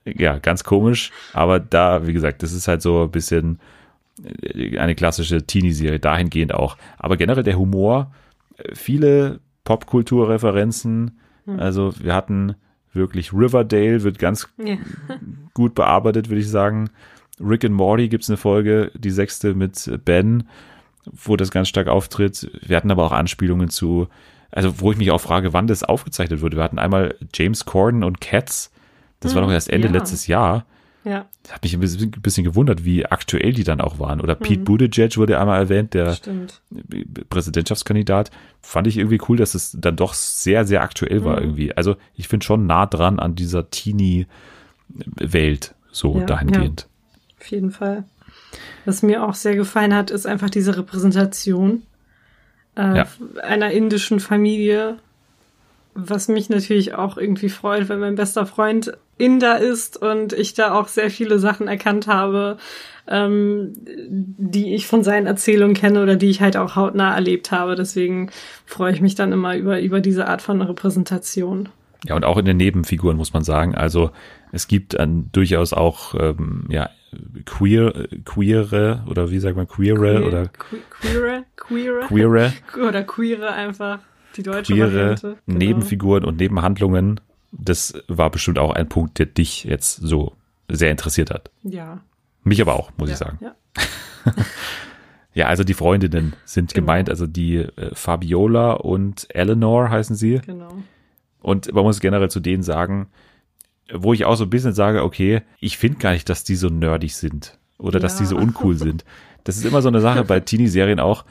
Ja, 0.06 0.38
ganz 0.38 0.64
komisch, 0.64 1.12
aber 1.34 1.60
da, 1.60 2.06
wie 2.06 2.14
gesagt, 2.14 2.42
das 2.42 2.52
ist 2.52 2.68
halt 2.68 2.80
so 2.80 3.02
ein 3.02 3.10
bisschen 3.10 3.60
eine 4.78 4.94
klassische 4.94 5.46
Teenie-Serie, 5.46 6.00
dahingehend 6.00 6.54
auch. 6.54 6.76
Aber 6.98 7.16
generell 7.16 7.42
der 7.42 7.58
Humor, 7.58 8.12
viele 8.72 9.40
Popkulturreferenzen, 9.64 11.18
mhm. 11.46 11.60
also 11.60 11.92
wir 12.00 12.14
hatten 12.14 12.56
wirklich 12.92 13.32
Riverdale 13.32 14.02
wird 14.02 14.18
ganz 14.18 14.48
ja. 14.58 14.76
gut 15.54 15.74
bearbeitet, 15.74 16.28
würde 16.28 16.40
ich 16.40 16.48
sagen. 16.48 16.90
Rick 17.40 17.64
and 17.64 17.74
Morty 17.74 18.08
gibt 18.08 18.24
es 18.24 18.30
eine 18.30 18.36
Folge, 18.36 18.90
die 18.94 19.10
sechste 19.10 19.54
mit 19.54 19.90
Ben, 20.04 20.44
wo 21.04 21.36
das 21.36 21.50
ganz 21.50 21.68
stark 21.68 21.88
auftritt. 21.88 22.50
Wir 22.60 22.76
hatten 22.76 22.90
aber 22.90 23.04
auch 23.04 23.12
Anspielungen 23.12 23.70
zu, 23.70 24.08
also 24.50 24.80
wo 24.80 24.92
ich 24.92 24.98
mich 24.98 25.10
auch 25.10 25.20
frage, 25.20 25.52
wann 25.52 25.66
das 25.66 25.82
aufgezeichnet 25.82 26.42
wurde. 26.42 26.56
Wir 26.56 26.64
hatten 26.64 26.78
einmal 26.78 27.14
James 27.32 27.64
Corden 27.64 28.04
und 28.04 28.20
Cats, 28.20 28.70
das 29.20 29.32
hm, 29.32 29.36
war 29.36 29.46
noch 29.46 29.52
erst 29.52 29.70
Ende 29.70 29.88
ja. 29.88 29.94
letztes 29.94 30.26
Jahr. 30.26 30.66
Ja. 31.04 31.26
Das 31.42 31.54
hat 31.54 31.62
mich 31.62 31.74
ein 31.74 31.80
bisschen, 31.80 32.12
ein 32.14 32.22
bisschen 32.22 32.44
gewundert, 32.44 32.84
wie 32.84 33.06
aktuell 33.06 33.52
die 33.52 33.64
dann 33.64 33.80
auch 33.80 33.98
waren. 33.98 34.20
Oder 34.20 34.34
Pete 34.34 34.60
mhm. 34.60 34.64
Buttigieg 34.64 35.16
wurde 35.16 35.40
einmal 35.40 35.58
erwähnt, 35.58 35.94
der 35.94 36.12
Stimmt. 36.12 36.60
Präsidentschaftskandidat. 37.30 38.30
Fand 38.60 38.86
ich 38.86 38.98
irgendwie 38.98 39.20
cool, 39.28 39.38
dass 39.38 39.54
es 39.54 39.74
dann 39.78 39.96
doch 39.96 40.12
sehr, 40.12 40.66
sehr 40.66 40.82
aktuell 40.82 41.24
war 41.24 41.36
mhm. 41.36 41.42
irgendwie. 41.42 41.74
Also 41.74 41.96
ich 42.14 42.28
finde 42.28 42.44
schon 42.44 42.66
nah 42.66 42.84
dran 42.86 43.18
an 43.18 43.34
dieser 43.34 43.70
Teenie-Welt, 43.70 45.74
so 45.90 46.18
ja, 46.18 46.26
dahingehend. 46.26 46.82
Ja. 46.82 46.86
Auf 47.40 47.46
jeden 47.46 47.70
Fall. 47.70 48.04
Was 48.84 49.02
mir 49.02 49.24
auch 49.24 49.34
sehr 49.34 49.56
gefallen 49.56 49.94
hat, 49.94 50.10
ist 50.10 50.26
einfach 50.26 50.50
diese 50.50 50.76
Repräsentation 50.76 51.82
äh, 52.76 52.98
ja. 52.98 53.06
einer 53.42 53.70
indischen 53.70 54.20
Familie 54.20 54.98
was 55.94 56.28
mich 56.28 56.48
natürlich 56.48 56.94
auch 56.94 57.16
irgendwie 57.16 57.48
freut, 57.48 57.88
weil 57.88 57.98
mein 57.98 58.14
bester 58.14 58.46
Freund 58.46 58.92
Inder 59.18 59.58
ist 59.58 60.00
und 60.00 60.32
ich 60.32 60.54
da 60.54 60.72
auch 60.72 60.88
sehr 60.88 61.10
viele 61.10 61.38
Sachen 61.38 61.68
erkannt 61.68 62.06
habe, 62.06 62.56
ähm, 63.06 63.72
die 63.76 64.74
ich 64.74 64.86
von 64.86 65.04
seinen 65.04 65.26
Erzählungen 65.26 65.74
kenne 65.74 66.02
oder 66.02 66.16
die 66.16 66.30
ich 66.30 66.40
halt 66.40 66.56
auch 66.56 66.74
hautnah 66.74 67.14
erlebt 67.14 67.50
habe. 67.50 67.74
Deswegen 67.74 68.30
freue 68.64 68.92
ich 68.92 69.00
mich 69.00 69.14
dann 69.14 69.32
immer 69.32 69.56
über, 69.56 69.80
über 69.80 70.00
diese 70.00 70.26
Art 70.26 70.40
von 70.40 70.62
Repräsentation. 70.62 71.68
Ja, 72.06 72.16
und 72.16 72.24
auch 72.24 72.38
in 72.38 72.46
den 72.46 72.56
Nebenfiguren 72.56 73.16
muss 73.16 73.34
man 73.34 73.44
sagen. 73.44 73.74
Also 73.74 74.10
es 74.52 74.68
gibt 74.68 74.94
dann 74.94 75.28
durchaus 75.32 75.74
auch 75.74 76.14
ähm, 76.14 76.64
ja, 76.70 76.88
queer, 77.44 78.08
queere 78.24 79.04
oder 79.08 79.30
wie 79.30 79.38
sagt 79.38 79.56
man 79.56 79.68
queere 79.68 79.98
Queer, 79.98 80.26
oder 80.26 80.48
queere, 81.00 81.44
queere, 81.56 82.00
queere 82.06 82.52
oder 82.88 83.02
queere 83.02 83.52
einfach 83.52 83.98
die 84.36 84.42
deutsche 84.42 84.74
queere 84.74 84.92
Variante. 84.92 85.36
Genau. 85.46 85.58
Nebenfiguren 85.58 86.24
und 86.24 86.38
Nebenhandlungen. 86.38 87.20
Das 87.52 87.94
war 88.08 88.30
bestimmt 88.30 88.58
auch 88.58 88.72
ein 88.72 88.88
Punkt, 88.88 89.18
der 89.18 89.26
dich 89.26 89.64
jetzt 89.64 89.96
so 89.96 90.34
sehr 90.68 90.90
interessiert 90.90 91.30
hat. 91.30 91.50
Ja. 91.62 92.00
Mich 92.44 92.60
aber 92.60 92.74
auch, 92.74 92.90
muss 92.96 93.08
ja, 93.08 93.14
ich 93.14 93.18
sagen. 93.18 93.38
Ja. 93.40 93.54
ja, 95.34 95.46
also 95.46 95.64
die 95.64 95.74
Freundinnen 95.74 96.34
sind 96.44 96.72
genau. 96.72 96.86
gemeint, 96.86 97.10
also 97.10 97.26
die 97.26 97.56
äh, 97.56 97.94
Fabiola 97.94 98.72
und 98.72 99.26
Eleanor 99.34 99.90
heißen 99.90 100.16
sie. 100.16 100.40
Genau. 100.46 100.72
Und 101.40 101.72
man 101.72 101.84
muss 101.84 102.00
generell 102.00 102.30
zu 102.30 102.40
denen 102.40 102.62
sagen, 102.62 103.08
wo 103.92 104.12
ich 104.12 104.24
auch 104.24 104.36
so 104.36 104.44
ein 104.44 104.50
bisschen 104.50 104.72
sage, 104.72 105.02
okay, 105.02 105.42
ich 105.58 105.78
finde 105.78 105.98
gar 105.98 106.12
nicht, 106.12 106.28
dass 106.28 106.44
die 106.44 106.56
so 106.56 106.68
nerdig 106.68 107.16
sind 107.16 107.58
oder 107.78 107.98
ja. 107.98 108.02
dass 108.02 108.16
die 108.16 108.26
so 108.26 108.36
uncool 108.36 108.76
sind. 108.76 109.04
Das 109.44 109.56
ist 109.56 109.64
immer 109.64 109.82
so 109.82 109.88
eine 109.88 110.00
Sache 110.00 110.24
bei 110.24 110.40
Teenie-Serien 110.40 111.00
auch, 111.00 111.24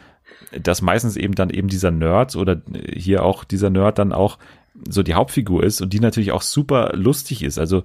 dass 0.52 0.82
meistens 0.82 1.16
eben 1.16 1.36
dann 1.36 1.50
eben 1.50 1.68
dieser 1.68 1.92
Nerd 1.92 2.36
oder 2.36 2.62
hier 2.92 3.24
auch 3.24 3.44
dieser 3.44 3.70
Nerd 3.70 4.00
dann 4.00 4.14
auch 4.14 4.38
so 4.88 5.04
die 5.04 5.14
Hauptfigur 5.14 5.64
ist 5.64 5.82
und 5.82 5.94
die 5.94 6.00
natürlich 6.00 6.32
auch 6.32 6.42
super 6.42 6.92
lustig 6.96 7.44
ist. 7.44 7.60
Also 7.60 7.84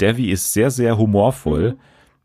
Devi 0.00 0.30
ist 0.30 0.52
sehr, 0.52 0.70
sehr 0.70 0.98
humorvoll. 0.98 1.72
Mhm. 1.72 1.78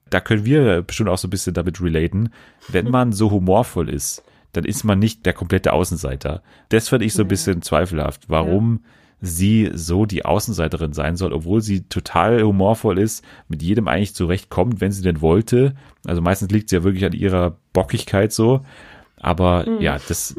Da 0.09 0.21
können 0.21 0.45
wir 0.45 0.81
bestimmt 0.83 1.09
auch 1.09 1.17
so 1.17 1.27
ein 1.27 1.31
bisschen 1.31 1.53
damit 1.53 1.81
relaten. 1.81 2.29
Wenn 2.69 2.89
man 2.89 3.11
so 3.11 3.31
humorvoll 3.31 3.89
ist, 3.89 4.23
dann 4.51 4.63
ist 4.63 4.83
man 4.83 4.99
nicht 4.99 5.25
der 5.25 5.33
komplette 5.33 5.73
Außenseiter. 5.73 6.41
Das 6.69 6.89
finde 6.89 7.05
ich 7.05 7.13
so 7.13 7.23
ein 7.23 7.27
bisschen 7.27 7.61
zweifelhaft. 7.61 8.29
Warum 8.29 8.81
ja. 8.83 8.89
sie 9.27 9.71
so 9.73 10.05
die 10.05 10.23
Außenseiterin 10.23 10.93
sein 10.93 11.17
soll, 11.17 11.33
obwohl 11.33 11.61
sie 11.61 11.81
total 11.89 12.41
humorvoll 12.43 12.99
ist, 12.99 13.25
mit 13.49 13.61
jedem 13.61 13.87
eigentlich 13.87 14.15
zurechtkommt, 14.15 14.79
wenn 14.79 14.91
sie 14.91 15.03
denn 15.03 15.21
wollte. 15.21 15.75
Also 16.05 16.21
meistens 16.21 16.51
liegt 16.51 16.69
sie 16.69 16.77
ja 16.77 16.83
wirklich 16.83 17.05
an 17.05 17.13
ihrer 17.13 17.57
Bockigkeit 17.73 18.31
so. 18.31 18.61
Aber 19.17 19.67
mhm. 19.67 19.81
ja, 19.81 19.97
das, 20.07 20.35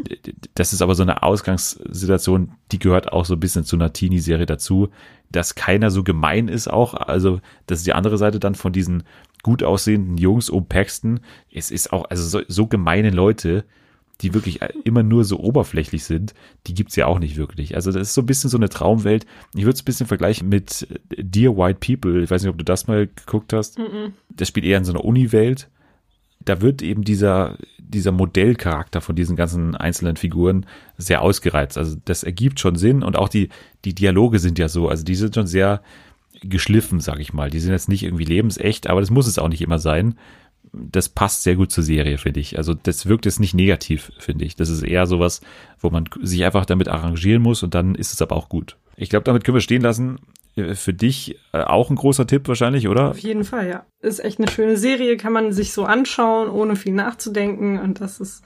das 0.54 0.72
ist 0.72 0.82
aber 0.82 0.94
so 0.94 1.02
eine 1.02 1.22
Ausgangssituation, 1.22 2.52
die 2.72 2.78
gehört 2.78 3.12
auch 3.12 3.24
so 3.24 3.34
ein 3.34 3.40
bisschen 3.40 3.64
zu 3.64 3.76
einer 3.76 3.92
Teenie-Serie 3.92 4.46
dazu, 4.46 4.90
dass 5.30 5.54
keiner 5.54 5.90
so 5.90 6.04
gemein 6.04 6.48
ist 6.48 6.68
auch. 6.68 6.94
Also, 6.94 7.40
das 7.66 7.78
ist 7.78 7.86
die 7.86 7.94
andere 7.94 8.18
Seite 8.18 8.38
dann 8.38 8.54
von 8.54 8.72
diesen 8.72 9.04
gut 9.42 9.62
aussehenden 9.62 10.18
Jungs 10.18 10.50
um 10.50 10.66
Paxton. 10.66 11.20
Es 11.52 11.70
ist 11.70 11.92
auch, 11.92 12.10
also 12.10 12.22
so, 12.22 12.42
so 12.48 12.66
gemeine 12.66 13.10
Leute, 13.10 13.64
die 14.20 14.34
wirklich 14.34 14.60
immer 14.84 15.02
nur 15.02 15.24
so 15.24 15.38
oberflächlich 15.38 16.04
sind, 16.04 16.34
die 16.66 16.74
gibt's 16.74 16.96
ja 16.96 17.06
auch 17.06 17.18
nicht 17.18 17.36
wirklich. 17.36 17.74
Also 17.74 17.92
das 17.92 18.08
ist 18.08 18.14
so 18.14 18.22
ein 18.22 18.26
bisschen 18.26 18.48
so 18.50 18.56
eine 18.56 18.68
Traumwelt. 18.68 19.26
Ich 19.54 19.64
würde 19.64 19.74
es 19.74 19.82
ein 19.82 19.84
bisschen 19.84 20.06
vergleichen 20.06 20.48
mit 20.48 20.86
Dear 21.16 21.56
White 21.56 21.80
People. 21.80 22.22
Ich 22.22 22.30
weiß 22.30 22.42
nicht, 22.42 22.50
ob 22.50 22.56
du 22.56 22.64
das 22.64 22.86
mal 22.86 23.08
geguckt 23.08 23.52
hast. 23.52 23.78
Mhm. 23.78 24.14
Das 24.30 24.48
spielt 24.48 24.64
eher 24.64 24.78
in 24.78 24.84
so 24.84 24.92
einer 24.92 25.04
Uni-Welt 25.04 25.68
da 26.46 26.60
wird 26.62 26.80
eben 26.80 27.02
dieser, 27.02 27.58
dieser 27.88 28.12
Modellcharakter 28.12 29.00
von 29.00 29.16
diesen 29.16 29.36
ganzen 29.36 29.74
einzelnen 29.74 30.16
Figuren 30.16 30.66
sehr 30.96 31.22
ausgereizt. 31.22 31.78
Also 31.78 31.96
das 32.04 32.22
ergibt 32.22 32.60
schon 32.60 32.76
Sinn 32.76 33.02
und 33.02 33.16
auch 33.16 33.28
die, 33.28 33.48
die 33.84 33.94
Dialoge 33.94 34.38
sind 34.38 34.58
ja 34.58 34.68
so, 34.68 34.88
also 34.88 35.04
die 35.04 35.14
sind 35.14 35.34
schon 35.34 35.46
sehr 35.46 35.82
geschliffen, 36.42 37.00
sag 37.00 37.20
ich 37.20 37.32
mal. 37.32 37.50
Die 37.50 37.60
sind 37.60 37.72
jetzt 37.72 37.88
nicht 37.88 38.02
irgendwie 38.02 38.24
lebensecht, 38.24 38.88
aber 38.88 39.00
das 39.00 39.10
muss 39.10 39.26
es 39.26 39.38
auch 39.38 39.48
nicht 39.48 39.62
immer 39.62 39.78
sein. 39.78 40.16
Das 40.72 41.08
passt 41.08 41.42
sehr 41.42 41.56
gut 41.56 41.70
zur 41.70 41.84
Serie, 41.84 42.18
finde 42.18 42.40
ich. 42.40 42.58
Also 42.58 42.74
das 42.74 43.06
wirkt 43.06 43.24
jetzt 43.24 43.40
nicht 43.40 43.54
negativ, 43.54 44.12
finde 44.18 44.44
ich. 44.44 44.56
Das 44.56 44.68
ist 44.68 44.82
eher 44.82 45.06
sowas, 45.06 45.40
wo 45.78 45.90
man 45.90 46.04
sich 46.22 46.44
einfach 46.44 46.66
damit 46.66 46.88
arrangieren 46.88 47.42
muss 47.42 47.62
und 47.62 47.74
dann 47.74 47.94
ist 47.94 48.12
es 48.12 48.20
aber 48.20 48.36
auch 48.36 48.48
gut. 48.48 48.76
Ich 48.96 49.10
glaube, 49.10 49.24
damit 49.24 49.44
können 49.44 49.56
wir 49.56 49.62
stehen 49.62 49.82
lassen. 49.82 50.18
Äh, 50.56 50.74
für 50.74 50.94
dich 50.94 51.38
äh, 51.52 51.60
auch 51.60 51.90
ein 51.90 51.96
großer 51.96 52.26
Tipp 52.26 52.48
wahrscheinlich, 52.48 52.88
oder? 52.88 53.10
Auf 53.10 53.18
jeden 53.18 53.44
Fall, 53.44 53.68
ja. 53.68 53.86
Ist 54.00 54.24
echt 54.24 54.38
eine 54.38 54.50
schöne 54.50 54.76
Serie, 54.76 55.16
kann 55.16 55.32
man 55.32 55.52
sich 55.52 55.72
so 55.72 55.84
anschauen, 55.84 56.50
ohne 56.50 56.76
viel 56.76 56.92
nachzudenken. 56.92 57.78
Und 57.78 58.00
das 58.00 58.20
ist 58.20 58.42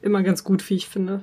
immer 0.00 0.22
ganz 0.22 0.44
gut, 0.44 0.68
wie 0.70 0.74
ich 0.74 0.88
finde. 0.88 1.22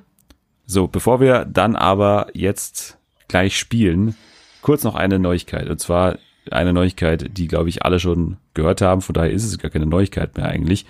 So, 0.65 0.87
bevor 0.87 1.19
wir 1.19 1.45
dann 1.45 1.75
aber 1.75 2.27
jetzt 2.33 2.97
gleich 3.27 3.57
spielen, 3.57 4.15
kurz 4.61 4.83
noch 4.83 4.95
eine 4.95 5.17
Neuigkeit. 5.17 5.69
Und 5.69 5.79
zwar 5.79 6.17
eine 6.51 6.73
Neuigkeit, 6.73 7.37
die, 7.37 7.47
glaube 7.47 7.69
ich, 7.69 7.83
alle 7.83 7.99
schon 7.99 8.37
gehört 8.53 8.81
haben. 8.81 9.01
Von 9.01 9.13
daher 9.13 9.31
ist 9.31 9.45
es 9.45 9.57
gar 9.57 9.71
keine 9.71 9.85
Neuigkeit 9.85 10.37
mehr 10.37 10.47
eigentlich. 10.47 10.85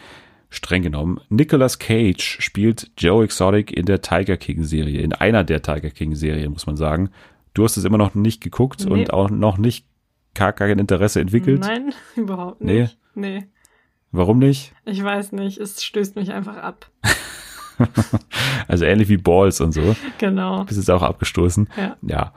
Streng 0.50 0.82
genommen. 0.82 1.20
Nicolas 1.30 1.78
Cage 1.78 2.38
spielt 2.40 2.90
Joe 2.98 3.24
Exotic 3.24 3.76
in 3.76 3.86
der 3.86 4.02
Tiger 4.02 4.38
King 4.38 4.64
Serie, 4.64 5.02
in 5.02 5.12
einer 5.12 5.44
der 5.44 5.62
Tiger 5.62 5.90
King 5.90 6.16
Serien, 6.16 6.54
muss 6.54 6.66
man 6.66 6.78
sagen. 6.78 7.10
Du 7.58 7.64
hast 7.64 7.76
es 7.76 7.86
immer 7.86 7.98
noch 7.98 8.14
nicht 8.14 8.42
geguckt 8.42 8.86
nee. 8.86 8.92
und 8.92 9.14
auch 9.14 9.32
noch 9.32 9.58
nicht 9.58 9.88
gar 10.36 10.54
kein 10.54 10.78
Interesse 10.78 11.20
entwickelt? 11.20 11.62
Nein, 11.62 11.92
überhaupt 12.16 12.62
nicht. 12.62 13.00
Nee. 13.16 13.30
nee. 13.30 13.48
Warum 14.12 14.38
nicht? 14.38 14.74
Ich 14.86 15.04
weiß 15.04 15.32
nicht, 15.32 15.58
es 15.58 15.84
stößt 15.84 16.16
mich 16.16 16.32
einfach 16.32 16.58
ab. 16.58 16.92
also 18.68 18.86
ähnlich 18.86 19.10
wie 19.10 19.18
Balls 19.18 19.60
und 19.60 19.72
so. 19.72 19.96
Genau. 20.20 20.66
Bist 20.66 20.78
jetzt 20.78 20.92
auch 20.92 21.02
abgestoßen. 21.02 21.68
Ja. 21.76 21.98
ja. 22.04 22.34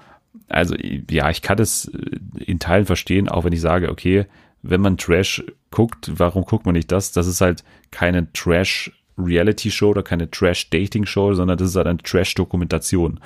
Also 0.49 0.75
ja, 0.75 1.29
ich 1.29 1.43
kann 1.43 1.59
es 1.59 1.93
in 2.39 2.59
Teilen 2.59 2.87
verstehen, 2.87 3.29
auch 3.29 3.45
wenn 3.45 3.53
ich 3.53 3.61
sage, 3.61 3.91
okay, 3.91 4.25
wenn 4.63 4.81
man 4.81 4.97
Trash 4.97 5.45
guckt, 5.71 6.13
warum 6.17 6.45
guckt 6.45 6.65
man 6.65 6.75
nicht 6.75 6.91
das? 6.91 7.13
Das 7.13 7.27
ist 7.27 7.43
halt 7.43 7.63
keine 7.91 8.33
Trash 8.33 8.91
Reality 9.19 9.71
Show 9.71 9.91
oder 9.91 10.03
keine 10.03 10.31
Trash 10.31 10.71
Dating 10.71 11.05
Show, 11.05 11.35
sondern 11.35 11.59
das 11.59 11.69
ist 11.69 11.77
halt 11.77 11.89
eine 11.89 11.99
Trash 11.99 12.35
Dokumentation 12.35 13.21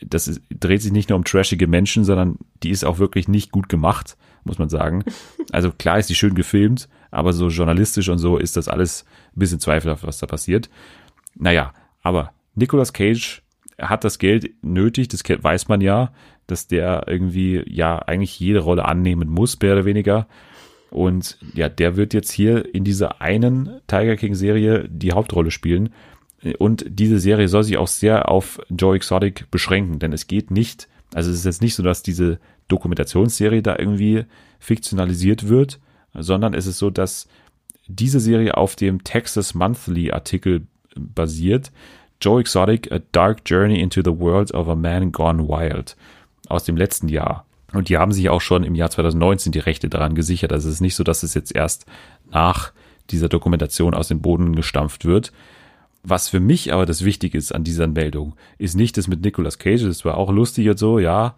das 0.00 0.28
ist, 0.28 0.42
dreht 0.50 0.82
sich 0.82 0.92
nicht 0.92 1.08
nur 1.08 1.16
um 1.16 1.24
trashige 1.24 1.66
Menschen, 1.66 2.04
sondern 2.04 2.38
die 2.62 2.70
ist 2.70 2.84
auch 2.84 2.98
wirklich 2.98 3.28
nicht 3.28 3.50
gut 3.50 3.68
gemacht, 3.68 4.16
muss 4.44 4.58
man 4.58 4.68
sagen. 4.68 5.04
Also 5.50 5.72
klar 5.72 5.98
ist 5.98 6.10
die 6.10 6.14
schön 6.14 6.34
gefilmt, 6.34 6.90
aber 7.10 7.32
so 7.32 7.48
journalistisch 7.48 8.10
und 8.10 8.18
so 8.18 8.36
ist 8.36 8.58
das 8.58 8.68
alles 8.68 9.06
ein 9.34 9.38
bisschen 9.38 9.60
zweifelhaft, 9.60 10.06
was 10.06 10.18
da 10.18 10.26
passiert. 10.26 10.68
Naja, 11.34 11.72
aber 12.02 12.32
Nicolas 12.54 12.92
Cage 12.92 13.40
hat 13.80 14.04
das 14.04 14.18
Geld 14.18 14.50
nötig, 14.62 15.08
das 15.08 15.22
weiß 15.24 15.68
man 15.68 15.80
ja, 15.80 16.12
dass 16.46 16.66
der 16.66 17.04
irgendwie 17.06 17.62
ja 17.66 17.98
eigentlich 18.00 18.38
jede 18.38 18.58
Rolle 18.58 18.84
annehmen 18.84 19.30
muss, 19.30 19.58
mehr 19.60 19.72
oder 19.72 19.84
weniger. 19.86 20.26
Und 20.90 21.38
ja, 21.54 21.68
der 21.68 21.96
wird 21.96 22.14
jetzt 22.14 22.30
hier 22.30 22.74
in 22.74 22.84
dieser 22.84 23.20
einen 23.20 23.80
Tiger 23.86 24.16
King 24.16 24.34
Serie 24.34 24.88
die 24.88 25.12
Hauptrolle 25.12 25.50
spielen. 25.50 25.90
Und 26.58 26.84
diese 26.88 27.18
Serie 27.18 27.48
soll 27.48 27.64
sich 27.64 27.78
auch 27.78 27.88
sehr 27.88 28.30
auf 28.30 28.60
Joe 28.70 28.94
Exotic 28.94 29.50
beschränken, 29.50 29.98
denn 29.98 30.12
es 30.12 30.26
geht 30.26 30.50
nicht, 30.50 30.88
also 31.14 31.30
es 31.30 31.38
ist 31.38 31.44
jetzt 31.44 31.62
nicht 31.62 31.74
so, 31.74 31.82
dass 31.82 32.02
diese 32.02 32.38
Dokumentationsserie 32.68 33.62
da 33.62 33.76
irgendwie 33.78 34.24
fiktionalisiert 34.60 35.48
wird, 35.48 35.80
sondern 36.14 36.54
es 36.54 36.66
ist 36.66 36.78
so, 36.78 36.90
dass 36.90 37.28
diese 37.86 38.20
Serie 38.20 38.56
auf 38.56 38.76
dem 38.76 39.02
Texas 39.02 39.54
Monthly 39.54 40.12
Artikel 40.12 40.66
basiert. 40.94 41.72
Joe 42.20 42.40
Exotic, 42.40 42.92
A 42.92 43.00
Dark 43.12 43.40
Journey 43.46 43.80
into 43.80 44.02
the 44.04 44.18
World 44.18 44.52
of 44.52 44.68
a 44.68 44.74
Man 44.74 45.12
Gone 45.12 45.48
Wild 45.48 45.96
aus 46.48 46.64
dem 46.64 46.76
letzten 46.76 47.08
Jahr. 47.08 47.46
Und 47.72 47.88
die 47.88 47.98
haben 47.98 48.12
sich 48.12 48.28
auch 48.28 48.40
schon 48.40 48.64
im 48.64 48.74
Jahr 48.74 48.90
2019 48.90 49.52
die 49.52 49.58
Rechte 49.58 49.88
daran 49.88 50.14
gesichert. 50.14 50.52
Also 50.52 50.68
es 50.68 50.76
ist 50.76 50.80
nicht 50.80 50.96
so, 50.96 51.04
dass 51.04 51.22
es 51.22 51.34
jetzt 51.34 51.54
erst 51.54 51.86
nach 52.30 52.72
dieser 53.10 53.28
Dokumentation 53.28 53.94
aus 53.94 54.08
dem 54.08 54.20
Boden 54.20 54.56
gestampft 54.56 55.04
wird. 55.04 55.32
Was 56.08 56.28
für 56.28 56.40
mich 56.40 56.72
aber 56.72 56.86
das 56.86 57.04
Wichtige 57.04 57.36
ist 57.36 57.54
an 57.54 57.64
dieser 57.64 57.86
Meldung, 57.86 58.34
ist 58.56 58.76
nicht 58.76 58.96
das 58.96 59.08
mit 59.08 59.20
Nicolas 59.20 59.58
Cage, 59.58 59.82
das 59.82 60.04
war 60.04 60.16
auch 60.16 60.32
lustig 60.32 60.68
und 60.68 60.78
so, 60.78 60.98
ja, 60.98 61.34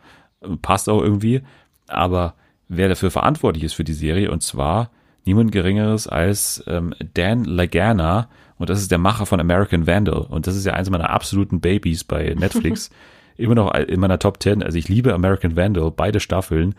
passt 0.63 0.89
auch 0.89 1.03
irgendwie, 1.03 1.43
aber 1.89 2.35
wer 2.69 2.89
dafür 2.89 3.11
verantwortlich 3.11 3.65
ist 3.65 3.75
für 3.75 3.85
die 3.85 3.93
Serie, 3.93 4.31
und 4.31 4.43
zwar 4.43 4.91
niemand 5.25 5.51
Geringeres 5.51 6.07
als 6.07 6.63
ähm, 6.69 6.95
Dan 7.15 7.45
Lagana, 7.45 8.29
und 8.59 8.71
das 8.71 8.81
ist 8.81 8.91
der 8.91 8.99
Macher 8.99 9.27
von 9.27 9.41
American 9.41 9.87
Vandal, 9.87 10.21
und 10.21 10.47
das 10.47 10.55
ist 10.55 10.67
ja 10.67 10.75
eins 10.75 10.89
meiner 10.89 11.11
absoluten 11.11 11.61
Babys 11.61 12.05
bei 12.05 12.35
Netflix, 12.39 12.91
immer 13.37 13.57
noch 13.57 13.75
in 13.75 13.99
meiner 13.99 14.19
Top 14.19 14.41
10, 14.41 14.63
also 14.63 14.79
ich 14.79 14.89
liebe 14.89 15.13
American 15.15 15.57
Vandal, 15.57 15.91
beide 15.91 16.21
Staffeln, 16.21 16.75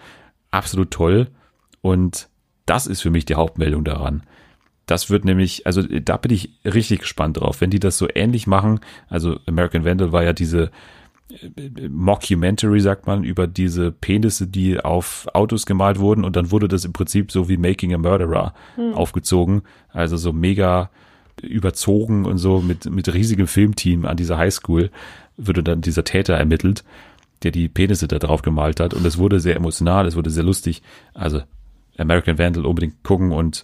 absolut 0.50 0.92
toll, 0.92 1.28
und 1.82 2.30
Das 2.66 2.88
ist 2.88 3.02
für 3.02 3.10
mich 3.10 3.26
die 3.26 3.36
Hauptmeldung 3.36 3.84
daran. 3.84 4.24
Das 4.92 5.10
wird 5.10 5.24
nämlich, 5.24 5.66
also 5.66 5.84
da 5.84 6.18
bin 6.18 6.34
ich 6.34 6.50
richtig 6.66 7.00
gespannt 7.00 7.38
drauf, 7.38 7.62
wenn 7.62 7.70
die 7.70 7.80
das 7.80 7.98
so 7.98 8.10
ähnlich 8.14 8.46
machen. 8.46 8.82
Also 9.08 9.40
American 9.46 9.86
Vandal 9.86 10.12
war 10.12 10.22
ja 10.22 10.34
diese 10.34 10.70
äh, 11.30 11.88
Mockumentary, 11.88 12.82
sagt 12.82 13.08
man, 13.08 13.24
über 13.24 13.48
diese 13.48 13.94
Penisse, 13.94 14.48
die 14.48 14.82
auf 14.82 15.30
Autos 15.34 15.66
gemalt 15.66 16.00
wurden 16.00 16.26
und 16.26 16.36
dann 16.36 16.52
wurde 16.52 16.68
das 16.68 16.84
im 16.84 16.92
Prinzip 16.92 17.32
so 17.32 17.48
wie 17.48 17.56
Making 17.56 17.94
a 17.94 17.98
Murderer 17.98 18.54
hm. 18.76 18.94
aufgezogen. 18.94 19.62
Also 19.94 20.18
so 20.18 20.34
mega 20.34 20.90
überzogen 21.42 22.26
und 22.26 22.38
so 22.38 22.60
mit, 22.60 22.92
mit 22.92 23.14
riesigem 23.14 23.48
Filmteam 23.48 24.06
an 24.06 24.18
dieser 24.18 24.38
Highschool 24.38 24.92
würde 25.38 25.64
dann 25.64 25.80
dieser 25.80 26.04
Täter 26.04 26.34
ermittelt, 26.34 26.84
der 27.44 27.52
die 27.52 27.70
Penisse 27.70 28.10
da 28.10 28.20
drauf 28.20 28.42
gemalt 28.42 28.82
hat 28.82 28.94
und 28.94 29.06
es 29.06 29.18
wurde 29.18 29.40
sehr 29.40 29.56
emotional, 29.56 30.06
es 30.06 30.18
wurde 30.18 30.32
sehr 30.32 30.44
lustig. 30.44 30.82
Also 31.14 31.44
American 31.98 32.38
Vandal 32.38 32.66
unbedingt 32.66 33.06
gucken 33.06 33.32
und 33.32 33.64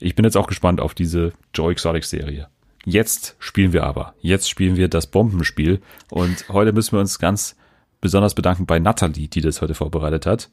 ich 0.00 0.14
bin 0.14 0.24
jetzt 0.24 0.36
auch 0.36 0.46
gespannt 0.46 0.80
auf 0.80 0.94
diese 0.94 1.32
Joe 1.54 1.72
Exotic 1.72 2.04
Serie. 2.04 2.48
Jetzt 2.84 3.36
spielen 3.38 3.72
wir 3.72 3.84
aber. 3.84 4.14
Jetzt 4.20 4.48
spielen 4.48 4.76
wir 4.76 4.88
das 4.88 5.06
Bombenspiel. 5.06 5.80
Und 6.10 6.48
heute 6.48 6.72
müssen 6.72 6.92
wir 6.92 7.00
uns 7.00 7.18
ganz 7.18 7.56
besonders 8.00 8.34
bedanken 8.34 8.66
bei 8.66 8.78
Natalie, 8.78 9.28
die 9.28 9.40
das 9.40 9.60
heute 9.60 9.74
vorbereitet 9.74 10.26
hat. 10.26 10.48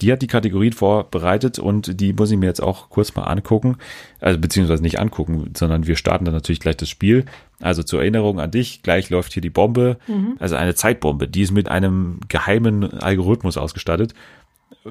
Die 0.00 0.10
hat 0.10 0.22
die 0.22 0.26
Kategorien 0.26 0.72
vorbereitet 0.72 1.58
und 1.58 2.00
die 2.00 2.14
muss 2.14 2.30
ich 2.30 2.38
mir 2.38 2.46
jetzt 2.46 2.62
auch 2.62 2.88
kurz 2.88 3.14
mal 3.14 3.24
angucken. 3.24 3.76
Also 4.18 4.40
beziehungsweise 4.40 4.82
nicht 4.82 4.98
angucken, 4.98 5.52
sondern 5.54 5.86
wir 5.86 5.96
starten 5.96 6.24
dann 6.24 6.32
natürlich 6.32 6.60
gleich 6.60 6.78
das 6.78 6.88
Spiel. 6.88 7.26
Also 7.60 7.82
zur 7.82 8.00
Erinnerung 8.00 8.40
an 8.40 8.50
dich, 8.50 8.82
gleich 8.82 9.10
läuft 9.10 9.34
hier 9.34 9.42
die 9.42 9.50
Bombe. 9.50 9.98
Mhm. 10.06 10.36
Also 10.38 10.56
eine 10.56 10.74
Zeitbombe. 10.74 11.28
Die 11.28 11.42
ist 11.42 11.50
mit 11.50 11.68
einem 11.68 12.20
geheimen 12.28 12.98
Algorithmus 13.00 13.58
ausgestattet 13.58 14.14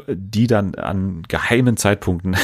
die 0.07 0.47
dann 0.47 0.75
an 0.75 1.23
geheimen 1.27 1.77
Zeitpunkten 1.77 2.35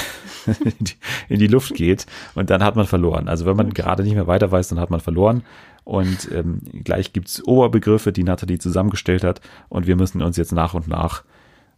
in, 1.30 1.40
die, 1.40 1.48
Luft 1.48 1.76
geht 1.76 2.06
und 2.34 2.50
dann 2.50 2.64
hat 2.64 2.76
man 2.76 2.88
verloren. 2.88 3.28
Also 3.28 3.46
wenn 3.46 3.56
man 3.56 3.74
gerade 3.74 4.04
nicht 4.04 4.16
mehr 4.16 4.28
weiter 4.28 4.52
weiß, 4.52 4.70
dann 4.70 4.80
hat 4.80 4.90
man 4.90 5.00
verloren. 5.00 5.44
Und 5.84 6.32
ähm, 6.32 6.62
gleich 6.84 7.14
gibt's 7.14 7.44
Oberbegriffe, 7.44 8.12
die 8.12 8.24
Nathalie 8.24 8.58
zusammengestellt 8.58 9.24
hat 9.24 9.42
und 9.70 9.86
wir 9.86 9.96
müssen 9.96 10.24
uns 10.24 10.38
jetzt 10.38 10.52
nach 10.52 10.74
und 10.74 10.88
nach 10.88 11.24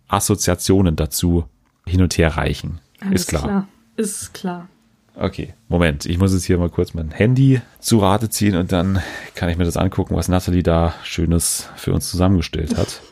Assoziationen 0.08 0.96
dazu 0.96 1.44
hin 1.86 2.02
und 2.02 2.18
her 2.18 2.38
reichen. 2.38 2.80
Alles 3.02 3.22
ist 3.22 3.28
klar. 3.28 3.42
klar. 3.44 3.68
Ist 3.98 4.34
klar. 4.34 4.70
Okay, 5.16 5.56
Moment. 5.68 6.06
Ich 6.06 6.20
muss 6.20 6.34
jetzt 6.34 6.46
hier 6.46 6.58
mal 6.58 6.70
kurz 6.70 6.94
mein 6.94 7.12
Handy 7.12 7.60
zu 7.80 7.98
Rate 7.98 8.30
ziehen 8.30 8.56
und 8.56 8.72
dann 8.72 9.02
kann 9.36 9.50
ich 9.50 9.58
mir 9.58 9.66
das 9.66 9.76
angucken, 9.76 10.16
was 10.16 10.30
Nathalie 10.30 10.64
da 10.64 10.94
Schönes 11.04 11.70
für 11.76 11.92
uns 11.94 12.10
zusammengestellt 12.10 12.78
hat. 12.78 13.02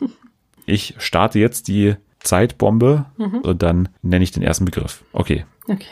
Ich 0.68 0.96
starte 0.98 1.38
jetzt 1.38 1.68
die 1.68 1.94
Zeitbombe 2.26 3.06
mhm. 3.16 3.40
und 3.40 3.62
dann 3.62 3.88
nenne 4.02 4.24
ich 4.24 4.32
den 4.32 4.42
ersten 4.42 4.64
Begriff. 4.64 5.04
Okay. 5.12 5.46
Okay. 5.68 5.86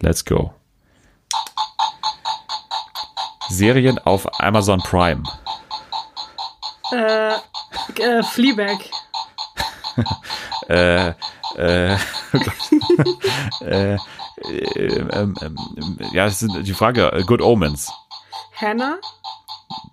Let's 0.00 0.24
go. 0.24 0.52
Serien 3.48 3.98
auf 3.98 4.26
Amazon 4.40 4.80
Prime. 4.80 5.22
Äh, 6.92 7.34
äh 8.00 8.22
Fleabag. 8.22 8.78
äh, 10.68 11.08
äh, 11.56 11.94
äh, 13.60 13.94
äh, 13.94 13.98
ähm, 14.44 15.34
ähm, 15.40 15.98
ja, 16.12 16.24
das 16.24 16.42
ist 16.42 16.52
die 16.62 16.74
Frage. 16.74 17.24
Good 17.26 17.40
Omens. 17.40 17.92
Hannah? 18.60 18.98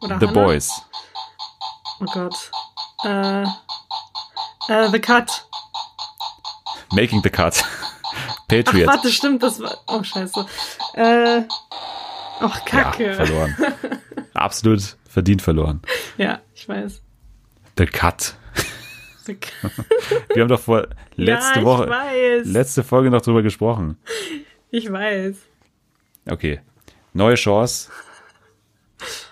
Oder 0.02 0.20
The 0.20 0.28
Hannah? 0.28 0.34
Boys. 0.34 0.82
Oh 2.00 2.06
Gott. 2.06 2.52
Äh, 3.04 3.44
äh, 3.44 4.90
The 4.92 5.00
Cut. 5.00 5.46
Making 6.94 7.22
the 7.24 7.30
Cut. 7.30 7.64
Patriot. 8.48 8.88
Ach, 8.88 8.96
warte, 8.96 9.12
stimmt, 9.12 9.44
das 9.44 9.60
war. 9.62 9.78
Oh, 9.88 10.04
scheiße. 10.04 10.46
Äh. 10.96 11.42
Ach, 12.40 12.66
Kacke. 12.66 13.08
Ja, 13.08 13.14
verloren. 13.14 13.56
Absolut 14.34 14.98
verdient 15.08 15.42
verloren. 15.42 15.82
Ja, 16.18 16.42
ich 16.54 16.68
weiß. 16.68 17.02
The 17.78 17.86
Cut. 17.86 18.36
The 19.26 19.36
cut. 19.36 19.72
Wir 20.34 20.42
haben 20.42 20.50
doch 20.50 20.60
vor 20.60 20.88
letzte 21.16 21.60
ja, 21.60 21.66
Woche, 21.66 21.90
weiß. 21.90 22.46
letzte 22.46 22.84
Folge 22.84 23.10
noch 23.10 23.22
drüber 23.22 23.42
gesprochen. 23.42 23.98
Ich 24.70 24.92
weiß. 24.92 25.38
Okay. 26.30 26.60
Neue 27.14 27.36
Chance. 27.36 27.90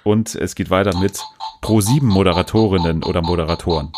Und 0.04 0.36
es 0.36 0.56
geht 0.56 0.70
weiter 0.70 0.98
mit 0.98 1.20
Pro7 1.62 2.04
Moderatorinnen 2.04 3.04
oder 3.04 3.22
Moderatoren. 3.22 3.92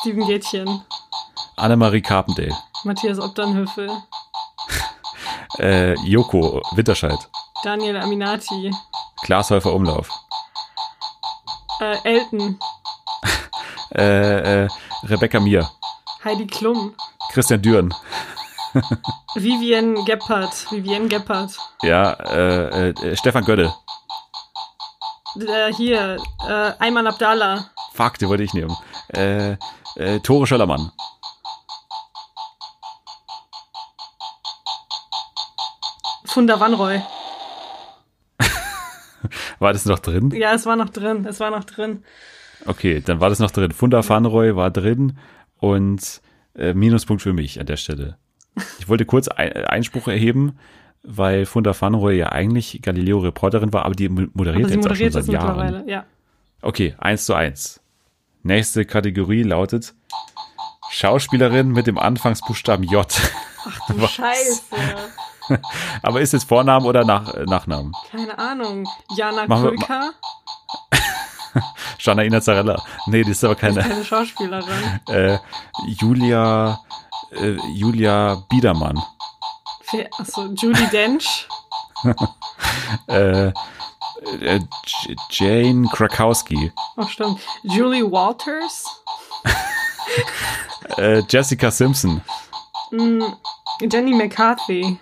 Steven 0.00 0.26
Gätchen. 0.26 0.82
Annemarie 1.56 2.02
Carpendale. 2.02 2.56
Matthias 2.84 3.18
Obdernhöfel. 3.18 3.90
äh, 5.58 5.94
Joko 6.04 6.62
Winterscheid. 6.74 7.18
Daniel 7.62 7.96
Aminati. 7.96 8.74
Glashäufer 9.22 9.72
Umlauf. 9.72 10.08
Äh, 11.80 11.96
Elton. 12.04 12.58
äh, 13.94 14.64
äh, 14.64 14.68
Rebecca 15.04 15.40
Mir. 15.40 15.68
Heidi 16.24 16.46
Klum. 16.46 16.94
Christian 17.32 17.62
Düren. 17.62 17.94
Vivian 19.34 20.04
Gebhardt. 20.04 20.70
Vivian 20.70 21.08
Gebhardt. 21.08 21.56
Ja, 21.82 22.12
äh, 22.12 22.90
äh, 22.90 23.16
Stefan 23.16 23.44
Gödde. 23.44 23.74
Äh, 25.36 25.72
hier, 25.72 26.16
äh, 26.48 26.72
Ayman 26.78 27.06
Abdallah. 27.06 27.70
Fuck, 27.92 28.18
den 28.18 28.28
wollte 28.28 28.42
ich 28.42 28.54
nehmen. 28.54 28.76
Äh, 29.08 29.56
äh, 29.96 30.20
Tore 30.20 30.46
Schöllermann. 30.46 30.90
Funda 36.34 36.58
Wanroy. 36.58 37.00
war 39.60 39.72
das 39.72 39.84
noch 39.84 40.00
drin? 40.00 40.32
Ja, 40.32 40.52
es 40.52 40.66
war 40.66 40.74
noch 40.74 40.90
drin. 40.90 41.24
Es 41.26 41.38
war 41.38 41.52
noch 41.52 41.62
drin. 41.62 42.02
Okay, 42.66 43.00
dann 43.00 43.20
war 43.20 43.28
das 43.28 43.38
noch 43.38 43.52
drin. 43.52 43.70
Funda 43.70 44.08
Wanroy 44.08 44.56
war 44.56 44.72
drin 44.72 45.16
und 45.60 46.20
äh, 46.56 46.74
Minuspunkt 46.74 47.22
für 47.22 47.32
mich 47.32 47.60
an 47.60 47.66
der 47.66 47.76
Stelle. 47.76 48.18
Ich 48.80 48.88
wollte 48.88 49.04
kurz 49.04 49.28
ein, 49.28 49.52
Einspruch 49.52 50.08
erheben, 50.08 50.58
weil 51.04 51.46
Funda 51.46 51.72
Wanroy 51.80 52.18
ja 52.18 52.32
eigentlich 52.32 52.82
Galileo-Reporterin 52.82 53.72
war, 53.72 53.84
aber 53.84 53.94
die 53.94 54.08
moderiert 54.08 54.64
aber 54.64 54.74
jetzt 54.74 54.90
auch 54.90 54.96
schon 54.96 55.12
seit 55.12 55.28
Jahren. 55.28 55.86
Ja. 55.86 56.04
Okay, 56.62 56.96
eins 56.98 57.26
zu 57.26 57.34
eins. 57.34 57.80
Nächste 58.42 58.84
Kategorie 58.84 59.44
lautet 59.44 59.94
Schauspielerin 60.90 61.68
mit 61.68 61.86
dem 61.86 61.96
Anfangsbuchstaben 61.96 62.86
J. 62.86 63.06
Ach 63.66 63.86
du 63.86 64.00
Was? 64.02 64.10
Scheiße. 64.10 64.62
Aber 66.02 66.20
ist 66.20 66.34
es 66.34 66.44
Vornamen 66.44 66.86
oder 66.86 67.04
Nach 67.04 67.32
äh, 67.34 67.44
Nachnamen? 67.44 67.92
Keine 68.10 68.38
Ahnung. 68.38 68.88
Jana 69.16 69.46
Kulka? 69.46 70.10
Jana 71.98 72.22
Inazarella. 72.22 72.82
Nee, 73.06 73.22
die 73.24 73.30
ist 73.30 73.44
aber 73.44 73.54
keine. 73.54 73.80
Ist 73.80 73.88
keine 73.88 74.04
Schauspielerin. 74.04 75.00
äh, 75.08 75.38
Julia, 75.86 76.80
äh, 77.32 77.56
Julia 77.72 78.42
Biedermann. 78.48 79.02
Achso, 80.18 80.46
Julie 80.54 80.88
Dench. 80.88 81.46
äh, 83.06 83.52
äh, 84.40 84.60
Jane 85.30 85.88
Krakowski. 85.88 86.72
Ach 86.96 87.08
stimmt. 87.08 87.40
Julie 87.62 88.10
Walters. 88.10 88.86
äh, 90.96 91.22
Jessica 91.28 91.70
Simpson. 91.70 92.20
Mm, 92.90 93.22
Jenny 93.80 94.14
McCarthy. 94.14 94.98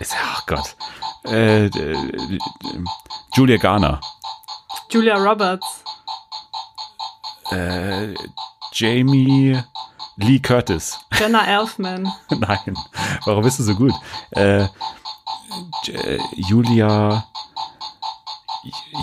Ach 0.00 0.46
Gott. 0.46 0.76
Äh, 1.26 1.66
äh, 1.66 2.38
Julia 3.34 3.56
Garner. 3.56 4.00
Julia 4.90 5.16
Roberts. 5.16 5.84
Äh, 7.50 8.14
Jamie 8.72 9.60
Lee 10.16 10.38
Curtis. 10.38 10.98
Jenna 11.18 11.44
Elfman. 11.46 12.12
Nein. 12.30 12.78
Warum 13.24 13.42
bist 13.42 13.58
du 13.58 13.64
so 13.64 13.74
gut? 13.74 13.92
Äh, 14.30 14.66
Julia. 16.36 17.24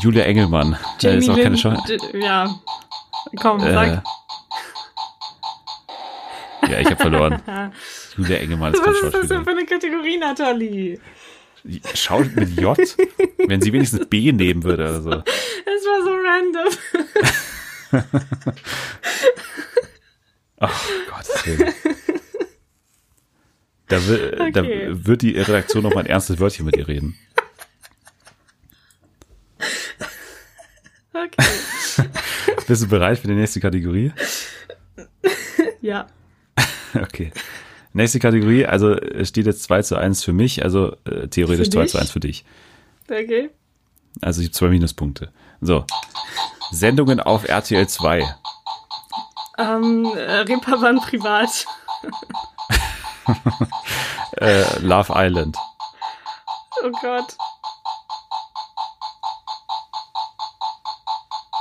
Julia 0.01 0.23
Engelmann. 0.23 0.77
Jamie 0.99 1.17
ist 1.17 1.29
auch 1.29 1.35
keine 1.35 1.55
Chance. 1.55 1.97
Ja. 2.13 2.55
Komm, 3.41 3.61
äh, 3.61 3.73
sag. 3.73 4.03
Ja, 6.69 6.79
ich 6.79 6.87
habe 6.87 6.97
verloren. 6.97 7.41
Julia 8.17 8.37
Engelmann 8.37 8.73
ist 8.73 8.85
Was 8.85 9.01
ist 9.01 9.13
das 9.13 9.27
denn 9.27 9.43
für 9.43 9.51
eine 9.51 9.65
Kategorie, 9.65 10.17
Nathalie? 10.17 10.99
Schaut 11.95 12.35
mit 12.35 12.59
J? 12.59 12.77
Wenn 13.47 13.61
sie 13.61 13.73
wenigstens 13.73 14.07
B 14.07 14.31
nehmen 14.31 14.63
würde 14.63 14.83
oder 14.83 15.01
so. 15.01 15.09
Das 15.09 15.25
war 15.85 16.03
so 16.03 16.11
random. 16.15 16.73
Ach 20.59 20.89
Gott. 21.09 21.25
Da, 23.87 24.07
will, 24.07 24.37
okay. 24.39 24.51
da 24.51 24.63
wird 25.05 25.21
die 25.21 25.37
Redaktion 25.37 25.83
noch 25.83 25.93
mal 25.93 26.01
ein 26.01 26.07
ernstes 26.07 26.39
Wörtchen 26.39 26.65
mit 26.65 26.75
ihr 26.75 26.87
reden. 26.87 27.17
Okay. 31.13 31.45
Bist 32.67 32.83
du 32.83 32.87
bereit 32.87 33.19
für 33.19 33.27
die 33.27 33.35
nächste 33.35 33.59
Kategorie? 33.59 34.11
Ja. 35.81 36.07
Okay. 36.95 37.31
Nächste 37.95 38.19
Kategorie, 38.19 38.65
also 38.65 38.91
es 38.91 39.29
steht 39.29 39.45
jetzt 39.45 39.63
2 39.63 39.81
zu 39.83 39.95
1 39.95 40.21
für 40.21 40.33
mich, 40.33 40.61
also 40.65 40.97
äh, 41.05 41.29
theoretisch 41.29 41.67
Für 41.67 41.71
2 41.71 41.81
dich? 41.83 41.91
zu 41.91 41.97
1 41.97 42.11
für 42.11 42.19
dich. 42.19 42.43
Okay. 43.09 43.49
Also 44.21 44.41
ich 44.41 44.47
habe 44.47 44.53
zwei 44.53 44.67
Minuspunkte. 44.67 45.31
So. 45.61 45.85
Sendungen 46.71 47.21
auf 47.21 47.47
RTL 47.47 47.87
2. 47.87 48.35
Ähm, 49.59 50.05
äh, 50.13 50.39
Reeperbahn 50.39 50.99
privat. 50.99 51.65
Äh, 54.37 54.79
Love 54.79 55.13
Island. 55.15 55.55
Oh 56.83 56.91
Gott. 57.01 57.37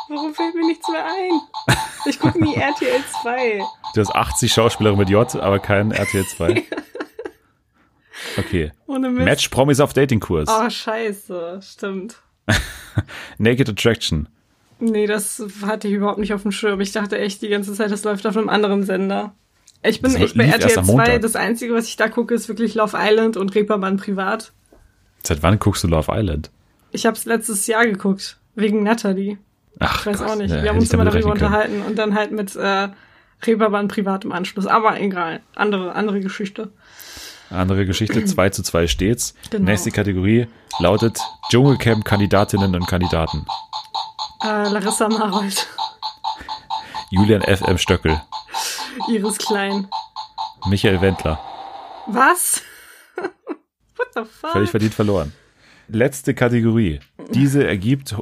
Warum 0.08 0.34
fällt 0.34 0.56
mir 0.56 0.66
nichts 0.66 0.88
mehr 0.88 1.04
ein? 1.06 1.40
Ich 2.06 2.18
gucke 2.18 2.42
nie 2.42 2.54
RTL 2.56 3.02
2. 3.22 3.64
Du 3.94 4.00
hast 4.00 4.14
80 4.14 4.52
Schauspieler 4.52 4.96
mit 4.96 5.08
J, 5.08 5.34
aber 5.36 5.58
kein 5.58 5.90
RTL 5.92 6.24
2. 6.26 6.62
Okay. 8.38 8.72
Ohne. 8.86 9.10
Match 9.10 9.48
Promis 9.48 9.80
auf 9.80 9.92
Datingkurs. 9.92 10.48
Oh, 10.50 10.70
scheiße. 10.70 11.60
Stimmt. 11.62 12.16
Naked 13.38 13.68
Attraction. 13.68 14.28
Nee, 14.80 15.06
das 15.06 15.42
hatte 15.66 15.88
ich 15.88 15.94
überhaupt 15.94 16.18
nicht 16.18 16.32
auf 16.32 16.42
dem 16.42 16.52
Schirm. 16.52 16.80
Ich 16.80 16.92
dachte 16.92 17.18
echt 17.18 17.42
die 17.42 17.48
ganze 17.48 17.74
Zeit, 17.74 17.90
das 17.90 18.02
läuft 18.04 18.26
auf 18.26 18.36
einem 18.36 18.48
anderen 18.48 18.82
Sender. 18.84 19.34
Ich 19.82 20.00
bin 20.00 20.12
Das 20.12 20.20
echt 20.22 20.36
bei 20.38 20.44
RTL 20.46 20.78
am 20.78 20.84
2. 20.84 20.92
Montag. 20.92 21.20
Das 21.22 21.36
Einzige, 21.36 21.74
was 21.74 21.86
ich 21.86 21.96
da 21.96 22.08
gucke, 22.08 22.34
ist 22.34 22.48
wirklich 22.48 22.74
Love 22.74 22.96
Island 22.98 23.36
und 23.36 23.54
Reeperbahn 23.54 23.96
privat. 23.98 24.52
Seit 25.22 25.42
wann 25.42 25.58
guckst 25.58 25.84
du 25.84 25.88
Love 25.88 26.10
Island? 26.12 26.50
Ich 26.92 27.06
habe 27.06 27.16
es 27.16 27.24
letztes 27.26 27.66
Jahr 27.66 27.84
geguckt. 27.84 28.38
Wegen 28.54 28.82
Natalie. 28.82 29.38
Ach, 29.80 30.00
Ich 30.00 30.06
weiß 30.06 30.18
Gott, 30.18 30.28
auch 30.30 30.36
nicht. 30.36 30.50
ja, 30.50 30.62
Wir 30.62 30.70
haben 30.70 30.76
ich 30.76 30.82
uns 30.84 30.92
immer 30.92 31.04
darüber 31.04 31.32
unterhalten 31.32 31.82
und 31.82 31.98
dann 31.98 32.14
halt 32.14 32.30
mit 32.32 32.54
äh, 32.56 32.88
Reeperbahn 33.46 33.88
privat 33.88 34.24
im 34.24 34.32
Anschluss. 34.32 34.66
Aber 34.66 35.00
egal. 35.00 35.40
Andere, 35.54 35.94
andere 35.94 36.20
Geschichte. 36.20 36.72
Andere 37.50 37.86
Geschichte, 37.86 38.24
2 38.26 38.50
zu 38.50 38.62
2 38.62 38.86
stets. 38.86 39.34
Genau. 39.50 39.64
Nächste 39.70 39.90
Kategorie 39.90 40.46
lautet 40.78 41.18
Dschungelcamp 41.50 42.04
Kandidatinnen 42.04 42.74
und 42.74 42.86
Kandidaten. 42.86 43.46
Äh, 44.42 44.68
Larissa 44.68 45.08
Marold. 45.08 45.66
Julian 47.10 47.42
FM 47.42 47.78
Stöckel. 47.78 48.20
Iris 49.08 49.38
Klein. 49.38 49.88
Michael 50.66 51.00
Wendler. 51.00 51.38
Was? 52.06 52.62
What 53.96 54.08
the 54.14 54.22
fuck? 54.24 54.50
Völlig 54.52 54.70
verdient 54.70 54.94
verloren. 54.94 55.32
Letzte 55.88 56.34
Kategorie. 56.34 57.00
Diese 57.30 57.66
ergibt, 57.66 58.16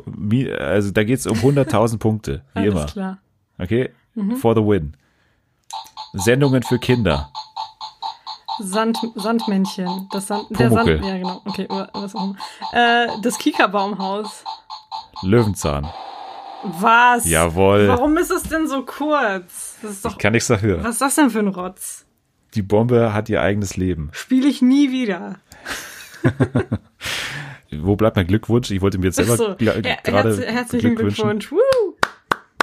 also 0.58 0.90
da 0.90 1.04
geht 1.04 1.18
es 1.20 1.26
um 1.26 1.38
100.000 1.38 1.98
Punkte, 1.98 2.44
wie 2.54 2.60
Alles 2.60 2.74
immer. 2.74 2.86
klar. 2.86 3.18
Okay? 3.58 3.90
For 4.40 4.54
the 4.54 4.60
win. 4.60 4.96
Sendungen 6.12 6.62
für 6.62 6.78
Kinder. 6.78 7.30
Sand, 8.58 8.98
Sandmännchen. 9.14 10.08
Das 10.12 10.26
Sand, 10.28 10.46
der. 10.50 10.70
Sand, 10.70 10.88
ja 10.88 11.16
genau. 11.16 11.40
Okay, 11.44 11.66
wa- 11.68 11.88
was 11.94 12.14
auch 12.14 12.24
immer. 12.24 12.36
Äh, 12.72 13.08
das 13.22 13.38
Kika-Baumhaus. 13.38 14.44
Löwenzahn. 15.22 15.88
Was? 16.64 17.24
Jawohl. 17.28 17.88
Warum 17.88 18.16
ist 18.18 18.30
es 18.30 18.44
denn 18.44 18.68
so 18.68 18.84
kurz? 18.84 19.78
Das 19.82 19.90
ist 19.92 20.04
doch, 20.04 20.12
Ich 20.12 20.18
kann 20.18 20.32
nichts 20.32 20.48
dafür. 20.48 20.82
was 20.84 20.92
ist 20.92 21.00
das 21.00 21.14
denn 21.16 21.30
für 21.30 21.40
ein 21.40 21.48
Rotz? 21.48 22.04
Die 22.54 22.62
Bombe 22.62 23.12
hat 23.14 23.28
ihr 23.28 23.40
eigenes 23.40 23.76
Leben. 23.76 24.10
Spiele 24.12 24.46
ich 24.48 24.60
nie 24.62 24.92
wieder. 24.92 25.36
Wo 27.72 27.96
bleibt 27.96 28.16
mein 28.16 28.26
Glückwunsch? 28.26 28.70
Ich 28.70 28.80
wollte 28.82 28.98
mir 28.98 29.06
jetzt 29.06 29.16
selber 29.16 29.56
ja, 29.60 29.72
gerade 30.04 30.36
herz, 30.36 30.52
herzlichen. 30.54 30.94
Glückwunsch. 30.94 31.50
Woo! 31.50 31.58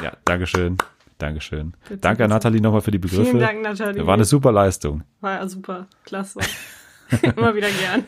Ja, 0.03 0.13
Dankeschön. 0.23 0.77
Dankeschön. 1.19 1.75
Bitte, 1.87 2.01
Danke 2.01 2.23
an 2.23 2.29
bitte. 2.29 2.35
Nathalie 2.35 2.61
nochmal 2.61 2.81
für 2.81 2.91
die 2.91 2.97
Begriffe. 2.97 3.25
Vielen 3.25 3.39
Dank, 3.39 3.61
Nathalie. 3.61 4.07
War 4.07 4.15
eine 4.15 4.25
super 4.25 4.51
Leistung. 4.51 5.03
War 5.21 5.35
ja 5.35 5.47
super. 5.47 5.87
Klasse. 6.05 6.39
Immer 7.21 7.55
wieder 7.55 7.69
gern. 7.69 8.05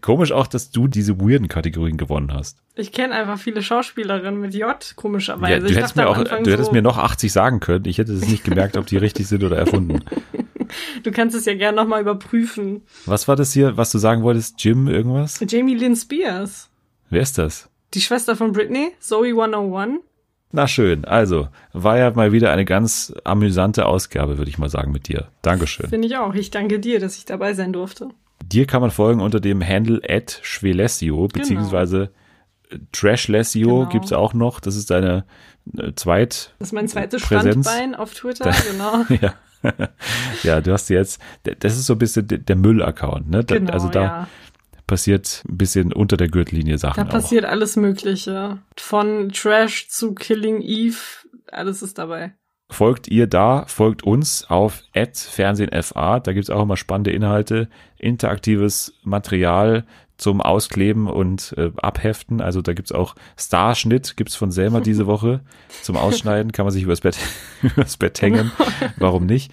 Komisch 0.00 0.32
auch, 0.32 0.46
dass 0.46 0.70
du 0.70 0.88
diese 0.88 1.18
weirden 1.20 1.48
Kategorien 1.48 1.96
gewonnen 1.96 2.32
hast. 2.32 2.58
Ich 2.74 2.92
kenne 2.92 3.14
einfach 3.14 3.38
viele 3.38 3.62
Schauspielerinnen 3.62 4.40
mit 4.40 4.54
J, 4.54 4.92
komischerweise. 4.96 5.52
Ja, 5.52 5.58
du 5.60 5.66
ich 5.66 5.76
hättest, 5.76 5.96
mir, 5.96 6.08
auch, 6.08 6.22
du 6.22 6.50
hättest 6.50 6.66
so, 6.66 6.72
mir 6.72 6.82
noch 6.82 6.98
80 6.98 7.32
sagen 7.32 7.60
können. 7.60 7.86
Ich 7.86 7.98
hätte 7.98 8.12
es 8.12 8.28
nicht 8.28 8.44
gemerkt, 8.44 8.76
ob 8.76 8.86
die 8.86 8.98
richtig 8.98 9.26
sind 9.28 9.44
oder 9.44 9.56
erfunden. 9.56 10.04
Du 11.04 11.12
kannst 11.12 11.36
es 11.36 11.44
ja 11.44 11.54
gern 11.54 11.76
nochmal 11.76 12.00
überprüfen. 12.00 12.82
Was 13.04 13.28
war 13.28 13.36
das 13.36 13.52
hier, 13.52 13.76
was 13.76 13.92
du 13.92 13.98
sagen 13.98 14.24
wolltest? 14.24 14.62
Jim 14.64 14.88
irgendwas? 14.88 15.38
Jamie 15.46 15.76
Lynn 15.76 15.94
Spears. 15.94 16.70
Wer 17.08 17.22
ist 17.22 17.38
das? 17.38 17.70
Die 17.94 18.00
Schwester 18.00 18.34
von 18.34 18.50
Britney, 18.50 18.90
Zoe 18.98 19.28
101. 19.28 20.00
Na 20.56 20.66
schön, 20.66 21.04
also, 21.04 21.48
war 21.74 21.98
ja 21.98 22.10
mal 22.12 22.32
wieder 22.32 22.50
eine 22.50 22.64
ganz 22.64 23.12
amüsante 23.24 23.84
Ausgabe, 23.84 24.38
würde 24.38 24.48
ich 24.48 24.56
mal 24.56 24.70
sagen, 24.70 24.90
mit 24.90 25.06
dir. 25.06 25.26
Dankeschön. 25.42 25.90
Finde 25.90 26.08
ich 26.08 26.16
auch. 26.16 26.32
Ich 26.32 26.50
danke 26.50 26.80
dir, 26.80 26.98
dass 26.98 27.18
ich 27.18 27.26
dabei 27.26 27.52
sein 27.52 27.74
durfte. 27.74 28.08
Dir 28.42 28.66
kann 28.66 28.80
man 28.80 28.90
folgen 28.90 29.20
unter 29.20 29.38
dem 29.38 29.62
Handle 29.62 30.00
at 30.08 30.40
Schwelessio, 30.42 31.28
beziehungsweise 31.28 32.10
Trashlessio 32.90 33.80
Genau. 33.80 33.88
gibt's 33.90 34.14
auch 34.14 34.32
noch. 34.32 34.60
Das 34.60 34.76
ist 34.76 34.90
deine 34.90 35.26
äh, 35.76 35.92
Zweit... 35.94 36.54
Das 36.58 36.68
ist 36.68 36.72
mein 36.72 36.88
zweites 36.88 37.22
Präsenz. 37.22 37.68
Standbein 37.68 37.94
auf 37.94 38.14
Twitter, 38.14 38.50
genau. 38.72 39.04
ja. 39.20 39.34
ja, 40.42 40.60
du 40.62 40.72
hast 40.72 40.88
jetzt, 40.88 41.20
das 41.42 41.76
ist 41.76 41.84
so 41.84 41.94
ein 41.94 41.98
bisschen 41.98 42.26
der- 42.28 42.56
Müll-Account, 42.56 43.28
ne? 43.28 43.44
Genau 43.44 43.72
also 43.72 43.88
da 43.88 44.02
ja. 44.02 44.28
Passiert 44.86 45.42
ein 45.48 45.56
bisschen 45.58 45.92
unter 45.92 46.16
der 46.16 46.28
Gürtellinie 46.28 46.74
Da 46.74 46.78
Sachen 46.78 47.08
passiert 47.08 47.44
alles 47.44 47.76
Mögliche. 47.76 48.58
Von 48.76 49.30
Trash 49.30 49.88
zu 49.88 50.14
Killing 50.14 50.60
Eve, 50.62 50.96
alles 51.50 51.82
ist 51.82 51.98
dabei. 51.98 52.26
auch. 52.26 52.30
Folgt 52.68 53.06
ihr 53.06 53.28
da, 53.28 53.64
folgt 53.68 54.02
uns 54.02 54.44
auf 54.48 54.82
@fernsehenfa, 54.92 56.18
da 56.18 56.32
gibt's 56.32 56.50
auch 56.50 56.62
immer 56.62 56.76
spannende 56.76 57.12
Inhalte, 57.12 57.68
interaktives 57.96 58.94
Material 59.04 59.86
zum 60.16 60.40
Auskleben 60.40 61.06
und 61.08 61.54
äh, 61.56 61.70
Abheften. 61.76 62.40
Also 62.40 62.62
da 62.62 62.72
gibt's 62.72 62.90
auch 62.90 63.14
Starschnitt, 63.38 64.16
gibt's 64.16 64.34
von 64.34 64.50
Selma 64.50 64.80
diese 64.80 65.06
Woche 65.06 65.42
zum 65.82 65.96
Ausschneiden, 65.96 66.52
kann 66.52 66.66
man 66.66 66.72
sich 66.72 66.82
übers 66.82 67.02
Bett, 67.02 67.18
übers 67.62 67.98
Bett 67.98 68.20
hängen. 68.20 68.50
Warum 68.96 69.26
nicht? 69.26 69.52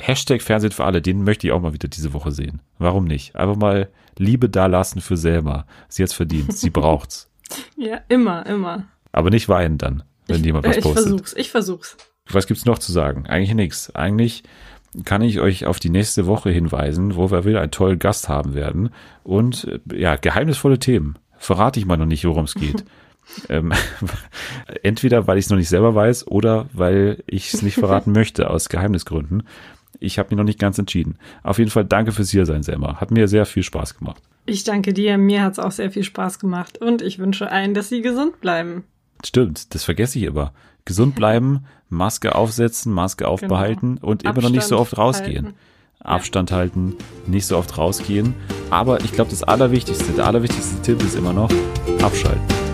Hashtag 0.00 0.42
Fernsehen 0.42 0.72
für 0.72 0.84
alle, 0.84 1.02
den 1.02 1.24
möchte 1.24 1.46
ich 1.46 1.52
auch 1.52 1.60
mal 1.60 1.72
wieder 1.72 1.88
diese 1.88 2.12
Woche 2.12 2.32
sehen. 2.32 2.60
Warum 2.78 3.04
nicht? 3.04 3.36
Einfach 3.36 3.56
mal 3.56 3.88
Liebe 4.18 4.48
dalassen 4.48 5.00
für 5.00 5.16
Selma. 5.16 5.66
Sie 5.88 6.02
hat's 6.02 6.12
verdient, 6.12 6.56
sie 6.56 6.70
braucht's. 6.70 7.30
Ja, 7.76 8.00
immer, 8.08 8.46
immer. 8.46 8.84
Aber 9.12 9.30
nicht 9.30 9.48
weinen 9.48 9.78
dann, 9.78 10.02
wenn 10.26 10.40
ich, 10.40 10.46
jemand 10.46 10.66
was 10.66 10.76
ich 10.76 10.82
postet. 10.82 11.04
versuch's, 11.04 11.34
ich 11.34 11.50
versuch's. 11.50 11.96
Was 12.28 12.46
gibt's 12.46 12.64
noch 12.64 12.78
zu 12.78 12.92
sagen? 12.92 13.26
Eigentlich 13.26 13.54
nichts. 13.54 13.94
Eigentlich 13.94 14.44
kann 15.04 15.22
ich 15.22 15.40
euch 15.40 15.66
auf 15.66 15.78
die 15.78 15.90
nächste 15.90 16.26
Woche 16.26 16.50
hinweisen, 16.50 17.16
wo 17.16 17.30
wir 17.30 17.44
wieder 17.44 17.60
einen 17.60 17.70
tollen 17.70 17.98
Gast 17.98 18.28
haben 18.28 18.54
werden. 18.54 18.90
Und 19.22 19.64
äh, 19.64 19.98
ja, 19.98 20.16
geheimnisvolle 20.16 20.78
Themen. 20.78 21.18
Verrate 21.38 21.80
ich 21.80 21.86
mal 21.86 21.96
noch 21.96 22.06
nicht, 22.06 22.24
worum 22.24 22.44
es 22.44 22.54
geht. 22.54 22.84
ähm, 23.48 23.72
entweder, 24.82 25.26
weil 25.26 25.38
ich 25.38 25.46
es 25.46 25.50
noch 25.50 25.58
nicht 25.58 25.68
selber 25.68 25.94
weiß 25.94 26.26
oder 26.26 26.68
weil 26.72 27.22
ich 27.26 27.54
es 27.54 27.62
nicht 27.62 27.76
verraten 27.76 28.12
möchte, 28.12 28.50
aus 28.50 28.68
Geheimnisgründen. 28.68 29.44
Ich 30.00 30.18
habe 30.18 30.30
mich 30.30 30.38
noch 30.38 30.44
nicht 30.44 30.58
ganz 30.58 30.78
entschieden. 30.78 31.16
Auf 31.42 31.58
jeden 31.58 31.70
Fall 31.70 31.84
danke 31.84 32.12
fürs 32.12 32.30
Hiersein, 32.30 32.62
Selma. 32.62 33.00
Hat 33.00 33.10
mir 33.10 33.28
sehr 33.28 33.46
viel 33.46 33.62
Spaß 33.62 33.98
gemacht. 33.98 34.22
Ich 34.46 34.64
danke 34.64 34.92
dir, 34.92 35.18
mir 35.18 35.42
hat's 35.42 35.58
auch 35.58 35.70
sehr 35.70 35.90
viel 35.90 36.02
Spaß 36.02 36.38
gemacht 36.38 36.78
und 36.78 37.02
ich 37.02 37.18
wünsche 37.18 37.52
allen, 37.52 37.74
dass 37.74 37.88
sie 37.90 38.00
gesund 38.00 38.40
bleiben. 38.40 38.84
Stimmt, 39.24 39.74
das 39.74 39.84
vergesse 39.84 40.18
ich 40.18 40.24
immer. 40.24 40.52
Gesund 40.86 41.14
bleiben, 41.14 41.66
Maske 41.90 42.34
aufsetzen, 42.34 42.92
Maske 42.92 43.28
aufbehalten 43.28 43.98
und 43.98 44.22
immer 44.22 44.40
noch 44.40 44.50
nicht 44.50 44.64
so 44.64 44.78
Abstand 44.78 44.80
oft 44.80 44.98
rausgehen. 44.98 45.44
halten. 45.44 45.58
Abstand 46.00 46.52
halten, 46.52 46.96
nicht 47.26 47.46
so 47.46 47.58
oft 47.58 47.76
rausgehen. 47.76 48.34
Aber 48.70 49.04
ich 49.04 49.12
glaube, 49.12 49.30
das 49.30 49.42
Allerwichtigste, 49.42 50.12
der 50.12 50.26
allerwichtigste 50.26 50.80
Tipp 50.80 51.02
ist 51.02 51.14
immer 51.14 51.34
noch 51.34 51.50
abschalten. 52.02 52.69